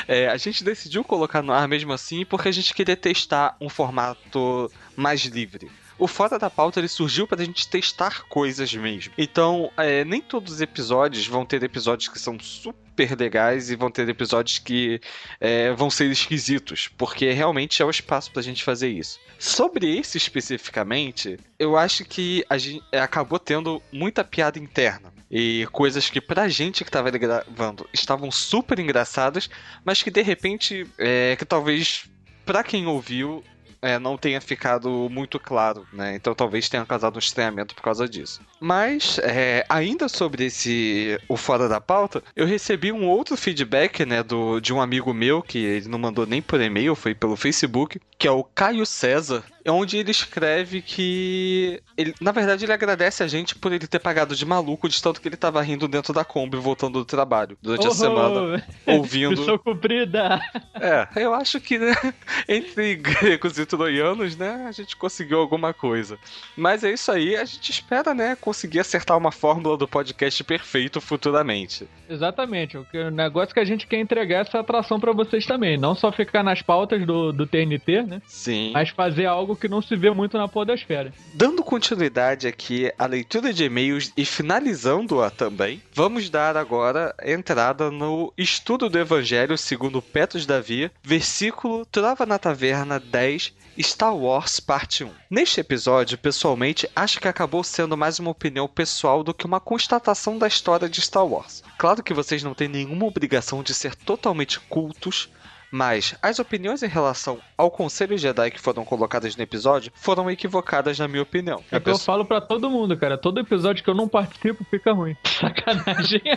É, 0.07 0.29
a 0.29 0.37
gente 0.37 0.65
decidiu 0.65 1.05
colocar 1.05 1.43
no 1.43 1.53
ar 1.53 1.67
mesmo 1.69 1.93
assim 1.93 2.25
porque 2.25 2.49
a 2.49 2.53
gente 2.53 2.75
queria 2.75 2.97
testar 2.97 3.57
um 3.61 3.69
formato 3.69 4.71
mais 4.97 5.23
livre. 5.23 5.71
O 6.03 6.09
Fora 6.09 6.37
da 6.37 6.51
Pauta 6.51 6.81
ele 6.81 6.89
surgiu 6.89 7.29
pra 7.29 7.45
gente 7.45 7.69
testar 7.69 8.25
coisas 8.25 8.75
mesmo. 8.75 9.13
Então, 9.17 9.71
é, 9.77 10.05
nem 10.05 10.21
todos 10.21 10.55
os 10.55 10.61
episódios 10.61 11.29
vão 11.29 11.47
ter 11.47 11.63
episódios 11.63 12.09
que 12.09 12.19
são 12.19 12.41
super 12.41 13.17
legais 13.17 13.71
e 13.71 13.77
vão 13.77 13.89
ter 13.89 14.09
episódios 14.09 14.59
que 14.59 15.01
é, 15.41 15.71
vão 15.75 15.89
ser 15.89 16.11
esquisitos, 16.11 16.89
porque 16.99 17.31
realmente 17.31 17.81
é 17.81 17.85
o 17.85 17.91
espaço 17.91 18.33
pra 18.33 18.43
gente 18.43 18.65
fazer 18.65 18.89
isso. 18.89 19.21
Sobre 19.39 19.97
esse 19.97 20.19
especificamente, 20.19 21.39
eu 21.57 21.77
acho 21.77 22.05
que 22.05 22.45
a 22.51 22.59
gente 22.59 22.83
é, 22.91 22.99
acabou 22.99 23.39
tendo 23.39 23.81
muita 23.93 24.25
piada 24.25 24.59
interna. 24.59 25.13
E 25.31 25.69
coisas 25.71 26.11
que 26.11 26.21
pra 26.21 26.49
gente 26.49 26.85
que 26.85 26.91
tava 26.91 27.13
gravando 27.13 27.89
estavam 27.93 28.29
super 28.29 28.81
engraçadas, 28.81 29.49
mas 29.85 30.03
que 30.03 30.11
de 30.11 30.21
repente, 30.21 30.85
é, 30.99 31.37
que 31.37 31.45
talvez 31.45 32.11
pra 32.45 32.65
quem 32.65 32.89
ouviu 32.89 33.45
é, 33.83 33.99
não 33.99 34.17
tenha 34.17 34.41
ficado 34.41 35.09
muito 35.11 35.41
claro, 35.41 35.85
né? 35.93 36.15
Então 36.15 36.35
talvez 36.35 36.69
tenha 36.69 36.87
causado 36.87 37.17
um 37.17 37.19
estranhamento 37.19 37.75
por 37.75 37.83
causa 37.83 38.09
disso. 38.09 38.41
Mas, 38.61 39.19
é, 39.19 39.67
ainda 39.69 40.09
sobre 40.09 40.47
esse 40.47 41.19
o 41.29 41.37
Fora 41.37 41.69
da 41.69 41.81
Pauta, 41.81 42.23
eu 42.37 42.47
recebi 42.47 42.93
um 42.93 43.09
outro 43.09 43.37
feedback, 43.37 44.07
né, 44.07 44.23
do, 44.23 44.61
de 44.61 44.73
um 44.73 44.81
amigo 44.81 45.13
meu, 45.13 45.43
que 45.43 45.59
ele 45.59 45.89
não 45.89 45.99
mandou 45.99 46.25
nem 46.25 46.41
por 46.41 46.61
e-mail, 46.61 46.95
foi 46.95 47.13
pelo 47.13 47.35
Facebook, 47.35 48.01
que 48.17 48.29
é 48.29 48.31
o 48.31 48.45
Caio 48.45 48.87
César, 48.87 49.43
onde 49.67 49.97
ele 49.97 50.11
escreve 50.11 50.81
que. 50.81 51.83
Ele, 51.97 52.15
na 52.21 52.33
verdade, 52.33 52.65
ele 52.65 52.73
agradece 52.73 53.23
a 53.23 53.29
gente 53.29 53.55
por 53.55 53.73
ele 53.73 53.87
ter 53.87 53.99
pagado 53.99 54.35
de 54.35 54.45
maluco 54.45 54.89
de 54.89 55.03
tanto 55.03 55.21
que 55.21 55.29
ele 55.29 55.37
tava 55.37 55.61
rindo 55.63 55.87
dentro 55.89 56.13
da 56.13 56.25
Kombi 56.25 56.57
voltando 56.57 57.01
do 57.01 57.05
trabalho 57.05 57.57
durante 57.61 57.87
a 57.87 57.91
semana, 57.91 58.65
ouvindo. 58.87 59.31
Missão 59.43 59.59
cumprida. 59.59 60.41
É, 60.75 61.09
eu 61.17 61.35
acho 61.35 61.61
que 61.61 61.79
né, 61.79 61.95
entre 62.49 62.95
gregos 62.97 63.59
e 63.59 63.67
troianos, 63.77 64.37
né, 64.37 64.67
a 64.69 64.73
gente 64.73 64.97
conseguiu 64.97 65.39
alguma 65.39 65.73
coisa. 65.73 66.19
Mas 66.57 66.85
é 66.85 66.93
isso 66.93 67.11
aí, 67.11 67.37
a 67.37 67.45
gente 67.45 67.71
espera, 67.71 68.15
né, 68.15 68.37
conseguir 68.41 68.81
acertar 68.81 69.17
uma 69.17 69.33
fórmula 69.33 69.77
do 69.77 69.89
podcast 69.89 70.45
perfeito 70.45 71.01
futuramente. 71.01 71.89
Exatamente. 72.09 72.77
O, 72.77 72.87
negócio 73.11 73.55
que 73.55 73.61
a 73.61 73.65
gente 73.65 73.87
quer 73.87 73.99
entregar 73.99 74.39
é 74.39 74.41
essa 74.43 74.61
atração 74.61 75.01
pra 75.01 75.13
vocês 75.13 75.47
também. 75.47 75.79
Não 75.79 75.95
só 75.95 76.13
ficar 76.13 76.43
nas 76.43 76.61
pautas 76.61 77.07
do, 77.07 77.33
do 77.33 77.47
TNT, 77.47 78.03
né? 78.03 78.23
Sim. 78.27 78.71
Mas 78.73 78.91
fazer 78.91 79.27
algo 79.27 79.57
que 79.57 79.69
não 79.69 79.81
se 79.81 79.97
vê 79.97 80.11
muito 80.11 80.37
na 80.37 80.47
podosfera. 80.47 81.13
Dando 81.35 81.63
continuidade 81.63 82.47
aqui 82.47 82.93
à 82.99 83.07
leitura 83.07 83.53
de 83.53 83.65
e-mails 83.65 84.13
e 84.17 84.25
finalizando-a 84.25 85.31
também, 85.31 85.83
vamos 85.95 86.29
dar 86.29 86.57
agora 86.57 87.15
entrada 87.25 87.91
no 87.91 88.33
estudo 88.37 88.89
do 88.89 88.99
Evangelho 88.99 89.57
segundo 89.57 90.03
Petros 90.03 90.45
Davi, 90.45 90.91
versículo 91.03 91.87
Trova 91.87 92.27
na 92.27 92.39
Taverna 92.39 93.01
10, 93.01 93.55
Star 93.81 94.15
Wars 94.17 94.61
Parte 94.61 95.05
1. 95.05 95.11
Neste 95.31 95.61
episódio, 95.61 96.19
pessoalmente, 96.19 96.89
acho 96.95 97.21
que 97.21 97.29
acabou 97.29 97.65
sendo 97.65 97.97
mais 97.97 98.19
uma 98.19 98.31
opinião 98.31 98.69
pessoal 98.69 99.23
do 99.25 99.33
que 99.33 99.47
uma 99.47 99.61
constatação 99.61 100.39
da 100.39 100.47
história 100.47 100.89
de 100.89 101.01
Star 101.01 101.27
Wars. 101.27 101.63
Claro 101.79 102.03
que 102.03 102.13
vocês 102.15 102.43
não 102.43 102.55
têm 102.55 102.69
nenhuma 102.69 103.07
obrigação 103.07 103.63
de 103.63 103.73
ser 103.75 103.95
totalmente 103.95 104.61
cultos, 104.61 105.29
mas 105.71 106.15
as 106.21 106.39
opiniões 106.39 106.83
em 106.83 106.87
relação 106.89 107.39
ao 107.57 107.71
Conselho 107.71 108.19
Jedi 108.19 108.51
que 108.51 108.61
foram 108.61 108.85
colocadas 108.85 109.35
no 109.37 109.43
episódio 109.43 109.91
foram 109.95 110.31
equivocadas, 110.31 110.99
na 110.99 111.09
minha 111.09 111.23
opinião. 111.23 111.65
É 111.71 111.77
A 111.77 111.81
que 111.81 111.89
eu 111.89 111.95
pessoa- 111.95 112.05
falo 112.05 112.25
pra 112.27 112.41
todo 112.43 112.69
mundo, 112.69 112.95
cara. 112.97 113.17
Todo 113.17 113.41
episódio 113.41 113.83
que 113.83 113.89
eu 113.89 113.95
não 113.95 114.07
participo 114.07 114.63
fica 114.71 114.93
ruim. 114.93 115.17
Sacanagem. 115.25 116.21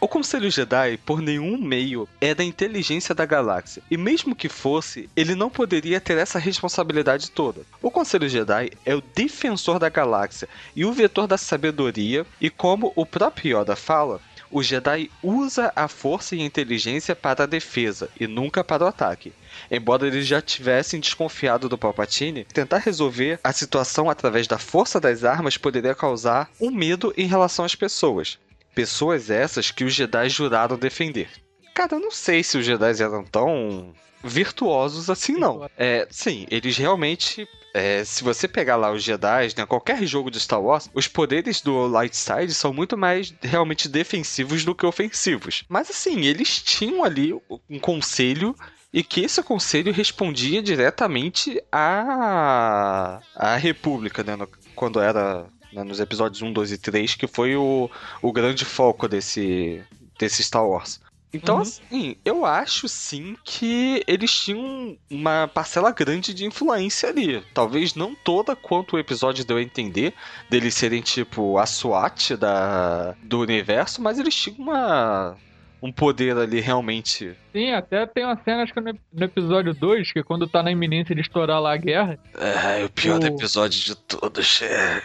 O 0.00 0.06
Conselho 0.06 0.48
Jedi, 0.48 0.96
por 0.98 1.20
nenhum 1.20 1.58
meio, 1.58 2.08
é 2.20 2.32
da 2.32 2.44
inteligência 2.44 3.12
da 3.12 3.26
galáxia. 3.26 3.82
E 3.90 3.96
mesmo 3.96 4.36
que 4.36 4.48
fosse, 4.48 5.10
ele 5.16 5.34
não 5.34 5.50
poderia 5.50 6.00
ter 6.00 6.16
essa 6.16 6.38
responsabilidade 6.38 7.32
toda. 7.32 7.62
O 7.82 7.90
Conselho 7.90 8.28
Jedi 8.28 8.70
é 8.86 8.94
o 8.94 9.02
defensor 9.02 9.80
da 9.80 9.88
galáxia 9.88 10.48
e 10.76 10.84
o 10.84 10.92
vetor 10.92 11.26
da 11.26 11.36
sabedoria, 11.36 12.24
e 12.40 12.48
como 12.48 12.92
o 12.94 13.04
próprio 13.04 13.58
Yoda 13.58 13.74
fala, 13.74 14.20
o 14.52 14.62
Jedi 14.62 15.10
usa 15.20 15.72
a 15.74 15.88
força 15.88 16.36
e 16.36 16.42
a 16.42 16.44
inteligência 16.44 17.16
para 17.16 17.42
a 17.42 17.46
defesa 17.46 18.08
e 18.20 18.28
nunca 18.28 18.62
para 18.62 18.84
o 18.84 18.86
ataque. 18.86 19.32
Embora 19.68 20.06
eles 20.06 20.28
já 20.28 20.40
tivessem 20.40 21.00
desconfiado 21.00 21.68
do 21.68 21.76
Palpatine, 21.76 22.44
tentar 22.44 22.78
resolver 22.78 23.40
a 23.42 23.52
situação 23.52 24.08
através 24.08 24.46
da 24.46 24.58
força 24.58 25.00
das 25.00 25.24
armas 25.24 25.58
poderia 25.58 25.94
causar 25.94 26.48
um 26.60 26.70
medo 26.70 27.12
em 27.16 27.26
relação 27.26 27.64
às 27.64 27.74
pessoas. 27.74 28.38
Pessoas 28.74 29.30
essas 29.30 29.70
que 29.70 29.84
os 29.84 29.92
Jedi 29.94 30.28
juraram 30.28 30.76
defender. 30.78 31.28
Cara, 31.74 31.96
eu 31.96 32.00
não 32.00 32.10
sei 32.10 32.42
se 32.42 32.58
os 32.58 32.64
Jedi 32.64 33.02
eram 33.02 33.24
tão 33.24 33.92
virtuosos 34.22 35.08
assim, 35.08 35.32
não. 35.34 35.68
É, 35.76 36.06
sim, 36.10 36.46
eles 36.50 36.76
realmente. 36.76 37.48
é, 37.74 38.04
se 38.04 38.24
você 38.24 38.48
pegar 38.48 38.74
lá 38.76 38.90
os 38.90 39.02
Jedi, 39.02 39.48
né, 39.56 39.64
qualquer 39.66 40.04
jogo 40.04 40.30
de 40.30 40.40
Star 40.40 40.60
Wars, 40.60 40.90
os 40.92 41.06
poderes 41.06 41.60
do 41.60 41.86
Light 41.86 42.16
Side 42.16 42.52
são 42.54 42.72
muito 42.72 42.96
mais 42.96 43.32
realmente 43.42 43.88
defensivos 43.88 44.64
do 44.64 44.74
que 44.74 44.84
ofensivos. 44.86 45.64
Mas 45.68 45.88
assim, 45.90 46.24
eles 46.24 46.60
tinham 46.62 47.04
ali 47.04 47.32
um 47.70 47.78
conselho 47.78 48.56
e 48.92 49.04
que 49.04 49.20
esse 49.20 49.40
conselho 49.42 49.92
respondia 49.92 50.62
diretamente 50.62 51.62
à, 51.70 53.20
à 53.36 53.56
República, 53.56 54.24
né, 54.24 54.34
no- 54.34 54.48
quando 54.74 54.98
era 55.00 55.46
né, 55.72 55.84
nos 55.84 56.00
episódios 56.00 56.42
1, 56.42 56.52
2 56.52 56.72
e 56.72 56.78
3, 56.78 57.14
que 57.14 57.26
foi 57.26 57.56
o, 57.56 57.90
o 58.22 58.32
grande 58.32 58.64
foco 58.64 59.08
desse, 59.08 59.82
desse 60.18 60.42
Star 60.42 60.66
Wars. 60.66 61.00
Então, 61.30 61.56
Uhum. 61.56 61.60
assim, 61.60 62.16
eu 62.24 62.46
acho 62.46 62.88
sim 62.88 63.36
que 63.44 64.02
eles 64.06 64.32
tinham 64.34 64.96
uma 65.10 65.46
parcela 65.46 65.90
grande 65.90 66.32
de 66.32 66.46
influência 66.46 67.10
ali. 67.10 67.42
Talvez 67.52 67.94
não 67.94 68.14
toda 68.14 68.56
quanto 68.56 68.96
o 68.96 68.98
episódio 68.98 69.44
deu 69.44 69.58
a 69.58 69.62
entender, 69.62 70.14
deles 70.48 70.74
serem 70.74 71.02
tipo 71.02 71.58
a 71.58 71.66
SWAT 71.66 72.30
da, 72.34 73.14
do 73.22 73.40
universo, 73.40 74.00
mas 74.00 74.18
eles 74.18 74.34
tinham 74.34 74.56
uma, 74.58 75.36
um 75.82 75.92
poder 75.92 76.34
ali 76.38 76.60
realmente. 76.60 77.36
Sim, 77.52 77.72
até 77.72 78.06
tem 78.06 78.24
uma 78.24 78.42
cena, 78.42 78.62
acho 78.62 78.72
que 78.72 78.80
no, 78.80 78.98
no 79.12 79.24
episódio 79.24 79.74
2, 79.74 80.10
que 80.10 80.22
quando 80.22 80.48
tá 80.48 80.62
na 80.62 80.70
iminência 80.72 81.14
de 81.14 81.20
estourar 81.20 81.60
lá 81.60 81.74
a 81.74 81.76
guerra. 81.76 82.18
É, 82.38 82.82
o 82.86 82.88
pior 82.88 83.20
O- 83.22 83.26
episódio 83.26 83.78
de 83.84 83.94
todos. 83.94 84.62
É. 84.62 85.02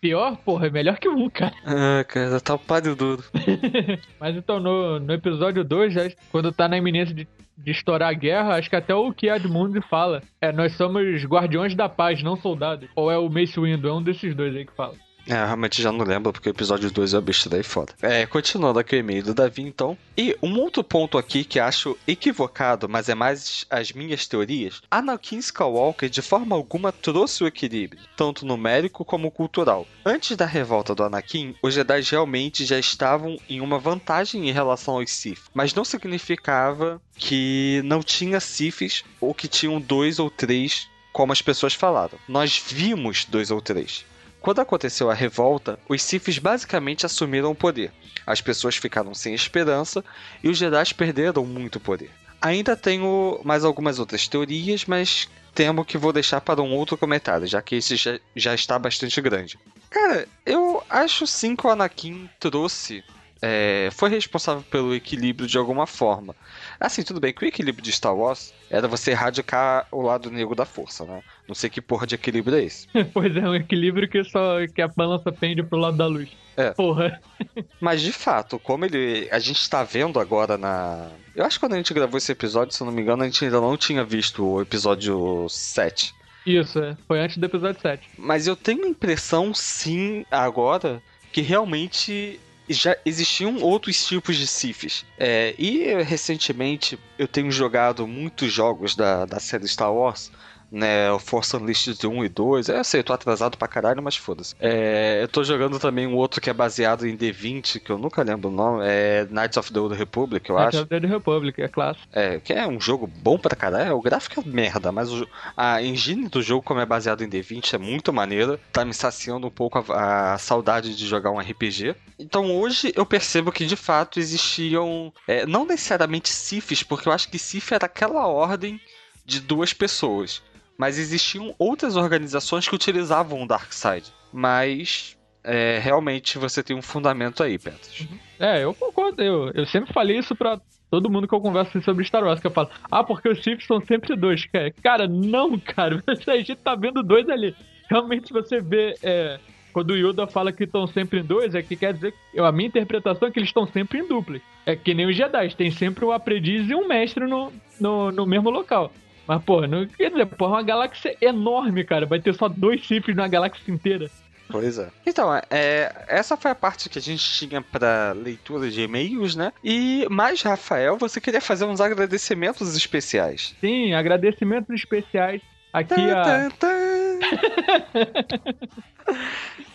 Pior, 0.00 0.36
porra, 0.38 0.66
é 0.66 0.70
melhor 0.70 0.98
que 0.98 1.08
um, 1.08 1.28
cara. 1.30 1.54
Ah, 1.64 2.04
cara, 2.04 2.40
tá 2.40 2.54
um 2.54 2.58
páreo 2.58 2.94
duro. 2.94 3.24
Mas 4.20 4.36
então, 4.36 4.60
no, 4.60 4.98
no 4.98 5.12
episódio 5.12 5.64
2, 5.64 5.92
já, 5.92 6.02
quando 6.30 6.52
tá 6.52 6.68
na 6.68 6.76
iminência 6.76 7.14
de, 7.14 7.26
de 7.56 7.70
estourar 7.70 8.10
a 8.10 8.12
guerra, 8.12 8.56
acho 8.56 8.68
que 8.68 8.76
até 8.76 8.94
o 8.94 9.12
Kiad 9.12 9.46
Mundi 9.48 9.80
fala. 9.88 10.22
É, 10.40 10.52
nós 10.52 10.72
somos 10.76 11.24
guardiões 11.24 11.74
da 11.74 11.88
paz, 11.88 12.22
não 12.22 12.36
soldados. 12.36 12.88
Ou 12.94 13.10
é 13.10 13.18
o 13.18 13.28
Mace 13.28 13.58
Windu, 13.58 13.88
é 13.88 13.92
um 13.92 14.02
desses 14.02 14.34
dois 14.34 14.54
aí 14.54 14.64
que 14.64 14.74
fala. 14.74 14.94
É, 15.26 15.34
realmente 15.34 15.80
já 15.80 15.90
não 15.90 16.04
lembro, 16.04 16.32
porque 16.32 16.48
o 16.48 16.50
episódio 16.50 16.90
2 16.90 17.14
é 17.14 17.18
o 17.18 17.22
bicho 17.22 17.48
daí 17.48 17.62
foda. 17.62 17.92
É, 18.02 18.26
continuando 18.26 18.78
aqui 18.78 18.94
o 18.94 18.98
e-mail 18.98 19.22
do 19.22 19.34
Davi, 19.34 19.62
então. 19.62 19.96
E 20.16 20.36
um 20.42 20.58
outro 20.60 20.84
ponto 20.84 21.16
aqui 21.16 21.44
que 21.44 21.58
acho 21.58 21.96
equivocado, 22.06 22.88
mas 22.88 23.08
é 23.08 23.14
mais 23.14 23.64
as 23.70 23.92
minhas 23.92 24.26
teorias. 24.26 24.82
Anakin 24.90 25.38
Skywalker 25.38 26.08
de 26.08 26.22
forma 26.22 26.54
alguma 26.54 26.92
trouxe 26.92 27.42
o 27.42 27.46
equilíbrio, 27.46 28.02
tanto 28.16 28.46
numérico 28.46 29.04
como 29.04 29.30
cultural. 29.30 29.86
Antes 30.04 30.36
da 30.36 30.46
revolta 30.46 30.94
do 30.94 31.04
Anakin, 31.04 31.54
os 31.62 31.74
Jedi 31.74 32.02
realmente 32.02 32.64
já 32.64 32.78
estavam 32.78 33.38
em 33.48 33.60
uma 33.60 33.78
vantagem 33.78 34.48
em 34.48 34.52
relação 34.52 34.94
aos 34.94 35.10
Sith, 35.10 35.42
mas 35.52 35.74
não 35.74 35.84
significava 35.84 37.00
que 37.16 37.80
não 37.84 38.02
tinha 38.02 38.40
Siths 38.40 39.04
ou 39.20 39.34
que 39.34 39.48
tinham 39.48 39.80
dois 39.80 40.18
ou 40.18 40.30
três 40.30 40.88
como 41.12 41.32
as 41.32 41.40
pessoas 41.40 41.74
falaram. 41.74 42.18
Nós 42.28 42.62
vimos 42.66 43.24
dois 43.24 43.50
ou 43.50 43.60
três. 43.60 44.04
Quando 44.44 44.60
aconteceu 44.60 45.10
a 45.10 45.14
revolta, 45.14 45.78
os 45.88 46.02
Siths 46.02 46.38
basicamente 46.38 47.06
assumiram 47.06 47.52
o 47.52 47.54
poder. 47.54 47.90
As 48.26 48.42
pessoas 48.42 48.76
ficaram 48.76 49.14
sem 49.14 49.32
esperança 49.32 50.04
e 50.42 50.50
os 50.50 50.58
Jedi 50.58 50.92
perderam 50.92 51.46
muito 51.46 51.80
poder. 51.80 52.10
Ainda 52.42 52.76
tenho 52.76 53.40
mais 53.42 53.64
algumas 53.64 53.98
outras 53.98 54.28
teorias, 54.28 54.84
mas 54.84 55.30
temo 55.54 55.82
que 55.82 55.96
vou 55.96 56.12
deixar 56.12 56.42
para 56.42 56.60
um 56.60 56.74
outro 56.74 56.98
comentário, 56.98 57.46
já 57.46 57.62
que 57.62 57.76
esse 57.76 57.96
já, 57.96 58.20
já 58.36 58.54
está 58.54 58.78
bastante 58.78 59.18
grande. 59.22 59.58
Cara, 59.88 60.28
eu 60.44 60.82
acho 60.90 61.26
sim 61.26 61.56
que 61.56 61.66
o 61.66 61.70
Anakin 61.70 62.28
trouxe. 62.38 63.02
É, 63.46 63.90
foi 63.92 64.08
responsável 64.08 64.64
pelo 64.70 64.94
equilíbrio 64.94 65.46
de 65.46 65.58
alguma 65.58 65.86
forma. 65.86 66.34
Assim, 66.80 67.02
tudo 67.02 67.20
bem 67.20 67.30
que 67.30 67.44
o 67.44 67.46
equilíbrio 67.46 67.84
de 67.84 67.92
Star 67.92 68.16
Wars 68.16 68.54
era 68.70 68.88
você 68.88 69.10
erradicar 69.10 69.86
o 69.92 70.00
lado 70.00 70.30
negro 70.30 70.54
da 70.54 70.64
força, 70.64 71.04
né? 71.04 71.22
Não 71.46 71.54
sei 71.54 71.68
que 71.68 71.82
porra 71.82 72.06
de 72.06 72.14
equilíbrio 72.14 72.56
é 72.56 72.64
esse. 72.64 72.88
pois 73.12 73.36
é, 73.36 73.40
um 73.46 73.54
equilíbrio 73.54 74.08
que 74.08 74.24
só 74.24 74.66
que 74.74 74.80
a 74.80 74.88
balança 74.88 75.30
pende 75.30 75.62
pro 75.62 75.78
lado 75.78 75.98
da 75.98 76.06
luz. 76.06 76.30
É. 76.56 76.70
Porra. 76.70 77.20
Mas 77.78 78.00
de 78.00 78.12
fato, 78.12 78.58
como 78.58 78.86
ele. 78.86 79.28
A 79.30 79.38
gente 79.38 79.68
tá 79.68 79.84
vendo 79.84 80.18
agora 80.18 80.56
na. 80.56 81.10
Eu 81.36 81.44
acho 81.44 81.58
que 81.58 81.66
quando 81.66 81.74
a 81.74 81.76
gente 81.76 81.92
gravou 81.92 82.16
esse 82.16 82.32
episódio, 82.32 82.74
se 82.74 82.82
eu 82.82 82.86
não 82.86 82.94
me 82.94 83.02
engano, 83.02 83.24
a 83.24 83.26
gente 83.26 83.44
ainda 83.44 83.60
não 83.60 83.76
tinha 83.76 84.02
visto 84.04 84.42
o 84.42 84.62
episódio 84.62 85.46
7. 85.50 86.14
Isso, 86.46 86.78
é. 86.78 86.96
Foi 87.06 87.20
antes 87.20 87.36
do 87.36 87.44
episódio 87.44 87.80
7. 87.82 88.08
Mas 88.16 88.46
eu 88.46 88.56
tenho 88.56 88.84
a 88.84 88.88
impressão, 88.88 89.52
sim, 89.52 90.24
agora, 90.30 91.02
que 91.30 91.42
realmente 91.42 92.40
já 92.68 92.96
existiam 93.04 93.56
outros 93.62 94.06
tipos 94.06 94.36
de 94.36 94.46
Siths. 94.46 95.04
É, 95.18 95.54
e 95.58 96.02
recentemente 96.02 96.98
eu 97.18 97.28
tenho 97.28 97.50
jogado 97.50 98.06
muitos 98.06 98.52
jogos 98.52 98.94
da, 98.94 99.24
da 99.24 99.38
série 99.38 99.68
Star 99.68 99.92
Wars. 99.92 100.30
Né, 100.74 101.08
o 101.12 101.20
Force 101.20 101.56
Unleashed 101.56 102.04
1 102.04 102.24
e 102.24 102.28
2. 102.28 102.68
É, 102.68 102.78
eu 102.80 102.84
sei, 102.84 102.98
eu 103.00 103.04
tô 103.04 103.12
atrasado 103.12 103.56
pra 103.56 103.68
caralho, 103.68 104.02
mas 104.02 104.16
foda-se. 104.16 104.56
É, 104.58 105.20
eu 105.22 105.28
tô 105.28 105.44
jogando 105.44 105.78
também 105.78 106.04
um 106.04 106.16
outro 106.16 106.40
que 106.40 106.50
é 106.50 106.52
baseado 106.52 107.06
em 107.06 107.16
D20, 107.16 107.78
que 107.78 107.90
eu 107.90 107.96
nunca 107.98 108.22
lembro 108.24 108.48
o 108.48 108.52
nome. 108.52 108.82
É 108.84 109.24
Knights 109.30 109.56
of 109.56 109.72
the 109.72 109.78
Old 109.78 109.94
Republic, 109.94 110.50
eu 110.50 110.58
acho. 110.58 110.78
Knights 110.78 110.80
of 110.80 110.88
the 111.00 111.06
Republic, 111.06 111.62
é 111.62 111.68
clássico. 111.68 112.06
É, 112.12 112.40
que 112.40 112.52
é 112.52 112.66
um 112.66 112.80
jogo 112.80 113.06
bom 113.06 113.38
pra 113.38 113.54
caralho. 113.54 113.96
O 113.96 114.02
gráfico 114.02 114.40
é 114.40 114.42
merda, 114.50 114.90
mas 114.90 115.12
o- 115.12 115.28
a 115.56 115.80
engine 115.80 116.28
do 116.28 116.42
jogo, 116.42 116.62
como 116.62 116.80
é 116.80 116.86
baseado 116.86 117.22
em 117.22 117.28
D20, 117.28 117.74
é 117.74 117.78
muito 117.78 118.12
maneira. 118.12 118.58
Tá 118.72 118.84
me 118.84 118.92
saciando 118.92 119.46
um 119.46 119.50
pouco 119.50 119.78
a, 119.92 120.34
a 120.34 120.38
saudade 120.38 120.96
de 120.96 121.06
jogar 121.06 121.30
um 121.30 121.38
RPG. 121.40 121.94
Então 122.18 122.50
hoje 122.56 122.92
eu 122.96 123.06
percebo 123.06 123.52
que 123.52 123.64
de 123.64 123.76
fato 123.76 124.18
existiam. 124.18 125.12
é, 125.28 125.46
não 125.46 125.64
necessariamente 125.64 126.28
Siths, 126.30 126.82
porque 126.82 127.08
eu 127.08 127.12
acho 127.12 127.28
que 127.28 127.38
Sith 127.38 127.70
era 127.70 127.86
aquela 127.86 128.26
ordem 128.26 128.80
de 129.24 129.40
duas 129.40 129.72
pessoas. 129.72 130.42
Mas 130.78 130.98
existiam 130.98 131.54
outras 131.58 131.96
organizações 131.96 132.68
que 132.68 132.74
utilizavam 132.74 133.42
o 133.42 133.46
Darkseid. 133.46 134.12
Mas. 134.32 135.16
é, 135.44 135.78
realmente 135.78 136.38
você 136.38 136.62
tem 136.62 136.74
um 136.74 136.82
fundamento 136.82 137.42
aí, 137.42 137.58
Petros. 137.58 138.08
É, 138.40 138.64
eu 138.64 138.74
concordo. 138.74 139.22
Eu, 139.22 139.50
eu 139.54 139.66
sempre 139.66 139.92
falei 139.92 140.18
isso 140.18 140.34
pra 140.34 140.58
todo 140.90 141.10
mundo 141.10 141.28
que 141.28 141.34
eu 141.34 141.40
converso 141.40 141.80
sobre 141.82 142.04
Star 142.04 142.24
Wars, 142.24 142.40
que 142.40 142.46
eu 142.46 142.50
falo, 142.50 142.70
ah, 142.90 143.02
porque 143.04 143.28
os 143.28 143.42
Siths 143.42 143.66
são 143.66 143.80
sempre 143.84 144.16
dois. 144.16 144.46
Cara, 144.82 145.06
não, 145.06 145.58
cara. 145.60 146.02
A 146.08 146.36
gente 146.36 146.56
tá 146.56 146.74
vendo 146.74 147.02
dois 147.02 147.28
ali. 147.28 147.54
Realmente 147.90 148.32
você 148.32 148.60
vê. 148.60 148.94
é, 149.02 149.38
quando 149.72 149.90
o 149.90 149.96
Yoda 149.96 150.26
fala 150.28 150.52
que 150.52 150.64
estão 150.64 150.86
sempre 150.86 151.18
em 151.18 151.24
dois, 151.24 151.54
é 151.54 151.62
que 151.62 151.74
quer 151.74 151.92
dizer. 151.92 152.14
A 152.38 152.52
minha 152.52 152.68
interpretação 152.68 153.26
é 153.26 153.30
que 153.30 153.40
eles 153.40 153.48
estão 153.48 153.66
sempre 153.66 153.98
em 153.98 154.06
duplas. 154.06 154.40
É 154.64 154.76
que 154.76 154.94
nem 154.94 155.04
os 155.04 155.16
Jedi, 155.16 155.54
tem 155.56 155.70
sempre 155.70 156.04
um 156.04 156.12
aprendiz 156.12 156.70
e 156.70 156.74
um 156.74 156.86
mestre 156.86 157.26
no, 157.26 157.52
no, 157.80 158.12
no 158.12 158.24
mesmo 158.24 158.50
local. 158.50 158.92
Mas, 159.26 159.42
pô, 159.42 159.66
não 159.66 159.86
quer 159.86 160.10
dizer, 160.10 160.26
pô, 160.26 160.44
é 160.46 160.48
uma 160.48 160.62
galáxia 160.62 161.16
enorme, 161.20 161.84
cara. 161.84 162.06
Vai 162.06 162.20
ter 162.20 162.34
só 162.34 162.48
dois 162.48 162.86
Siths 162.86 163.16
na 163.16 163.26
galáxia 163.26 163.72
inteira. 163.72 164.10
Pois 164.48 164.78
é. 164.78 164.90
Então, 165.06 165.34
é, 165.50 166.04
essa 166.06 166.36
foi 166.36 166.50
a 166.50 166.54
parte 166.54 166.88
que 166.88 166.98
a 166.98 167.02
gente 167.02 167.24
tinha 167.24 167.62
pra 167.62 168.12
leitura 168.12 168.70
de 168.70 168.82
e-mails, 168.82 169.34
né? 169.34 169.52
E 169.62 170.06
mais, 170.10 170.42
Rafael, 170.42 170.98
você 170.98 171.20
queria 171.20 171.40
fazer 171.40 171.64
uns 171.64 171.80
agradecimentos 171.80 172.76
especiais. 172.76 173.54
Sim, 173.60 173.94
agradecimentos 173.94 174.74
especiais 174.74 175.40
aqui 175.72 175.94
a. 175.94 176.22
Tan, 176.22 176.50
tan, 176.50 176.58
tan. 176.58 177.18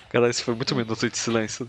Cara, 0.10 0.30
esse 0.30 0.44
foi 0.44 0.56
muito 0.56 0.76
minuto 0.76 1.10
de 1.10 1.18
silêncio. 1.18 1.68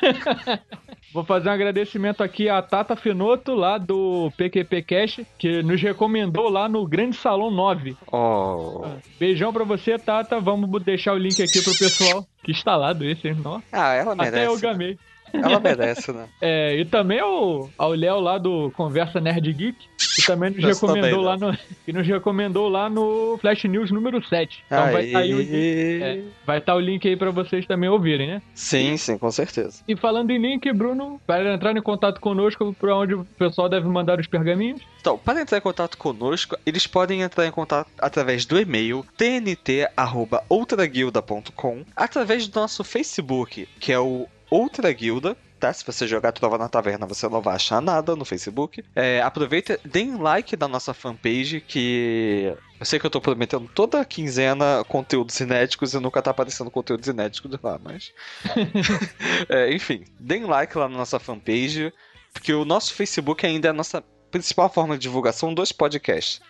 Vou 1.12 1.24
fazer 1.24 1.48
um 1.48 1.52
agradecimento 1.52 2.22
aqui 2.22 2.48
à 2.48 2.62
Tata 2.62 2.94
Finoto, 2.94 3.54
lá 3.54 3.78
do 3.78 4.30
PQP 4.36 4.82
Cash, 4.82 5.20
que 5.36 5.62
nos 5.62 5.82
recomendou 5.82 6.48
lá 6.48 6.68
no 6.68 6.86
Grande 6.86 7.16
Salão 7.16 7.50
9. 7.50 7.96
Oh. 8.12 8.84
Beijão 9.18 9.52
pra 9.52 9.64
você, 9.64 9.98
Tata. 9.98 10.38
Vamos 10.38 10.82
deixar 10.82 11.14
o 11.14 11.18
link 11.18 11.42
aqui 11.42 11.60
pro 11.62 11.76
pessoal 11.76 12.24
que 12.44 12.52
está 12.52 12.76
lá 12.76 12.92
esse, 13.00 13.28
hein? 13.28 13.36
Nossa, 13.42 13.64
Ah, 13.72 13.92
ela 13.94 14.14
merece. 14.14 14.36
Até 14.36 14.46
eu 14.46 14.58
gamei. 14.60 14.98
Ela 15.32 15.60
merece, 15.60 16.12
né? 16.12 16.28
É, 16.40 16.76
e 16.76 16.84
também 16.84 17.20
ao, 17.20 17.68
ao 17.76 17.90
Léo 17.90 18.20
lá 18.20 18.38
do 18.38 18.70
Conversa 18.72 19.20
Nerd 19.20 19.52
Geek, 19.52 19.76
que 20.16 20.26
também 20.26 20.50
nos 20.50 20.64
recomendou 20.64 21.10
também, 21.10 21.24
lá 21.24 21.36
no. 21.36 21.56
Que 21.84 21.92
nos 21.92 22.06
recomendou 22.06 22.68
lá 22.68 22.88
no 22.88 23.36
Flash 23.40 23.64
News 23.64 23.90
número 23.90 24.24
7. 24.24 24.64
Então 24.66 24.92
vai 24.92 25.06
estar 25.06 25.18
aí 25.20 25.34
o 25.34 25.38
link. 25.38 25.54
Aí. 25.54 26.02
é, 26.02 26.22
vai 26.46 26.58
estar 26.58 26.74
o 26.74 26.80
link 26.80 27.08
aí 27.08 27.16
pra 27.16 27.30
vocês 27.30 27.66
também 27.66 27.88
ouvirem, 27.88 28.26
né? 28.26 28.42
Sim, 28.54 28.96
sim, 28.96 29.18
com 29.18 29.30
certeza. 29.30 29.82
E 29.86 29.94
falando 29.96 30.30
em 30.30 30.38
link, 30.38 30.72
Bruno, 30.72 31.20
para 31.26 31.54
entrar 31.54 31.76
em 31.76 31.82
contato 31.82 32.20
conosco, 32.20 32.74
pra 32.78 32.96
onde 32.96 33.14
o 33.14 33.24
pessoal 33.24 33.68
deve 33.68 33.88
mandar 33.88 34.18
os 34.18 34.26
pergaminhos. 34.26 34.80
Então, 35.00 35.18
para 35.18 35.40
entrar 35.40 35.58
em 35.58 35.62
contato 35.62 35.96
conosco, 35.96 36.56
eles 36.66 36.86
podem 36.86 37.22
entrar 37.22 37.46
em 37.46 37.50
contato 37.50 37.88
através 37.98 38.44
do 38.44 38.60
e-mail 38.60 39.06
tnt@outraguilda.com, 39.16 41.84
através 41.96 42.46
do 42.48 42.60
nosso 42.60 42.84
Facebook, 42.84 43.66
que 43.78 43.92
é 43.92 43.98
o 43.98 44.26
Outra 44.50 44.92
Guilda. 44.92 45.36
Tá? 45.58 45.70
Se 45.72 45.84
você 45.84 46.08
jogar 46.08 46.32
Trova 46.32 46.56
na 46.56 46.70
Taverna, 46.70 47.06
você 47.06 47.28
não 47.28 47.42
vai 47.42 47.54
achar 47.54 47.82
nada 47.82 48.16
no 48.16 48.24
Facebook. 48.24 48.82
É, 48.96 49.20
aproveita, 49.20 49.78
deem 49.84 50.16
like 50.16 50.56
na 50.56 50.66
nossa 50.66 50.94
fanpage, 50.94 51.60
que 51.60 52.56
eu 52.78 52.86
sei 52.86 52.98
que 52.98 53.04
eu 53.04 53.10
tô 53.10 53.20
prometendo 53.20 53.68
toda 53.74 54.02
quinzena 54.02 54.82
conteúdos 54.88 55.38
inéditos 55.38 55.92
e 55.92 56.00
nunca 56.00 56.22
tá 56.22 56.30
aparecendo 56.30 56.70
conteúdos 56.70 57.06
inéditos 57.08 57.60
lá, 57.62 57.78
mas. 57.82 58.10
É, 59.48 59.72
enfim, 59.72 60.04
deem 60.18 60.44
like 60.44 60.76
lá 60.76 60.88
na 60.88 60.96
nossa 60.96 61.18
fanpage, 61.18 61.92
porque 62.32 62.52
o 62.54 62.64
nosso 62.64 62.94
Facebook 62.94 63.44
ainda 63.44 63.68
é 63.68 63.70
a 63.70 63.74
nossa 63.74 64.02
principal 64.30 64.72
forma 64.72 64.96
de 64.96 65.02
divulgação 65.02 65.52
dos 65.52 65.72
podcasts. 65.72 66.40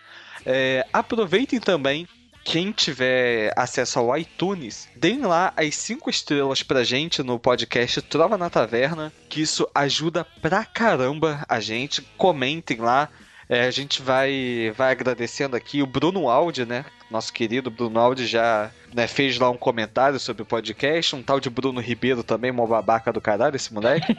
É, 0.45 0.85
aproveitem 0.93 1.59
também, 1.59 2.07
quem 2.43 2.71
tiver 2.71 3.53
acesso 3.55 3.99
ao 3.99 4.17
iTunes, 4.17 4.87
deem 4.95 5.21
lá 5.21 5.53
as 5.55 5.75
5 5.75 6.09
estrelas 6.09 6.63
pra 6.63 6.83
gente 6.83 7.21
no 7.23 7.39
podcast 7.39 8.01
Trova 8.01 8.37
na 8.37 8.49
Taverna, 8.49 9.13
que 9.29 9.41
isso 9.41 9.67
ajuda 9.73 10.25
pra 10.41 10.65
caramba 10.65 11.45
a 11.47 11.59
gente. 11.59 12.01
Comentem 12.17 12.77
lá. 12.77 13.09
É, 13.51 13.65
a 13.65 13.71
gente 13.71 14.01
vai, 14.01 14.71
vai 14.77 14.93
agradecendo 14.93 15.57
aqui 15.57 15.83
o 15.83 15.85
Bruno 15.85 16.29
Aldi, 16.29 16.65
né? 16.65 16.85
Nosso 17.11 17.33
querido 17.33 17.69
Bruno 17.69 17.99
Aldi 17.99 18.25
já 18.25 18.71
né, 18.93 19.07
fez 19.07 19.37
lá 19.37 19.49
um 19.49 19.57
comentário 19.57 20.17
sobre 20.21 20.43
o 20.43 20.45
podcast. 20.45 21.17
Um 21.17 21.21
tal 21.21 21.37
de 21.37 21.49
Bruno 21.49 21.81
Ribeiro 21.81 22.23
também, 22.23 22.49
uma 22.49 22.65
babaca 22.65 23.11
do 23.11 23.19
caralho, 23.19 23.57
esse 23.57 23.73
moleque. 23.73 24.15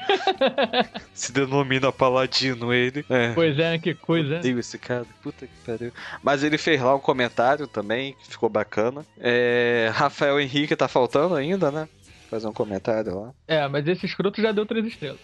Se 1.15 1.33
denomina 1.33 1.91
Paladino 1.91 2.75
ele. 2.75 3.07
É. 3.09 3.33
Pois 3.33 3.59
é, 3.59 3.79
que 3.79 3.95
coisa. 3.95 4.37
Odeio 4.37 4.59
esse 4.59 4.77
cara, 4.77 5.07
puta 5.23 5.47
que 5.47 5.55
pariu. 5.65 5.93
Mas 6.23 6.45
ele 6.45 6.59
fez 6.59 6.79
lá 6.83 6.95
um 6.95 7.01
comentário 7.01 7.67
também, 7.67 8.15
que 8.23 8.33
ficou 8.33 8.51
bacana. 8.51 9.03
É, 9.19 9.91
Rafael 9.95 10.39
Henrique 10.39 10.77
tá 10.77 10.89
faltando 10.89 11.35
ainda, 11.35 11.71
né? 11.71 11.89
Fazer 12.29 12.49
um 12.49 12.53
comentário 12.53 13.19
lá. 13.19 13.31
É, 13.49 13.67
mas 13.67 13.89
esse 13.89 14.05
escroto 14.05 14.43
já 14.43 14.53
deu 14.53 14.67
três 14.67 14.85
estrelas. 14.85 15.21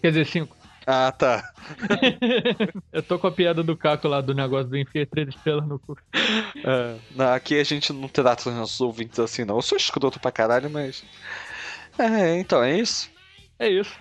Quer 0.00 0.08
dizer, 0.08 0.24
cinco. 0.24 0.59
Ah, 0.86 1.12
tá. 1.12 1.52
Eu 2.92 3.02
tô 3.02 3.18
com 3.18 3.26
a 3.26 3.32
piada 3.32 3.62
do 3.62 3.76
Caco 3.76 4.08
lá 4.08 4.20
do 4.20 4.34
negócio 4.34 4.68
do 4.68 4.76
enfiar 4.76 5.06
três 5.06 5.28
estrelas 5.28 5.66
no 5.66 5.78
cu. 5.78 5.96
É, 6.14 6.96
não, 7.14 7.32
aqui 7.32 7.58
a 7.58 7.64
gente 7.64 7.92
não 7.92 8.08
trata 8.08 8.48
os 8.48 8.54
nossos 8.54 8.80
ouvintes 8.80 9.18
assim, 9.18 9.44
não. 9.44 9.56
Eu 9.56 9.62
sou 9.62 9.76
escroto 9.76 10.18
pra 10.18 10.32
caralho, 10.32 10.70
mas. 10.70 11.04
É, 11.98 12.38
então 12.38 12.62
é 12.62 12.78
isso. 12.78 13.10
É 13.58 13.68
isso. 13.68 13.92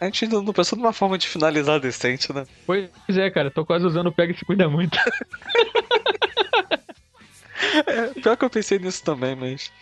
A 0.00 0.06
gente 0.06 0.24
ainda 0.24 0.42
não 0.42 0.52
pensou 0.52 0.76
numa 0.76 0.92
forma 0.92 1.16
de 1.16 1.28
finalizar 1.28 1.78
decente, 1.78 2.32
né? 2.32 2.44
Pois 2.66 2.90
é, 3.08 3.30
cara, 3.30 3.50
tô 3.50 3.64
quase 3.64 3.86
usando 3.86 4.08
o 4.08 4.12
Pega 4.12 4.32
e 4.32 4.36
se 4.36 4.44
cuida 4.44 4.68
muito. 4.68 4.98
É, 7.86 8.20
pior 8.20 8.36
que 8.36 8.44
eu 8.44 8.50
pensei 8.50 8.78
nisso 8.78 9.02
também, 9.02 9.34
mas. 9.34 9.72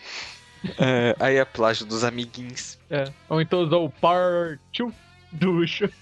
É, 0.77 1.15
aí 1.19 1.35
é 1.37 1.45
plágio 1.45 1.85
dos 1.85 2.03
amiguinhos. 2.03 2.77
É. 2.89 3.11
Ou 3.29 3.41
então 3.41 3.61
usar 3.61 3.77
o 3.77 3.89
Partiu 3.89 4.93
Ducho. 5.31 5.89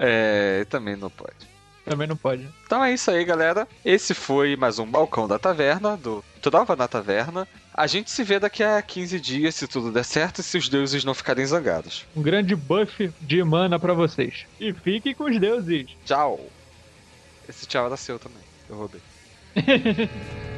É, 0.00 0.64
também 0.68 0.94
não 0.94 1.10
pode. 1.10 1.34
Também 1.84 2.06
não 2.06 2.16
pode. 2.16 2.46
Então 2.64 2.84
é 2.84 2.92
isso 2.92 3.10
aí, 3.10 3.24
galera. 3.24 3.66
Esse 3.84 4.14
foi 4.14 4.54
mais 4.54 4.78
um 4.78 4.86
Balcão 4.86 5.26
da 5.26 5.38
Taverna, 5.38 5.96
do 5.96 6.22
Trova 6.40 6.76
na 6.76 6.86
Taverna. 6.86 7.48
A 7.74 7.86
gente 7.86 8.10
se 8.10 8.22
vê 8.22 8.38
daqui 8.38 8.62
a 8.62 8.80
15 8.82 9.18
dias, 9.18 9.54
se 9.54 9.66
tudo 9.66 9.90
der 9.90 10.04
certo 10.04 10.40
e 10.40 10.44
se 10.44 10.58
os 10.58 10.68
deuses 10.68 11.04
não 11.04 11.14
ficarem 11.14 11.46
zangados. 11.46 12.06
Um 12.14 12.22
grande 12.22 12.54
buff 12.54 13.10
de 13.20 13.42
mana 13.42 13.78
pra 13.78 13.94
vocês. 13.94 14.46
E 14.60 14.72
fiquem 14.72 15.14
com 15.14 15.24
os 15.24 15.40
deuses. 15.40 15.86
Tchau. 16.04 16.38
Esse 17.48 17.66
tchau 17.66 17.86
era 17.86 17.96
seu 17.96 18.18
também. 18.18 18.42
Eu 18.68 18.76
roubei. 18.76 19.00